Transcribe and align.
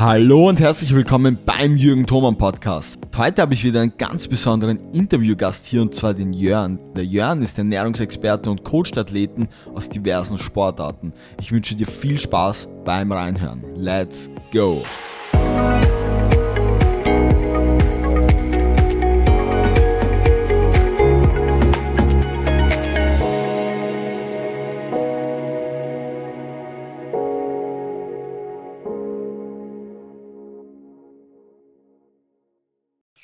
Hallo 0.00 0.48
und 0.48 0.58
herzlich 0.60 0.94
willkommen 0.94 1.36
beim 1.44 1.76
Jürgen 1.76 2.06
Thoman 2.06 2.38
Podcast. 2.38 2.98
Heute 3.18 3.42
habe 3.42 3.52
ich 3.52 3.64
wieder 3.64 3.82
einen 3.82 3.98
ganz 3.98 4.26
besonderen 4.28 4.78
Interviewgast 4.94 5.66
hier 5.66 5.82
und 5.82 5.94
zwar 5.94 6.14
den 6.14 6.32
Jörn. 6.32 6.78
Der 6.96 7.04
Jörn 7.04 7.42
ist 7.42 7.58
Ernährungsexperte 7.58 8.50
und 8.50 8.64
Coach 8.64 8.92
der 8.92 9.02
Athleten 9.02 9.50
aus 9.74 9.90
diversen 9.90 10.38
Sportarten. 10.38 11.12
Ich 11.38 11.52
wünsche 11.52 11.74
dir 11.74 11.86
viel 11.86 12.18
Spaß 12.18 12.66
beim 12.82 13.12
Reinhören. 13.12 13.62
Let's 13.76 14.30
go! 14.54 14.82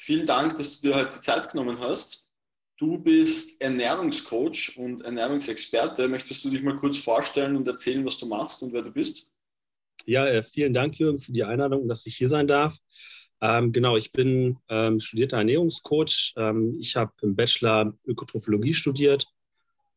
Vielen 0.07 0.25
Dank, 0.25 0.55
dass 0.55 0.81
du 0.81 0.87
dir 0.87 0.95
heute 0.95 1.17
die 1.17 1.21
Zeit 1.21 1.51
genommen 1.51 1.81
hast. 1.81 2.29
Du 2.79 2.97
bist 2.97 3.61
Ernährungscoach 3.61 4.77
und 4.77 5.01
Ernährungsexperte. 5.01 6.07
Möchtest 6.07 6.45
du 6.45 6.51
dich 6.51 6.63
mal 6.63 6.77
kurz 6.77 6.97
vorstellen 6.97 7.57
und 7.57 7.67
erzählen, 7.67 8.07
was 8.07 8.17
du 8.17 8.27
machst 8.27 8.63
und 8.63 8.73
wer 8.73 8.83
du 8.83 8.93
bist? 8.93 9.33
Ja, 10.05 10.25
äh, 10.29 10.45
vielen 10.45 10.73
Dank, 10.73 10.97
Jürgen, 10.97 11.19
für 11.19 11.33
die 11.33 11.43
Einladung, 11.43 11.89
dass 11.89 12.07
ich 12.07 12.15
hier 12.15 12.29
sein 12.29 12.47
darf. 12.47 12.77
Ähm, 13.41 13.73
genau, 13.73 13.97
ich 13.97 14.13
bin 14.13 14.59
ähm, 14.69 15.01
studierter 15.01 15.39
Ernährungscoach. 15.39 16.35
Ähm, 16.37 16.77
ich 16.79 16.95
habe 16.95 17.13
im 17.23 17.35
Bachelor 17.35 17.93
Ökotrophologie 18.05 18.75
studiert 18.75 19.27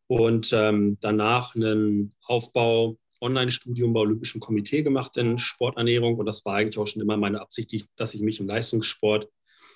und 0.07 0.51
ähm, 0.53 0.97
danach 1.01 1.53
einen 1.53 2.15
Aufbau 2.23 2.97
Online-Studium 3.21 3.93
bei 3.93 3.99
Olympischem 3.99 4.41
Komitee 4.41 4.81
gemacht 4.81 5.17
in 5.17 5.37
Sporternährung. 5.37 6.15
Und 6.15 6.25
das 6.25 6.43
war 6.45 6.55
eigentlich 6.55 6.79
auch 6.79 6.87
schon 6.87 7.03
immer 7.03 7.15
meine 7.15 7.41
Absicht, 7.41 7.89
dass 7.95 8.15
ich 8.15 8.21
mich 8.21 8.39
im 8.39 8.47
Leistungssport 8.47 9.29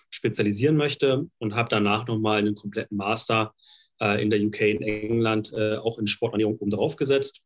spezialisieren 0.10 0.78
möchte 0.78 1.28
und 1.40 1.56
habe 1.56 1.70
danach 1.70 2.08
nochmal 2.08 2.40
einen 2.40 2.56
kompletten 2.56 2.98
Master 2.98 3.54
äh, 4.00 4.22
in 4.22 4.30
der 4.30 4.42
UK 4.42 4.62
in 4.62 4.82
England 4.82 5.54
äh, 5.54 5.78
auch 5.78 6.00
in 6.00 6.08
Sporternährung 6.08 6.58
oben 6.58 6.72
drauf 6.72 6.96
gesetzt 6.96 7.42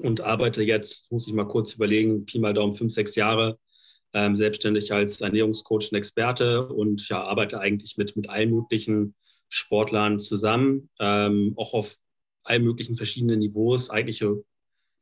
und 0.00 0.20
arbeite 0.20 0.62
jetzt, 0.62 1.10
muss 1.12 1.26
ich 1.26 1.34
mal 1.34 1.46
kurz 1.46 1.74
überlegen, 1.74 2.24
Pi 2.26 2.38
mal 2.38 2.54
Daumen, 2.54 2.72
fünf, 2.72 2.92
sechs 2.92 3.14
Jahre 3.16 3.58
ähm, 4.12 4.36
selbstständig 4.36 4.92
als 4.92 5.20
Ernährungscoach 5.20 5.90
und 5.92 5.98
Experte 5.98 6.66
und 6.68 7.08
ja, 7.08 7.22
arbeite 7.22 7.60
eigentlich 7.60 7.96
mit, 7.96 8.16
mit 8.16 8.30
allen 8.30 8.50
möglichen 8.50 9.14
Sportlern 9.48 10.18
zusammen, 10.18 10.88
ähm, 11.00 11.54
auch 11.56 11.74
auf 11.74 11.96
allen 12.44 12.64
möglichen 12.64 12.96
verschiedenen 12.96 13.40
Niveaus. 13.40 13.90
Eigentlich 13.90 14.24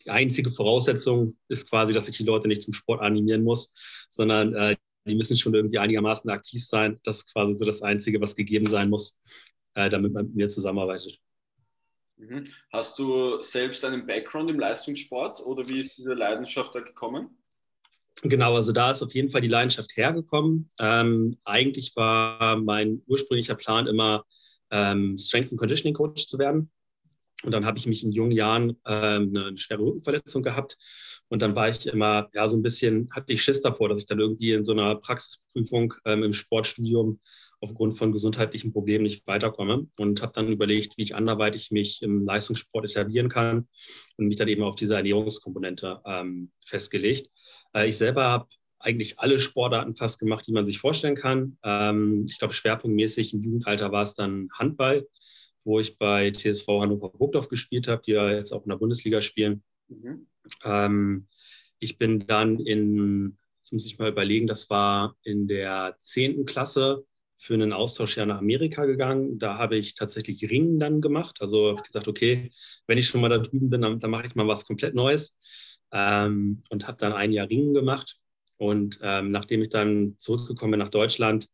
die 0.05 0.11
einzige 0.11 0.51
Voraussetzung 0.51 1.37
ist 1.49 1.69
quasi, 1.71 1.93
dass 1.93 2.09
ich 2.09 2.17
die 2.17 2.25
Leute 2.25 2.49
nicht 2.49 2.63
zum 2.63 2.75
Sport 2.75 3.01
animieren 3.01 3.43
muss, 3.43 3.73
sondern 4.09 4.55
äh, 4.55 4.77
die 5.05 5.15
müssen 5.15 5.37
schon 5.37 5.55
irgendwie 5.55 5.79
einigermaßen 5.79 6.31
aktiv 6.31 6.65
sein. 6.65 6.99
Das 7.05 7.19
ist 7.19 7.33
quasi 7.33 7.55
so 7.55 7.65
das 7.65 7.83
Einzige, 7.83 8.21
was 8.21 8.37
gegeben 8.37 8.67
sein 8.67 8.91
muss, 8.91 9.19
äh, 9.75 9.91
damit 9.91 10.13
man 10.13 10.27
mit 10.27 10.35
mir 10.35 10.49
zusammenarbeitet. 10.49 11.19
Mhm. 12.17 12.45
Hast 12.73 12.99
du 12.99 13.41
selbst 13.41 13.85
einen 13.85 14.07
Background 14.07 14.51
im 14.51 14.59
Leistungssport 14.59 15.41
oder 15.41 15.69
wie 15.69 15.81
ist 15.81 15.97
diese 15.97 16.15
Leidenschaft 16.15 16.75
da 16.75 16.81
gekommen? 16.81 17.37
Genau, 18.23 18.55
also 18.55 18.73
da 18.73 18.93
ist 18.93 19.03
auf 19.03 19.15
jeden 19.15 19.29
Fall 19.29 19.41
die 19.41 19.49
Leidenschaft 19.49 19.97
hergekommen. 19.97 20.69
Ähm, 20.81 21.37
eigentlich 21.45 21.95
war 21.97 22.57
mein 22.57 23.03
ursprünglicher 23.07 23.57
Plan 23.57 23.87
immer, 23.87 24.25
ähm, 24.71 25.19
Strength 25.19 25.51
and 25.51 25.59
Conditioning 25.59 25.95
Coach 25.95 26.27
zu 26.27 26.39
werden. 26.39 26.71
Und 27.45 27.53
dann 27.53 27.67
habe 27.67 27.79
ich 27.79 27.87
mich 27.87 28.03
in 28.05 28.13
jungen 28.13 28.33
Jahren 28.33 28.79
ähm, 28.87 29.33
eine 29.37 29.59
schwere 29.59 29.83
Rückenverletzung 29.83 30.43
gehabt 30.43 30.79
und 31.29 31.43
dann 31.43 31.57
war 31.57 31.69
ich 31.69 31.87
immer, 31.87 32.29
ja, 32.33 32.47
so 32.49 32.57
ein 32.57 32.63
bisschen, 32.63 33.09
hatte 33.11 33.33
ich 33.33 33.43
Schiss 33.43 33.61
davor, 33.61 33.89
dass 33.89 33.99
ich 33.99 34.07
dann 34.07 34.21
irgendwie 34.21 34.53
in 34.53 34.65
so 34.65 34.73
einer 34.73 34.95
Praxisprüfung 34.97 35.95
ähm, 36.05 36.23
im 36.23 36.33
Sportstudium 36.33 37.21
aufgrund 37.61 37.97
von 37.97 38.13
gesundheitlichen 38.13 38.73
Problemen 38.73 39.05
nicht 39.05 39.27
weiterkomme 39.27 39.89
und 39.99 40.21
habe 40.21 40.33
dann 40.35 40.53
überlegt, 40.53 40.99
wie 40.99 41.03
ich 41.03 41.15
anderweitig 41.15 41.71
mich 41.71 42.03
im 42.03 42.25
Leistungssport 42.27 42.85
etablieren 42.85 43.29
kann 43.29 43.69
und 44.19 44.27
mich 44.27 44.37
dann 44.37 44.49
eben 44.49 44.63
auf 44.63 44.77
diese 44.77 44.97
Ernährungskomponente 44.97 46.01
ähm, 46.05 46.51
festgelegt. 46.65 47.31
Äh, 47.75 47.89
ich 47.89 47.97
selber 47.97 48.25
habe 48.25 48.47
eigentlich 48.79 49.19
alle 49.19 49.39
Sportarten 49.39 49.95
fast 49.95 50.21
gemacht, 50.21 50.47
die 50.47 50.53
man 50.53 50.67
sich 50.67 50.79
vorstellen 50.79 51.17
kann. 51.17 51.57
Ähm, 51.65 52.27
ich 52.29 52.39
glaube, 52.39 52.53
schwerpunktmäßig 52.53 53.33
im 53.33 53.43
Jugendalter 53.43 53.93
war 53.93 54.03
es 54.03 54.15
dann 54.15 54.49
Handball, 54.53 55.09
wo 55.65 55.81
ich 55.81 55.99
bei 55.99 56.31
TSV 56.31 56.67
Hannover 56.69 57.11
Burgdorf 57.11 57.49
gespielt 57.49 57.89
habe, 57.89 58.03
die 58.03 58.13
ja 58.13 58.31
jetzt 58.31 58.53
auch 58.53 58.65
in 58.65 58.71
der 58.71 58.77
Bundesliga 58.77 59.21
spielen. 59.21 59.63
Mhm. 59.89 60.27
Ähm, 60.65 61.27
ich 61.79 61.99
bin 61.99 62.21
dann 62.27 62.61
in, 62.61 63.39
jetzt 63.59 63.73
muss 63.73 63.87
ich 63.87 63.99
mal 63.99 64.11
überlegen, 64.11 64.47
das 64.47 64.71
war 64.71 65.17
in 65.23 65.49
der 65.49 65.97
10. 65.99 66.45
Klasse 66.45 67.05
für 67.37 67.55
einen 67.55 67.73
Austausch 67.73 68.17
ja 68.17 68.25
nach 68.25 68.39
Amerika 68.39 68.87
gegangen. 68.87 69.39
Da 69.39 69.59
habe 69.59 69.77
ich 69.77 69.95
tatsächlich 69.95 70.51
Ringen 70.51 70.79
dann 70.79 71.01
gemacht. 71.01 71.43
Also 71.43 71.69
habe 71.69 71.79
ich 71.81 71.87
gesagt, 71.87 72.09
okay, 72.09 72.51
wenn 72.87 72.97
ich 72.99 73.07
schon 73.07 73.21
mal 73.21 73.29
da 73.29 73.39
drüben 73.39 73.69
bin, 73.69 73.83
dann, 73.83 74.01
dann 74.01 74.11
mache 74.11 74.27
ich 74.27 74.35
mal 74.35 74.49
was 74.49 74.65
komplett 74.65 74.95
Neues. 74.95 75.39
Ähm, 75.93 76.57
und 76.71 76.87
habe 76.89 76.97
dann 76.99 77.13
ein 77.13 77.33
Jahr 77.33 77.49
Ringen 77.49 77.75
gemacht. 77.75 78.17
Und 78.57 78.99
ähm, 79.03 79.29
nachdem 79.29 79.63
ich 79.63 79.69
dann 79.69 80.15
zurückgekommen 80.19 80.73
bin 80.73 80.81
nach 80.81 80.89
Deutschland, 80.89 81.49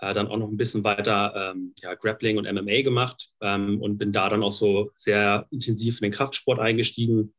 äh, 0.00 0.14
dann 0.14 0.28
auch 0.28 0.36
noch 0.36 0.48
ein 0.48 0.56
bisschen 0.56 0.84
weiter 0.84 1.52
ähm, 1.54 1.74
ja, 1.80 1.94
Grappling 1.94 2.38
und 2.38 2.52
MMA 2.52 2.82
gemacht 2.82 3.30
ähm, 3.40 3.80
und 3.80 3.98
bin 3.98 4.12
da 4.12 4.28
dann 4.28 4.42
auch 4.42 4.52
so 4.52 4.90
sehr 4.94 5.46
intensiv 5.50 5.98
in 5.98 6.04
den 6.04 6.12
Kraftsport 6.12 6.58
eingestiegen. 6.58 7.34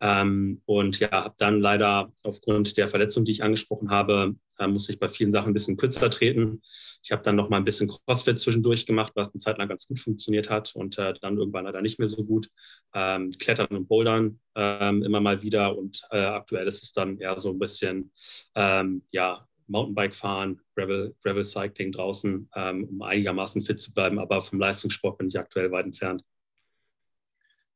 Ähm, 0.00 0.60
und 0.66 1.00
ja, 1.00 1.10
habe 1.10 1.34
dann 1.38 1.60
leider 1.60 2.12
aufgrund 2.24 2.76
der 2.76 2.88
Verletzung, 2.88 3.24
die 3.24 3.32
ich 3.32 3.42
angesprochen 3.42 3.90
habe, 3.90 4.34
da 4.56 4.66
musste 4.66 4.92
ich 4.92 4.98
bei 4.98 5.08
vielen 5.08 5.32
Sachen 5.32 5.50
ein 5.50 5.54
bisschen 5.54 5.76
kürzer 5.76 6.10
treten. 6.10 6.60
Ich 7.02 7.10
habe 7.10 7.22
dann 7.22 7.36
noch 7.36 7.48
mal 7.48 7.56
ein 7.56 7.64
bisschen 7.64 7.88
CrossFit 7.88 8.38
zwischendurch 8.38 8.86
gemacht, 8.86 9.12
was 9.14 9.32
eine 9.32 9.40
Zeit 9.40 9.56
lang 9.58 9.68
ganz 9.68 9.86
gut 9.86 9.98
funktioniert 9.98 10.50
hat 10.50 10.74
und 10.74 10.98
äh, 10.98 11.14
dann 11.20 11.38
irgendwann 11.38 11.64
leider 11.64 11.80
nicht 11.80 11.98
mehr 11.98 12.08
so 12.08 12.24
gut. 12.24 12.50
Ähm, 12.92 13.30
Klettern 13.30 13.68
und 13.68 13.88
Bouldern 13.88 14.40
ähm, 14.54 15.02
immer 15.02 15.20
mal 15.20 15.42
wieder 15.42 15.76
und 15.76 16.02
äh, 16.10 16.18
aktuell 16.18 16.66
ist 16.66 16.82
es 16.82 16.92
dann 16.92 17.18
eher 17.18 17.38
so 17.38 17.50
ein 17.50 17.58
bisschen, 17.58 18.12
ähm, 18.54 19.02
ja, 19.10 19.40
Mountainbike 19.66 20.14
fahren, 20.14 20.60
Gravel, 20.74 21.14
Gravel 21.22 21.44
Cycling 21.44 21.92
draußen, 21.92 22.48
ähm, 22.54 22.88
um 22.90 23.02
einigermaßen 23.02 23.62
fit 23.62 23.80
zu 23.80 23.92
bleiben. 23.92 24.18
Aber 24.18 24.40
vom 24.40 24.58
Leistungssport 24.58 25.18
bin 25.18 25.28
ich 25.28 25.38
aktuell 25.38 25.70
weit 25.70 25.86
entfernt. 25.86 26.24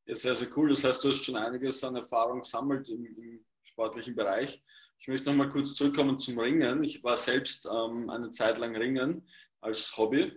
Ja, 0.07 0.15
sehr, 0.15 0.37
sehr 0.37 0.49
cool. 0.57 0.71
Das 0.71 0.85
heißt, 0.85 1.05
du 1.05 1.09
hast 1.09 1.25
schon 1.25 1.37
einiges 1.37 1.83
an 1.85 1.97
Erfahrung 1.97 2.41
gesammelt 2.41 2.89
im, 2.89 3.05
im 3.05 3.45
sportlichen 3.63 4.15
Bereich. 4.15 4.63
Ich 4.99 5.09
möchte 5.09 5.27
noch 5.27 5.35
mal 5.35 5.49
kurz 5.49 5.75
zurückkommen 5.75 6.19
zum 6.19 6.39
Ringen. 6.39 6.83
Ich 6.83 7.05
war 7.05 7.17
selbst 7.17 7.67
ähm, 7.67 8.11
eine 8.11 8.33
Zeit 8.33 8.59
lang 8.59 8.75
Ringen 8.75 9.29
als 9.61 9.97
Hobby. 9.97 10.33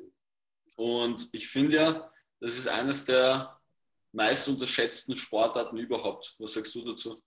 Und 0.76 1.30
ich 1.32 1.48
finde 1.48 1.76
ja, 1.78 2.12
das 2.40 2.58
ist 2.58 2.68
eines 2.68 3.06
der 3.06 3.60
meist 4.12 4.48
unterschätzten 4.50 5.16
Sportarten 5.16 5.78
überhaupt. 5.78 6.36
Was 6.38 6.54
sagst 6.54 6.76
du 6.76 6.84
dazu? 6.84 7.22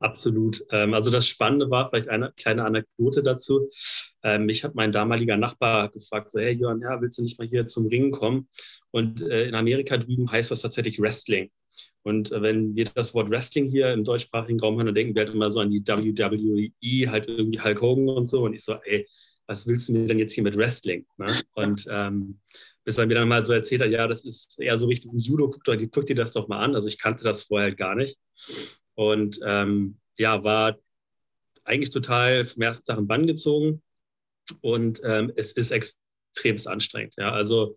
Absolut. 0.00 0.64
Ähm, 0.70 0.92
also 0.92 1.10
das 1.10 1.26
Spannende 1.26 1.70
war 1.70 1.88
vielleicht 1.88 2.08
eine 2.08 2.32
kleine 2.36 2.64
Anekdote 2.64 3.22
dazu. 3.22 3.70
Ähm, 4.22 4.46
mich 4.46 4.64
hat 4.64 4.74
mein 4.74 4.92
damaliger 4.92 5.36
Nachbar 5.36 5.90
gefragt, 5.90 6.30
so, 6.30 6.38
hey 6.38 6.52
Johann, 6.52 6.80
ja, 6.80 7.00
willst 7.00 7.18
du 7.18 7.22
nicht 7.22 7.38
mal 7.38 7.46
hier 7.46 7.66
zum 7.66 7.86
Ringen 7.86 8.10
kommen? 8.10 8.48
Und 8.90 9.22
äh, 9.22 9.44
in 9.46 9.54
Amerika 9.54 9.96
drüben 9.96 10.30
heißt 10.30 10.50
das 10.50 10.62
tatsächlich 10.62 11.00
Wrestling. 11.00 11.50
Und 12.02 12.32
äh, 12.32 12.42
wenn 12.42 12.76
wir 12.76 12.86
das 12.94 13.14
Wort 13.14 13.30
Wrestling 13.30 13.66
hier 13.66 13.92
im 13.92 14.04
deutschsprachigen 14.04 14.60
Raum 14.60 14.76
hören, 14.76 14.86
dann 14.86 14.94
denken 14.94 15.14
wir 15.14 15.24
halt 15.24 15.34
immer 15.34 15.50
so 15.50 15.60
an 15.60 15.70
die 15.70 15.86
WWE, 15.86 17.10
halt 17.10 17.28
irgendwie 17.28 17.60
Hulk 17.60 17.80
Hogan 17.80 18.08
und 18.08 18.26
so. 18.26 18.44
Und 18.44 18.54
ich 18.54 18.62
so, 18.62 18.76
ey, 18.84 19.06
was 19.46 19.66
willst 19.66 19.88
du 19.88 19.92
mir 19.94 20.06
denn 20.06 20.18
jetzt 20.18 20.34
hier 20.34 20.44
mit 20.44 20.56
Wrestling? 20.56 21.06
Ne? 21.16 21.26
Und 21.54 21.86
ähm, 21.90 22.40
bis 22.84 22.98
er 22.98 23.06
mir 23.06 23.14
dann 23.14 23.28
mal 23.28 23.44
so 23.44 23.52
erzählt 23.52 23.82
hat, 23.82 23.90
ja, 23.90 24.06
das 24.06 24.24
ist 24.24 24.60
eher 24.60 24.78
so 24.78 24.86
Richtung 24.86 25.16
Judo, 25.16 25.50
guck, 25.50 26.06
dir 26.06 26.14
das 26.14 26.32
doch 26.32 26.48
mal 26.48 26.60
an. 26.60 26.74
Also 26.74 26.88
ich 26.88 26.98
kannte 26.98 27.24
das 27.24 27.44
vorher 27.44 27.74
gar 27.74 27.94
nicht. 27.94 28.18
Und 28.94 29.40
ähm, 29.44 29.98
ja, 30.16 30.44
war 30.44 30.76
eigentlich 31.64 31.90
total 31.90 32.44
vom 32.44 32.62
ersten 32.62 32.86
Tag 32.86 32.98
in 32.98 33.06
Bann 33.06 33.26
gezogen. 33.26 33.82
Und 34.60 35.00
ähm, 35.04 35.32
es 35.36 35.52
ist 35.52 35.70
extrem 35.70 36.56
anstrengend. 36.66 37.14
Ja, 37.16 37.32
also 37.32 37.74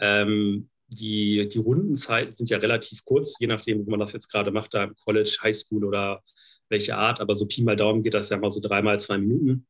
ähm, 0.00 0.68
die, 0.88 1.48
die 1.48 1.58
Rundenzeiten 1.58 2.32
sind 2.32 2.50
ja 2.50 2.58
relativ 2.58 3.04
kurz, 3.04 3.36
je 3.38 3.46
nachdem, 3.46 3.86
wo 3.86 3.90
man 3.90 4.00
das 4.00 4.12
jetzt 4.12 4.30
gerade 4.30 4.50
macht, 4.50 4.74
da 4.74 4.84
im 4.84 4.94
College, 4.96 5.38
Highschool 5.42 5.84
oder 5.84 6.22
welche 6.68 6.96
Art. 6.96 7.20
Aber 7.20 7.34
so 7.34 7.46
Pi 7.46 7.62
mal 7.62 7.76
Daumen 7.76 8.02
geht 8.02 8.14
das 8.14 8.30
ja 8.30 8.38
mal 8.38 8.50
so 8.50 8.60
dreimal 8.60 9.00
zwei 9.00 9.18
Minuten. 9.18 9.66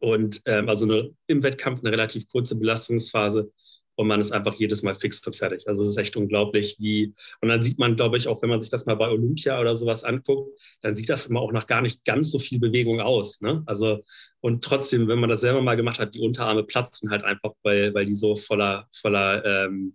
Und 0.00 0.40
ähm, 0.46 0.68
also 0.68 0.84
eine, 0.86 1.14
im 1.26 1.42
Wettkampf 1.42 1.80
eine 1.82 1.92
relativ 1.92 2.28
kurze 2.28 2.56
Belastungsphase 2.56 3.52
und 3.94 4.06
man 4.06 4.20
ist 4.20 4.32
einfach 4.32 4.54
jedes 4.54 4.82
Mal 4.82 4.94
fix 4.94 5.26
und 5.26 5.36
fertig. 5.36 5.68
Also 5.68 5.82
es 5.82 5.90
ist 5.90 5.96
echt 5.96 6.16
unglaublich, 6.16 6.76
wie, 6.78 7.14
und 7.40 7.48
dann 7.48 7.62
sieht 7.62 7.78
man, 7.78 7.96
glaube 7.96 8.16
ich, 8.16 8.28
auch 8.28 8.40
wenn 8.42 8.50
man 8.50 8.60
sich 8.60 8.70
das 8.70 8.86
mal 8.86 8.94
bei 8.94 9.08
Olympia 9.08 9.60
oder 9.60 9.76
sowas 9.76 10.04
anguckt, 10.04 10.58
dann 10.80 10.94
sieht 10.94 11.08
das 11.08 11.26
immer 11.26 11.40
auch 11.40 11.52
nach 11.52 11.66
gar 11.66 11.82
nicht 11.82 12.04
ganz 12.04 12.30
so 12.30 12.38
viel 12.38 12.58
Bewegung 12.58 13.00
aus. 13.00 13.40
Ne? 13.40 13.62
Also, 13.66 14.02
und 14.40 14.64
trotzdem, 14.64 15.08
wenn 15.08 15.20
man 15.20 15.30
das 15.30 15.40
selber 15.40 15.62
mal 15.62 15.76
gemacht 15.76 15.98
hat, 15.98 16.14
die 16.14 16.20
Unterarme 16.20 16.64
platzen 16.64 17.10
halt 17.10 17.24
einfach, 17.24 17.52
weil, 17.62 17.94
weil 17.94 18.06
die 18.06 18.14
so 18.14 18.34
voller, 18.36 18.86
voller 18.92 19.44
ähm, 19.44 19.94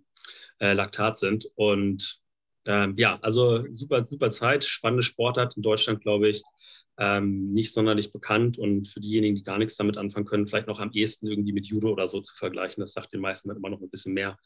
äh, 0.60 0.72
Laktat 0.72 1.18
sind. 1.18 1.50
Und 1.56 2.20
ähm, 2.66 2.94
ja, 2.98 3.18
also 3.22 3.64
super, 3.72 4.04
super 4.06 4.30
Zeit, 4.30 4.64
spannende 4.64 5.02
Sportart 5.02 5.56
in 5.56 5.62
Deutschland, 5.62 6.02
glaube 6.02 6.28
ich. 6.28 6.42
Ähm, 6.98 7.52
nicht 7.52 7.72
sonderlich 7.72 8.10
bekannt 8.10 8.58
und 8.58 8.88
für 8.88 9.00
diejenigen, 9.00 9.36
die 9.36 9.44
gar 9.44 9.58
nichts 9.58 9.76
damit 9.76 9.96
anfangen 9.96 10.26
können, 10.26 10.46
vielleicht 10.48 10.66
noch 10.66 10.80
am 10.80 10.90
ehesten 10.92 11.28
irgendwie 11.28 11.52
mit 11.52 11.66
Judo 11.66 11.90
oder 11.90 12.08
so 12.08 12.20
zu 12.20 12.34
vergleichen. 12.34 12.80
Das 12.80 12.92
sagt 12.92 13.12
den 13.12 13.20
meisten 13.20 13.48
dann 13.48 13.58
immer 13.58 13.70
noch 13.70 13.80
ein 13.80 13.90
bisschen 13.90 14.14
mehr. 14.14 14.36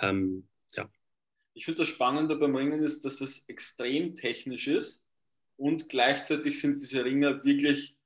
Ähm, 0.00 0.48
ja. 0.74 0.88
Ich 1.54 1.64
finde 1.64 1.82
das 1.82 1.88
Spannende 1.88 2.36
beim 2.36 2.56
Ringen 2.56 2.82
ist, 2.82 3.04
dass 3.04 3.20
es 3.20 3.48
extrem 3.48 4.16
technisch 4.16 4.66
ist 4.66 5.06
und 5.56 5.88
gleichzeitig 5.88 6.60
sind 6.60 6.82
diese 6.82 7.04
Ringer 7.04 7.44
wirklich 7.44 7.96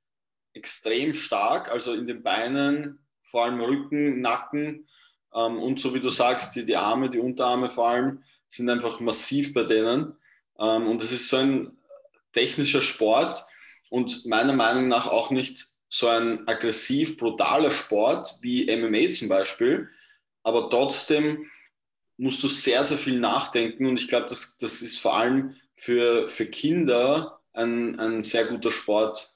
extrem 0.53 1.13
stark, 1.13 1.71
also 1.71 1.93
in 1.93 2.05
den 2.05 2.21
Beinen, 2.21 2.99
vor 3.23 3.45
allem 3.45 3.61
Rücken, 3.61 4.21
Nacken 4.21 4.87
ähm, 5.33 5.59
und 5.59 5.79
so 5.79 5.93
wie 5.93 5.99
du 5.99 6.09
sagst, 6.09 6.55
die, 6.55 6.65
die 6.65 6.75
Arme, 6.75 7.09
die 7.09 7.19
Unterarme 7.19 7.69
vor 7.69 7.89
allem, 7.89 8.23
sind 8.49 8.69
einfach 8.69 8.99
massiv 8.99 9.53
bei 9.53 9.63
denen. 9.63 10.13
Ähm, 10.59 10.87
und 10.87 11.01
es 11.01 11.11
ist 11.11 11.29
so 11.29 11.37
ein 11.37 11.77
technischer 12.31 12.81
Sport 12.81 13.43
und 13.89 14.25
meiner 14.25 14.53
Meinung 14.53 14.87
nach 14.87 15.07
auch 15.07 15.31
nicht 15.31 15.67
so 15.89 16.07
ein 16.07 16.47
aggressiv 16.47 17.17
brutaler 17.17 17.71
Sport 17.71 18.37
wie 18.41 18.65
MMA 18.75 19.11
zum 19.11 19.29
Beispiel, 19.29 19.89
aber 20.43 20.69
trotzdem 20.69 21.45
musst 22.17 22.41
du 22.43 22.47
sehr, 22.47 22.83
sehr 22.83 22.97
viel 22.97 23.19
nachdenken 23.19 23.85
und 23.85 23.99
ich 23.99 24.07
glaube, 24.07 24.25
das, 24.27 24.57
das 24.57 24.81
ist 24.81 24.99
vor 24.99 25.15
allem 25.15 25.53
für, 25.75 26.27
für 26.27 26.47
Kinder 26.47 27.39
ein, 27.53 27.99
ein 27.99 28.21
sehr 28.21 28.45
guter 28.45 28.71
Sport. 28.71 29.35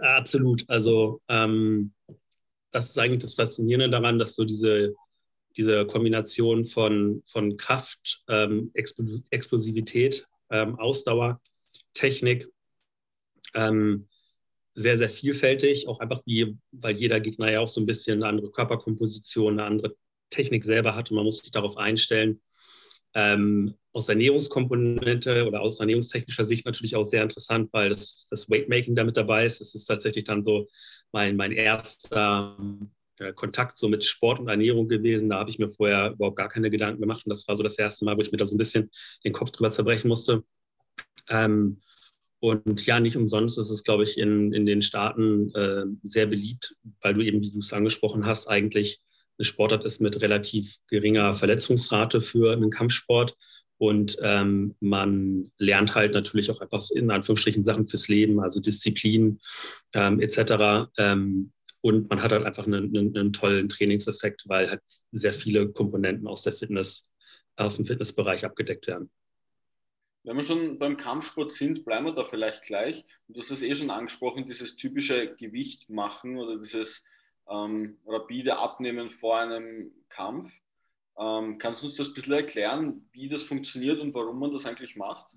Absolut. 0.00 0.64
Also 0.68 1.18
ähm, 1.28 1.92
das 2.70 2.90
ist 2.90 2.98
eigentlich 2.98 3.22
das 3.22 3.34
Faszinierende 3.34 3.90
daran, 3.90 4.18
dass 4.18 4.34
so 4.34 4.44
diese, 4.44 4.94
diese 5.56 5.86
Kombination 5.86 6.64
von, 6.64 7.22
von 7.26 7.56
Kraft, 7.56 8.22
ähm, 8.28 8.70
Explosivität, 8.74 10.26
ähm, 10.50 10.78
Ausdauer, 10.78 11.40
Technik 11.92 12.48
ähm, 13.54 14.08
sehr, 14.74 14.96
sehr 14.96 15.10
vielfältig, 15.10 15.88
auch 15.88 16.00
einfach 16.00 16.22
wie, 16.24 16.56
weil 16.72 16.96
jeder 16.96 17.20
Gegner 17.20 17.50
ja 17.50 17.60
auch 17.60 17.68
so 17.68 17.80
ein 17.80 17.86
bisschen 17.86 18.22
eine 18.22 18.26
andere 18.26 18.50
Körperkomposition, 18.50 19.58
eine 19.58 19.64
andere 19.64 19.94
Technik 20.30 20.64
selber 20.64 20.96
hat 20.96 21.10
und 21.10 21.16
man 21.16 21.24
muss 21.24 21.38
sich 21.38 21.50
darauf 21.50 21.76
einstellen. 21.76 22.40
Ähm, 23.14 23.74
aus 23.92 24.08
Ernährungskomponente 24.08 25.46
oder 25.46 25.60
aus 25.60 25.80
ernährungstechnischer 25.80 26.46
Sicht 26.46 26.64
natürlich 26.64 26.96
auch 26.96 27.02
sehr 27.04 27.22
interessant, 27.22 27.70
weil 27.74 27.90
das, 27.90 28.26
das 28.30 28.48
Weightmaking 28.48 28.94
da 28.94 29.04
mit 29.04 29.18
dabei 29.18 29.44
ist. 29.44 29.60
Das 29.60 29.74
ist 29.74 29.84
tatsächlich 29.84 30.24
dann 30.24 30.42
so 30.42 30.66
mein, 31.12 31.36
mein 31.36 31.52
erster 31.52 32.56
äh, 33.18 33.34
Kontakt 33.34 33.76
so 33.76 33.88
mit 33.88 34.02
Sport 34.02 34.40
und 34.40 34.48
Ernährung 34.48 34.88
gewesen. 34.88 35.28
Da 35.28 35.38
habe 35.38 35.50
ich 35.50 35.58
mir 35.58 35.68
vorher 35.68 36.12
überhaupt 36.12 36.36
gar 36.36 36.48
keine 36.48 36.70
Gedanken 36.70 37.02
gemacht 37.02 37.26
und 37.26 37.30
das 37.30 37.46
war 37.46 37.54
so 37.54 37.62
das 37.62 37.78
erste 37.78 38.06
Mal, 38.06 38.16
wo 38.16 38.22
ich 38.22 38.32
mir 38.32 38.38
da 38.38 38.46
so 38.46 38.54
ein 38.54 38.58
bisschen 38.58 38.90
den 39.24 39.34
Kopf 39.34 39.50
drüber 39.50 39.70
zerbrechen 39.70 40.08
musste. 40.08 40.42
Ähm, 41.28 41.80
und 42.40 42.84
ja, 42.86 42.98
nicht 42.98 43.16
umsonst 43.16 43.56
ist 43.56 43.70
es, 43.70 43.84
glaube 43.84 44.02
ich, 44.02 44.18
in, 44.18 44.52
in 44.52 44.66
den 44.66 44.82
Staaten 44.82 45.54
äh, 45.54 45.84
sehr 46.02 46.26
beliebt, 46.26 46.74
weil 47.00 47.14
du 47.14 47.20
eben, 47.20 47.40
wie 47.40 47.52
du 47.52 47.60
es 47.60 47.72
angesprochen 47.72 48.26
hast, 48.26 48.48
eigentlich 48.48 49.00
eine 49.38 49.44
Sportart 49.44 49.84
ist 49.84 50.00
mit 50.00 50.20
relativ 50.20 50.78
geringer 50.88 51.34
Verletzungsrate 51.34 52.20
für 52.20 52.52
einen 52.52 52.70
Kampfsport. 52.70 53.36
Und 53.78 54.16
ähm, 54.22 54.74
man 54.80 55.50
lernt 55.58 55.94
halt 55.94 56.14
natürlich 56.14 56.50
auch 56.50 56.60
einfach 56.60 56.84
in 56.94 57.10
Anführungsstrichen 57.10 57.64
Sachen 57.64 57.86
fürs 57.86 58.08
Leben, 58.08 58.40
also 58.40 58.60
Disziplin 58.60 59.38
ähm, 59.94 60.20
etc. 60.20 60.90
Ähm, 60.98 61.52
und 61.80 62.08
man 62.10 62.22
hat 62.22 62.32
halt 62.32 62.44
einfach 62.44 62.66
einen, 62.66 62.96
einen, 62.96 63.16
einen, 63.16 63.32
tollen 63.32 63.68
Trainingseffekt, 63.68 64.44
weil 64.46 64.70
halt 64.70 64.82
sehr 65.10 65.32
viele 65.32 65.70
Komponenten 65.72 66.28
aus 66.28 66.42
der 66.42 66.52
Fitness, 66.52 67.12
aus 67.56 67.76
dem 67.76 67.86
Fitnessbereich 67.86 68.44
abgedeckt 68.44 68.86
werden. 68.86 69.10
Wenn 70.24 70.36
wir 70.36 70.44
schon 70.44 70.78
beim 70.78 70.96
Kampfsport 70.96 71.50
sind, 71.50 71.84
bleiben 71.84 72.06
wir 72.06 72.14
da 72.14 72.22
vielleicht 72.22 72.62
gleich. 72.62 73.04
Du 73.28 73.40
hast 73.40 73.50
es 73.50 73.62
eh 73.62 73.74
schon 73.74 73.90
angesprochen, 73.90 74.46
dieses 74.46 74.76
typische 74.76 75.34
Gewicht 75.34 75.90
machen 75.90 76.38
oder 76.38 76.58
dieses 76.58 77.04
ähm, 77.50 77.98
rapide 78.06 78.58
Abnehmen 78.58 79.08
vor 79.08 79.38
einem 79.38 79.90
Kampf. 80.08 80.48
Ähm, 81.18 81.58
kannst 81.58 81.82
du 81.82 81.86
uns 81.86 81.96
das 81.96 82.08
ein 82.08 82.14
bisschen 82.14 82.34
erklären, 82.34 83.08
wie 83.12 83.28
das 83.28 83.42
funktioniert 83.42 84.00
und 84.00 84.14
warum 84.14 84.38
man 84.38 84.52
das 84.52 84.64
eigentlich 84.64 84.96
macht? 84.96 85.36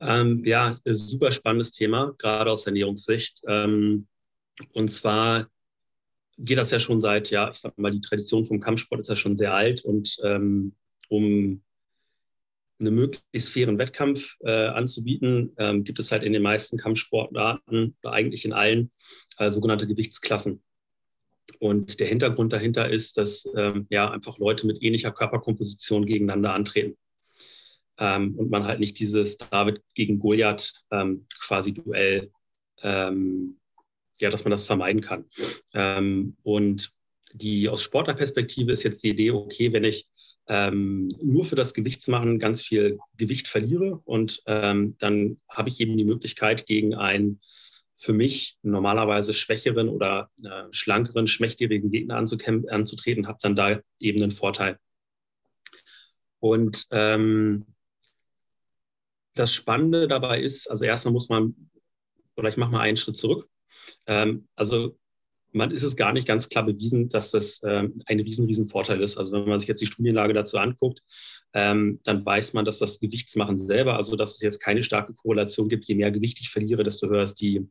Ähm, 0.00 0.42
ja, 0.44 0.74
super 0.84 1.30
spannendes 1.30 1.72
Thema, 1.72 2.14
gerade 2.18 2.50
aus 2.50 2.66
Ernährungssicht. 2.66 3.42
Ähm, 3.46 4.08
und 4.72 4.90
zwar 4.90 5.46
geht 6.36 6.58
das 6.58 6.70
ja 6.70 6.78
schon 6.78 7.00
seit, 7.00 7.30
ja, 7.30 7.50
ich 7.50 7.58
sag 7.58 7.78
mal, 7.78 7.92
die 7.92 8.00
Tradition 8.00 8.44
vom 8.44 8.60
Kampfsport 8.60 9.00
ist 9.02 9.08
ja 9.08 9.16
schon 9.16 9.36
sehr 9.36 9.54
alt 9.54 9.84
und 9.84 10.16
ähm, 10.24 10.74
um 11.08 11.62
einen 12.80 12.94
möglichst 12.94 13.52
fairen 13.52 13.78
Wettkampf 13.78 14.36
äh, 14.40 14.66
anzubieten, 14.68 15.52
ähm, 15.58 15.84
gibt 15.84 15.98
es 15.98 16.10
halt 16.10 16.22
in 16.22 16.32
den 16.32 16.42
meisten 16.42 16.78
Kampfsportarten 16.78 17.96
eigentlich 18.02 18.44
in 18.44 18.52
allen 18.52 18.90
äh, 19.38 19.50
sogenannte 19.50 19.86
Gewichtsklassen. 19.86 20.62
Und 21.58 22.00
der 22.00 22.06
Hintergrund 22.06 22.52
dahinter 22.52 22.88
ist, 22.88 23.18
dass 23.18 23.46
ähm, 23.56 23.86
ja 23.90 24.10
einfach 24.10 24.38
Leute 24.38 24.66
mit 24.66 24.82
ähnlicher 24.82 25.10
Körperkomposition 25.10 26.06
gegeneinander 26.06 26.54
antreten. 26.54 26.96
Ähm, 27.98 28.34
und 28.36 28.50
man 28.50 28.64
halt 28.64 28.80
nicht 28.80 28.98
dieses 28.98 29.36
David 29.36 29.82
gegen 29.94 30.18
Goliath 30.18 30.72
ähm, 30.90 31.24
quasi 31.38 31.74
Duell, 31.74 32.30
ähm, 32.82 33.58
ja, 34.20 34.30
dass 34.30 34.44
man 34.44 34.52
das 34.52 34.66
vermeiden 34.66 35.02
kann. 35.02 35.26
Ähm, 35.74 36.36
und 36.42 36.92
die 37.32 37.68
aus 37.68 37.82
Sportlerperspektive 37.82 38.72
ist 38.72 38.82
jetzt 38.82 39.02
die 39.02 39.10
Idee, 39.10 39.30
okay, 39.32 39.72
wenn 39.72 39.84
ich 39.84 40.08
ähm, 40.50 41.08
nur 41.22 41.44
für 41.44 41.54
das 41.54 41.74
Gewichtsmachen 41.74 42.40
ganz 42.40 42.60
viel 42.60 42.98
Gewicht 43.16 43.46
verliere 43.46 44.00
und 44.04 44.42
ähm, 44.46 44.96
dann 44.98 45.40
habe 45.48 45.68
ich 45.68 45.80
eben 45.80 45.96
die 45.96 46.04
Möglichkeit, 46.04 46.66
gegen 46.66 46.94
einen 46.94 47.40
für 47.94 48.12
mich 48.12 48.58
normalerweise 48.62 49.32
schwächeren 49.32 49.88
oder 49.88 50.28
äh, 50.42 50.64
schlankeren, 50.72 51.28
schmächtigen 51.28 51.92
Gegner 51.92 52.16
anzutreten, 52.16 53.28
habe 53.28 53.38
dann 53.40 53.54
da 53.54 53.80
eben 54.00 54.22
einen 54.22 54.32
Vorteil. 54.32 54.78
Und 56.40 56.86
ähm, 56.90 57.66
das 59.34 59.54
Spannende 59.54 60.08
dabei 60.08 60.40
ist, 60.40 60.68
also 60.68 60.84
erstmal 60.84 61.12
muss 61.12 61.28
man, 61.28 61.70
oder 62.36 62.48
ich 62.48 62.56
mache 62.56 62.72
mal 62.72 62.80
einen 62.80 62.96
Schritt 62.96 63.18
zurück. 63.18 63.48
Ähm, 64.08 64.48
also 64.56 64.98
man 65.52 65.70
ist 65.70 65.82
es 65.82 65.96
gar 65.96 66.12
nicht 66.12 66.26
ganz 66.26 66.48
klar 66.48 66.64
bewiesen, 66.64 67.08
dass 67.08 67.30
das 67.30 67.62
ähm, 67.64 68.02
ein 68.06 68.20
riesen, 68.20 68.46
riesen 68.46 68.66
Vorteil 68.66 69.00
ist. 69.00 69.16
Also 69.16 69.32
wenn 69.32 69.48
man 69.48 69.58
sich 69.58 69.68
jetzt 69.68 69.80
die 69.80 69.86
Studienlage 69.86 70.32
dazu 70.32 70.58
anguckt, 70.58 71.02
ähm, 71.52 72.00
dann 72.04 72.24
weiß 72.24 72.52
man, 72.52 72.64
dass 72.64 72.78
das 72.78 73.00
Gewichtsmachen 73.00 73.58
selber, 73.58 73.96
also 73.96 74.16
dass 74.16 74.34
es 74.34 74.42
jetzt 74.42 74.60
keine 74.60 74.82
starke 74.82 75.14
Korrelation 75.14 75.68
gibt. 75.68 75.86
Je 75.86 75.96
mehr 75.96 76.10
Gewicht 76.10 76.40
ich 76.40 76.50
verliere, 76.50 76.84
desto 76.84 77.08
höher 77.08 77.24
ist 77.24 77.40
die, 77.40 77.66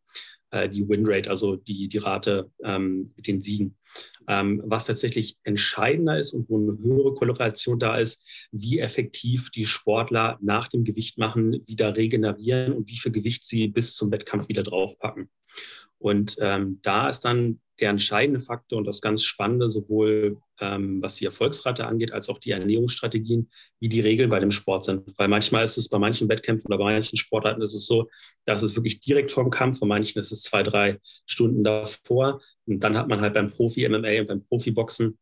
äh, 0.51 0.68
die 0.68 0.88
Winrate, 0.88 1.30
also 1.30 1.56
die, 1.56 1.88
die 1.88 1.98
Rate 1.98 2.51
ähm, 2.63 3.12
mit 3.15 3.27
den 3.27 3.39
Siegen. 3.39 3.77
Ähm, 4.27 4.62
was 4.65 4.86
tatsächlich 4.86 5.38
entscheidender 5.44 6.20
ist 6.20 6.34
und 6.34 6.50
wo 6.50 6.58
eine 6.58 6.77
höhere 6.77 7.13
Korrelation 7.13 7.80
da 7.80 7.98
ist, 7.98 8.48
wie 8.51 8.80
effektiv 8.80 9.50
die 9.51 9.65
Sportler 9.65 10.38
nach 10.42 10.68
dem 10.68 10.84
Gewichtmachen 10.84 11.62
wieder 11.65 11.96
regenerieren 11.96 12.74
und 12.74 12.89
wie 12.89 12.98
viel 12.98 13.12
Gewicht 13.12 13.46
sie 13.46 13.68
bis 13.68 13.96
zum 13.96 14.12
Wettkampf 14.12 14.50
wieder 14.50 14.63
draufpacken. 14.63 15.30
Und 16.00 16.38
ähm, 16.39 16.80
da 16.82 17.10
ist 17.10 17.22
dann 17.22 17.60
der 17.80 17.90
entscheidende 17.90 18.40
Faktor 18.40 18.78
und 18.78 18.88
das 18.88 19.02
ganz 19.02 19.24
Spannende, 19.24 19.70
sowohl 19.70 20.38
ähm, 20.60 21.02
was 21.02 21.16
die 21.16 21.26
Erfolgsrate 21.26 21.86
angeht, 21.86 22.12
als 22.12 22.30
auch 22.30 22.40
die 22.40 22.52
Ernährungsstrategien, 22.52 23.50
wie 23.80 23.90
die 23.90 24.02
Regeln 24.02 24.30
bei 24.30 24.40
dem 24.40 24.52
Sport 24.52 24.84
sind. 24.84 25.04
Weil 25.18 25.28
manchmal 25.28 25.64
ist 25.64 25.78
es 25.78 25.90
bei 25.90 26.00
manchen 26.00 26.30
Wettkämpfen 26.30 26.68
oder 26.68 26.78
bei 26.78 26.94
manchen 26.94 27.18
Sportarten 27.18 27.62
ist 27.62 27.74
es 27.74 27.86
so, 27.86 28.10
dass 28.46 28.62
es 28.62 28.76
wirklich 28.76 29.02
direkt 29.02 29.32
vorm 29.32 29.50
Kampf, 29.50 29.80
bei 29.80 29.88
manchen 29.88 30.20
ist 30.20 30.32
es 30.32 30.44
zwei, 30.44 30.64
drei 30.64 31.00
Stunden 31.26 31.64
davor. 31.64 32.42
Und 32.66 32.84
dann 32.84 32.98
hat 32.98 33.08
man 33.08 33.22
halt 33.22 33.34
beim 33.34 33.50
Profi-MMA 33.50 34.22
und 34.22 34.28
beim 34.28 34.44
Profi-Boxen 34.44 35.18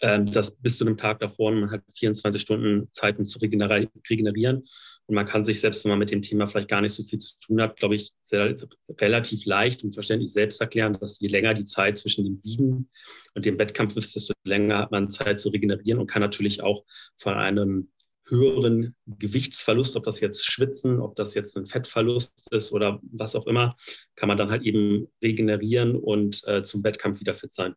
ähm, 0.00 0.30
das 0.30 0.56
bis 0.56 0.78
zu 0.78 0.86
einem 0.86 0.96
Tag 0.96 1.20
davor 1.20 1.52
man 1.52 1.70
hat 1.70 1.82
24 1.94 2.40
Stunden 2.40 2.88
Zeit, 2.92 3.18
um 3.18 3.24
zu 3.24 3.38
regenerieren. 3.38 4.64
Und 5.06 5.16
man 5.16 5.26
kann 5.26 5.44
sich 5.44 5.60
selbst, 5.60 5.84
wenn 5.84 5.90
man 5.90 5.98
mit 5.98 6.10
dem 6.10 6.22
Thema 6.22 6.46
vielleicht 6.46 6.68
gar 6.68 6.80
nicht 6.80 6.94
so 6.94 7.02
viel 7.02 7.18
zu 7.18 7.34
tun 7.38 7.60
hat, 7.60 7.76
glaube 7.76 7.94
ich, 7.94 8.12
sehr, 8.20 8.54
relativ 9.00 9.44
leicht 9.44 9.84
und 9.84 9.92
verständlich 9.92 10.32
selbst 10.32 10.60
erklären, 10.60 10.96
dass 10.98 11.20
je 11.20 11.28
länger 11.28 11.52
die 11.52 11.66
Zeit 11.66 11.98
zwischen 11.98 12.24
dem 12.24 12.42
Wiegen 12.42 12.88
und 13.34 13.44
dem 13.44 13.58
Wettkampf 13.58 13.96
ist, 13.96 14.16
desto 14.16 14.32
länger 14.44 14.78
hat 14.78 14.92
man 14.92 15.10
Zeit 15.10 15.40
zu 15.40 15.50
regenerieren 15.50 16.00
und 16.00 16.10
kann 16.10 16.22
natürlich 16.22 16.62
auch 16.62 16.84
von 17.14 17.34
einem 17.34 17.90
höheren 18.26 18.96
Gewichtsverlust, 19.06 19.96
ob 19.96 20.04
das 20.04 20.20
jetzt 20.20 20.46
Schwitzen, 20.46 21.00
ob 21.00 21.14
das 21.16 21.34
jetzt 21.34 21.56
ein 21.58 21.66
Fettverlust 21.66 22.50
ist 22.52 22.72
oder 22.72 23.00
was 23.02 23.36
auch 23.36 23.46
immer, 23.46 23.76
kann 24.16 24.28
man 24.28 24.38
dann 24.38 24.50
halt 24.50 24.62
eben 24.62 25.08
regenerieren 25.22 25.96
und 25.96 26.42
äh, 26.46 26.62
zum 26.62 26.82
Wettkampf 26.84 27.20
wieder 27.20 27.34
fit 27.34 27.52
sein. 27.52 27.74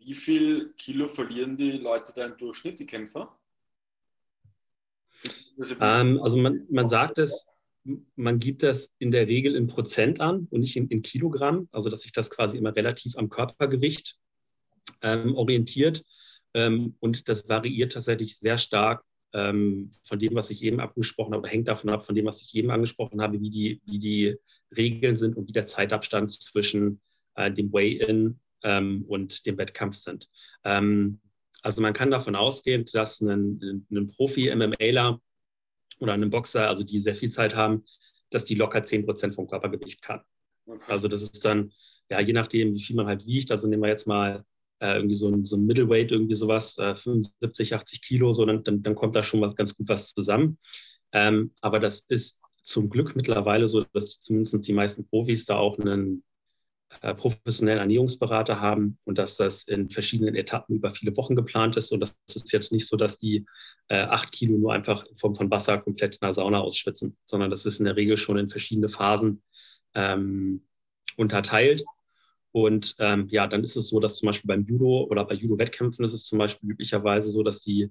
Wie 0.00 0.14
viel 0.14 0.72
Kilo 0.76 1.06
verlieren 1.06 1.56
die 1.56 1.72
Leute 1.72 2.12
da 2.14 2.24
im 2.24 2.36
Durchschnitt, 2.36 2.78
die 2.80 2.86
Kämpfer? 2.86 3.37
Ähm, 5.80 6.20
also 6.22 6.36
man, 6.38 6.66
man 6.70 6.88
sagt 6.88 7.18
es, 7.18 7.48
man 8.16 8.38
gibt 8.38 8.62
das 8.62 8.92
in 8.98 9.10
der 9.10 9.26
Regel 9.26 9.54
in 9.56 9.66
Prozent 9.66 10.20
an 10.20 10.46
und 10.50 10.60
nicht 10.60 10.76
in, 10.76 10.88
in 10.88 11.02
Kilogramm, 11.02 11.68
also 11.72 11.88
dass 11.88 12.02
sich 12.02 12.12
das 12.12 12.30
quasi 12.30 12.58
immer 12.58 12.74
relativ 12.74 13.16
am 13.16 13.28
Körpergewicht 13.28 14.16
ähm, 15.02 15.34
orientiert. 15.34 16.04
Ähm, 16.54 16.96
und 17.00 17.28
das 17.28 17.48
variiert 17.48 17.92
tatsächlich 17.92 18.36
sehr 18.38 18.58
stark 18.58 19.02
ähm, 19.32 19.90
von 20.04 20.18
dem, 20.18 20.34
was 20.34 20.50
ich 20.50 20.62
eben 20.62 20.80
angesprochen 20.80 21.32
habe, 21.32 21.42
oder 21.42 21.50
hängt 21.50 21.68
davon 21.68 21.90
ab, 21.90 22.04
von 22.04 22.14
dem, 22.14 22.26
was 22.26 22.42
ich 22.42 22.54
eben 22.54 22.70
angesprochen 22.70 23.20
habe, 23.20 23.40
wie 23.40 23.50
die, 23.50 23.80
wie 23.84 23.98
die 23.98 24.36
Regeln 24.76 25.16
sind 25.16 25.36
und 25.36 25.48
wie 25.48 25.52
der 25.52 25.66
Zeitabstand 25.66 26.30
zwischen 26.30 27.00
äh, 27.34 27.50
dem 27.50 27.72
Weigh-In 27.72 28.38
ähm, 28.62 29.04
und 29.06 29.46
dem 29.46 29.58
Wettkampf 29.58 29.96
sind. 29.96 30.28
Ähm, 30.64 31.20
also 31.62 31.82
man 31.82 31.92
kann 31.92 32.10
davon 32.10 32.36
ausgehen, 32.36 32.84
dass 32.92 33.20
ein, 33.20 33.86
ein 33.90 34.06
Profi-MMAler 34.06 35.20
oder 36.00 36.14
ein 36.14 36.30
Boxer, 36.30 36.68
also 36.68 36.82
die 36.82 37.00
sehr 37.00 37.14
viel 37.14 37.30
Zeit 37.30 37.54
haben, 37.54 37.84
dass 38.30 38.44
die 38.44 38.54
locker 38.54 38.82
10 38.82 39.04
Prozent 39.04 39.34
vom 39.34 39.48
Körpergewicht 39.48 40.02
kann. 40.02 40.20
Okay. 40.66 40.90
Also 40.92 41.08
das 41.08 41.22
ist 41.22 41.44
dann, 41.44 41.72
ja, 42.10 42.20
je 42.20 42.32
nachdem, 42.32 42.74
wie 42.74 42.82
viel 42.82 42.96
man 42.96 43.06
halt 43.06 43.26
wiegt, 43.26 43.50
also 43.50 43.68
nehmen 43.68 43.82
wir 43.82 43.88
jetzt 43.88 44.06
mal 44.06 44.44
äh, 44.80 44.96
irgendwie 44.96 45.14
so 45.14 45.28
ein, 45.28 45.44
so 45.44 45.56
ein 45.56 45.66
Middleweight, 45.66 46.12
irgendwie 46.12 46.34
sowas, 46.34 46.78
äh, 46.78 46.94
75, 46.94 47.74
80 47.74 48.02
Kilo, 48.02 48.32
so, 48.32 48.44
dann, 48.44 48.62
dann, 48.62 48.82
dann 48.82 48.94
kommt 48.94 49.14
da 49.14 49.22
schon 49.22 49.40
was 49.40 49.56
ganz 49.56 49.76
gut 49.76 49.88
was 49.88 50.12
zusammen. 50.12 50.58
Ähm, 51.12 51.52
aber 51.60 51.78
das 51.78 52.00
ist 52.00 52.42
zum 52.62 52.90
Glück 52.90 53.16
mittlerweile 53.16 53.66
so, 53.68 53.84
dass 53.92 54.20
zumindest 54.20 54.66
die 54.68 54.74
meisten 54.74 55.08
Profis 55.08 55.46
da 55.46 55.56
auch 55.56 55.78
einen 55.78 56.22
professionellen 57.16 57.80
Ernährungsberater 57.80 58.60
haben 58.60 58.98
und 59.04 59.18
dass 59.18 59.36
das 59.36 59.64
in 59.64 59.90
verschiedenen 59.90 60.34
Etappen 60.34 60.76
über 60.76 60.90
viele 60.90 61.16
Wochen 61.16 61.36
geplant 61.36 61.76
ist. 61.76 61.92
Und 61.92 62.00
das 62.00 62.16
ist 62.26 62.52
jetzt 62.52 62.72
nicht 62.72 62.86
so, 62.86 62.96
dass 62.96 63.18
die 63.18 63.46
äh, 63.88 64.00
acht 64.00 64.32
Kilo 64.32 64.56
nur 64.58 64.72
einfach 64.72 65.04
in 65.04 65.14
Form 65.14 65.34
von 65.34 65.50
Wasser 65.50 65.78
komplett 65.78 66.14
in 66.14 66.20
der 66.22 66.32
Sauna 66.32 66.60
ausschwitzen, 66.60 67.16
sondern 67.26 67.50
das 67.50 67.66
ist 67.66 67.78
in 67.78 67.84
der 67.84 67.96
Regel 67.96 68.16
schon 68.16 68.38
in 68.38 68.48
verschiedene 68.48 68.88
Phasen 68.88 69.42
ähm, 69.94 70.62
unterteilt. 71.16 71.84
Und 72.52 72.94
ähm, 72.98 73.28
ja, 73.30 73.46
dann 73.46 73.62
ist 73.62 73.76
es 73.76 73.88
so, 73.88 74.00
dass 74.00 74.16
zum 74.16 74.28
Beispiel 74.28 74.48
beim 74.48 74.64
Judo 74.64 75.06
oder 75.10 75.24
bei 75.24 75.34
Judo-Wettkämpfen 75.34 76.04
ist 76.04 76.14
es 76.14 76.24
zum 76.24 76.38
Beispiel 76.38 76.70
üblicherweise 76.70 77.30
so, 77.30 77.42
dass 77.42 77.60
die 77.60 77.90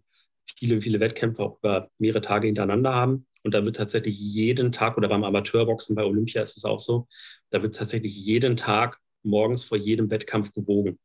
viele, 0.58 0.82
viele 0.82 1.00
Wettkämpfe 1.00 1.44
auch 1.44 1.60
über 1.60 1.90
mehrere 2.00 2.22
Tage 2.22 2.48
hintereinander 2.48 2.94
haben. 2.94 3.28
Und 3.44 3.54
da 3.54 3.64
wird 3.64 3.76
tatsächlich 3.76 4.20
jeden 4.20 4.72
Tag 4.72 4.98
oder 4.98 5.08
beim 5.08 5.24
Amateurboxen 5.24 5.96
bei 5.96 6.04
Olympia 6.04 6.42
ist 6.42 6.58
es 6.58 6.66
auch 6.66 6.80
so, 6.80 7.08
da 7.50 7.62
wird 7.62 7.76
tatsächlich 7.76 8.16
jeden 8.16 8.56
Tag 8.56 9.00
morgens 9.24 9.64
vor 9.64 9.78
jedem 9.78 10.10
Wettkampf 10.10 10.54
gewogen. 10.54 11.00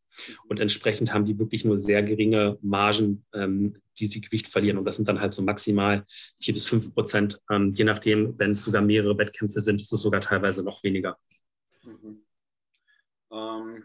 Und 0.49 0.61
entsprechend 0.61 1.13
haben 1.13 1.25
die 1.25 1.39
wirklich 1.39 1.65
nur 1.65 1.79
sehr 1.79 2.03
geringe 2.03 2.59
Margen, 2.63 3.25
ähm, 3.35 3.77
die 3.99 4.07
sie 4.07 4.21
Gewicht 4.21 4.47
verlieren. 4.47 4.79
Und 4.79 4.85
das 4.85 4.97
sind 4.97 5.09
dann 5.09 5.21
halt 5.21 5.35
so 5.35 5.43
maximal 5.43 6.05
vier 6.39 6.55
bis 6.55 6.67
fünf 6.67 6.95
Prozent. 6.95 7.41
Ähm, 7.51 7.71
je 7.73 7.85
nachdem, 7.85 8.39
wenn 8.39 8.53
es 8.53 8.65
sogar 8.65 8.83
mehrere 8.83 9.17
Wettkämpfe 9.19 9.61
sind, 9.61 9.81
ist 9.81 9.93
es 9.93 10.03
sogar 10.03 10.21
teilweise 10.21 10.63
noch 10.63 10.83
weniger. 10.85 11.17
Mhm. 11.83 12.25
Ähm, 13.31 13.85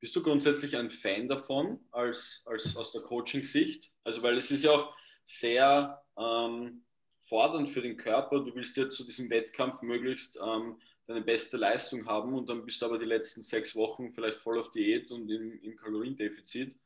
bist 0.00 0.14
du 0.14 0.22
grundsätzlich 0.22 0.76
ein 0.76 0.90
Fan 0.90 1.28
davon, 1.28 1.80
als, 1.90 2.42
als 2.46 2.76
aus 2.76 2.92
der 2.92 3.02
Coaching-Sicht? 3.02 3.92
Also, 4.04 4.22
weil 4.22 4.36
es 4.36 4.50
ist 4.50 4.64
ja 4.64 4.70
auch 4.70 4.94
sehr 5.24 6.00
ähm, 6.18 6.84
fordernd 7.22 7.70
für 7.70 7.82
den 7.82 7.96
Körper. 7.96 8.44
Du 8.44 8.54
willst 8.54 8.76
ja 8.76 8.88
zu 8.88 9.04
diesem 9.04 9.28
Wettkampf 9.30 9.82
möglichst 9.82 10.38
ähm, 10.44 10.78
deine 11.06 11.22
beste 11.22 11.56
Leistung 11.56 12.06
haben 12.06 12.34
und 12.34 12.48
dann 12.48 12.64
bist 12.64 12.82
du 12.82 12.86
aber 12.86 12.98
die 12.98 13.04
letzten 13.04 13.42
sechs 13.42 13.76
Wochen 13.76 14.12
vielleicht 14.12 14.38
voll 14.38 14.58
auf 14.58 14.70
Diät 14.70 15.10
und 15.10 15.30
im, 15.30 15.60
im 15.62 15.76
Kaloriendefizit. 15.76 16.76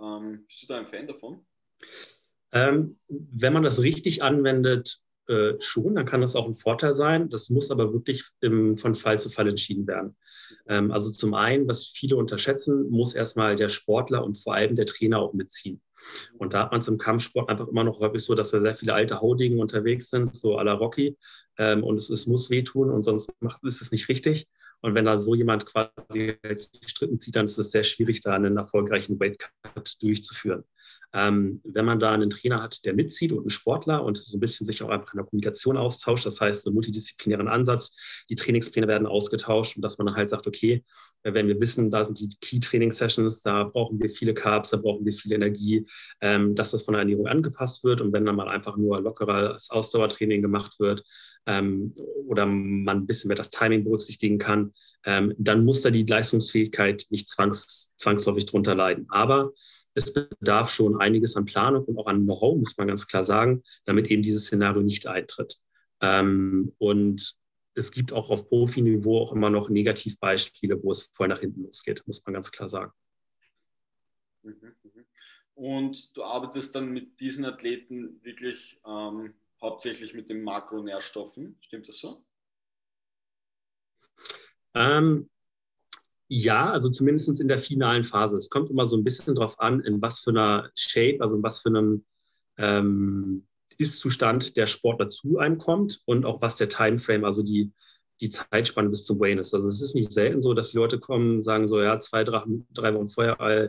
Ähm, 0.00 0.44
bist 0.46 0.62
du 0.62 0.66
da 0.66 0.78
ein 0.78 0.88
Fan 0.88 1.06
davon? 1.06 1.44
Ähm, 2.52 2.96
wenn 3.08 3.52
man 3.52 3.64
das 3.64 3.82
richtig 3.82 4.22
anwendet, 4.22 5.00
äh, 5.28 5.54
schon, 5.60 5.94
dann 5.94 6.06
kann 6.06 6.20
das 6.20 6.36
auch 6.36 6.46
ein 6.46 6.54
Vorteil 6.54 6.94
sein. 6.94 7.30
Das 7.30 7.50
muss 7.50 7.70
aber 7.70 7.92
wirklich 7.92 8.24
im, 8.40 8.74
von 8.74 8.94
Fall 8.94 9.20
zu 9.20 9.30
Fall 9.30 9.48
entschieden 9.48 9.86
werden. 9.86 10.16
Ähm, 10.66 10.90
also 10.90 11.10
zum 11.10 11.34
einen, 11.34 11.68
was 11.68 11.86
viele 11.86 12.16
unterschätzen, 12.16 12.90
muss 12.90 13.14
erstmal 13.14 13.56
der 13.56 13.68
Sportler 13.68 14.24
und 14.24 14.34
vor 14.34 14.54
allem 14.54 14.74
der 14.74 14.86
Trainer 14.86 15.20
auch 15.20 15.32
mitziehen. 15.32 15.80
Und 16.38 16.54
da 16.54 16.64
hat 16.64 16.72
man 16.72 16.80
es 16.80 16.88
im 16.88 16.98
Kampfsport 16.98 17.48
einfach 17.48 17.68
immer 17.68 17.84
noch 17.84 18.00
häufig 18.00 18.22
so, 18.22 18.34
dass 18.34 18.50
da 18.50 18.60
sehr 18.60 18.74
viele 18.74 18.94
alte 18.94 19.20
Haudegen 19.20 19.60
unterwegs 19.60 20.10
sind, 20.10 20.36
so 20.36 20.58
à 20.58 20.62
la 20.62 20.74
Rocky. 20.74 21.16
Ähm, 21.58 21.82
und 21.82 21.96
es, 21.96 22.10
es, 22.10 22.26
muss 22.26 22.50
wehtun 22.50 22.90
und 22.90 23.02
sonst 23.02 23.30
macht, 23.40 23.62
ist 23.64 23.80
es 23.80 23.92
nicht 23.92 24.08
richtig. 24.08 24.46
Und 24.80 24.94
wenn 24.94 25.06
da 25.06 25.16
so 25.16 25.34
jemand 25.34 25.64
quasi 25.64 26.36
die 26.42 26.88
Strippen 26.88 27.18
zieht, 27.18 27.36
dann 27.36 27.46
ist 27.46 27.56
es 27.56 27.70
sehr 27.70 27.84
schwierig, 27.84 28.20
da 28.20 28.34
einen 28.34 28.58
erfolgreichen 28.58 29.18
Weightcut 29.18 30.02
durchzuführen. 30.02 30.64
Ähm, 31.14 31.60
wenn 31.64 31.84
man 31.84 32.00
da 32.00 32.12
einen 32.12 32.28
Trainer 32.28 32.62
hat, 32.62 32.84
der 32.84 32.92
mitzieht 32.92 33.32
und 33.32 33.40
einen 33.40 33.50
Sportler 33.50 34.04
und 34.04 34.16
so 34.16 34.36
ein 34.36 34.40
bisschen 34.40 34.66
sich 34.66 34.82
auch 34.82 34.88
einfach 34.88 35.14
in 35.14 35.18
der 35.18 35.26
Kommunikation 35.26 35.76
austauscht, 35.76 36.26
das 36.26 36.40
heißt, 36.40 36.64
so 36.64 36.70
einen 36.70 36.74
multidisziplinären 36.74 37.48
Ansatz, 37.48 37.96
die 38.28 38.34
Trainingspläne 38.34 38.88
werden 38.88 39.06
ausgetauscht 39.06 39.76
und 39.76 39.82
dass 39.82 39.98
man 39.98 40.14
halt 40.14 40.28
sagt, 40.28 40.46
okay, 40.46 40.84
äh, 41.22 41.32
wenn 41.32 41.46
wir 41.46 41.60
wissen, 41.60 41.90
da 41.90 42.02
sind 42.02 42.18
die 42.18 42.36
Key-Training-Sessions, 42.40 43.42
da 43.42 43.64
brauchen 43.64 44.00
wir 44.02 44.10
viele 44.10 44.34
Carbs, 44.34 44.70
da 44.70 44.76
brauchen 44.76 45.06
wir 45.06 45.12
viel 45.12 45.32
Energie, 45.32 45.86
ähm, 46.20 46.54
dass 46.54 46.72
das 46.72 46.82
von 46.82 46.94
der 46.94 47.00
Ernährung 47.00 47.28
angepasst 47.28 47.84
wird 47.84 48.00
und 48.00 48.12
wenn 48.12 48.26
dann 48.26 48.36
mal 48.36 48.48
einfach 48.48 48.76
nur 48.76 49.00
lockeres 49.00 49.70
Ausdauertraining 49.70 50.42
gemacht 50.42 50.80
wird, 50.80 51.04
ähm, 51.46 51.92
oder 52.26 52.46
man 52.46 52.98
ein 52.98 53.06
bisschen 53.06 53.28
mehr 53.28 53.36
das 53.36 53.50
Timing 53.50 53.84
berücksichtigen 53.84 54.38
kann, 54.38 54.72
ähm, 55.04 55.34
dann 55.38 55.64
muss 55.64 55.82
da 55.82 55.90
die 55.90 56.04
Leistungsfähigkeit 56.04 57.06
nicht 57.10 57.28
zwangs, 57.28 57.94
zwangsläufig 57.96 58.46
drunter 58.46 58.74
leiden. 58.74 59.06
Aber 59.10 59.52
es 59.94 60.12
bedarf 60.12 60.70
schon 60.70 61.00
einiges 61.00 61.36
an 61.36 61.44
Planung 61.44 61.84
und 61.84 61.98
auch 61.98 62.06
an 62.06 62.24
Know-how, 62.24 62.56
muss 62.56 62.76
man 62.76 62.88
ganz 62.88 63.06
klar 63.06 63.24
sagen, 63.24 63.62
damit 63.84 64.08
eben 64.08 64.22
dieses 64.22 64.46
Szenario 64.46 64.82
nicht 64.82 65.06
eintritt. 65.06 65.58
Ähm, 66.00 66.72
und 66.78 67.36
es 67.74 67.90
gibt 67.90 68.12
auch 68.12 68.30
auf 68.30 68.48
Profiniveau 68.48 69.20
auch 69.20 69.32
immer 69.32 69.50
noch 69.50 69.68
Negativbeispiele, 69.68 70.82
wo 70.82 70.92
es 70.92 71.10
voll 71.12 71.28
nach 71.28 71.40
hinten 71.40 71.62
losgeht, 71.62 72.02
muss 72.06 72.24
man 72.24 72.34
ganz 72.34 72.52
klar 72.52 72.68
sagen. 72.68 72.92
Mhm, 74.42 74.54
mhm. 74.82 75.04
Und 75.54 76.16
du 76.16 76.22
arbeitest 76.24 76.74
dann 76.74 76.92
mit 76.92 77.20
diesen 77.20 77.44
Athleten 77.44 78.20
wirklich 78.22 78.80
ähm, 78.86 79.34
hauptsächlich 79.60 80.14
mit 80.14 80.28
den 80.28 80.42
Makronährstoffen, 80.42 81.56
stimmt 81.60 81.88
das 81.88 81.98
so? 81.98 82.24
Ähm, 84.74 85.30
ja, 86.36 86.72
also 86.72 86.90
zumindest 86.90 87.40
in 87.40 87.46
der 87.46 87.60
finalen 87.60 88.02
Phase. 88.02 88.36
Es 88.36 88.50
kommt 88.50 88.68
immer 88.68 88.86
so 88.86 88.96
ein 88.96 89.04
bisschen 89.04 89.36
darauf 89.36 89.60
an, 89.60 89.80
in 89.80 90.02
was 90.02 90.18
für 90.18 90.30
einer 90.30 90.68
Shape, 90.74 91.18
also 91.20 91.36
in 91.36 91.44
was 91.44 91.60
für 91.60 91.68
einem 91.68 92.04
ähm, 92.58 93.46
Ist-Zustand 93.78 94.56
der 94.56 94.66
Sportler 94.66 95.10
zu 95.10 95.38
einem 95.38 95.58
kommt 95.58 96.00
und 96.06 96.26
auch 96.26 96.42
was 96.42 96.56
der 96.56 96.68
Timeframe, 96.68 97.24
also 97.24 97.44
die, 97.44 97.70
die 98.20 98.30
Zeitspanne 98.30 98.88
bis 98.90 99.04
zum 99.04 99.20
Wayne 99.20 99.42
ist. 99.42 99.54
Also 99.54 99.68
es 99.68 99.80
ist 99.80 99.94
nicht 99.94 100.12
selten 100.12 100.42
so, 100.42 100.54
dass 100.54 100.72
die 100.72 100.76
Leute 100.76 100.98
kommen 100.98 101.36
und 101.36 101.42
sagen 101.42 101.68
so, 101.68 101.80
ja, 101.80 102.00
zwei, 102.00 102.24
drei, 102.24 102.42
drei 102.72 102.94
Wochen 102.96 103.06
vorher, 103.06 103.38
äh, 103.40 103.68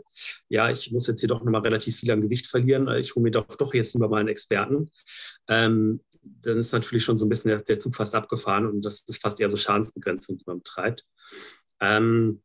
ja, 0.50 0.72
ich 0.72 0.92
muss 0.92 1.06
jetzt 1.06 1.20
hier 1.20 1.30
doch 1.30 1.44
nochmal 1.44 1.62
relativ 1.62 1.98
viel 1.98 2.10
an 2.10 2.22
Gewicht 2.22 2.48
verlieren, 2.48 2.88
ich 2.98 3.14
hole 3.14 3.24
mir 3.24 3.32
doch, 3.32 3.46
doch 3.46 3.76
jetzt 3.76 3.96
mal 4.00 4.12
einen 4.16 4.30
Experten. 4.30 4.90
Ähm, 5.48 6.02
dann 6.24 6.58
ist 6.58 6.72
natürlich 6.72 7.04
schon 7.04 7.20
so 7.20 7.28
ein 7.28 7.30
bisschen 7.30 7.50
der, 7.50 7.62
der 7.62 7.78
Zug 7.78 7.96
fast 7.96 8.16
abgefahren 8.16 8.66
und 8.66 8.82
das 8.82 9.02
ist 9.02 9.22
fast 9.22 9.40
eher 9.40 9.50
so 9.50 9.58
Schadensbegrenzung, 9.58 10.40
die 10.40 10.46
man 10.48 10.58
betreibt. 10.58 11.06
Ähm, 11.80 12.42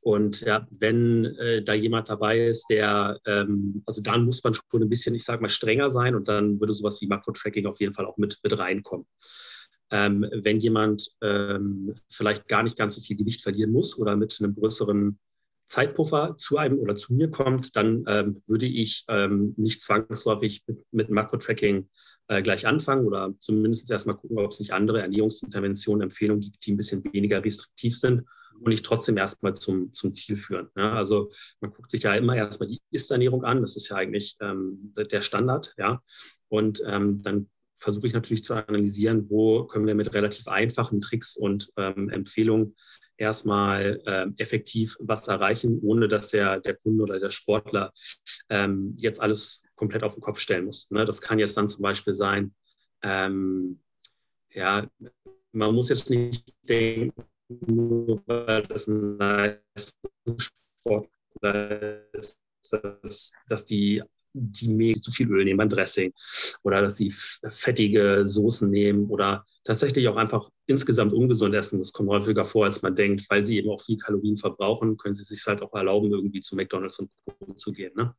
und 0.00 0.40
ja, 0.40 0.66
wenn 0.78 1.24
äh, 1.24 1.62
da 1.62 1.74
jemand 1.74 2.08
dabei 2.08 2.46
ist, 2.46 2.66
der, 2.70 3.18
ähm, 3.26 3.82
also 3.86 4.02
dann 4.02 4.24
muss 4.24 4.42
man 4.42 4.54
schon 4.54 4.82
ein 4.82 4.88
bisschen, 4.88 5.14
ich 5.14 5.24
sage 5.24 5.42
mal, 5.42 5.48
strenger 5.48 5.90
sein 5.90 6.14
und 6.14 6.28
dann 6.28 6.60
würde 6.60 6.72
sowas 6.72 7.00
wie 7.00 7.06
Makro-Tracking 7.06 7.66
auf 7.66 7.80
jeden 7.80 7.92
Fall 7.92 8.06
auch 8.06 8.16
mit, 8.16 8.38
mit 8.42 8.58
reinkommen. 8.58 9.06
Ähm, 9.90 10.28
wenn 10.32 10.58
jemand 10.58 11.10
ähm, 11.22 11.94
vielleicht 12.08 12.48
gar 12.48 12.62
nicht 12.62 12.76
ganz 12.76 12.96
so 12.96 13.00
viel 13.00 13.16
Gewicht 13.16 13.42
verlieren 13.42 13.70
muss 13.70 13.98
oder 13.98 14.16
mit 14.16 14.36
einem 14.40 14.54
größeren 14.54 15.18
Zeitpuffer 15.66 16.36
zu 16.38 16.58
einem 16.58 16.78
oder 16.78 16.96
zu 16.96 17.12
mir 17.12 17.30
kommt, 17.30 17.76
dann 17.76 18.04
ähm, 18.06 18.40
würde 18.46 18.66
ich 18.66 19.04
ähm, 19.08 19.54
nicht 19.56 19.82
zwangsläufig 19.82 20.62
mit, 20.66 20.84
mit 20.92 21.10
Makro-Tracking 21.10 21.88
äh, 22.28 22.42
gleich 22.42 22.66
anfangen 22.66 23.04
oder 23.04 23.34
zumindest 23.40 23.90
erstmal 23.90 24.16
gucken, 24.16 24.38
ob 24.38 24.52
es 24.52 24.60
nicht 24.60 24.72
andere 24.72 25.02
Ernährungsinterventionen, 25.02 26.02
Empfehlungen 26.02 26.40
gibt, 26.40 26.64
die 26.64 26.72
ein 26.72 26.76
bisschen 26.76 27.04
weniger 27.12 27.44
restriktiv 27.44 27.98
sind 27.98 28.22
und 28.60 28.68
nicht 28.68 28.84
trotzdem 28.84 29.16
erstmal 29.16 29.54
zum, 29.54 29.92
zum 29.92 30.12
Ziel 30.12 30.36
führen. 30.36 30.68
Ja, 30.76 30.94
also 30.94 31.30
man 31.60 31.72
guckt 31.72 31.90
sich 31.90 32.02
ja 32.02 32.14
immer 32.14 32.36
erstmal 32.36 32.68
die 32.68 32.80
Ist-Ernährung 32.90 33.44
an, 33.44 33.60
das 33.60 33.76
ist 33.76 33.88
ja 33.88 33.96
eigentlich 33.96 34.36
ähm, 34.40 34.92
der 34.96 35.20
Standard, 35.20 35.74
ja. 35.76 36.00
Und 36.48 36.82
ähm, 36.86 37.22
dann 37.22 37.50
versuche 37.74 38.06
ich 38.06 38.12
natürlich 38.12 38.44
zu 38.44 38.54
analysieren, 38.54 39.28
wo 39.28 39.64
können 39.64 39.86
wir 39.86 39.94
mit 39.94 40.14
relativ 40.14 40.48
einfachen 40.48 41.00
Tricks 41.00 41.36
und 41.36 41.70
ähm, 41.76 42.08
Empfehlungen 42.08 42.74
erstmal 43.16 44.02
äh, 44.06 44.26
effektiv 44.36 44.96
was 45.00 45.26
erreichen, 45.28 45.80
ohne 45.82 46.08
dass 46.08 46.30
der, 46.30 46.60
der 46.60 46.76
Kunde 46.76 47.04
oder 47.04 47.18
der 47.18 47.30
Sportler 47.30 47.92
ähm, 48.48 48.94
jetzt 48.96 49.20
alles 49.20 49.66
komplett 49.74 50.02
auf 50.02 50.14
den 50.14 50.22
Kopf 50.22 50.38
stellen 50.38 50.66
muss. 50.66 50.90
Ne? 50.90 51.04
Das 51.04 51.20
kann 51.20 51.38
jetzt 51.38 51.56
dann 51.56 51.68
zum 51.68 51.82
Beispiel 51.82 52.14
sein, 52.14 52.54
ähm, 53.02 53.80
ja, 54.50 54.88
man 55.52 55.74
muss 55.74 55.88
jetzt 55.88 56.10
nicht 56.10 56.52
denken, 56.68 57.12
nur 57.48 58.22
weil 58.26 58.66
das 58.66 58.88
ein 58.88 59.18
Leistungssportler 59.18 62.12
ist, 62.12 62.42
dass, 62.70 63.32
dass 63.48 63.64
die 63.64 64.02
die 64.38 64.68
mega 64.68 65.00
zu 65.00 65.10
viel 65.10 65.30
Öl 65.30 65.44
nehmen 65.44 65.58
beim 65.58 65.68
Dressing 65.68 66.12
oder 66.62 66.82
dass 66.82 66.96
sie 66.96 67.10
fettige 67.10 68.26
Soßen 68.26 68.70
nehmen 68.70 69.06
oder 69.08 69.44
tatsächlich 69.64 70.06
auch 70.08 70.16
einfach 70.16 70.48
insgesamt 70.66 71.12
ungesund 71.12 71.54
essen. 71.54 71.78
Das 71.78 71.92
kommt 71.92 72.10
häufiger 72.10 72.44
vor, 72.44 72.66
als 72.66 72.82
man 72.82 72.94
denkt, 72.94 73.24
weil 73.30 73.44
sie 73.44 73.56
eben 73.56 73.70
auch 73.70 73.80
viel 73.80 73.96
Kalorien 73.96 74.36
verbrauchen, 74.36 74.96
können 74.96 75.14
sie 75.14 75.24
sich 75.24 75.44
halt 75.46 75.62
auch 75.62 75.72
erlauben, 75.74 76.12
irgendwie 76.12 76.40
zu 76.40 76.54
McDonalds 76.54 76.98
und 76.98 77.10
Co. 77.24 77.54
zu 77.54 77.72
gehen. 77.72 77.92
Ne? 77.96 78.14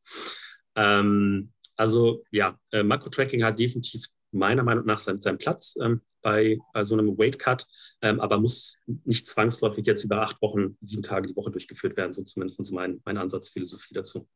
Ähm, 0.74 1.52
also 1.76 2.24
ja, 2.30 2.58
äh, 2.72 2.82
Makro-Tracking 2.82 3.44
hat 3.44 3.58
definitiv 3.58 4.06
meiner 4.30 4.62
Meinung 4.62 4.84
nach 4.84 5.00
seinen, 5.00 5.20
seinen 5.20 5.38
Platz 5.38 5.76
ähm, 5.80 6.00
bei, 6.20 6.58
bei 6.74 6.84
so 6.84 6.96
einem 6.96 7.16
Weight 7.16 7.38
Cut, 7.38 7.66
ähm, 8.02 8.20
aber 8.20 8.38
muss 8.38 8.82
nicht 9.04 9.26
zwangsläufig 9.26 9.86
jetzt 9.86 10.04
über 10.04 10.20
acht 10.20 10.42
Wochen, 10.42 10.76
sieben 10.80 11.02
Tage 11.02 11.28
die 11.28 11.36
Woche 11.36 11.50
durchgeführt 11.50 11.96
werden. 11.96 12.12
So 12.12 12.22
zumindest 12.24 12.72
mein, 12.72 13.00
mein 13.04 13.16
Ansatzphilosophie 13.16 13.94
dazu. 13.94 14.28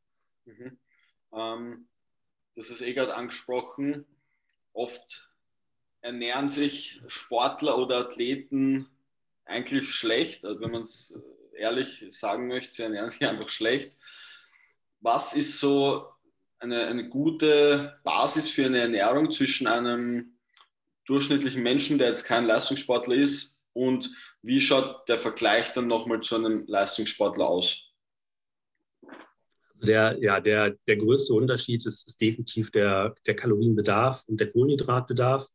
Mhm. 0.46 0.78
Ähm, 1.32 1.88
das 2.54 2.70
ist 2.70 2.82
eh 2.82 2.94
gerade 2.94 3.14
angesprochen. 3.14 4.06
Oft 4.72 5.30
ernähren 6.00 6.48
sich 6.48 7.00
Sportler 7.06 7.78
oder 7.78 7.98
Athleten 7.98 8.88
eigentlich 9.44 9.90
schlecht, 9.90 10.44
also 10.44 10.60
wenn 10.60 10.70
man 10.70 10.82
es 10.82 11.18
ehrlich 11.56 12.04
sagen 12.10 12.48
möchte, 12.48 12.74
sie 12.74 12.82
ernähren 12.82 13.10
sich 13.10 13.24
einfach 13.26 13.48
schlecht. 13.48 13.98
Was 15.00 15.34
ist 15.34 15.58
so 15.58 16.06
eine, 16.58 16.86
eine 16.86 17.08
gute 17.08 17.98
Basis 18.04 18.50
für 18.50 18.66
eine 18.66 18.78
Ernährung 18.78 19.30
zwischen 19.30 19.66
einem 19.66 20.38
durchschnittlichen 21.04 21.62
Menschen, 21.62 21.98
der 21.98 22.08
jetzt 22.08 22.24
kein 22.24 22.46
Leistungssportler 22.46 23.16
ist, 23.16 23.52
und 23.74 24.10
wie 24.42 24.60
schaut 24.60 25.08
der 25.08 25.18
Vergleich 25.18 25.72
dann 25.72 25.86
nochmal 25.86 26.20
zu 26.20 26.36
einem 26.36 26.66
Leistungssportler 26.66 27.48
aus? 27.48 27.91
Also 29.82 29.92
der, 29.92 30.18
ja, 30.20 30.40
der, 30.40 30.76
der 30.86 30.96
größte 30.96 31.34
Unterschied 31.34 31.84
ist, 31.86 32.06
ist 32.06 32.20
definitiv 32.20 32.70
der, 32.70 33.14
der 33.26 33.34
Kalorienbedarf 33.34 34.24
und 34.28 34.38
der 34.38 34.50
Kohlenhydratbedarf. 34.50 35.48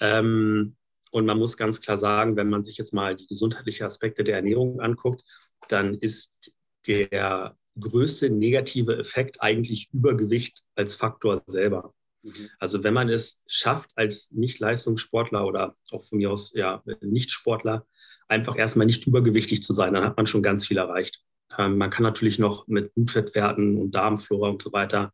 Ähm, 0.00 0.76
und 1.10 1.26
man 1.26 1.38
muss 1.38 1.58
ganz 1.58 1.82
klar 1.82 1.98
sagen, 1.98 2.36
wenn 2.36 2.48
man 2.48 2.64
sich 2.64 2.78
jetzt 2.78 2.94
mal 2.94 3.14
die 3.14 3.26
gesundheitlichen 3.26 3.84
Aspekte 3.84 4.24
der 4.24 4.36
Ernährung 4.36 4.80
anguckt, 4.80 5.22
dann 5.68 5.94
ist 5.94 6.54
der 6.86 7.56
größte 7.78 8.30
negative 8.30 8.96
Effekt 8.96 9.42
eigentlich 9.42 9.90
Übergewicht 9.92 10.62
als 10.74 10.94
Faktor 10.94 11.42
selber. 11.46 11.94
Mhm. 12.22 12.48
Also 12.58 12.82
wenn 12.84 12.94
man 12.94 13.10
es 13.10 13.44
schafft, 13.46 13.90
als 13.96 14.32
Nicht-Leistungssportler 14.32 15.46
oder 15.46 15.74
auch 15.90 16.04
von 16.04 16.18
mir 16.18 16.30
aus 16.30 16.54
ja, 16.54 16.82
Nicht-Sportler, 17.02 17.86
einfach 18.28 18.56
erstmal 18.56 18.86
nicht 18.86 19.06
übergewichtig 19.06 19.62
zu 19.62 19.74
sein, 19.74 19.92
dann 19.92 20.04
hat 20.04 20.16
man 20.16 20.26
schon 20.26 20.42
ganz 20.42 20.66
viel 20.66 20.78
erreicht. 20.78 21.22
Ähm, 21.58 21.78
man 21.78 21.90
kann 21.90 22.02
natürlich 22.02 22.38
noch 22.38 22.66
mit 22.68 22.94
Blutfettwerten 22.94 23.78
und 23.78 23.94
Darmflora 23.94 24.48
und 24.50 24.62
so 24.62 24.72
weiter 24.72 25.12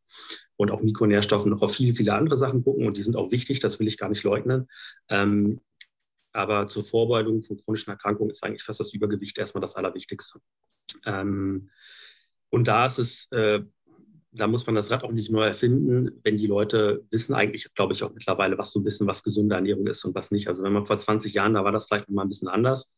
und 0.57 0.71
auch 0.71 0.83
Mikronährstoffen 0.83 1.51
noch 1.51 1.63
auf 1.63 1.75
viele, 1.75 1.95
viele 1.95 2.15
andere 2.15 2.37
Sachen 2.37 2.65
gucken 2.65 2.87
und 2.87 2.97
die 2.97 3.03
sind 3.03 3.17
auch 3.17 3.31
wichtig, 3.31 3.61
das 3.61 3.79
will 3.79 3.89
ich 3.89 3.99
gar 3.99 4.09
nicht 4.09 4.25
leugnen. 4.25 4.69
Ähm, 5.09 5.61
aber 6.33 6.67
zur 6.67 6.85
Vorbeugung 6.85 7.43
von 7.43 7.57
chronischen 7.57 7.91
Erkrankungen 7.91 8.31
ist 8.31 8.45
eigentlich 8.45 8.63
fast 8.63 8.81
das 8.81 8.93
Übergewicht 8.93 9.39
erstmal 9.39 9.63
das 9.63 9.77
Allerwichtigste. 9.77 10.41
Ähm, 11.05 11.71
und 12.51 12.69
da 12.69 12.87
ist 12.87 12.99
es, 12.99 13.33
äh, 13.33 13.61
da 14.39 14.47
muss 14.47 14.67
man 14.67 14.75
das 14.75 14.91
Rad 14.91 15.05
auch 15.05 15.13
nicht 15.13 15.31
neu 15.31 15.43
erfinden, 15.43 16.11
wenn 16.23 16.37
die 16.37 16.47
Leute 16.47 17.05
wissen 17.11 17.35
eigentlich, 17.35 17.73
glaube 17.75 17.93
ich, 17.93 18.03
auch 18.03 18.13
mittlerweile, 18.15 18.57
was 18.57 18.73
so 18.73 18.81
ein 18.81 18.85
bisschen 18.85 19.07
was 19.07 19.23
gesunde 19.23 19.55
Ernährung 19.55 19.87
ist 19.87 20.05
und 20.05 20.15
was 20.15 20.31
nicht. 20.31 20.49
Also 20.49 20.65
wenn 20.65 20.73
man 20.73 20.85
vor 20.85 20.97
20 20.97 21.35
Jahren, 21.35 21.55
da 21.55 21.65
war 21.65 21.73
das 21.73 21.87
vielleicht 21.87 22.09
mal 22.09 22.23
ein 22.23 22.29
bisschen 22.29 22.49
anders. 22.49 22.95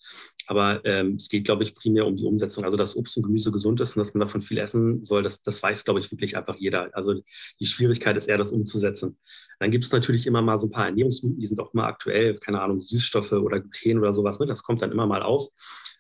Aber 0.47 0.85
ähm, 0.85 1.15
es 1.15 1.29
geht, 1.29 1.45
glaube 1.45 1.63
ich, 1.63 1.75
primär 1.75 2.07
um 2.07 2.17
die 2.17 2.25
Umsetzung. 2.25 2.65
Also 2.65 2.77
dass 2.77 2.97
Obst 2.97 3.17
und 3.17 3.25
Gemüse 3.25 3.51
gesund 3.51 3.81
ist 3.81 3.97
und 3.97 4.01
dass 4.01 4.15
man 4.15 4.21
davon 4.21 4.41
viel 4.41 4.59
essen 4.59 5.03
soll, 5.03 5.23
das, 5.23 5.43
das 5.43 5.63
weiß, 5.63 5.85
glaube 5.85 6.01
ich, 6.01 6.11
wirklich 6.11 6.37
einfach 6.37 6.57
jeder. 6.57 6.91
Also 6.93 7.15
die 7.59 7.67
Schwierigkeit 7.67 8.17
ist 8.17 8.29
eher, 8.29 8.39
das 8.39 8.53
umzusetzen. 8.53 9.19
Dann 9.59 9.71
gibt 9.71 9.85
es 9.85 9.93
natürlich 9.93 10.27
immer 10.27 10.43
mal 10.43 10.59
so 10.59 10.67
ein 10.67 10.71
paar 10.71 10.87
Ernährungsmythen, 10.87 11.41
die 11.41 11.47
sind 11.47 11.61
auch 11.61 11.73
immer 11.75 11.87
aktuell, 11.87 12.39
keine 12.39 12.61
Ahnung, 12.61 12.81
Süßstoffe 12.81 13.33
oder 13.33 13.61
Gluten 13.61 13.99
oder 13.99 14.13
sowas. 14.13 14.39
Ne? 14.41 14.47
Das 14.47 14.63
kommt 14.63 14.83
dann 14.83 14.93
immer 14.93 15.07
mal 15.07 15.23
auf. 15.23 15.49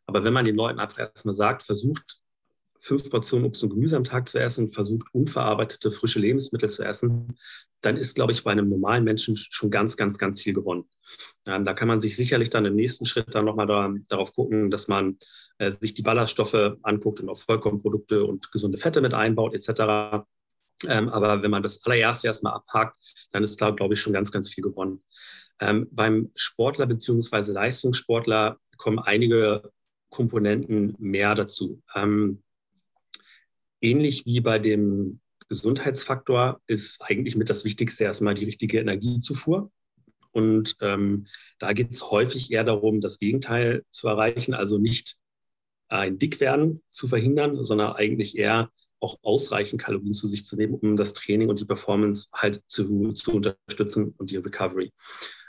Aber 0.06 0.24
wenn 0.24 0.32
man 0.32 0.44
den 0.44 0.56
Leuten 0.56 0.78
einfach 0.78 0.98
erstmal 0.98 1.34
sagt, 1.34 1.62
versucht 1.62 2.20
fünf 2.80 3.10
Portionen 3.10 3.46
Obst 3.46 3.62
und 3.62 3.70
Gemüse 3.70 3.96
am 3.96 4.04
Tag 4.04 4.28
zu 4.28 4.38
essen, 4.38 4.68
versucht 4.68 5.06
unverarbeitete 5.12 5.90
frische 5.90 6.18
Lebensmittel 6.18 6.68
zu 6.68 6.84
essen, 6.84 7.36
dann 7.82 7.96
ist, 7.96 8.14
glaube 8.14 8.32
ich, 8.32 8.42
bei 8.42 8.52
einem 8.52 8.68
normalen 8.68 9.04
Menschen 9.04 9.36
schon 9.36 9.70
ganz, 9.70 9.96
ganz, 9.96 10.18
ganz 10.18 10.40
viel 10.40 10.52
gewonnen. 10.52 10.84
Ähm, 11.46 11.64
da 11.64 11.72
kann 11.72 11.88
man 11.88 12.00
sich 12.00 12.16
sicherlich 12.16 12.50
dann 12.50 12.64
im 12.66 12.74
nächsten 12.74 13.06
Schritt 13.06 13.34
dann 13.34 13.44
nochmal 13.44 13.66
da, 13.66 13.92
darauf 14.08 14.34
gucken, 14.34 14.70
dass 14.70 14.88
man 14.88 15.18
äh, 15.58 15.70
sich 15.70 15.94
die 15.94 16.02
Ballaststoffe 16.02 16.76
anguckt 16.82 17.20
und 17.20 17.28
auch 17.28 17.38
Vollkornprodukte 17.38 18.24
und 18.24 18.50
gesunde 18.52 18.78
Fette 18.78 19.00
mit 19.00 19.14
einbaut 19.14 19.54
etc. 19.54 20.24
Ähm, 20.88 21.08
aber 21.10 21.42
wenn 21.42 21.50
man 21.50 21.62
das 21.62 21.84
allererste 21.84 22.26
erstmal 22.26 22.54
abhakt, 22.54 22.96
dann 23.32 23.42
ist 23.42 23.60
da, 23.60 23.70
glaube 23.70 23.94
ich, 23.94 24.00
schon 24.00 24.12
ganz, 24.12 24.32
ganz 24.32 24.50
viel 24.50 24.64
gewonnen. 24.64 25.02
Ähm, 25.60 25.88
beim 25.90 26.30
Sportler 26.34 26.86
beziehungsweise 26.86 27.52
Leistungssportler 27.52 28.58
kommen 28.78 28.98
einige 28.98 29.70
Komponenten 30.08 30.96
mehr 30.98 31.34
dazu. 31.34 31.82
Ähm, 31.94 32.42
ähnlich 33.80 34.26
wie 34.26 34.40
bei 34.40 34.58
dem 34.58 35.20
Gesundheitsfaktor 35.48 36.60
ist 36.66 37.02
eigentlich 37.02 37.36
mit 37.36 37.50
das 37.50 37.64
Wichtigste 37.64 38.04
erstmal 38.04 38.34
die 38.34 38.44
richtige 38.44 38.78
Energiezufuhr. 38.78 39.70
Und 40.32 40.76
ähm, 40.80 41.26
da 41.58 41.72
geht 41.72 41.90
es 41.90 42.10
häufig 42.10 42.52
eher 42.52 42.62
darum, 42.62 43.00
das 43.00 43.18
Gegenteil 43.18 43.82
zu 43.90 44.06
erreichen, 44.06 44.54
also 44.54 44.78
nicht 44.78 45.16
ein 45.88 46.18
Dickwerden 46.18 46.82
zu 46.90 47.08
verhindern, 47.08 47.62
sondern 47.64 47.94
eigentlich 47.94 48.38
eher 48.38 48.70
auch 49.00 49.18
ausreichend 49.22 49.82
Kalorien 49.82 50.14
zu 50.14 50.28
sich 50.28 50.44
zu 50.44 50.56
nehmen, 50.56 50.74
um 50.74 50.94
das 50.94 51.14
Training 51.14 51.48
und 51.48 51.58
die 51.58 51.64
Performance 51.64 52.28
halt 52.32 52.62
zu, 52.66 53.12
zu 53.14 53.32
unterstützen 53.32 54.14
und 54.18 54.30
die 54.30 54.36
Recovery. 54.36 54.92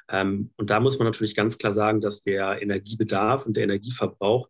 Ähm, 0.09 0.51
und 0.57 0.69
da 0.69 0.79
muss 0.79 0.97
man 0.97 1.05
natürlich 1.05 1.35
ganz 1.35 1.57
klar 1.57 1.73
sagen, 1.73 2.01
dass 2.01 2.23
der 2.23 2.61
Energiebedarf 2.61 3.45
und 3.45 3.55
der 3.55 3.65
Energieverbrauch 3.65 4.49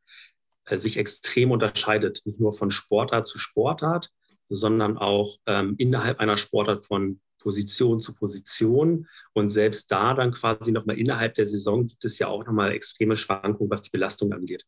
sich 0.70 0.98
extrem 0.98 1.52
unterscheidet, 1.52 2.22
nicht 2.26 2.40
nur 2.40 2.54
von 2.54 2.72
Sportart 2.72 3.28
zu 3.28 3.38
Sportart, 3.38 4.10
sondern 4.50 4.98
auch 4.98 5.38
ähm, 5.46 5.76
innerhalb 5.78 6.20
einer 6.20 6.38
Sportart 6.38 6.86
von 6.86 7.20
Position 7.40 8.02
zu 8.02 8.14
Position. 8.14 9.08
Und 9.34 9.50
selbst 9.50 9.92
da 9.92 10.14
dann 10.14 10.32
quasi 10.32 10.72
nochmal 10.72 10.98
innerhalb 10.98 11.34
der 11.34 11.48
Saison 11.48 11.88
gibt 11.88 12.06
es 12.06 12.20
ja 12.20 12.28
auch 12.28 12.46
nochmal 12.46 12.72
extreme 12.72 13.18
Schwankungen, 13.18 13.72
was 13.72 13.82
die 13.82 13.90
Belastung 13.90 14.32
angeht. 14.34 14.66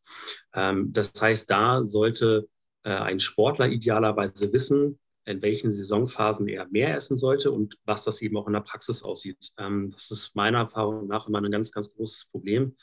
Ähm, 0.54 0.92
das 0.92 1.14
heißt, 1.20 1.50
da 1.50 1.86
sollte 1.86 2.48
äh, 2.84 2.92
ein 2.92 3.20
Sportler 3.20 3.68
idealerweise 3.68 4.52
wissen, 4.52 5.00
in 5.26 5.42
welchen 5.42 5.72
Saisonphasen 5.72 6.48
er 6.50 6.68
mehr 6.68 6.94
essen 6.96 7.18
sollte 7.18 7.52
und 7.52 7.78
was 7.86 8.04
das 8.04 8.22
eben 8.22 8.36
auch 8.36 8.48
in 8.48 8.54
der 8.54 8.60
Praxis 8.62 9.04
aussieht. 9.04 9.52
Ähm, 9.58 9.90
das 9.92 10.12
ist 10.12 10.36
meiner 10.36 10.60
Erfahrung 10.60 11.08
nach 11.08 11.28
immer 11.28 11.42
ein 11.42 11.52
ganz, 11.52 11.72
ganz 11.72 11.94
großes 11.94 12.28
Problem 12.30 12.76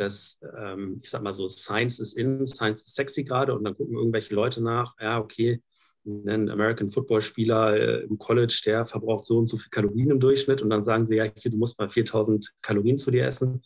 dass, 0.00 0.40
ähm, 0.56 0.98
ich 1.02 1.10
sag 1.10 1.22
mal 1.22 1.32
so, 1.32 1.48
Science 1.48 2.00
ist 2.00 2.14
in, 2.14 2.46
Science 2.46 2.82
ist 2.84 2.94
sexy 2.94 3.24
gerade 3.24 3.54
und 3.54 3.64
dann 3.64 3.76
gucken 3.76 3.96
irgendwelche 3.96 4.34
Leute 4.34 4.62
nach, 4.62 4.94
ja, 5.00 5.18
okay, 5.18 5.62
ein 6.06 6.48
American 6.48 6.90
Football 6.90 7.20
Spieler 7.20 7.76
äh, 7.76 8.04
im 8.04 8.18
College, 8.18 8.62
der 8.64 8.86
verbraucht 8.86 9.26
so 9.26 9.38
und 9.38 9.48
so 9.48 9.58
viel 9.58 9.70
Kalorien 9.70 10.10
im 10.10 10.20
Durchschnitt 10.20 10.62
und 10.62 10.70
dann 10.70 10.82
sagen 10.82 11.04
sie, 11.04 11.16
ja, 11.16 11.24
hier, 11.24 11.50
du 11.50 11.58
musst 11.58 11.78
mal 11.78 11.90
4000 11.90 12.50
Kalorien 12.62 12.96
zu 12.96 13.10
dir 13.10 13.26
essen 13.26 13.62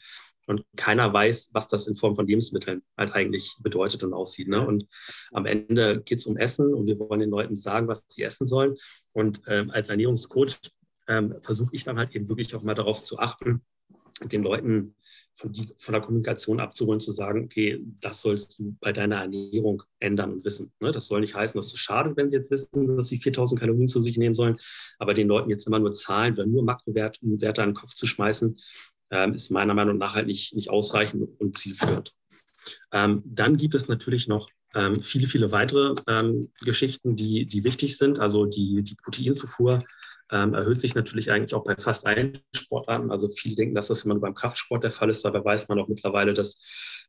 und 0.46 0.64
keiner 0.76 1.12
weiß, 1.12 1.50
was 1.52 1.68
das 1.68 1.86
in 1.86 1.94
Form 1.94 2.16
von 2.16 2.26
Lebensmitteln 2.26 2.82
halt 2.96 3.12
eigentlich 3.12 3.56
bedeutet 3.62 4.02
und 4.04 4.12
aussieht. 4.12 4.48
Ne? 4.48 4.66
Und 4.66 4.86
am 5.32 5.46
Ende 5.46 6.02
geht 6.02 6.18
es 6.18 6.26
um 6.26 6.36
Essen 6.36 6.74
und 6.74 6.86
wir 6.86 6.98
wollen 6.98 7.20
den 7.20 7.30
Leuten 7.30 7.56
sagen, 7.56 7.88
was 7.88 8.04
sie 8.08 8.22
essen 8.22 8.46
sollen. 8.46 8.74
Und 9.12 9.40
ähm, 9.46 9.70
als 9.70 9.88
Ernährungscoach 9.88 10.58
ähm, 11.08 11.36
versuche 11.40 11.70
ich 11.72 11.84
dann 11.84 11.98
halt 11.98 12.14
eben 12.14 12.28
wirklich 12.28 12.54
auch 12.54 12.62
mal 12.62 12.74
darauf 12.74 13.02
zu 13.04 13.18
achten, 13.18 13.62
den 14.22 14.42
Leuten 14.42 14.96
von, 15.34 15.52
die, 15.52 15.68
von 15.76 15.92
der 15.92 16.02
Kommunikation 16.02 16.60
abzuholen, 16.60 17.00
zu 17.00 17.12
sagen, 17.12 17.44
okay, 17.44 17.84
das 18.00 18.22
sollst 18.22 18.58
du 18.58 18.76
bei 18.80 18.92
deiner 18.92 19.16
Ernährung 19.16 19.82
ändern 19.98 20.32
und 20.32 20.44
wissen. 20.44 20.72
Ne? 20.80 20.92
Das 20.92 21.06
soll 21.06 21.20
nicht 21.20 21.34
heißen, 21.34 21.58
dass 21.58 21.72
es 21.72 21.78
schade, 21.78 22.16
wenn 22.16 22.28
sie 22.28 22.36
jetzt 22.36 22.50
wissen, 22.50 22.96
dass 22.96 23.08
sie 23.08 23.18
4000 23.18 23.60
Kalorien 23.60 23.88
zu 23.88 24.00
sich 24.00 24.16
nehmen 24.16 24.34
sollen, 24.34 24.56
aber 24.98 25.14
den 25.14 25.28
Leuten 25.28 25.50
jetzt 25.50 25.66
immer 25.66 25.78
nur 25.78 25.92
Zahlen 25.92 26.34
oder 26.34 26.46
nur 26.46 26.62
Makrowerte 26.62 27.20
Werte 27.22 27.62
an 27.62 27.70
den 27.70 27.74
Kopf 27.74 27.94
zu 27.94 28.06
schmeißen, 28.06 28.58
ähm, 29.10 29.34
ist 29.34 29.50
meiner 29.50 29.74
Meinung 29.74 29.98
nach 29.98 30.14
halt 30.14 30.26
nicht, 30.26 30.54
nicht 30.54 30.70
ausreichend 30.70 31.28
und 31.38 31.58
zielführend. 31.58 32.14
Ähm, 32.92 33.22
dann 33.24 33.56
gibt 33.56 33.74
es 33.74 33.88
natürlich 33.88 34.28
noch 34.28 34.48
ähm, 34.74 35.00
viele, 35.00 35.26
viele 35.26 35.52
weitere 35.52 35.94
ähm, 36.08 36.48
Geschichten, 36.60 37.16
die, 37.16 37.46
die 37.46 37.64
wichtig 37.64 37.96
sind. 37.96 38.20
Also 38.20 38.46
die, 38.46 38.82
die 38.82 38.96
Proteinzufuhr 39.02 39.84
ähm, 40.32 40.54
erhöht 40.54 40.80
sich 40.80 40.94
natürlich 40.94 41.30
eigentlich 41.30 41.54
auch 41.54 41.64
bei 41.64 41.76
fast 41.76 42.06
allen 42.06 42.38
Sportarten. 42.54 43.10
Also 43.10 43.28
viele 43.28 43.54
denken, 43.54 43.74
dass 43.74 43.88
das 43.88 44.04
immer 44.04 44.14
nur 44.14 44.22
beim 44.22 44.34
Kraftsport 44.34 44.82
der 44.82 44.90
Fall 44.90 45.10
ist. 45.10 45.24
Dabei 45.24 45.44
weiß 45.44 45.68
man 45.68 45.78
auch 45.78 45.88
mittlerweile, 45.88 46.34
dass 46.34 46.60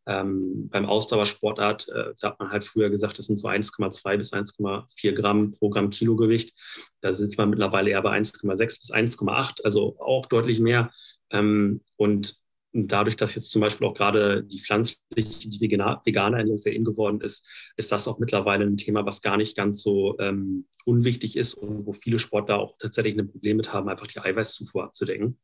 ähm, 0.05 0.69
beim 0.69 0.85
Ausdauersportart, 0.85 1.89
äh, 1.89 2.13
da 2.19 2.31
hat 2.31 2.39
man 2.39 2.51
halt 2.51 2.63
früher 2.63 2.89
gesagt, 2.89 3.17
das 3.17 3.27
sind 3.27 3.37
so 3.37 3.47
1,2 3.47 4.17
bis 4.17 4.33
1,4 4.33 5.11
Gramm 5.13 5.51
pro 5.51 5.69
Gramm 5.69 5.89
Kilogewicht. 5.89 6.53
Da 7.01 7.11
sitzt 7.11 7.37
man 7.37 7.49
mittlerweile 7.49 7.89
eher 7.91 8.01
bei 8.01 8.11
1,6 8.11 8.57
bis 8.57 8.91
1,8, 8.91 9.63
also 9.63 9.97
auch 9.99 10.25
deutlich 10.25 10.59
mehr. 10.59 10.91
Ähm, 11.31 11.81
und 11.95 12.44
dadurch, 12.75 13.15
dass 13.15 13.35
jetzt 13.35 13.51
zum 13.51 13.61
Beispiel 13.61 13.87
auch 13.87 13.93
gerade 13.93 14.43
die 14.43 14.59
pflanzliche, 14.59 14.99
die 15.15 15.61
vegane 15.61 16.37
Ernährung 16.37 16.57
sehr 16.57 16.73
in 16.73 16.83
geworden 16.83 17.21
ist, 17.21 17.47
ist 17.77 17.91
das 17.91 18.07
auch 18.07 18.19
mittlerweile 18.19 18.65
ein 18.65 18.77
Thema, 18.77 19.05
was 19.05 19.21
gar 19.21 19.37
nicht 19.37 19.55
ganz 19.55 19.81
so 19.81 20.17
ähm, 20.19 20.67
unwichtig 20.83 21.37
ist 21.37 21.53
und 21.53 21.85
wo 21.85 21.93
viele 21.93 22.19
Sportler 22.19 22.59
auch 22.59 22.75
tatsächlich 22.77 23.17
ein 23.17 23.27
Problem 23.27 23.57
mit 23.57 23.71
haben, 23.71 23.87
einfach 23.87 24.07
die 24.07 24.19
Eiweißzufuhr 24.19 24.83
abzudecken. 24.83 25.39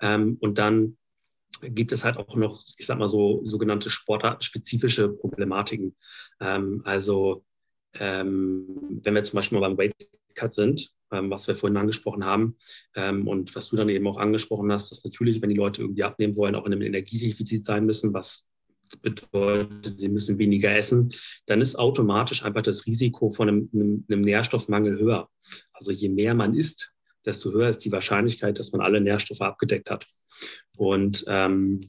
Ähm, 0.00 0.38
und 0.40 0.58
dann 0.58 0.96
gibt 1.62 1.92
es 1.92 2.04
halt 2.04 2.16
auch 2.16 2.34
noch, 2.36 2.62
ich 2.76 2.86
sag 2.86 2.98
mal 2.98 3.08
so, 3.08 3.40
sogenannte 3.44 3.88
sportartenspezifische 3.88 5.10
Problematiken. 5.10 5.96
Ähm, 6.40 6.82
also 6.84 7.44
ähm, 7.94 9.00
wenn 9.02 9.14
wir 9.14 9.24
zum 9.24 9.36
Beispiel 9.36 9.58
mal 9.58 9.68
beim 9.68 9.78
Weight 9.78 9.94
Cut 10.34 10.52
sind, 10.52 10.95
was 11.10 11.46
wir 11.48 11.54
vorhin 11.54 11.76
angesprochen 11.76 12.24
haben 12.24 12.56
ähm, 12.94 13.26
und 13.28 13.54
was 13.54 13.68
du 13.68 13.76
dann 13.76 13.88
eben 13.88 14.06
auch 14.06 14.18
angesprochen 14.18 14.70
hast, 14.72 14.90
dass 14.90 15.04
natürlich, 15.04 15.40
wenn 15.42 15.50
die 15.50 15.56
Leute 15.56 15.82
irgendwie 15.82 16.04
abnehmen 16.04 16.36
wollen, 16.36 16.54
auch 16.54 16.66
in 16.66 16.72
einem 16.72 16.82
Energiedefizit 16.82 17.64
sein 17.64 17.84
müssen, 17.84 18.12
was 18.12 18.52
bedeutet, 19.02 19.98
sie 19.98 20.08
müssen 20.08 20.38
weniger 20.38 20.74
essen, 20.74 21.12
dann 21.46 21.60
ist 21.60 21.76
automatisch 21.76 22.44
einfach 22.44 22.62
das 22.62 22.86
Risiko 22.86 23.30
von 23.30 23.48
einem, 23.48 23.70
einem, 23.72 24.04
einem 24.08 24.20
Nährstoffmangel 24.20 24.98
höher. 24.98 25.28
Also 25.72 25.92
je 25.92 26.08
mehr 26.08 26.34
man 26.34 26.54
isst, 26.54 26.94
desto 27.24 27.52
höher 27.52 27.68
ist 27.68 27.84
die 27.84 27.92
Wahrscheinlichkeit, 27.92 28.58
dass 28.58 28.72
man 28.72 28.80
alle 28.80 29.00
Nährstoffe 29.00 29.40
abgedeckt 29.40 29.90
hat. 29.90 30.06
Und 30.76 31.24
ähm, 31.26 31.80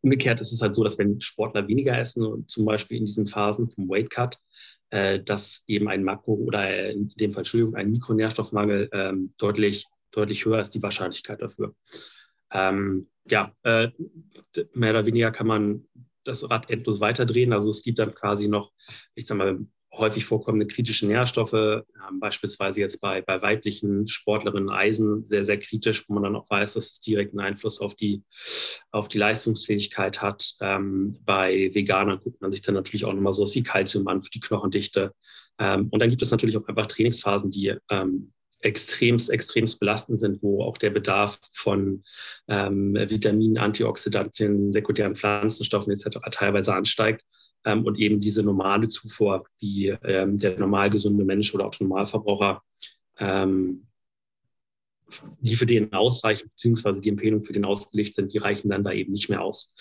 umgekehrt 0.00 0.40
ist 0.40 0.52
es 0.52 0.62
halt 0.62 0.74
so, 0.74 0.84
dass 0.84 0.98
wenn 0.98 1.20
Sportler 1.20 1.66
weniger 1.66 1.98
essen, 1.98 2.46
zum 2.46 2.64
Beispiel 2.64 2.98
in 2.98 3.06
diesen 3.06 3.26
Phasen 3.26 3.68
vom 3.68 3.88
Weight 3.88 4.10
Cut, 4.10 4.38
dass 4.90 5.64
eben 5.66 5.88
ein 5.88 6.04
Makro- 6.04 6.34
oder 6.34 6.90
in 6.90 7.08
dem 7.16 7.32
Fall, 7.32 7.40
Entschuldigung, 7.40 7.74
ein 7.74 7.90
Mikronährstoffmangel 7.90 8.88
ähm, 8.92 9.30
deutlich, 9.36 9.86
deutlich 10.12 10.44
höher 10.44 10.60
ist 10.60 10.70
die 10.70 10.82
Wahrscheinlichkeit 10.82 11.42
dafür. 11.42 11.74
Ähm, 12.52 13.08
ja, 13.28 13.52
äh, 13.64 13.88
mehr 14.74 14.90
oder 14.90 15.06
weniger 15.06 15.32
kann 15.32 15.46
man 15.46 15.88
das 16.24 16.48
Rad 16.48 16.70
endlos 16.70 17.00
weiterdrehen. 17.00 17.52
Also 17.52 17.70
es 17.70 17.82
gibt 17.82 17.98
dann 17.98 18.12
quasi 18.12 18.48
noch, 18.48 18.72
ich 19.14 19.26
sag 19.26 19.38
mal, 19.38 19.58
häufig 19.98 20.24
vorkommende 20.24 20.66
kritische 20.66 21.06
Nährstoffe, 21.06 21.52
ähm, 21.52 22.20
beispielsweise 22.20 22.80
jetzt 22.80 23.00
bei, 23.00 23.22
bei 23.22 23.40
weiblichen 23.42 24.06
Sportlerinnen 24.06 24.70
Eisen 24.70 25.22
sehr, 25.22 25.44
sehr 25.44 25.58
kritisch, 25.58 26.08
wo 26.08 26.14
man 26.14 26.22
dann 26.22 26.36
auch 26.36 26.48
weiß, 26.48 26.74
dass 26.74 26.92
es 26.92 27.00
direkten 27.00 27.40
Einfluss 27.40 27.80
auf 27.80 27.94
die, 27.94 28.22
auf 28.90 29.08
die 29.08 29.18
Leistungsfähigkeit 29.18 30.22
hat. 30.22 30.54
Ähm, 30.60 31.16
bei 31.24 31.70
Veganern 31.74 32.20
guckt 32.20 32.40
man 32.40 32.50
sich 32.50 32.62
dann 32.62 32.74
natürlich 32.74 33.04
auch 33.04 33.12
nochmal 33.12 33.32
so 33.32 33.46
wie 33.46 33.62
Kalzium 33.62 34.06
an 34.08 34.20
für 34.20 34.30
die 34.30 34.40
Knochendichte. 34.40 35.12
Ähm, 35.58 35.88
und 35.90 36.00
dann 36.00 36.10
gibt 36.10 36.22
es 36.22 36.30
natürlich 36.30 36.56
auch 36.56 36.68
einfach 36.68 36.86
Trainingsphasen, 36.86 37.50
die 37.50 37.74
ähm, 37.90 38.32
extremst, 38.60 39.30
extremst 39.30 39.78
belastend 39.80 40.20
sind, 40.20 40.42
wo 40.42 40.62
auch 40.62 40.78
der 40.78 40.90
Bedarf 40.90 41.38
von 41.52 42.02
ähm, 42.48 42.94
Vitaminen, 42.94 43.58
Antioxidantien, 43.58 44.72
sekundären 44.72 45.14
Pflanzenstoffen 45.14 45.92
etc. 45.92 46.18
teilweise 46.30 46.74
ansteigt 46.74 47.24
ähm, 47.66 47.84
und 47.84 47.98
eben 47.98 48.20
diese 48.20 48.42
normale 48.42 48.88
Zufuhr, 48.88 49.44
die 49.60 49.88
ähm, 50.04 50.36
der 50.36 50.58
normal 50.58 50.88
gesunde 50.88 51.24
Mensch 51.24 51.54
oder 51.54 51.66
auch 51.66 51.78
Normalverbraucher, 51.78 52.62
ähm, 53.18 53.86
die 55.40 55.56
für 55.56 55.66
den 55.66 55.92
ausreichen, 55.92 56.48
beziehungsweise 56.48 57.00
die 57.00 57.10
Empfehlungen 57.10 57.44
für 57.44 57.52
den 57.52 57.64
ausgelegt 57.64 58.14
sind, 58.14 58.32
die 58.32 58.38
reichen 58.38 58.70
dann 58.70 58.84
da 58.84 58.92
eben 58.92 59.12
nicht 59.12 59.28
mehr 59.28 59.42
aus. 59.42 59.74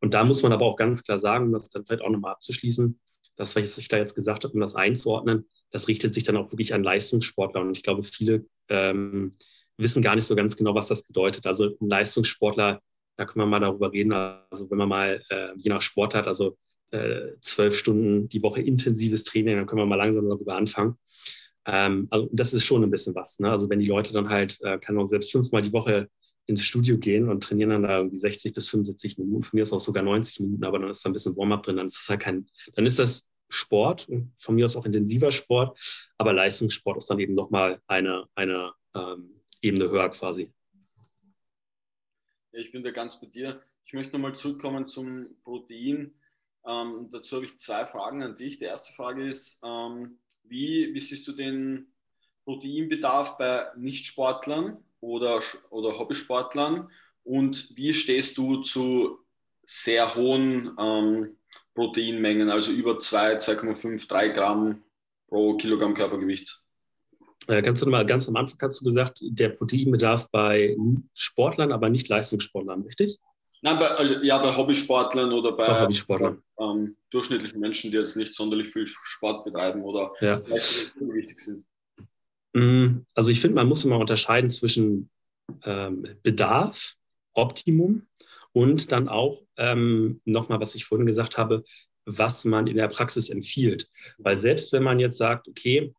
Und 0.00 0.14
da 0.14 0.24
muss 0.24 0.42
man 0.42 0.52
aber 0.52 0.64
auch 0.64 0.76
ganz 0.76 1.02
klar 1.02 1.18
sagen, 1.18 1.46
um 1.46 1.52
das 1.52 1.70
dann 1.70 1.84
vielleicht 1.84 2.02
auch 2.02 2.10
nochmal 2.10 2.32
abzuschließen, 2.32 2.98
das, 3.36 3.56
was 3.56 3.78
ich 3.78 3.88
da 3.88 3.96
jetzt 3.96 4.14
gesagt 4.14 4.44
habe, 4.44 4.54
um 4.54 4.60
das 4.60 4.74
einzuordnen, 4.74 5.48
das 5.70 5.88
richtet 5.88 6.14
sich 6.14 6.24
dann 6.24 6.36
auch 6.36 6.52
wirklich 6.52 6.74
an 6.74 6.82
Leistungssportler. 6.82 7.62
Und 7.62 7.76
ich 7.76 7.82
glaube, 7.82 8.02
viele 8.02 8.46
ähm, 8.68 9.32
wissen 9.78 10.02
gar 10.02 10.14
nicht 10.14 10.26
so 10.26 10.34
ganz 10.36 10.56
genau, 10.56 10.74
was 10.74 10.88
das 10.88 11.04
bedeutet. 11.04 11.46
Also 11.46 11.66
ein 11.80 11.88
Leistungssportler, 11.88 12.82
da 13.16 13.24
können 13.24 13.44
wir 13.44 13.50
mal 13.50 13.60
darüber 13.60 13.92
reden. 13.92 14.12
Also 14.12 14.70
wenn 14.70 14.78
man 14.78 14.88
mal 14.88 15.22
äh, 15.30 15.48
je 15.56 15.70
nach 15.70 15.80
Sport 15.80 16.14
hat, 16.14 16.26
also 16.26 16.56
zwölf 17.40 17.76
Stunden 17.76 18.28
die 18.28 18.42
Woche 18.42 18.62
intensives 18.62 19.24
Training, 19.24 19.56
dann 19.56 19.66
können 19.66 19.82
wir 19.82 19.86
mal 19.86 19.96
langsam 19.96 20.28
darüber 20.28 20.56
anfangen. 20.56 20.96
Ähm, 21.66 22.08
also 22.10 22.28
das 22.32 22.52
ist 22.52 22.64
schon 22.64 22.82
ein 22.82 22.90
bisschen 22.90 23.14
was. 23.14 23.38
Ne? 23.38 23.50
Also 23.50 23.68
wenn 23.68 23.80
die 23.80 23.86
Leute 23.86 24.12
dann 24.12 24.28
halt, 24.28 24.58
äh, 24.62 24.78
kann 24.78 24.98
auch 24.98 25.06
selbst 25.06 25.32
fünfmal 25.32 25.62
die 25.62 25.72
Woche 25.72 26.08
ins 26.46 26.64
Studio 26.64 26.98
gehen 26.98 27.28
und 27.28 27.42
trainieren 27.42 27.70
dann 27.70 27.82
da 27.84 27.98
irgendwie 27.98 28.16
60 28.16 28.54
bis 28.54 28.68
75 28.68 29.18
Minuten, 29.18 29.42
von 29.42 29.56
mir 29.56 29.62
ist 29.62 29.72
auch 29.72 29.80
sogar 29.80 30.02
90 30.02 30.40
Minuten, 30.40 30.64
aber 30.64 30.78
dann 30.78 30.90
ist 30.90 31.04
da 31.04 31.10
ein 31.10 31.12
bisschen 31.12 31.36
Warm-up 31.36 31.62
drin, 31.62 31.76
dann 31.76 31.86
ist 31.86 31.98
das 31.98 32.08
halt 32.08 32.20
kein, 32.20 32.46
dann 32.74 32.86
ist 32.86 32.98
das 32.98 33.30
Sport, 33.48 34.08
von 34.38 34.54
mir 34.54 34.64
aus 34.64 34.76
auch 34.76 34.86
intensiver 34.86 35.30
Sport, 35.30 35.78
aber 36.18 36.32
Leistungssport 36.32 36.96
ist 36.96 37.10
dann 37.10 37.20
eben 37.20 37.34
nochmal 37.34 37.80
eine, 37.86 38.26
eine 38.34 38.72
ähm, 38.94 39.34
Ebene 39.60 39.90
höher 39.90 40.08
quasi. 40.08 40.52
Ich 42.52 42.72
bin 42.72 42.82
da 42.82 42.90
ganz 42.90 43.20
bei 43.20 43.26
dir. 43.28 43.60
Ich 43.84 43.92
möchte 43.92 44.12
nochmal 44.12 44.34
zurückkommen 44.34 44.86
zum 44.86 45.36
Protein. 45.44 46.14
Ähm, 46.66 47.08
dazu 47.10 47.36
habe 47.36 47.46
ich 47.46 47.58
zwei 47.58 47.86
Fragen 47.86 48.22
an 48.22 48.34
dich. 48.34 48.58
Die 48.58 48.64
erste 48.64 48.92
Frage 48.92 49.24
ist, 49.24 49.60
ähm, 49.64 50.18
wie, 50.44 50.92
wie 50.92 51.00
siehst 51.00 51.26
du 51.26 51.32
den 51.32 51.86
Proteinbedarf 52.44 53.38
bei 53.38 53.68
Nichtsportlern 53.76 54.78
oder, 55.00 55.40
oder 55.70 55.98
Hobbysportlern 55.98 56.90
und 57.24 57.76
wie 57.76 57.94
stehst 57.94 58.38
du 58.38 58.62
zu 58.62 59.18
sehr 59.64 60.14
hohen 60.14 60.76
ähm, 60.78 61.36
Proteinmengen, 61.74 62.50
also 62.50 62.72
über 62.72 62.98
2, 62.98 63.36
2,5, 63.36 64.08
3 64.08 64.28
Gramm 64.30 64.82
pro 65.28 65.56
Kilogramm 65.56 65.94
Körpergewicht? 65.94 66.60
Äh, 67.46 67.62
ganz, 67.62 67.80
normal, 67.80 68.04
ganz 68.04 68.28
am 68.28 68.36
Anfang 68.36 68.58
hast 68.60 68.80
du 68.80 68.84
gesagt, 68.84 69.20
der 69.22 69.50
Proteinbedarf 69.50 70.30
bei 70.30 70.76
Sportlern, 71.14 71.72
aber 71.72 71.88
nicht 71.88 72.08
Leistungssportlern, 72.08 72.82
richtig? 72.82 73.18
Nein, 73.62 73.78
bei, 73.78 73.88
also, 73.88 74.14
ja, 74.22 74.38
bei 74.38 74.56
Hobbysportlern 74.56 75.32
oder 75.32 75.52
bei, 75.52 75.66
bei 75.66 75.80
Hobbysportlern. 75.82 76.42
Ähm, 76.58 76.96
durchschnittlichen 77.10 77.60
Menschen, 77.60 77.90
die 77.90 77.98
jetzt 77.98 78.16
nicht 78.16 78.34
sonderlich 78.34 78.68
viel 78.68 78.86
Sport 78.86 79.44
betreiben 79.44 79.82
oder 79.82 80.12
ja. 80.20 80.40
wichtig 80.46 81.40
sind. 81.40 81.64
Mm, 82.54 83.00
also 83.14 83.30
ich 83.30 83.40
finde, 83.40 83.56
man 83.56 83.68
muss 83.68 83.84
immer 83.84 83.98
unterscheiden 83.98 84.50
zwischen 84.50 85.10
ähm, 85.64 86.06
Bedarf, 86.22 86.94
Optimum 87.34 88.06
und 88.52 88.92
dann 88.92 89.08
auch 89.08 89.42
ähm, 89.56 90.20
nochmal, 90.24 90.60
was 90.60 90.74
ich 90.74 90.84
vorhin 90.84 91.06
gesagt 91.06 91.36
habe, 91.36 91.64
was 92.06 92.44
man 92.44 92.66
in 92.66 92.76
der 92.76 92.88
Praxis 92.88 93.28
empfiehlt. 93.28 93.88
Weil 94.18 94.36
selbst 94.36 94.72
wenn 94.72 94.82
man 94.82 95.00
jetzt 95.00 95.18
sagt, 95.18 95.48
okay, 95.48 95.92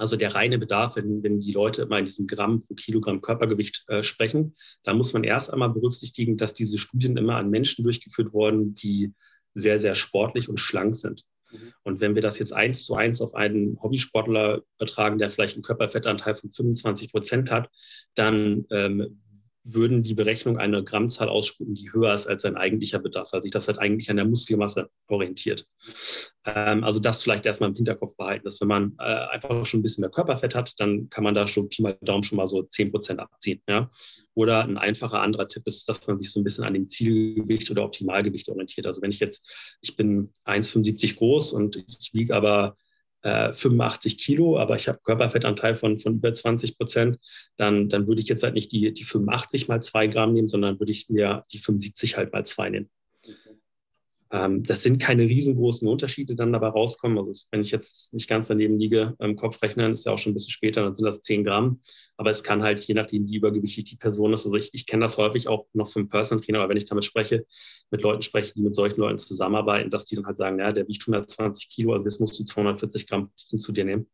also 0.00 0.16
der 0.16 0.34
reine 0.34 0.58
Bedarf, 0.58 0.96
wenn, 0.96 1.22
wenn 1.22 1.40
die 1.40 1.52
Leute 1.52 1.82
immer 1.82 1.98
in 1.98 2.06
diesem 2.06 2.26
Gramm 2.26 2.62
pro 2.62 2.72
Kilogramm 2.74 3.20
Körpergewicht 3.20 3.84
äh, 3.88 4.02
sprechen, 4.02 4.56
da 4.82 4.94
muss 4.94 5.12
man 5.12 5.24
erst 5.24 5.52
einmal 5.52 5.68
berücksichtigen, 5.68 6.38
dass 6.38 6.54
diese 6.54 6.78
Studien 6.78 7.18
immer 7.18 7.36
an 7.36 7.50
Menschen 7.50 7.84
durchgeführt 7.84 8.32
wurden, 8.32 8.74
die 8.74 9.12
sehr, 9.52 9.78
sehr 9.78 9.94
sportlich 9.94 10.48
und 10.48 10.58
schlank 10.58 10.94
sind. 10.94 11.24
Mhm. 11.52 11.74
Und 11.82 12.00
wenn 12.00 12.14
wir 12.14 12.22
das 12.22 12.38
jetzt 12.38 12.54
eins 12.54 12.86
zu 12.86 12.94
eins 12.94 13.20
auf 13.20 13.34
einen 13.34 13.78
Hobbysportler 13.82 14.62
übertragen, 14.78 15.18
der 15.18 15.28
vielleicht 15.28 15.56
einen 15.56 15.64
Körperfettanteil 15.64 16.34
von 16.34 16.48
25 16.48 17.12
Prozent 17.12 17.50
hat, 17.50 17.68
dann 18.14 18.64
ähm, 18.70 19.20
würden 19.62 20.02
die 20.02 20.14
Berechnung 20.14 20.56
eine 20.56 20.82
Grammzahl 20.82 21.28
ausspucken, 21.28 21.74
die 21.74 21.92
höher 21.92 22.14
ist 22.14 22.26
als 22.26 22.42
sein 22.42 22.56
eigentlicher 22.56 22.98
Bedarf, 22.98 23.32
weil 23.32 23.42
sich 23.42 23.50
das 23.52 23.68
halt 23.68 23.78
eigentlich 23.78 24.10
an 24.10 24.16
der 24.16 24.24
Muskelmasse 24.24 24.88
orientiert. 25.08 25.66
Ähm, 26.46 26.82
also 26.82 26.98
das 26.98 27.22
vielleicht 27.22 27.44
erstmal 27.44 27.70
im 27.70 27.76
Hinterkopf 27.76 28.16
behalten, 28.16 28.44
dass 28.44 28.60
wenn 28.60 28.68
man 28.68 28.94
äh, 28.98 29.02
einfach 29.02 29.66
schon 29.66 29.80
ein 29.80 29.82
bisschen 29.82 30.02
mehr 30.02 30.10
Körperfett 30.10 30.54
hat, 30.54 30.72
dann 30.78 31.10
kann 31.10 31.24
man 31.24 31.34
da 31.34 31.46
schon 31.46 31.68
Pi 31.68 31.82
mal 31.82 31.98
Daumen 32.00 32.22
schon 32.22 32.36
mal 32.36 32.46
so 32.46 32.62
10 32.62 32.90
Prozent 32.90 33.20
abziehen. 33.20 33.60
Ja? 33.68 33.90
Oder 34.34 34.64
ein 34.64 34.78
einfacher 34.78 35.20
anderer 35.20 35.46
Tipp 35.46 35.66
ist, 35.66 35.88
dass 35.88 36.06
man 36.06 36.16
sich 36.16 36.32
so 36.32 36.40
ein 36.40 36.44
bisschen 36.44 36.64
an 36.64 36.74
dem 36.74 36.88
Zielgewicht 36.88 37.70
oder 37.70 37.84
Optimalgewicht 37.84 38.48
orientiert. 38.48 38.86
Also 38.86 39.02
wenn 39.02 39.10
ich 39.10 39.20
jetzt, 39.20 39.76
ich 39.82 39.96
bin 39.96 40.30
1,75 40.46 41.16
groß 41.16 41.52
und 41.52 41.76
ich 41.76 42.14
wiege 42.14 42.34
aber 42.34 42.76
85 43.22 44.12
äh, 44.12 44.16
Kilo, 44.16 44.58
aber 44.58 44.76
ich 44.76 44.88
habe 44.88 45.00
Körperfettanteil 45.02 45.74
von, 45.74 45.98
von 45.98 46.14
über 46.14 46.32
20 46.32 46.78
Prozent, 46.78 47.18
dann, 47.56 47.88
dann 47.88 48.06
würde 48.06 48.22
ich 48.22 48.28
jetzt 48.28 48.42
halt 48.42 48.54
nicht 48.54 48.72
die, 48.72 48.92
die 48.92 49.04
85 49.04 49.68
mal 49.68 49.80
2 49.80 50.06
Gramm 50.06 50.32
nehmen, 50.32 50.48
sondern 50.48 50.80
würde 50.80 50.92
ich 50.92 51.08
mir 51.10 51.44
die 51.52 51.58
75 51.58 52.16
halt 52.16 52.32
mal 52.32 52.44
2 52.44 52.70
nehmen. 52.70 52.90
Ähm, 54.32 54.62
das 54.62 54.82
sind 54.82 55.02
keine 55.02 55.24
riesengroßen 55.24 55.88
Unterschiede 55.88 56.36
dann 56.36 56.52
dabei 56.52 56.68
rauskommen. 56.68 57.18
Also 57.18 57.32
wenn 57.50 57.62
ich 57.62 57.70
jetzt 57.72 58.14
nicht 58.14 58.28
ganz 58.28 58.46
daneben 58.48 58.78
liege, 58.78 59.14
im 59.18 59.36
Kopf 59.36 59.60
rechnen, 59.62 59.92
ist 59.92 60.06
ja 60.06 60.12
auch 60.12 60.18
schon 60.18 60.30
ein 60.30 60.34
bisschen 60.34 60.52
später, 60.52 60.82
dann 60.82 60.94
sind 60.94 61.04
das 61.04 61.22
10 61.22 61.44
Gramm. 61.44 61.80
Aber 62.16 62.30
es 62.30 62.42
kann 62.44 62.62
halt, 62.62 62.80
je 62.80 62.94
nachdem, 62.94 63.26
wie 63.26 63.36
übergewichtig 63.36 63.84
die 63.84 63.96
Person 63.96 64.32
ist, 64.32 64.44
also 64.44 64.56
ich, 64.56 64.70
ich 64.72 64.86
kenne 64.86 65.02
das 65.02 65.16
häufig 65.16 65.48
auch 65.48 65.66
noch 65.72 65.88
vom 65.88 66.08
Personal 66.08 66.44
Trainer, 66.44 66.60
aber 66.60 66.70
wenn 66.70 66.76
ich 66.76 66.84
damit 66.84 67.04
spreche, 67.04 67.44
mit 67.90 68.02
Leuten 68.02 68.22
spreche, 68.22 68.54
die 68.54 68.62
mit 68.62 68.74
solchen 68.74 69.00
Leuten 69.00 69.18
zusammenarbeiten, 69.18 69.90
dass 69.90 70.04
die 70.04 70.14
dann 70.16 70.26
halt 70.26 70.36
sagen, 70.36 70.58
ja, 70.58 70.70
der 70.72 70.86
wiegt 70.86 71.02
120 71.02 71.68
Kilo, 71.68 71.94
also 71.94 72.08
jetzt 72.08 72.20
musst 72.20 72.38
du 72.38 72.44
240 72.44 73.06
Gramm 73.08 73.28
zu 73.28 73.72
dir 73.72 73.84
nehmen. 73.84 74.06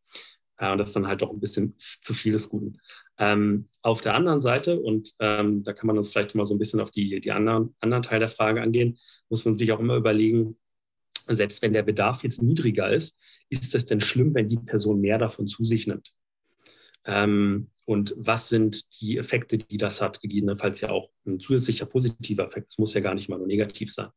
Äh, 0.59 0.73
und 0.73 0.79
das 0.79 0.91
ist 0.91 0.97
dann 0.97 1.07
halt 1.07 1.23
doch 1.23 1.31
ein 1.31 1.41
bisschen 1.41 1.75
zu 1.79 2.15
viel 2.15 2.33
des 2.33 2.49
Guten. 2.49 2.79
Ähm, 3.19 3.67
auf 3.83 4.03
der 4.03 4.15
anderen 4.15 4.41
Seite, 4.41 4.79
und 4.79 5.15
ähm, 5.21 5.65
da 5.65 5.73
kann 5.73 5.87
man 5.87 5.97
uns 5.97 6.11
vielleicht 6.11 6.35
mal 6.35 6.45
so 6.45 6.55
ein 6.55 6.59
bisschen 6.59 6.81
auf 6.81 6.91
die, 6.91 7.21
die 7.21 7.33
anderen, 7.33 7.75
anderen 7.81 8.03
Teil 8.03 8.21
der 8.21 8.29
Frage 8.29 8.61
angehen, 8.61 8.99
muss 9.31 9.45
man 9.45 9.55
sich 9.55 9.73
auch 9.73 9.81
immer 9.81 9.97
überlegen, 9.97 10.59
selbst 11.27 11.63
wenn 11.63 11.73
der 11.73 11.83
Bedarf 11.83 12.23
jetzt 12.23 12.43
niedriger 12.43 12.93
ist, 12.93 13.19
ist 13.49 13.75
es 13.75 13.87
denn 13.87 14.01
schlimm, 14.01 14.35
wenn 14.35 14.49
die 14.49 14.59
Person 14.59 15.01
mehr 15.01 15.19
davon 15.19 15.47
zu 15.47 15.65
sich 15.65 15.87
nimmt? 15.87 16.13
Ähm, 17.05 17.71
und 17.87 18.15
was 18.17 18.49
sind 18.49 19.01
die 19.01 19.17
Effekte, 19.17 19.59
die 19.59 19.77
das 19.77 20.03
hat, 20.03 20.21
gegebenenfalls 20.21 20.81
ja 20.81 20.91
auch 20.91 21.09
ein 21.25 21.39
zusätzlicher 21.39 21.87
positiver 21.87 22.45
Effekt. 22.45 22.73
Es 22.73 22.79
muss 22.79 22.95
ja 22.95 23.01
gar 23.01 23.15
nicht 23.15 23.29
mal 23.29 23.39
nur 23.39 23.47
negativ 23.47 23.95
sein. 23.95 24.09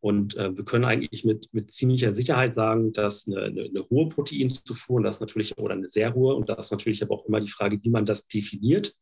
Und 0.00 0.36
äh, 0.36 0.54
wir 0.54 0.66
können 0.66 0.84
eigentlich 0.84 1.24
mit, 1.24 1.48
mit 1.52 1.70
ziemlicher 1.70 2.12
Sicherheit 2.12 2.52
sagen, 2.52 2.92
dass 2.92 3.26
eine, 3.26 3.44
eine, 3.44 3.62
eine 3.62 3.88
hohe 3.88 4.10
Proteinzufuhr, 4.10 4.96
und 4.96 5.04
das 5.04 5.20
natürlich, 5.20 5.56
oder 5.56 5.72
eine 5.72 5.88
sehr 5.88 6.14
hohe, 6.14 6.34
und 6.34 6.50
das 6.50 6.66
ist 6.66 6.72
natürlich 6.72 7.02
aber 7.02 7.14
auch 7.14 7.24
immer 7.24 7.40
die 7.40 7.48
Frage, 7.48 7.82
wie 7.82 7.88
man 7.88 8.04
das 8.04 8.28
definiert. 8.28 8.94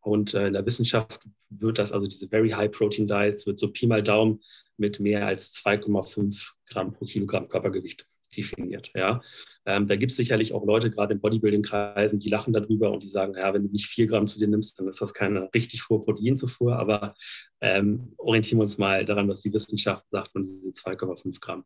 Und 0.00 0.34
äh, 0.34 0.48
in 0.48 0.54
der 0.54 0.66
Wissenschaft 0.66 1.20
wird 1.50 1.78
das, 1.78 1.92
also 1.92 2.08
diese 2.08 2.26
Very 2.26 2.50
High 2.50 2.72
Protein 2.72 3.06
Diets, 3.06 3.46
wird 3.46 3.60
so 3.60 3.70
Pi 3.70 3.86
mal 3.86 4.02
Daumen 4.02 4.42
mit 4.76 4.98
mehr 4.98 5.28
als 5.28 5.54
2,5 5.64 6.54
Gramm 6.66 6.90
pro 6.90 7.04
Kilogramm 7.04 7.48
Körpergewicht 7.48 8.04
definiert. 8.36 8.90
Ja. 8.94 9.20
Ähm, 9.66 9.86
da 9.86 9.96
gibt 9.96 10.10
es 10.10 10.16
sicherlich 10.16 10.52
auch 10.52 10.64
Leute, 10.64 10.90
gerade 10.90 11.14
in 11.14 11.20
Bodybuilding-Kreisen, 11.20 12.18
die 12.18 12.28
lachen 12.28 12.52
darüber 12.52 12.90
und 12.90 13.02
die 13.02 13.08
sagen, 13.08 13.34
ja, 13.36 13.52
wenn 13.54 13.62
du 13.62 13.70
nicht 13.70 13.86
vier 13.86 14.06
Gramm 14.06 14.26
zu 14.26 14.38
dir 14.38 14.48
nimmst, 14.48 14.78
dann 14.78 14.88
ist 14.88 15.00
das 15.00 15.14
keine 15.14 15.48
richtig 15.54 15.88
hohe 15.88 16.00
Proteinzufuhr. 16.00 16.76
Aber 16.76 17.14
ähm, 17.60 18.14
orientieren 18.18 18.58
wir 18.58 18.64
uns 18.64 18.78
mal 18.78 19.04
daran, 19.04 19.28
was 19.28 19.42
die 19.42 19.52
Wissenschaft 19.52 20.10
sagt 20.10 20.34
und 20.34 20.42
diese 20.42 20.70
2,5 20.70 21.40
Gramm. 21.40 21.64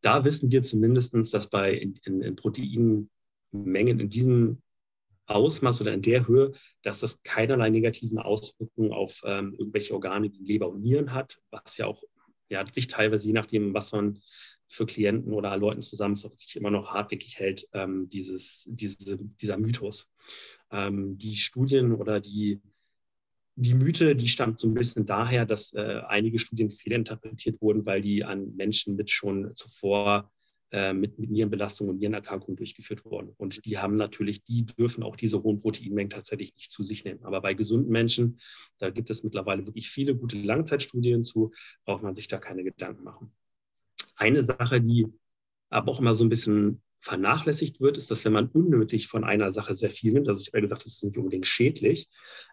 Da 0.00 0.24
wissen 0.24 0.52
wir 0.52 0.62
zumindest, 0.62 1.14
dass 1.14 1.48
bei 1.48 1.72
in, 1.72 1.94
in, 2.04 2.22
in 2.22 2.36
Proteinmengen 2.36 3.08
in 4.00 4.08
diesem 4.08 4.62
Ausmaß 5.26 5.80
oder 5.80 5.94
in 5.94 6.02
der 6.02 6.28
Höhe, 6.28 6.52
dass 6.82 7.00
das 7.00 7.22
keinerlei 7.22 7.70
negativen 7.70 8.18
Auswirkungen 8.18 8.92
auf 8.92 9.22
ähm, 9.24 9.54
irgendwelche 9.58 9.94
Organe 9.94 10.30
wie 10.32 10.44
Leber 10.44 10.68
und 10.68 10.82
Nieren 10.82 11.14
hat, 11.14 11.38
was 11.50 11.78
ja 11.78 11.86
auch 11.86 12.02
ja, 12.50 12.64
sich 12.70 12.88
teilweise, 12.88 13.26
je 13.26 13.32
nachdem, 13.32 13.74
was 13.74 13.92
man 13.92 14.20
für 14.66 14.86
Klienten 14.86 15.32
oder 15.32 15.56
Leuten 15.56 15.82
zusammen 15.82 16.14
sich 16.14 16.56
immer 16.56 16.70
noch 16.70 16.88
hartnäckig 16.92 17.38
hält, 17.38 17.66
ähm, 17.72 18.08
dieses, 18.08 18.64
diese, 18.68 19.18
dieser 19.18 19.58
Mythos. 19.58 20.12
Ähm, 20.70 21.16
die 21.18 21.36
Studien 21.36 21.92
oder 21.92 22.20
die, 22.20 22.60
die 23.56 23.74
Mythe, 23.74 24.16
die 24.16 24.28
stammt 24.28 24.58
so 24.58 24.68
ein 24.68 24.74
bisschen 24.74 25.06
daher, 25.06 25.46
dass 25.46 25.74
äh, 25.74 26.00
einige 26.06 26.38
Studien 26.38 26.70
fehlinterpretiert 26.70 27.60
wurden, 27.60 27.86
weil 27.86 28.02
die 28.02 28.24
an 28.24 28.54
Menschen 28.56 28.96
mit 28.96 29.10
schon 29.10 29.54
zuvor 29.54 30.30
äh, 30.74 30.92
mit, 30.92 31.20
mit 31.20 31.30
Nierenbelastung 31.30 31.88
und 31.88 32.00
Nierenerkrankungen 32.00 32.56
durchgeführt 32.56 33.04
wurden. 33.04 33.32
Und 33.36 33.64
die 33.64 33.78
haben 33.78 33.94
natürlich, 33.94 34.42
die 34.42 34.66
dürfen 34.66 35.04
auch 35.04 35.14
diese 35.14 35.40
hohen 35.40 35.60
Proteinmengen 35.60 36.10
tatsächlich 36.10 36.52
nicht 36.56 36.72
zu 36.72 36.82
sich 36.82 37.04
nehmen. 37.04 37.22
Aber 37.22 37.40
bei 37.40 37.54
gesunden 37.54 37.92
Menschen, 37.92 38.40
da 38.78 38.90
gibt 38.90 39.08
es 39.08 39.22
mittlerweile 39.22 39.66
wirklich 39.66 39.88
viele 39.88 40.16
gute 40.16 40.36
Langzeitstudien 40.36 41.22
zu, 41.22 41.52
braucht 41.84 42.02
man 42.02 42.16
sich 42.16 42.26
da 42.26 42.38
keine 42.38 42.64
Gedanken 42.64 43.04
machen. 43.04 43.32
Eine 44.16 44.42
Sache, 44.42 44.80
die 44.80 45.06
aber 45.70 45.90
auch 45.92 46.00
immer 46.00 46.14
so 46.14 46.24
ein 46.24 46.28
bisschen 46.28 46.82
vernachlässigt 47.04 47.82
wird, 47.82 47.98
ist, 47.98 48.10
dass 48.10 48.24
wenn 48.24 48.32
man 48.32 48.48
unnötig 48.48 49.08
von 49.08 49.24
einer 49.24 49.52
Sache 49.52 49.74
sehr 49.74 49.90
viel 49.90 50.12
nimmt, 50.14 50.26
also 50.26 50.40
ich 50.40 50.48
habe 50.48 50.58
ja 50.58 50.62
gesagt, 50.62 50.86
das 50.86 50.94
ist 50.94 51.04
nicht 51.04 51.18
unbedingt 51.18 51.46
schädlich, 51.46 52.08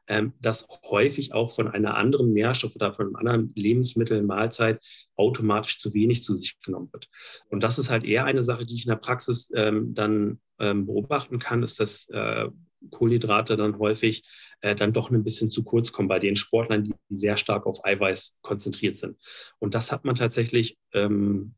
ähm, 0.08 0.34
dass 0.42 0.68
häufig 0.90 1.34
auch 1.34 1.52
von 1.52 1.70
einer 1.70 1.96
anderen 1.96 2.34
Nährstoff 2.34 2.76
oder 2.76 2.94
von 2.94 3.06
einem 3.06 3.16
anderen 3.16 3.54
Lebensmittel, 3.56 4.24
Mahlzeit 4.24 4.82
automatisch 5.16 5.80
zu 5.80 5.94
wenig 5.94 6.24
zu 6.24 6.36
sich 6.36 6.60
genommen 6.60 6.90
wird. 6.92 7.08
Und 7.48 7.64
das 7.64 7.80
ist 7.80 7.90
halt 7.90 8.04
eher 8.04 8.26
eine 8.26 8.44
Sache, 8.44 8.66
die 8.66 8.76
ich 8.76 8.84
in 8.84 8.90
der 8.90 8.98
Praxis 8.98 9.52
ähm, 9.56 9.94
dann 9.94 10.42
ähm, 10.60 10.86
beobachten 10.86 11.40
kann, 11.40 11.64
ist, 11.64 11.80
dass 11.80 12.10
äh, 12.10 12.50
Kohlenhydrate 12.90 13.56
dann 13.56 13.78
häufig 13.78 14.24
äh, 14.62 14.76
dann 14.76 14.94
doch 14.94 15.12
ein 15.12 15.24
bisschen 15.24 15.52
zu 15.52 15.64
kurz 15.64 15.92
kommen 15.92 16.08
bei 16.08 16.20
den 16.20 16.36
Sportlern, 16.36 16.84
die 16.84 16.94
sehr 17.10 17.38
stark 17.38 17.66
auf 17.66 17.86
Eiweiß 17.86 18.40
konzentriert 18.42 18.96
sind. 18.96 19.18
Und 19.60 19.76
das 19.76 19.92
hat 19.92 20.06
man 20.06 20.16
tatsächlich 20.16 20.78
ähm, 20.94 21.54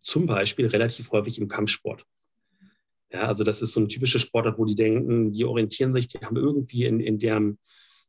zum 0.00 0.26
Beispiel 0.26 0.66
relativ 0.66 1.12
häufig 1.12 1.40
im 1.40 1.48
Kampfsport. 1.48 2.04
Ja, 3.12 3.28
also 3.28 3.44
das 3.44 3.62
ist 3.62 3.72
so 3.72 3.80
ein 3.80 3.88
typischer 3.88 4.18
Sportart, 4.18 4.58
wo 4.58 4.64
die 4.64 4.74
denken, 4.74 5.32
die 5.32 5.44
orientieren 5.44 5.92
sich, 5.92 6.08
die 6.08 6.18
haben 6.18 6.36
irgendwie 6.36 6.84
in, 6.84 7.00
in 7.00 7.18
deren 7.18 7.58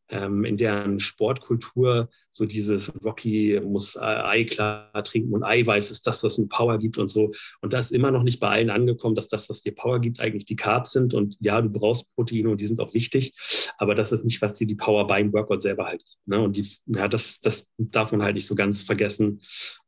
ähm, 0.10 0.46
in 0.46 0.58
deren 0.58 1.00
Sportkultur 1.00 2.10
so 2.38 2.46
dieses 2.46 2.94
Rocky 3.04 3.60
muss 3.64 3.98
Ei 3.98 4.44
klar 4.44 4.92
trinken 5.04 5.34
und 5.34 5.44
Eiweiß 5.44 5.90
ist 5.90 6.06
das, 6.06 6.24
was 6.24 6.38
eine 6.38 6.48
Power 6.48 6.78
gibt 6.78 6.98
und 6.98 7.08
so. 7.08 7.32
Und 7.62 7.74
da 7.74 7.80
ist 7.80 7.92
immer 7.92 8.12
noch 8.12 8.22
nicht 8.22 8.40
bei 8.40 8.50
allen 8.50 8.70
angekommen, 8.70 9.16
dass 9.16 9.28
das, 9.28 9.50
was 9.50 9.64
dir 9.64 9.74
Power 9.74 10.00
gibt, 10.00 10.20
eigentlich 10.20 10.46
die 10.46 10.56
Carbs 10.56 10.92
sind. 10.92 11.16
Und 11.16 11.36
ja, 11.40 11.60
du 11.62 11.70
brauchst 11.70 12.14
Proteine 12.16 12.50
und 12.50 12.62
die 12.62 12.68
sind 12.68 12.80
auch 12.80 12.94
wichtig, 12.94 13.34
aber 13.80 13.96
das 13.96 14.12
ist 14.12 14.24
nicht, 14.24 14.42
was 14.42 14.54
dir 14.54 14.68
die 14.68 14.76
Power 14.76 15.08
beim 15.08 15.34
Workout 15.34 15.64
selber 15.64 15.86
halt 15.86 16.06
gibt. 16.06 16.28
Ne? 16.28 16.40
Und 16.40 16.56
die, 16.58 16.70
ja, 16.86 17.08
das, 17.08 17.42
das 17.42 17.74
darf 17.78 18.12
man 18.12 18.22
halt 18.22 18.36
nicht 18.36 18.46
so 18.46 18.54
ganz 18.54 18.84
vergessen. 18.84 19.42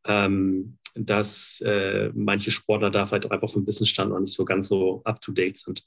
Ähm, 0.05 0.78
dass 0.95 1.62
äh, 1.65 2.12
manche 2.13 2.52
Sportler 2.52 2.91
da 2.91 3.06
vielleicht 3.06 3.25
auch 3.25 3.32
einfach 3.32 3.49
vom 3.49 3.65
Wissensstand 3.67 4.12
noch 4.12 4.19
nicht 4.19 4.34
so 4.34 4.45
ganz 4.45 4.67
so 4.67 5.02
up-to-date 5.04 5.58
sind. 5.58 5.84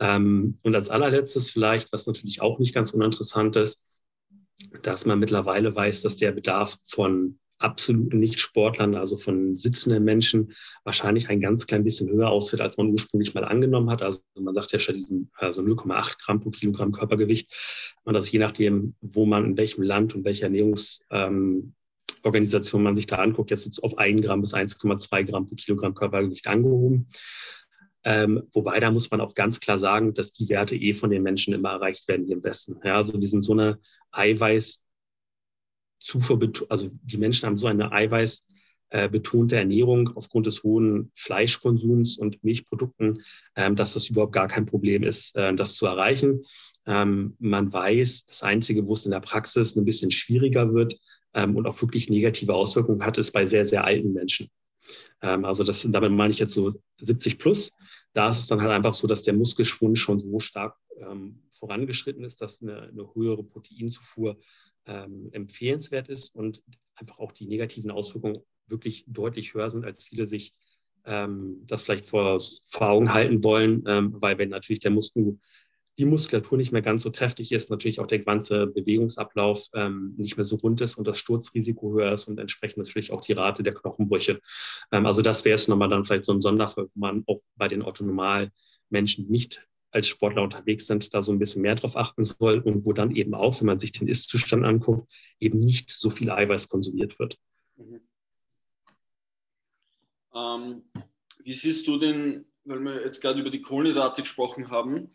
Ähm, 0.00 0.58
und 0.62 0.74
als 0.74 0.90
allerletztes 0.90 1.50
vielleicht, 1.50 1.92
was 1.92 2.06
natürlich 2.06 2.42
auch 2.42 2.58
nicht 2.58 2.74
ganz 2.74 2.92
uninteressant 2.92 3.56
ist, 3.56 4.02
dass 4.82 5.06
man 5.06 5.18
mittlerweile 5.18 5.74
weiß, 5.74 6.02
dass 6.02 6.16
der 6.16 6.32
Bedarf 6.32 6.78
von 6.84 7.38
absoluten 7.58 8.18
Nicht-Sportlern, 8.18 8.94
also 8.94 9.16
von 9.16 9.54
sitzenden 9.54 10.04
Menschen, 10.04 10.52
wahrscheinlich 10.84 11.28
ein 11.30 11.40
ganz 11.40 11.66
klein 11.66 11.84
bisschen 11.84 12.10
höher 12.10 12.28
ausfällt, 12.28 12.60
als 12.60 12.76
man 12.76 12.90
ursprünglich 12.90 13.34
mal 13.34 13.44
angenommen 13.44 13.90
hat. 13.90 14.02
Also 14.02 14.20
man 14.38 14.54
sagt 14.54 14.72
ja 14.72 14.78
schon 14.78 14.94
diesen 14.94 15.30
also 15.34 15.62
0,8 15.62 16.16
Gramm 16.22 16.40
pro 16.40 16.50
Kilogramm 16.50 16.92
Körpergewicht. 16.92 17.52
Man 18.04 18.14
das 18.14 18.30
je 18.30 18.38
nachdem, 18.38 18.94
wo 19.00 19.24
man 19.24 19.44
in 19.44 19.56
welchem 19.56 19.82
Land 19.82 20.14
und 20.14 20.24
welcher 20.24 20.44
Ernährungs 20.44 21.04
ähm, 21.10 21.74
Organisation 22.24 22.82
man 22.82 22.96
sich 22.96 23.06
da 23.06 23.16
anguckt, 23.16 23.50
jetzt 23.50 23.82
auf 23.82 23.98
1 23.98 24.22
Gramm 24.22 24.40
bis 24.40 24.54
1,2 24.54 25.24
Gramm 25.24 25.46
pro 25.46 25.54
Kilogramm 25.54 25.94
Körpergewicht 25.94 26.46
angehoben. 26.46 27.08
Ähm, 28.04 28.42
wobei 28.52 28.80
da 28.80 28.90
muss 28.90 29.10
man 29.10 29.20
auch 29.20 29.34
ganz 29.34 29.60
klar 29.60 29.78
sagen, 29.78 30.12
dass 30.12 30.32
die 30.32 30.48
Werte 30.48 30.76
eh 30.76 30.92
von 30.92 31.10
den 31.10 31.22
Menschen 31.22 31.54
immer 31.54 31.70
erreicht 31.70 32.06
werden, 32.06 32.26
die 32.26 32.32
im 32.32 32.42
Besten. 32.42 32.78
Ja, 32.84 32.96
also 32.96 33.16
die 33.18 33.26
sind 33.26 33.42
so 33.42 33.52
eine 33.52 33.78
Eiweiß, 34.12 34.84
also 36.68 36.90
die 37.02 37.16
Menschen 37.16 37.46
haben 37.46 37.56
so 37.56 37.66
eine 37.66 37.92
Eiweiß, 37.92 38.44
äh, 38.90 39.08
betonte 39.08 39.56
Ernährung 39.56 40.10
aufgrund 40.14 40.46
des 40.46 40.62
hohen 40.62 41.10
Fleischkonsums 41.14 42.18
und 42.18 42.44
Milchprodukten, 42.44 43.22
ähm, 43.56 43.74
dass 43.74 43.94
das 43.94 44.08
überhaupt 44.10 44.34
gar 44.34 44.48
kein 44.48 44.66
Problem 44.66 45.02
ist, 45.02 45.34
äh, 45.34 45.54
das 45.54 45.74
zu 45.74 45.86
erreichen. 45.86 46.44
Ähm, 46.86 47.34
man 47.38 47.72
weiß, 47.72 48.26
das 48.26 48.42
Einzige, 48.42 48.86
wo 48.86 48.92
es 48.92 49.06
in 49.06 49.12
der 49.12 49.20
Praxis 49.20 49.74
ein 49.76 49.86
bisschen 49.86 50.10
schwieriger 50.10 50.74
wird, 50.74 50.98
und 51.34 51.66
auch 51.66 51.80
wirklich 51.82 52.08
negative 52.08 52.54
Auswirkungen 52.54 53.04
hat, 53.04 53.18
ist 53.18 53.32
bei 53.32 53.44
sehr, 53.44 53.64
sehr 53.64 53.84
alten 53.84 54.12
Menschen. 54.12 54.48
Ähm, 55.20 55.44
also 55.44 55.64
das, 55.64 55.86
damit 55.90 56.12
meine 56.12 56.30
ich 56.32 56.38
jetzt 56.38 56.54
so 56.54 56.74
70 57.00 57.38
plus. 57.38 57.72
Da 58.12 58.30
ist 58.30 58.38
es 58.38 58.46
dann 58.46 58.60
halt 58.60 58.70
einfach 58.70 58.94
so, 58.94 59.06
dass 59.06 59.22
der 59.22 59.34
Muskelschwund 59.34 59.98
schon 59.98 60.18
so 60.18 60.38
stark 60.38 60.76
ähm, 61.00 61.42
vorangeschritten 61.50 62.24
ist, 62.24 62.40
dass 62.40 62.62
eine, 62.62 62.82
eine 62.82 63.14
höhere 63.14 63.42
Proteinzufuhr 63.42 64.38
ähm, 64.86 65.30
empfehlenswert 65.32 66.08
ist 66.08 66.34
und 66.34 66.62
einfach 66.94 67.18
auch 67.18 67.32
die 67.32 67.46
negativen 67.46 67.90
Auswirkungen 67.90 68.38
wirklich 68.66 69.04
deutlich 69.08 69.54
höher 69.54 69.70
sind, 69.70 69.84
als 69.84 70.04
viele 70.04 70.26
sich 70.26 70.54
ähm, 71.04 71.62
das 71.66 71.84
vielleicht 71.84 72.06
vor, 72.06 72.40
vor 72.64 72.88
Augen 72.88 73.12
halten 73.12 73.42
wollen, 73.42 73.84
ähm, 73.86 74.14
weil 74.20 74.38
wenn 74.38 74.50
natürlich 74.50 74.80
der 74.80 74.90
Muskel 74.90 75.38
die 75.98 76.04
Muskulatur 76.04 76.58
nicht 76.58 76.72
mehr 76.72 76.82
ganz 76.82 77.04
so 77.04 77.12
kräftig 77.12 77.52
ist, 77.52 77.70
natürlich 77.70 78.00
auch 78.00 78.06
der 78.06 78.18
ganze 78.18 78.66
Bewegungsablauf 78.66 79.68
ähm, 79.74 80.14
nicht 80.16 80.36
mehr 80.36 80.44
so 80.44 80.56
rund 80.56 80.80
ist 80.80 80.96
und 80.96 81.06
das 81.06 81.18
Sturzrisiko 81.18 81.92
höher 81.92 82.12
ist 82.12 82.26
und 82.26 82.38
entsprechend 82.38 82.78
natürlich 82.78 83.12
auch 83.12 83.20
die 83.20 83.32
Rate 83.32 83.62
der 83.62 83.74
Knochenbrüche. 83.74 84.40
Ähm, 84.90 85.06
also 85.06 85.22
das 85.22 85.44
wäre 85.44 85.56
jetzt 85.56 85.68
nochmal 85.68 85.88
dann 85.88 86.04
vielleicht 86.04 86.24
so 86.24 86.32
ein 86.32 86.40
Sonderfall, 86.40 86.86
wo 86.86 86.98
man 87.00 87.22
auch 87.26 87.40
bei 87.56 87.68
den 87.68 87.82
Orthonormal-Menschen 87.82 89.28
nicht 89.28 89.66
als 89.92 90.08
Sportler 90.08 90.42
unterwegs 90.42 90.88
sind, 90.88 91.14
da 91.14 91.22
so 91.22 91.30
ein 91.30 91.38
bisschen 91.38 91.62
mehr 91.62 91.76
drauf 91.76 91.96
achten 91.96 92.24
soll 92.24 92.58
und 92.58 92.84
wo 92.84 92.92
dann 92.92 93.14
eben 93.14 93.34
auch, 93.34 93.60
wenn 93.60 93.66
man 93.66 93.78
sich 93.78 93.92
den 93.92 94.08
Ist-Zustand 94.08 94.64
anguckt, 94.64 95.08
eben 95.38 95.58
nicht 95.58 95.92
so 95.92 96.10
viel 96.10 96.30
Eiweiß 96.30 96.68
konsumiert 96.68 97.16
wird. 97.20 97.38
Mhm. 97.76 98.00
Ähm, 100.34 100.82
wie 101.44 101.52
siehst 101.52 101.86
du 101.86 101.98
denn, 101.98 102.46
weil 102.64 102.80
wir 102.80 103.04
jetzt 103.04 103.20
gerade 103.20 103.40
über 103.40 103.50
die 103.50 103.62
Kohlenhydrate 103.62 104.22
gesprochen 104.22 104.70
haben, 104.70 105.12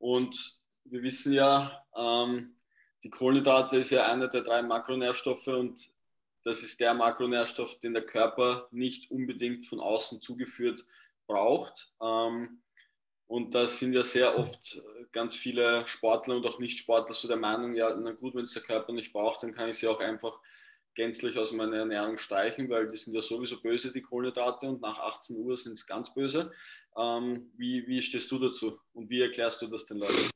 und 0.00 0.56
wir 0.84 1.02
wissen 1.02 1.32
ja, 1.32 1.84
ähm, 1.94 2.56
die 3.04 3.10
Kohlenhydrate 3.10 3.76
ist 3.78 3.90
ja 3.90 4.06
einer 4.06 4.28
der 4.28 4.42
drei 4.42 4.62
Makronährstoffe 4.62 5.46
und 5.46 5.90
das 6.42 6.62
ist 6.62 6.80
der 6.80 6.94
Makronährstoff, 6.94 7.78
den 7.78 7.94
der 7.94 8.04
Körper 8.04 8.66
nicht 8.72 9.10
unbedingt 9.10 9.66
von 9.66 9.78
außen 9.78 10.20
zugeführt 10.22 10.84
braucht. 11.26 11.92
Ähm, 12.02 12.62
und 13.26 13.54
da 13.54 13.66
sind 13.66 13.92
ja 13.92 14.02
sehr 14.02 14.38
oft 14.38 14.82
ganz 15.12 15.36
viele 15.36 15.86
Sportler 15.86 16.36
und 16.36 16.46
auch 16.46 16.58
Nicht-Sportler 16.58 17.14
so 17.14 17.28
der 17.28 17.36
Meinung, 17.36 17.74
ja, 17.74 17.94
na 17.94 18.12
gut, 18.12 18.34
wenn 18.34 18.44
es 18.44 18.54
der 18.54 18.62
Körper 18.62 18.92
nicht 18.92 19.12
braucht, 19.12 19.42
dann 19.42 19.54
kann 19.54 19.68
ich 19.68 19.78
sie 19.78 19.86
auch 19.86 20.00
einfach 20.00 20.40
gänzlich 20.94 21.36
aus 21.38 21.52
meiner 21.52 21.78
Ernährung 21.78 22.16
streichen, 22.16 22.68
weil 22.68 22.90
die 22.90 22.96
sind 22.96 23.14
ja 23.14 23.20
sowieso 23.20 23.60
böse, 23.60 23.92
die 23.92 24.02
Kohlenhydrate, 24.02 24.68
und 24.68 24.80
nach 24.80 24.98
18 24.98 25.36
Uhr 25.38 25.56
sind 25.56 25.74
es 25.74 25.86
ganz 25.86 26.12
böse. 26.12 26.50
Ähm, 26.96 27.50
wie, 27.56 27.86
wie 27.86 28.02
stehst 28.02 28.30
du 28.30 28.38
dazu 28.38 28.78
und 28.92 29.08
wie 29.08 29.20
erklärst 29.20 29.62
du 29.62 29.68
das 29.68 29.84
den 29.84 29.98
Leuten? 29.98 30.30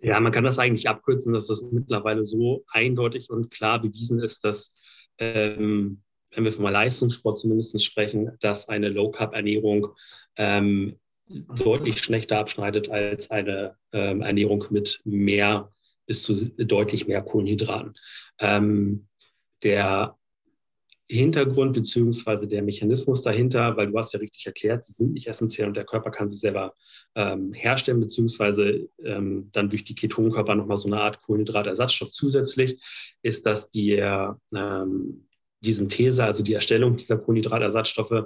Ja, 0.00 0.18
man 0.18 0.32
kann 0.32 0.44
das 0.44 0.58
eigentlich 0.58 0.88
abkürzen, 0.88 1.32
dass 1.32 1.46
das 1.46 1.62
mittlerweile 1.70 2.24
so 2.24 2.64
eindeutig 2.68 3.30
und 3.30 3.50
klar 3.50 3.80
bewiesen 3.80 4.20
ist, 4.20 4.44
dass, 4.44 4.74
ähm, 5.18 6.02
wenn 6.32 6.44
wir 6.44 6.52
von 6.52 6.64
Leistungssport 6.64 7.38
zumindest 7.38 7.84
sprechen, 7.84 8.36
dass 8.40 8.68
eine 8.68 8.88
Low-Carb-Ernährung 8.88 9.94
ähm, 10.36 10.98
deutlich 11.28 11.98
schlechter 11.98 12.38
abschneidet 12.38 12.88
als 12.88 13.30
eine 13.30 13.76
ähm, 13.92 14.22
Ernährung 14.22 14.64
mit 14.70 15.00
mehr 15.04 15.72
bis 16.06 16.22
zu 16.22 16.46
deutlich 16.56 17.06
mehr 17.06 17.22
Kohlenhydraten. 17.22 17.94
Ähm, 18.38 19.06
der 19.62 20.16
Hintergrund 21.12 21.74
beziehungsweise 21.74 22.48
der 22.48 22.62
Mechanismus 22.62 23.22
dahinter, 23.22 23.76
weil 23.76 23.88
du 23.88 23.98
hast 23.98 24.14
ja 24.14 24.20
richtig 24.20 24.46
erklärt, 24.46 24.82
sie 24.82 24.92
sind 24.92 25.12
nicht 25.12 25.26
essentiell 25.26 25.68
und 25.68 25.76
der 25.76 25.84
Körper 25.84 26.10
kann 26.10 26.30
sie 26.30 26.38
selber 26.38 26.74
ähm, 27.14 27.52
herstellen, 27.52 28.00
beziehungsweise 28.00 28.88
ähm, 29.04 29.50
dann 29.52 29.68
durch 29.68 29.84
die 29.84 29.94
Ketonkörper 29.94 30.54
nochmal 30.54 30.78
so 30.78 30.88
eine 30.88 31.00
Art 31.00 31.20
Kohlenhydratersatzstoff 31.20 32.10
zusätzlich, 32.10 32.80
ist, 33.22 33.44
dass 33.44 33.70
die, 33.70 33.92
ähm, 33.92 35.26
die 35.60 35.72
Synthese, 35.74 36.24
also 36.24 36.42
die 36.42 36.54
Erstellung 36.54 36.96
dieser 36.96 37.18
Kohlenhydratersatzstoffe 37.18 38.24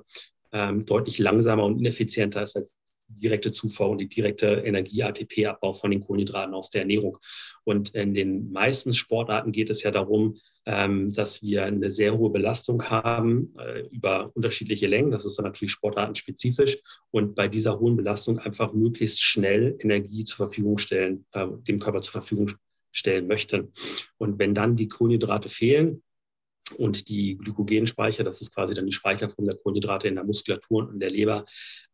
ähm, 0.52 0.86
deutlich 0.86 1.18
langsamer 1.18 1.64
und 1.64 1.80
ineffizienter 1.80 2.42
ist 2.42 2.56
als 2.56 2.76
direkte 3.08 3.52
Zufuhr 3.52 3.90
und 3.90 3.98
die 3.98 4.08
direkte 4.08 4.46
Energie-ATP-Abbau 4.46 5.72
von 5.72 5.90
den 5.90 6.00
Kohlenhydraten 6.00 6.54
aus 6.54 6.70
der 6.70 6.82
Ernährung. 6.82 7.18
Und 7.64 7.94
in 7.94 8.14
den 8.14 8.52
meisten 8.52 8.92
Sportarten 8.92 9.52
geht 9.52 9.70
es 9.70 9.82
ja 9.82 9.90
darum, 9.90 10.38
ähm, 10.66 11.12
dass 11.12 11.42
wir 11.42 11.64
eine 11.64 11.90
sehr 11.90 12.16
hohe 12.16 12.30
Belastung 12.30 12.82
haben 12.84 13.46
äh, 13.58 13.82
über 13.90 14.30
unterschiedliche 14.34 14.86
Längen. 14.86 15.10
Das 15.10 15.24
ist 15.24 15.38
dann 15.38 15.44
natürlich 15.44 15.72
sportartenspezifisch. 15.72 16.78
Und 17.10 17.34
bei 17.34 17.48
dieser 17.48 17.78
hohen 17.78 17.96
Belastung 17.96 18.38
einfach 18.38 18.72
möglichst 18.72 19.22
schnell 19.22 19.76
Energie 19.78 20.24
zur 20.24 20.46
Verfügung 20.48 20.78
stellen, 20.78 21.26
äh, 21.32 21.46
dem 21.68 21.78
Körper 21.78 22.02
zur 22.02 22.12
Verfügung 22.12 22.52
stellen 22.92 23.26
möchten. 23.26 23.72
Und 24.18 24.38
wenn 24.38 24.54
dann 24.54 24.76
die 24.76 24.88
Kohlenhydrate 24.88 25.48
fehlen, 25.48 26.02
und 26.72 27.08
die 27.08 27.36
Glykogenspeicher, 27.38 28.24
das 28.24 28.40
ist 28.40 28.54
quasi 28.54 28.74
dann 28.74 28.86
die 28.86 28.92
Speicherform 28.92 29.46
der 29.46 29.56
Kohlenhydrate 29.56 30.08
in 30.08 30.16
der 30.16 30.24
Muskulatur 30.24 30.84
und 30.84 30.94
in 30.94 31.00
der 31.00 31.10
Leber, 31.10 31.44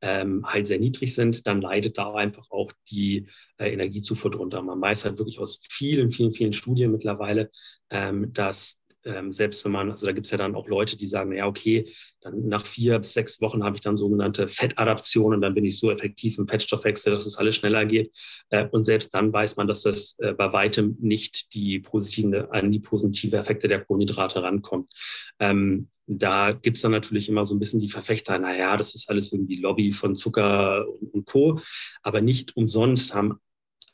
ähm, 0.01 0.45
halt 0.47 0.67
sehr 0.67 0.79
niedrig 0.79 1.15
sind, 1.15 1.47
dann 1.47 1.61
leidet 1.61 1.99
da 1.99 2.15
einfach 2.15 2.51
auch 2.51 2.73
die 2.91 3.27
äh, 3.59 3.73
Energiezufuhr 3.73 4.31
drunter. 4.31 4.63
Man 4.63 4.81
weiß 4.81 5.05
halt 5.05 5.19
wirklich 5.19 5.39
aus 5.39 5.61
vielen, 5.71 6.11
vielen, 6.11 6.33
vielen 6.33 6.53
Studien 6.53 6.91
mittlerweile, 6.91 7.51
ähm, 7.91 8.33
dass 8.33 8.82
ähm, 9.05 9.33
selbst 9.33 9.65
wenn 9.65 9.73
man, 9.73 9.91
also 9.91 10.07
da 10.07 10.12
gibt 10.12 10.27
es 10.27 10.31
ja 10.31 10.38
dann 10.38 10.55
auch 10.55 10.69
Leute, 10.69 10.97
die 10.97 11.07
sagen, 11.07 11.33
ja, 11.33 11.47
okay, 11.47 11.93
dann 12.21 12.47
nach 12.49 12.65
vier 12.65 12.99
bis 12.99 13.15
sechs 13.15 13.41
Wochen 13.41 13.65
habe 13.65 13.77
ich 13.77 13.83
dann 13.83 13.97
sogenannte 13.97 14.49
Fettadaption 14.49 15.35
und 15.35 15.41
dann 15.41 15.55
bin 15.55 15.65
ich 15.65 15.79
so 15.79 15.91
effektiv 15.91 16.38
im 16.38 16.47
Fettstoffwechsel, 16.47 17.12
dass 17.12 17.27
es 17.27 17.37
alles 17.37 17.57
schneller 17.57 17.85
geht. 17.85 18.12
Äh, 18.51 18.69
und 18.69 18.85
selbst 18.85 19.15
dann 19.15 19.33
weiß 19.33 19.57
man, 19.57 19.67
dass 19.67 19.83
das 19.83 20.19
äh, 20.21 20.33
bei 20.33 20.53
weitem 20.53 20.97
nicht 21.01 21.55
die 21.55 21.81
positiven, 21.81 22.35
an 22.35 22.71
die 22.71 22.81
positive 22.81 23.37
Effekte 23.37 23.69
der 23.69 23.85
Kohlenhydrate 23.85 24.43
rankommt. 24.43 24.91
Ähm, 25.38 25.88
da 26.07 26.53
gibt 26.53 26.77
es 26.77 26.83
dann 26.83 26.93
natürlich 26.93 27.29
immer 27.29 27.45
so 27.45 27.55
ein 27.55 27.59
bisschen 27.59 27.81
die 27.81 27.88
Verfechter, 27.88 28.38
naja, 28.38 28.77
das 28.77 28.95
ist 28.95 29.11
alles 29.11 29.33
irgendwie 29.33 29.61
Lobby 29.61 29.93
von 29.93 30.15
Zucker 30.15 30.87
und, 30.88 31.15
und 31.15 31.27
Co. 31.27 31.61
Aber 32.03 32.21
nicht 32.21 32.57
umsonst 32.57 33.15
haben 33.15 33.38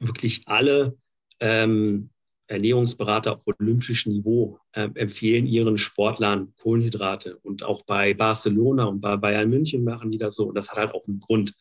wirklich 0.00 0.42
alle 0.46 0.96
ähm, 1.40 2.10
Ernährungsberater 2.48 3.36
auf 3.36 3.46
olympischem 3.46 4.12
Niveau 4.12 4.58
äh, 4.72 4.88
empfehlen 4.94 5.46
ihren 5.46 5.78
Sportlern 5.78 6.52
Kohlenhydrate. 6.56 7.36
Und 7.38 7.62
auch 7.62 7.84
bei 7.84 8.14
Barcelona 8.14 8.84
und 8.86 9.00
bei 9.00 9.16
Bayern 9.16 9.50
München 9.50 9.84
machen 9.84 10.10
die 10.10 10.18
das 10.18 10.34
so. 10.34 10.48
Und 10.48 10.54
das 10.54 10.70
hat 10.70 10.78
halt 10.78 10.94
auch 10.94 11.06
einen 11.06 11.20
Grund. 11.20 11.54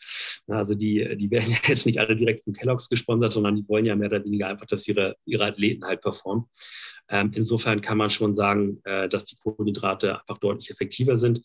Also 0.47 0.75
die, 0.75 1.17
die 1.17 1.29
werden 1.29 1.53
jetzt 1.67 1.85
nicht 1.85 1.99
alle 1.99 2.15
direkt 2.15 2.43
von 2.43 2.53
Kellogg's 2.53 2.89
gesponsert, 2.89 3.33
sondern 3.33 3.55
die 3.55 3.67
wollen 3.67 3.85
ja 3.85 3.95
mehr 3.95 4.07
oder 4.07 4.23
weniger 4.23 4.47
einfach, 4.47 4.65
dass 4.65 4.87
ihre, 4.87 5.15
ihre 5.25 5.45
Athleten 5.45 5.85
halt 5.85 6.01
performen. 6.01 6.45
Ähm, 7.09 7.31
insofern 7.33 7.81
kann 7.81 7.97
man 7.97 8.09
schon 8.09 8.33
sagen, 8.33 8.79
äh, 8.85 9.07
dass 9.09 9.25
die 9.25 9.37
Kohlenhydrate 9.37 10.19
einfach 10.19 10.37
deutlich 10.37 10.69
effektiver 10.71 11.17
sind. 11.17 11.41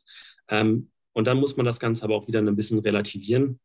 Ähm, 0.49 0.91
und 1.13 1.27
dann 1.27 1.39
muss 1.39 1.57
man 1.57 1.67
das 1.67 1.79
Ganze 1.79 2.05
aber 2.05 2.15
auch 2.15 2.27
wieder 2.27 2.41
ein 2.41 2.57
bisschen 2.57 2.79
relativieren 2.79 3.61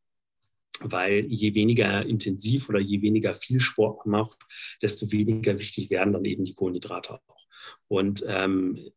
weil 0.84 1.26
je 1.26 1.54
weniger 1.54 2.06
intensiv 2.06 2.70
oder 2.70 2.80
je 2.80 3.02
weniger 3.02 3.34
viel 3.34 3.60
Sport 3.60 4.06
man 4.06 4.22
macht, 4.22 4.38
desto 4.82 5.12
weniger 5.12 5.60
wichtig 5.60 5.90
werden 5.90 6.14
dann 6.14 6.26
eben 6.26 6.46
die 6.46 6.54
Kohlenhydrate 6.54 7.14
auch. 7.14 7.46
Und 7.88 8.24
ähm, 8.28 8.92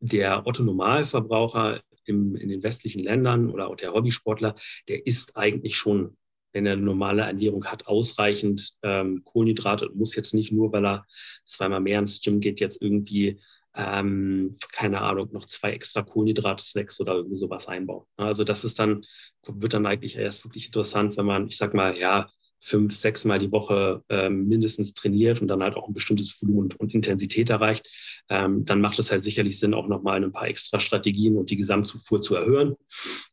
der 0.00 0.46
Otto-Normalverbraucher 0.46 1.82
in 2.06 2.34
den 2.34 2.62
westlichen 2.62 3.02
Ländern 3.02 3.50
oder 3.50 3.68
auch 3.68 3.76
der 3.76 3.94
Hobbysportler, 3.94 4.54
der 4.88 5.06
isst 5.06 5.36
eigentlich 5.36 5.76
schon, 5.76 6.16
wenn 6.52 6.66
er 6.66 6.74
eine 6.74 6.82
normale 6.82 7.22
Ernährung 7.22 7.64
hat, 7.64 7.86
ausreichend 7.86 8.74
ähm, 8.82 9.22
Kohlenhydrate 9.24 9.88
und 9.88 9.96
muss 9.96 10.14
jetzt 10.14 10.34
nicht 10.34 10.52
nur, 10.52 10.72
weil 10.72 10.84
er 10.84 11.06
zweimal 11.44 11.80
mehr 11.80 11.98
ins 11.98 12.20
Gym 12.20 12.40
geht, 12.40 12.60
jetzt 12.60 12.82
irgendwie 12.82 13.40
ähm, 13.76 14.56
keine 14.72 15.00
Ahnung, 15.00 15.30
noch 15.32 15.46
zwei 15.46 15.72
extra 15.72 16.02
Kohlenhydratsnacks 16.02 17.00
oder 17.00 17.14
irgendwie 17.14 17.36
sowas 17.36 17.68
einbauen. 17.68 18.04
Also 18.16 18.44
das 18.44 18.64
ist 18.64 18.78
dann, 18.78 19.04
wird 19.46 19.74
dann 19.74 19.86
eigentlich 19.86 20.16
erst 20.16 20.44
wirklich 20.44 20.66
interessant, 20.66 21.16
wenn 21.16 21.26
man, 21.26 21.46
ich 21.48 21.56
sag 21.56 21.74
mal, 21.74 21.96
ja, 21.98 22.28
fünf, 22.60 22.96
sechs 22.96 23.26
Mal 23.26 23.38
die 23.38 23.52
Woche 23.52 24.02
ähm, 24.08 24.48
mindestens 24.48 24.94
trainiert 24.94 25.42
und 25.42 25.48
dann 25.48 25.62
halt 25.62 25.76
auch 25.76 25.86
ein 25.86 25.92
bestimmtes 25.92 26.40
Volumen 26.40 26.60
und, 26.60 26.80
und 26.80 26.94
Intensität 26.94 27.50
erreicht, 27.50 27.86
ähm, 28.30 28.64
dann 28.64 28.80
macht 28.80 28.98
es 28.98 29.10
halt 29.10 29.22
sicherlich 29.22 29.58
Sinn, 29.58 29.74
auch 29.74 29.86
nochmal 29.86 30.24
ein 30.24 30.32
paar 30.32 30.48
extra 30.48 30.80
Strategien 30.80 31.36
und 31.36 31.50
die 31.50 31.58
Gesamtzufuhr 31.58 32.22
zu 32.22 32.36
erhöhen. 32.36 32.76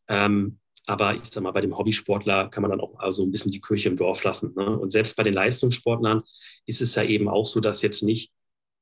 Ähm, 0.09 0.59
aber 0.85 1.15
ich 1.15 1.23
sag 1.25 1.43
mal, 1.43 1.51
bei 1.51 1.61
dem 1.61 1.77
Hobbysportler 1.77 2.49
kann 2.49 2.61
man 2.61 2.71
dann 2.71 2.81
auch 2.81 2.99
also 2.99 3.23
ein 3.23 3.31
bisschen 3.31 3.51
die 3.51 3.61
Kirche 3.61 3.87
im 3.87 3.95
Dorf 3.95 4.23
lassen. 4.25 4.53
Ne? 4.57 4.77
Und 4.77 4.89
selbst 4.89 5.15
bei 5.15 5.23
den 5.23 5.33
Leistungssportlern 5.33 6.23
ist 6.65 6.81
es 6.81 6.95
ja 6.95 7.03
eben 7.03 7.29
auch 7.29 7.45
so, 7.45 7.61
dass 7.61 7.81
jetzt 7.83 8.03
nicht 8.03 8.33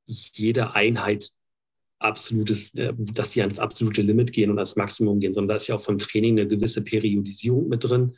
jede 0.08 0.74
Einheit 0.74 1.30
absolutes, 2.00 2.74
äh, 2.76 2.94
dass 2.98 3.32
die 3.32 3.42
ans 3.42 3.60
absolute 3.60 4.02
Limit 4.02 4.32
gehen 4.32 4.50
und 4.50 4.58
ans 4.58 4.76
Maximum 4.76 5.20
gehen, 5.20 5.34
sondern 5.34 5.50
da 5.50 5.56
ist 5.56 5.68
ja 5.68 5.76
auch 5.76 5.82
vom 5.82 5.98
Training 5.98 6.40
eine 6.40 6.48
gewisse 6.48 6.84
Periodisierung 6.84 7.68
mit 7.68 7.84
drin. 7.84 8.14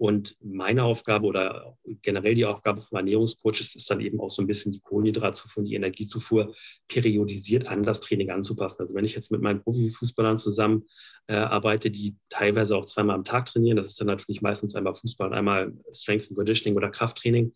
Und 0.00 0.36
meine 0.40 0.84
Aufgabe 0.84 1.26
oder 1.26 1.76
generell 2.02 2.36
die 2.36 2.44
Aufgabe 2.44 2.80
von 2.80 2.98
Ernährungscoaches 2.98 3.74
ist 3.74 3.90
dann 3.90 4.00
eben 4.00 4.20
auch 4.20 4.30
so 4.30 4.40
ein 4.40 4.46
bisschen 4.46 4.70
die 4.70 4.78
Kohlenhydratzufuhr 4.78 5.62
und 5.62 5.68
die 5.68 5.74
Energiezufuhr 5.74 6.54
periodisiert 6.86 7.66
an 7.66 7.82
das 7.82 8.00
Training 8.00 8.30
anzupassen. 8.30 8.80
Also 8.80 8.94
wenn 8.94 9.04
ich 9.04 9.16
jetzt 9.16 9.32
mit 9.32 9.42
meinen 9.42 9.60
Profifußballern 9.60 10.38
zusammen 10.38 10.84
äh, 11.26 11.34
arbeite, 11.34 11.90
die 11.90 12.16
teilweise 12.28 12.76
auch 12.76 12.84
zweimal 12.84 13.16
am 13.16 13.24
Tag 13.24 13.46
trainieren, 13.46 13.76
das 13.76 13.86
ist 13.86 14.00
dann 14.00 14.06
natürlich 14.06 14.40
meistens 14.40 14.76
einmal 14.76 14.94
Fußball 14.94 15.30
und 15.30 15.34
einmal 15.34 15.72
Strength 15.92 16.28
and 16.28 16.36
Conditioning 16.36 16.76
oder 16.76 16.90
Krafttraining, 16.90 17.52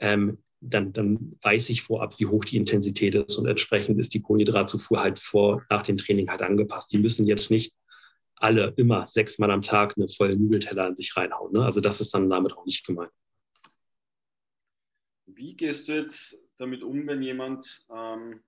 ähm, 0.00 0.38
dann, 0.70 0.92
dann 0.92 1.36
weiß 1.42 1.70
ich 1.70 1.82
vorab, 1.82 2.18
wie 2.18 2.26
hoch 2.26 2.44
die 2.44 2.56
Intensität 2.56 3.14
ist 3.14 3.36
und 3.36 3.46
entsprechend 3.46 3.98
ist 3.98 4.14
die 4.14 4.22
Kohlenhydratzufuhr 4.22 5.02
halt 5.02 5.18
vor, 5.18 5.64
nach 5.70 5.82
dem 5.82 5.96
Training 5.96 6.30
halt 6.30 6.42
angepasst. 6.42 6.92
Die 6.92 6.98
müssen 6.98 7.26
jetzt 7.26 7.50
nicht 7.50 7.74
alle 8.36 8.74
immer 8.76 9.06
sechsmal 9.06 9.50
am 9.50 9.62
Tag 9.62 9.94
eine 9.96 10.08
volle 10.08 10.36
Nudelteller 10.36 10.84
an 10.84 10.96
sich 10.96 11.16
reinhauen. 11.16 11.52
Ne? 11.52 11.64
Also 11.64 11.80
das 11.80 12.00
ist 12.00 12.12
dann 12.14 12.28
damit 12.28 12.52
auch 12.52 12.64
nicht 12.64 12.86
gemeint. 12.86 13.12
Wie 15.26 15.56
gehst 15.56 15.88
du 15.88 15.92
jetzt 15.92 16.42
damit 16.56 16.82
um, 16.82 17.06
wenn 17.06 17.22
jemand 17.22 17.86
ähm, 17.94 18.42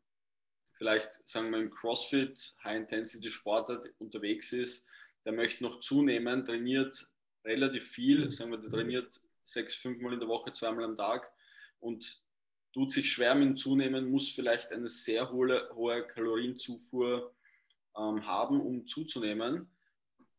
vielleicht, 0.74 1.26
sagen 1.26 1.50
wir, 1.50 1.58
im 1.58 1.70
CrossFit, 1.70 2.56
High-Intensity-Sportler 2.64 3.80
unterwegs 3.98 4.52
ist, 4.52 4.86
der 5.24 5.32
möchte 5.32 5.64
noch 5.64 5.80
zunehmen, 5.80 6.44
trainiert 6.44 7.08
relativ 7.44 7.88
viel, 7.88 8.30
sagen 8.30 8.50
wir, 8.50 8.58
der 8.58 8.70
trainiert 8.70 9.20
sechs, 9.42 9.74
fünfmal 9.76 10.12
in 10.12 10.20
der 10.20 10.28
Woche, 10.28 10.52
zweimal 10.52 10.84
am 10.84 10.96
Tag 10.96 11.32
und 11.80 12.22
tut 12.72 12.92
sich 12.92 13.10
schwer 13.10 13.34
mit 13.34 13.48
dem 13.48 13.56
Zunehmen, 13.56 14.10
muss 14.10 14.30
vielleicht 14.30 14.72
eine 14.72 14.88
sehr 14.88 15.32
hohe, 15.32 15.70
hohe 15.74 16.06
Kalorienzufuhr 16.06 17.32
ähm, 17.96 18.26
haben, 18.26 18.60
um 18.60 18.86
zuzunehmen. 18.86 19.70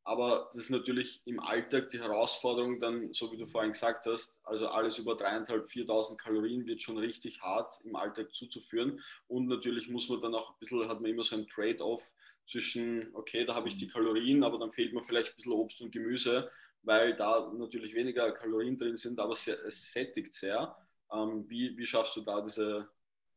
Aber 0.03 0.47
das 0.53 0.61
ist 0.61 0.69
natürlich 0.69 1.21
im 1.25 1.41
Alltag 1.41 1.89
die 1.89 1.99
Herausforderung 1.99 2.79
dann, 2.79 3.11
so 3.11 3.29
wie 3.33 3.37
du 3.37 3.45
vorhin 3.45 3.73
gesagt 3.73 4.05
hast, 4.05 4.39
also 4.43 4.67
alles 4.67 4.99
über 4.99 5.15
3.500, 5.15 5.67
4.000 5.67 6.15
Kalorien 6.15 6.65
wird 6.65 6.81
schon 6.81 6.97
richtig 6.97 7.41
hart 7.41 7.81
im 7.83 7.95
Alltag 7.97 8.33
zuzuführen. 8.33 9.01
Und 9.27 9.47
natürlich 9.47 9.89
muss 9.89 10.07
man 10.07 10.21
dann 10.21 10.33
auch 10.33 10.51
ein 10.51 10.55
bisschen, 10.59 10.87
hat 10.87 11.01
man 11.01 11.11
immer 11.11 11.25
so 11.25 11.35
ein 11.35 11.47
Trade-off 11.49 12.13
zwischen, 12.45 13.13
okay, 13.15 13.43
da 13.43 13.55
habe 13.55 13.67
ich 13.67 13.75
die 13.75 13.89
Kalorien, 13.89 14.43
aber 14.45 14.57
dann 14.57 14.71
fehlt 14.71 14.93
mir 14.93 15.03
vielleicht 15.03 15.31
ein 15.31 15.35
bisschen 15.35 15.51
Obst 15.51 15.81
und 15.81 15.91
Gemüse, 15.91 16.49
weil 16.83 17.13
da 17.13 17.51
natürlich 17.57 17.93
weniger 17.93 18.31
Kalorien 18.31 18.77
drin 18.77 18.95
sind, 18.95 19.19
aber 19.19 19.33
es 19.33 19.91
sättigt 19.91 20.33
sehr. 20.33 20.73
Ähm, 21.11 21.45
wie, 21.47 21.77
wie 21.77 21.85
schaffst 21.85 22.15
du 22.15 22.21
da 22.21 22.41
diese, 22.41 22.87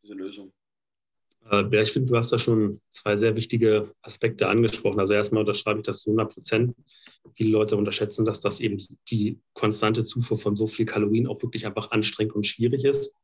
diese 0.02 0.14
Lösung? 0.14 0.52
Äh, 1.50 1.64
ja, 1.70 1.82
ich 1.82 1.92
finde, 1.92 2.10
du 2.10 2.16
hast 2.16 2.32
da 2.32 2.38
schon 2.38 2.76
zwei 2.90 3.16
sehr 3.16 3.34
wichtige 3.34 3.88
Aspekte 4.02 4.48
angesprochen. 4.48 5.00
Also 5.00 5.14
erstmal 5.14 5.42
unterschreibe 5.42 5.80
ich 5.80 5.86
das 5.86 6.02
zu 6.02 6.10
100 6.10 6.32
Prozent. 6.32 6.76
Viele 7.34 7.50
Leute 7.50 7.76
unterschätzen, 7.76 8.24
dass 8.24 8.40
das 8.40 8.60
eben 8.60 8.78
die 9.10 9.40
konstante 9.54 10.04
Zufuhr 10.04 10.36
von 10.36 10.56
so 10.56 10.66
viel 10.66 10.86
Kalorien 10.86 11.26
auch 11.26 11.42
wirklich 11.42 11.66
einfach 11.66 11.90
anstrengend 11.90 12.34
und 12.34 12.46
schwierig 12.46 12.84
ist. 12.84 13.20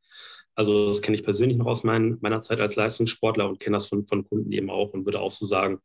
Also 0.55 0.87
das 0.87 1.03
kenne 1.03 1.15
ich 1.15 1.23
persönlich 1.23 1.57
noch 1.57 1.67
aus 1.67 1.83
mein, 1.83 2.17
meiner 2.21 2.41
Zeit 2.41 2.59
als 2.59 2.75
Leistungssportler 2.75 3.47
und 3.47 3.59
kenne 3.59 3.75
das 3.75 3.87
von, 3.87 4.07
von 4.07 4.27
Kunden 4.27 4.51
eben 4.51 4.71
auch 4.71 4.93
und 4.93 5.05
würde 5.05 5.19
auch 5.19 5.31
so 5.31 5.45
sagen, 5.45 5.79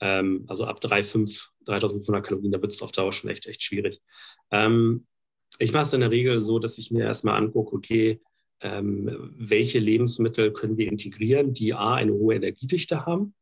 ähm, 0.00 0.44
also 0.46 0.66
ab 0.66 0.78
3.500, 0.80 1.50
3.500 1.66 2.20
Kalorien, 2.20 2.52
da 2.52 2.62
wird 2.62 2.72
es 2.72 2.82
auf 2.82 2.92
Dauer 2.92 3.12
schon 3.12 3.30
echt, 3.30 3.46
echt 3.46 3.62
schwierig. 3.62 4.00
Ähm, 4.52 5.06
ich 5.58 5.72
mache 5.72 5.84
es 5.84 5.92
in 5.92 6.00
der 6.00 6.10
Regel 6.10 6.40
so, 6.40 6.58
dass 6.58 6.78
ich 6.78 6.90
mir 6.90 7.04
erstmal 7.04 7.36
angucke, 7.36 7.76
okay, 7.76 8.20
ähm, 8.60 9.32
welche 9.36 9.78
Lebensmittel 9.78 10.52
können 10.52 10.76
wir 10.76 10.88
integrieren, 10.88 11.52
die 11.52 11.74
A, 11.74 11.94
eine 11.94 12.12
hohe 12.12 12.34
Energiedichte 12.34 13.06
haben. 13.06 13.34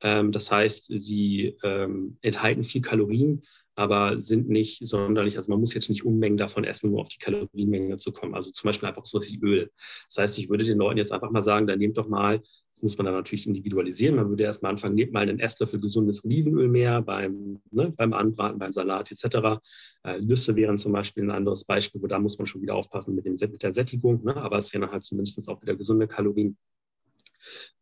Ähm, 0.00 0.32
das 0.32 0.50
heißt, 0.50 0.92
sie 0.96 1.56
ähm, 1.62 2.18
enthalten 2.22 2.64
viel 2.64 2.82
Kalorien, 2.82 3.42
aber 3.74 4.18
sind 4.18 4.48
nicht 4.48 4.84
sonderlich, 4.86 5.36
also 5.36 5.52
man 5.52 5.60
muss 5.60 5.74
jetzt 5.74 5.88
nicht 5.88 6.04
Unmengen 6.04 6.36
davon 6.36 6.64
essen, 6.64 6.90
um 6.92 6.98
auf 6.98 7.08
die 7.08 7.18
Kalorienmenge 7.18 7.96
zu 7.96 8.12
kommen. 8.12 8.34
Also 8.34 8.50
zum 8.50 8.68
Beispiel 8.68 8.88
einfach 8.88 9.04
so 9.04 9.20
wie 9.20 9.38
Öl. 9.40 9.70
Das 10.08 10.18
heißt, 10.18 10.38
ich 10.38 10.48
würde 10.48 10.64
den 10.64 10.78
Leuten 10.78 10.98
jetzt 10.98 11.12
einfach 11.12 11.30
mal 11.30 11.42
sagen, 11.42 11.66
dann 11.66 11.78
nehmt 11.78 11.96
doch 11.96 12.08
mal 12.08 12.42
muss 12.82 12.96
man 12.96 13.06
dann 13.06 13.14
natürlich 13.14 13.46
individualisieren. 13.46 14.16
Man 14.16 14.28
würde 14.28 14.44
erstmal 14.44 14.72
anfangen, 14.72 14.94
nehmt 14.94 15.12
mal 15.12 15.20
einen 15.20 15.40
Esslöffel 15.40 15.80
gesundes 15.80 16.24
Olivenöl 16.24 16.68
mehr 16.68 17.02
beim, 17.02 17.60
ne, 17.70 17.92
beim 17.96 18.12
Anbraten, 18.12 18.58
beim 18.58 18.72
Salat 18.72 19.10
etc. 19.10 19.60
Äh, 20.04 20.20
Nüsse 20.20 20.56
wären 20.56 20.78
zum 20.78 20.92
Beispiel 20.92 21.24
ein 21.24 21.30
anderes 21.30 21.64
Beispiel, 21.64 22.00
wo 22.02 22.06
da 22.06 22.18
muss 22.18 22.38
man 22.38 22.46
schon 22.46 22.62
wieder 22.62 22.74
aufpassen 22.74 23.14
mit, 23.14 23.24
dem, 23.24 23.34
mit 23.34 23.62
der 23.62 23.72
Sättigung, 23.72 24.24
ne? 24.24 24.36
aber 24.36 24.58
es 24.58 24.72
wären 24.72 24.90
halt 24.90 25.04
zumindest 25.04 25.48
auch 25.48 25.60
wieder 25.62 25.76
gesunde 25.76 26.06
Kalorien. 26.06 26.56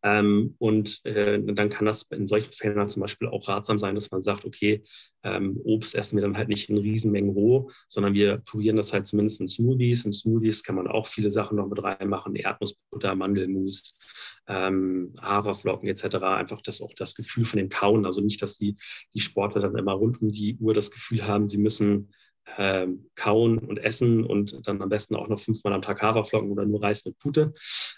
Ähm, 0.03 0.55
und 0.59 1.03
äh, 1.05 1.39
dann 1.41 1.69
kann 1.69 1.85
das 1.85 2.03
in 2.03 2.27
solchen 2.27 2.53
Fällen 2.53 2.77
dann 2.77 2.89
zum 2.89 3.01
Beispiel 3.01 3.27
auch 3.27 3.47
ratsam 3.47 3.79
sein, 3.79 3.95
dass 3.95 4.11
man 4.11 4.21
sagt, 4.21 4.45
okay, 4.45 4.83
ähm, 5.23 5.59
Obst 5.63 5.95
essen 5.95 6.17
wir 6.17 6.21
dann 6.21 6.37
halt 6.37 6.49
nicht 6.49 6.69
in 6.69 6.77
Riesenmengen 6.77 7.31
roh, 7.31 7.71
sondern 7.87 8.13
wir 8.13 8.37
purieren 8.37 8.77
das 8.77 8.93
halt 8.93 9.07
zumindest 9.07 9.41
in 9.41 9.47
Smoothies. 9.47 10.05
In 10.05 10.13
Smoothies 10.13 10.63
kann 10.63 10.75
man 10.75 10.87
auch 10.87 11.07
viele 11.07 11.31
Sachen 11.31 11.57
noch 11.57 11.67
mit 11.67 11.81
reinmachen, 11.81 12.35
Erdnussbutter, 12.35 13.15
Mandelmus, 13.15 13.95
ähm, 14.47 15.13
Haferflocken 15.21 15.89
etc. 15.89 16.15
Einfach 16.23 16.61
das 16.61 16.81
auch 16.81 16.93
das 16.95 17.15
Gefühl 17.15 17.45
von 17.45 17.57
dem 17.57 17.69
Kauen. 17.69 18.05
Also 18.05 18.21
nicht, 18.21 18.41
dass 18.41 18.57
die, 18.57 18.75
die 19.13 19.19
Sportler 19.19 19.61
dann 19.61 19.77
immer 19.77 19.93
rund 19.93 20.21
um 20.21 20.31
die 20.31 20.57
Uhr 20.57 20.73
das 20.73 20.91
Gefühl 20.91 21.27
haben, 21.27 21.47
sie 21.47 21.57
müssen 21.57 22.09
ähm, 22.57 23.09
kauen 23.15 23.57
und 23.57 23.77
essen 23.77 24.23
und 24.23 24.65
dann 24.67 24.81
am 24.81 24.89
besten 24.89 25.15
auch 25.15 25.27
noch 25.27 25.39
fünfmal 25.39 25.73
am 25.73 25.81
Tag 25.81 26.01
Haferflocken 26.01 26.49
oder 26.49 26.65
nur 26.65 26.81
Reis 26.81 27.03
mit 27.05 27.17
Pute. 27.17 27.53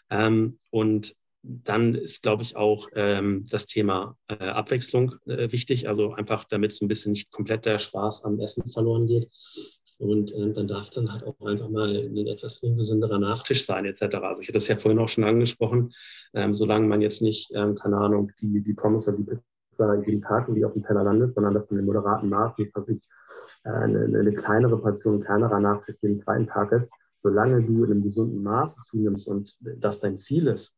Ähm, 0.10 0.60
und 0.72 1.16
dann 1.42 1.96
ist, 1.96 2.24
glaube 2.24 2.44
ich, 2.44 2.56
auch 2.56 2.88
ähm, 2.96 3.46
das 3.50 3.66
Thema 3.66 4.18
äh, 4.28 4.50
Abwechslung 4.50 5.16
äh, 5.26 5.52
wichtig. 5.52 5.88
Also 5.88 6.14
einfach, 6.14 6.44
damit 6.44 6.74
so 6.74 6.86
ein 6.86 6.88
bisschen 6.88 7.14
nicht 7.14 7.32
komplett 7.32 7.66
der 7.66 7.80
Spaß 7.80 8.26
am 8.26 8.40
Essen 8.40 8.68
verloren 8.68 9.08
geht. 9.08 9.28
Und 10.00 10.34
äh, 10.34 10.52
dann 10.54 10.68
darf 10.68 10.90
dann 10.92 11.12
halt 11.12 11.24
auch 11.24 11.40
einfach 11.42 11.70
mal 11.70 11.90
ein 11.90 12.28
etwas 12.28 12.58
ungesünderer 12.60 13.20
Nachtisch 13.20 13.66
sein, 13.66 13.86
etc. 13.86 14.16
Also 14.22 14.42
ich 14.42 14.48
hatte 14.48 14.58
das 14.58 14.68
ja 14.68 14.78
vorhin 14.78 15.00
auch 15.00 15.10
schon 15.10 15.24
angesprochen. 15.24 15.94
Ähm, 16.34 16.54
solange 16.54 16.88
man 16.88 17.02
jetzt 17.02 17.22
nicht, 17.22 17.52
ähm, 17.54 17.76
keine 17.76 17.98
Ahnung, 17.98 18.32
die, 18.42 18.62
die 18.62 18.74
Pommes 18.74 19.08
oder 19.08 19.18
die 19.18 19.24
Pizza 19.24 20.02
jeden 20.06 20.22
Tag 20.22 20.48
irgendwie 20.48 20.66
auf 20.66 20.74
dem 20.74 20.84
Teller 20.84 21.04
landet, 21.04 21.36
sondern 21.36 21.54
dass 21.54 21.70
man 21.70 21.80
in 21.80 21.86
moderaten 21.86 22.30
Maßen 22.30 22.66
äh, 22.66 23.70
eine, 23.70 24.20
eine 24.20 24.34
kleinere 24.34 24.78
Portion, 24.78 25.16
ein 25.16 25.24
kleinerer 25.24 25.60
Nachtisch 25.60 25.96
jeden 26.02 26.18
zweiten 26.18 26.48
Tag 26.48 26.72
ist, 26.72 26.92
solange 27.18 27.62
du 27.62 27.84
in 27.84 27.92
einem 27.92 28.04
gesunden 28.04 28.42
Maß 28.42 28.82
zunimmst 28.84 29.28
und 29.28 29.58
das 29.60 30.00
dein 30.00 30.18
Ziel 30.18 30.48
ist, 30.48 30.74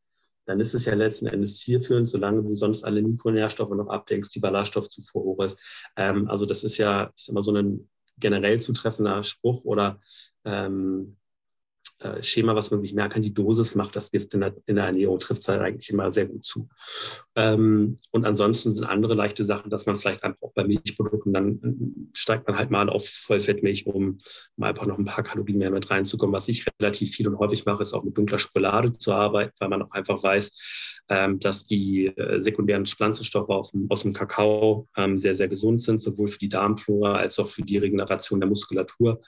dann 0.45 0.59
ist 0.59 0.73
es 0.73 0.85
ja 0.85 0.93
letzten 0.95 1.27
Endes 1.27 1.59
zielführend, 1.59 2.09
solange 2.09 2.43
du 2.43 2.55
sonst 2.55 2.83
alle 2.83 3.01
Mikronährstoffe 3.01 3.71
noch 3.71 3.89
abdeckst, 3.89 4.33
die 4.35 4.39
Ballaststoffzufuhr 4.39 5.23
hoch 5.23 5.43
ist. 5.43 5.59
Ähm, 5.95 6.29
also 6.29 6.45
das 6.45 6.63
ist 6.63 6.77
ja, 6.77 7.11
ist 7.15 7.29
immer 7.29 7.41
so 7.41 7.53
ein 7.55 7.89
generell 8.17 8.59
zutreffender 8.59 9.23
Spruch 9.23 9.63
oder 9.65 9.99
ähm, 10.45 11.17
äh, 11.17 11.20
Schema, 12.21 12.55
was 12.55 12.71
man 12.71 12.79
sich 12.79 12.93
merken 12.93 13.13
kann, 13.13 13.21
die 13.21 13.33
Dosis 13.33 13.75
macht 13.75 13.95
das 13.95 14.11
Gift 14.11 14.33
in 14.33 14.41
der, 14.41 14.55
in 14.65 14.75
der 14.75 14.85
Ernährung, 14.85 15.19
trifft 15.19 15.41
es 15.41 15.47
halt 15.47 15.61
eigentlich 15.61 15.89
immer 15.89 16.11
sehr 16.11 16.25
gut 16.25 16.45
zu. 16.45 16.67
Ähm, 17.35 17.97
und 18.11 18.25
ansonsten 18.25 18.71
sind 18.71 18.85
andere 18.85 19.13
leichte 19.13 19.43
Sachen, 19.43 19.69
dass 19.69 19.85
man 19.85 19.95
vielleicht 19.95 20.23
einfach 20.23 20.41
auch 20.41 20.53
bei 20.53 20.63
Milchprodukten, 20.63 21.33
dann 21.33 21.59
äh, 21.61 22.17
steigt 22.17 22.47
man 22.47 22.57
halt 22.57 22.71
mal 22.71 22.89
auf 22.89 23.07
Vollfettmilch, 23.07 23.85
um, 23.85 24.17
um 24.57 24.63
einfach 24.63 24.85
noch 24.85 24.97
ein 24.97 25.05
paar 25.05 25.23
Kalorien 25.23 25.59
mehr 25.59 25.71
mit 25.71 25.89
reinzukommen. 25.89 26.33
Was 26.33 26.47
ich 26.47 26.65
relativ 26.79 27.11
viel 27.11 27.27
und 27.27 27.37
häufig 27.37 27.65
mache, 27.65 27.83
ist 27.83 27.93
auch 27.93 28.03
mit 28.03 28.17
dunkler 28.17 28.39
Schokolade 28.39 28.91
zu 28.91 29.13
arbeiten, 29.13 29.53
weil 29.59 29.69
man 29.69 29.83
auch 29.83 29.91
einfach 29.91 30.21
weiß, 30.21 31.00
dass 31.39 31.65
die 31.65 32.07
äh, 32.07 32.39
sekundären 32.39 32.85
Pflanzenstoffe 32.85 33.49
aus 33.49 34.01
dem 34.03 34.13
Kakao 34.13 34.87
ähm, 34.95 35.17
sehr, 35.17 35.35
sehr 35.35 35.47
gesund 35.47 35.81
sind, 35.81 36.01
sowohl 36.01 36.29
für 36.29 36.39
die 36.39 36.49
Darmflora 36.49 37.15
als 37.15 37.37
auch 37.39 37.47
für 37.47 37.63
die 37.63 37.77
Regeneration 37.77 38.39
der 38.39 38.47
Muskulatur. 38.47 39.21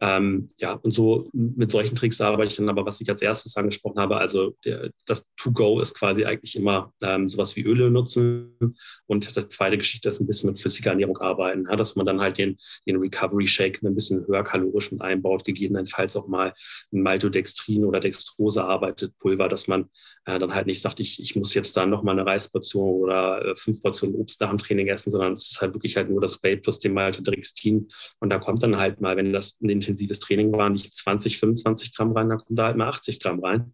Ähm, 0.00 0.48
ja, 0.58 0.72
und 0.74 0.92
so 0.92 1.30
mit 1.32 1.70
solchen 1.70 1.96
Tricks 1.96 2.20
arbeite 2.20 2.50
ich 2.50 2.56
dann 2.56 2.68
aber, 2.68 2.84
was 2.84 3.00
ich 3.00 3.08
als 3.08 3.22
erstes 3.22 3.56
angesprochen 3.56 3.98
habe, 3.98 4.16
also 4.16 4.54
der, 4.64 4.90
das 5.06 5.24
To-Go 5.36 5.80
ist 5.80 5.94
quasi 5.94 6.24
eigentlich 6.24 6.56
immer 6.56 6.92
ähm, 7.02 7.28
sowas 7.28 7.56
wie 7.56 7.62
Öle 7.62 7.90
nutzen 7.90 8.58
und 9.06 9.36
das 9.36 9.48
zweite 9.48 9.78
Geschichte 9.78 10.08
ist 10.08 10.20
ein 10.20 10.26
bisschen 10.26 10.50
mit 10.50 10.60
flüssiger 10.60 10.90
Ernährung 10.90 11.18
arbeiten, 11.18 11.64
dass 11.64 11.96
man 11.96 12.04
dann 12.04 12.20
halt 12.20 12.38
den, 12.38 12.58
den 12.86 12.96
Recovery 12.96 13.46
Shake 13.46 13.82
ein 13.82 13.94
bisschen 13.94 14.26
höher 14.26 14.44
kalorisch 14.44 14.92
mit 14.92 15.00
einbaut, 15.00 15.44
gegebenenfalls 15.44 16.16
auch 16.16 16.28
mal 16.28 16.52
ein 16.92 17.02
Maltodextrin 17.02 17.84
oder 17.84 18.00
Dextrose 18.00 18.64
arbeitet, 18.64 19.16
Pulver, 19.18 19.48
dass 19.48 19.68
man 19.68 19.88
äh, 20.24 20.38
dann 20.38 20.54
halt 20.54 20.66
nicht 20.66 20.80
sagt, 20.80 21.00
ich 21.00 21.21
ich 21.22 21.36
muss 21.36 21.54
jetzt 21.54 21.76
dann 21.76 21.90
nochmal 21.90 22.18
eine 22.18 22.28
Reisportion 22.28 23.02
oder 23.02 23.44
äh, 23.44 23.56
fünf 23.56 23.80
Portionen 23.80 24.16
Obst 24.16 24.40
nach 24.40 24.50
dem 24.50 24.58
Training 24.58 24.88
essen, 24.88 25.10
sondern 25.10 25.32
es 25.34 25.52
ist 25.52 25.60
halt 25.60 25.72
wirklich 25.74 25.96
halt 25.96 26.10
nur 26.10 26.20
das 26.20 26.42
Whey 26.42 26.56
plus 26.56 26.80
dem 26.80 26.94
Maltodextrin. 26.94 27.88
Und 28.18 28.30
da 28.30 28.38
kommt 28.38 28.62
dann 28.62 28.76
halt 28.76 29.00
mal, 29.00 29.16
wenn 29.16 29.32
das 29.32 29.60
ein 29.60 29.70
intensives 29.70 30.18
Training 30.18 30.52
war, 30.52 30.68
nicht 30.68 30.94
20, 30.94 31.38
25 31.38 31.94
Gramm 31.96 32.12
rein, 32.12 32.28
dann 32.28 32.38
kommt 32.38 32.58
da 32.58 32.66
halt 32.66 32.76
mal 32.76 32.88
80 32.88 33.20
Gramm 33.20 33.40
rein. 33.40 33.72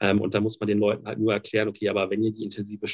Ähm, 0.00 0.20
und 0.20 0.34
da 0.34 0.40
muss 0.40 0.58
man 0.58 0.66
den 0.66 0.78
Leuten 0.78 1.06
halt 1.06 1.18
nur 1.18 1.32
erklären, 1.32 1.68
okay, 1.68 1.88
aber 1.88 2.10
wenn 2.10 2.22
ihr 2.22 2.32
die 2.32 2.44
intensive 2.44 2.86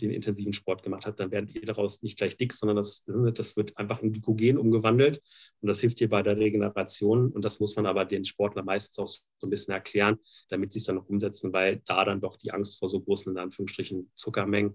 den 0.00 0.10
intensiven 0.10 0.52
Sport 0.52 0.82
gemacht 0.82 1.06
habt, 1.06 1.20
dann 1.20 1.30
werdet 1.30 1.54
ihr 1.54 1.64
daraus 1.64 2.02
nicht 2.02 2.18
gleich 2.18 2.36
dick, 2.36 2.52
sondern 2.52 2.76
das, 2.76 3.04
das 3.34 3.56
wird 3.56 3.76
einfach 3.76 4.02
in 4.02 4.12
Glykogen 4.12 4.58
umgewandelt. 4.58 5.20
Und 5.60 5.68
das 5.68 5.80
hilft 5.80 6.00
dir 6.00 6.08
bei 6.08 6.22
der 6.22 6.36
Regeneration. 6.36 7.30
Und 7.30 7.44
das 7.44 7.60
muss 7.60 7.76
man 7.76 7.86
aber 7.86 8.04
den 8.04 8.24
Sportler 8.24 8.62
meistens 8.62 8.98
auch 8.98 9.08
so 9.08 9.46
ein 9.46 9.50
bisschen 9.50 9.74
erklären, 9.74 10.18
damit 10.48 10.72
sie 10.72 10.78
es 10.78 10.86
dann 10.86 10.96
noch 10.96 11.08
umsetzen, 11.08 11.52
weil 11.52 11.82
da 11.86 12.04
dann 12.04 12.20
doch 12.20 12.36
die 12.36 12.52
Angst 12.52 12.78
vor 12.78 12.88
so 12.88 13.00
großen, 13.00 13.32
in 13.32 13.38
Anführungsstrichen, 13.38 14.10
Zuckermengen 14.14 14.74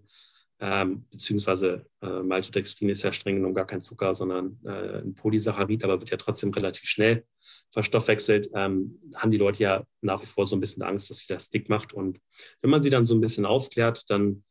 ähm, 0.59 1.05
beziehungsweise 1.11 1.85
äh, 2.01 2.21
Maltodextrin 2.21 2.89
ist 2.89 3.03
ja 3.03 3.11
streng 3.11 3.35
genommen 3.35 3.55
gar 3.55 3.67
kein 3.67 3.81
Zucker, 3.81 4.13
sondern 4.13 4.57
äh, 4.63 5.01
ein 5.01 5.13
Polysaccharid, 5.13 5.83
aber 5.83 5.99
wird 5.99 6.11
ja 6.11 6.17
trotzdem 6.17 6.51
relativ 6.51 6.87
schnell 6.87 7.25
verstoffwechselt, 7.71 8.49
ähm, 8.53 8.99
haben 9.15 9.31
die 9.31 9.37
Leute 9.37 9.63
ja 9.63 9.85
nach 10.01 10.21
wie 10.21 10.27
vor 10.27 10.45
so 10.45 10.55
ein 10.55 10.61
bisschen 10.61 10.83
Angst, 10.83 11.09
dass 11.09 11.19
sie 11.19 11.27
das 11.27 11.49
dick 11.49 11.67
macht. 11.67 11.93
Und 11.93 12.19
wenn 12.61 12.69
man 12.69 12.81
sie 12.81 12.89
dann 12.89 13.05
so 13.05 13.15
ein 13.15 13.21
bisschen 13.21 13.45
aufklärt, 13.45 14.09
dann 14.09 14.43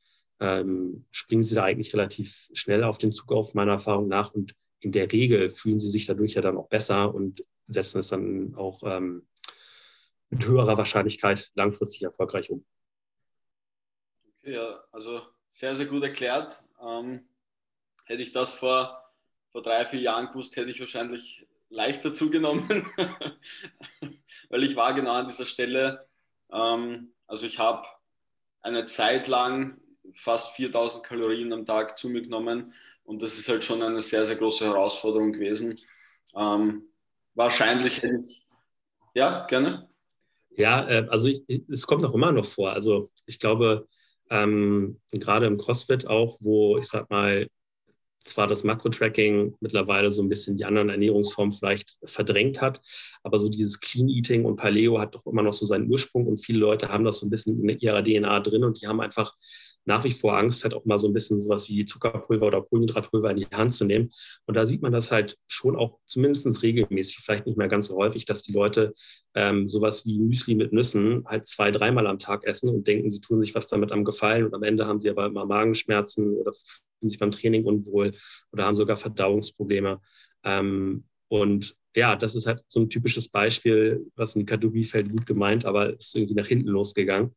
ähm, 0.45 1.07
springen 1.11 1.43
sie 1.43 1.55
da 1.55 1.65
eigentlich 1.65 1.95
relativ 1.95 2.51
schnell 2.53 2.85
auf 2.85 2.99
den 2.99 3.13
Zug 3.13 3.33
auf, 3.33 3.55
meiner 3.55 3.73
Erfahrung 3.73 4.09
nach. 4.09 4.35
Und 4.35 4.55
in 4.81 4.93
der 4.93 5.11
Regel 5.11 5.49
fühlen 5.49 5.79
sie 5.79 5.91
sich 5.91 6.05
dadurch 6.05 6.35
ja 6.35 6.43
dann 6.43 6.59
auch 6.59 6.69
besser 6.69 7.15
und 7.15 7.45
setzen 7.67 8.01
es 8.01 8.09
dann 8.09 8.55
auch 8.55 8.83
ähm, 8.85 9.27
mit 10.29 10.47
höherer 10.47 10.77
Wahrscheinlichkeit 10.77 11.51
langfristig 11.55 12.03
erfolgreich 12.03 12.51
um. 12.51 12.65
Okay, 14.41 14.55
ja, 14.55 14.85
also 14.93 15.23
sehr, 15.49 15.75
sehr 15.75 15.87
gut 15.87 16.03
erklärt. 16.03 16.65
Ähm, 16.87 17.27
hätte 18.05 18.23
ich 18.23 18.33
das 18.33 18.55
vor, 18.55 19.03
vor 19.51 19.63
drei, 19.63 19.87
vier 19.87 20.01
Jahren 20.01 20.29
gewusst, 20.29 20.57
hätte 20.57 20.71
ich 20.71 20.81
wahrscheinlich 20.81 21.49
leichter 21.71 22.13
zugenommen, 22.13 22.69
weil 24.51 24.63
ich 24.63 24.77
war 24.77 24.93
genau 24.93 25.13
an 25.13 25.29
dieser 25.29 25.47
Stelle. 25.47 26.07
Ähm, 26.53 27.15
also 27.27 27.47
ich 27.47 27.59
habe 27.59 27.87
eine 28.61 28.85
Zeit 28.85 29.29
lang 29.29 29.81
fast 30.13 30.55
4000 30.57 31.05
Kalorien 31.05 31.53
am 31.53 31.67
Tag 31.67 31.99
zu 31.99 32.09
mir 32.09 32.23
genommen 32.23 32.73
und 33.05 33.23
das 33.23 33.37
ist 33.39 33.49
halt 33.49 33.65
schon 33.65 33.83
eine 33.83 34.01
sehr, 34.01 34.27
sehr 34.27 34.37
große 34.37 34.67
Herausforderung 34.67 35.33
gewesen. 35.33 35.77
Ähm, 36.37 36.89
wahrscheinlich 37.35 38.03
hätte 38.03 38.19
ich, 38.19 38.47
ja, 39.15 39.47
gerne. 39.47 39.89
Ja, 40.57 40.89
äh, 40.89 41.07
also 41.09 41.29
ich, 41.29 41.45
es 41.69 41.87
kommt 41.87 42.05
auch 42.05 42.15
immer 42.15 42.33
noch 42.33 42.47
vor. 42.47 42.73
Also 42.73 43.07
ich 43.27 43.39
glaube, 43.39 43.87
ähm, 44.31 45.01
gerade 45.11 45.47
im 45.47 45.59
CrossFit 45.59 46.07
auch, 46.07 46.39
wo 46.41 46.79
ich 46.79 46.87
sag 46.87 47.11
mal, 47.11 47.49
zwar 48.21 48.47
das 48.47 48.65
Makro-Tracking 48.65 49.55
mittlerweile 49.61 50.11
so 50.11 50.23
ein 50.23 50.31
bisschen 50.31 50.57
die 50.57 50.65
anderen 50.65 50.89
Ernährungsformen 50.89 51.53
vielleicht 51.53 51.99
verdrängt 52.05 52.63
hat, 52.63 52.81
aber 53.23 53.39
so 53.39 53.51
dieses 53.51 53.81
Clean 53.81 54.09
Eating 54.09 54.47
und 54.47 54.57
Paleo 54.57 54.99
hat 54.99 55.15
doch 55.15 55.27
immer 55.27 55.43
noch 55.43 55.53
so 55.53 55.67
seinen 55.67 55.91
Ursprung 55.91 56.27
und 56.27 56.39
viele 56.39 56.61
Leute 56.61 56.89
haben 56.89 57.05
das 57.05 57.21
so 57.21 57.27
ein 57.27 57.31
bisschen 57.31 57.69
in 57.69 57.79
ihrer 57.79 58.03
DNA 58.03 58.41
drin 58.41 58.65
und 58.65 58.81
die 58.81 58.87
haben 58.87 59.03
einfach 59.03 59.35
nach 59.85 60.05
wie 60.05 60.11
vor 60.11 60.37
Angst 60.39 60.65
hat, 60.65 60.75
auch 60.75 60.85
mal 60.85 60.99
so 60.99 61.09
ein 61.09 61.13
bisschen 61.13 61.39
sowas 61.39 61.69
wie 61.69 61.85
Zuckerpulver 61.85 62.47
oder 62.47 62.63
Kohlenhydratpulver 62.63 63.31
in 63.31 63.37
die 63.37 63.47
Hand 63.47 63.75
zu 63.75 63.85
nehmen. 63.85 64.11
Und 64.47 64.57
da 64.57 64.67
sieht 64.67 64.83
man 64.83 64.93
das 64.93 65.11
halt 65.11 65.37
schon 65.47 65.77
auch 65.77 65.99
zumindest 66.07 66.63
regelmäßig, 66.63 67.19
vielleicht 67.19 67.47
nicht 67.47 67.59
mehr 67.59 67.69
ganz 67.69 67.87
so 67.87 67.97
häufig, 67.97 68.25
dass 68.25 68.43
die 68.43 68.53
Leute 68.53 68.95
ähm, 69.35 69.69
sowas 69.69 70.07
wie 70.07 70.19
Müsli 70.19 70.55
mit 70.55 70.73
Nüssen 70.73 71.25
halt 71.27 71.47
zwei, 71.47 71.71
dreimal 71.71 72.07
am 72.07 72.19
Tag 72.19 72.45
essen 72.45 72.71
und 72.71 72.87
denken, 72.87 73.11
sie 73.11 73.21
tun 73.21 73.41
sich 73.41 73.55
was 73.55 73.69
damit 73.69 73.93
am 73.93 74.05
Gefallen 74.05 74.45
und 74.45 74.55
am 74.55 74.63
Ende 74.63 74.87
haben 74.87 75.01
sie 75.01 75.11
aber 75.11 75.27
immer 75.27 75.45
Magenschmerzen 75.47 76.37
oder 76.37 76.53
fühlen 76.55 77.09
sich 77.09 77.19
beim 77.19 77.31
Training 77.31 77.65
unwohl 77.65 78.15
oder 78.53 78.65
haben 78.65 78.77
sogar 78.77 78.97
Verdauungsprobleme. 78.97 80.01
Ähm, 80.45 81.05
und 81.29 81.77
ja, 81.97 82.17
das 82.17 82.35
ist 82.35 82.47
halt 82.47 82.65
so 82.69 82.81
ein 82.81 82.89
typisches 82.89 83.29
Beispiel, 83.29 84.07
was 84.17 84.37
in 84.37 84.47
fällt, 84.47 85.11
gut 85.11 85.27
gemeint, 85.27 85.65
aber 85.65 85.91
es 85.91 86.09
ist 86.09 86.17
irgendwie 86.17 86.35
nach 86.35 86.47
hinten 86.47 86.69
losgegangen. 86.69 87.35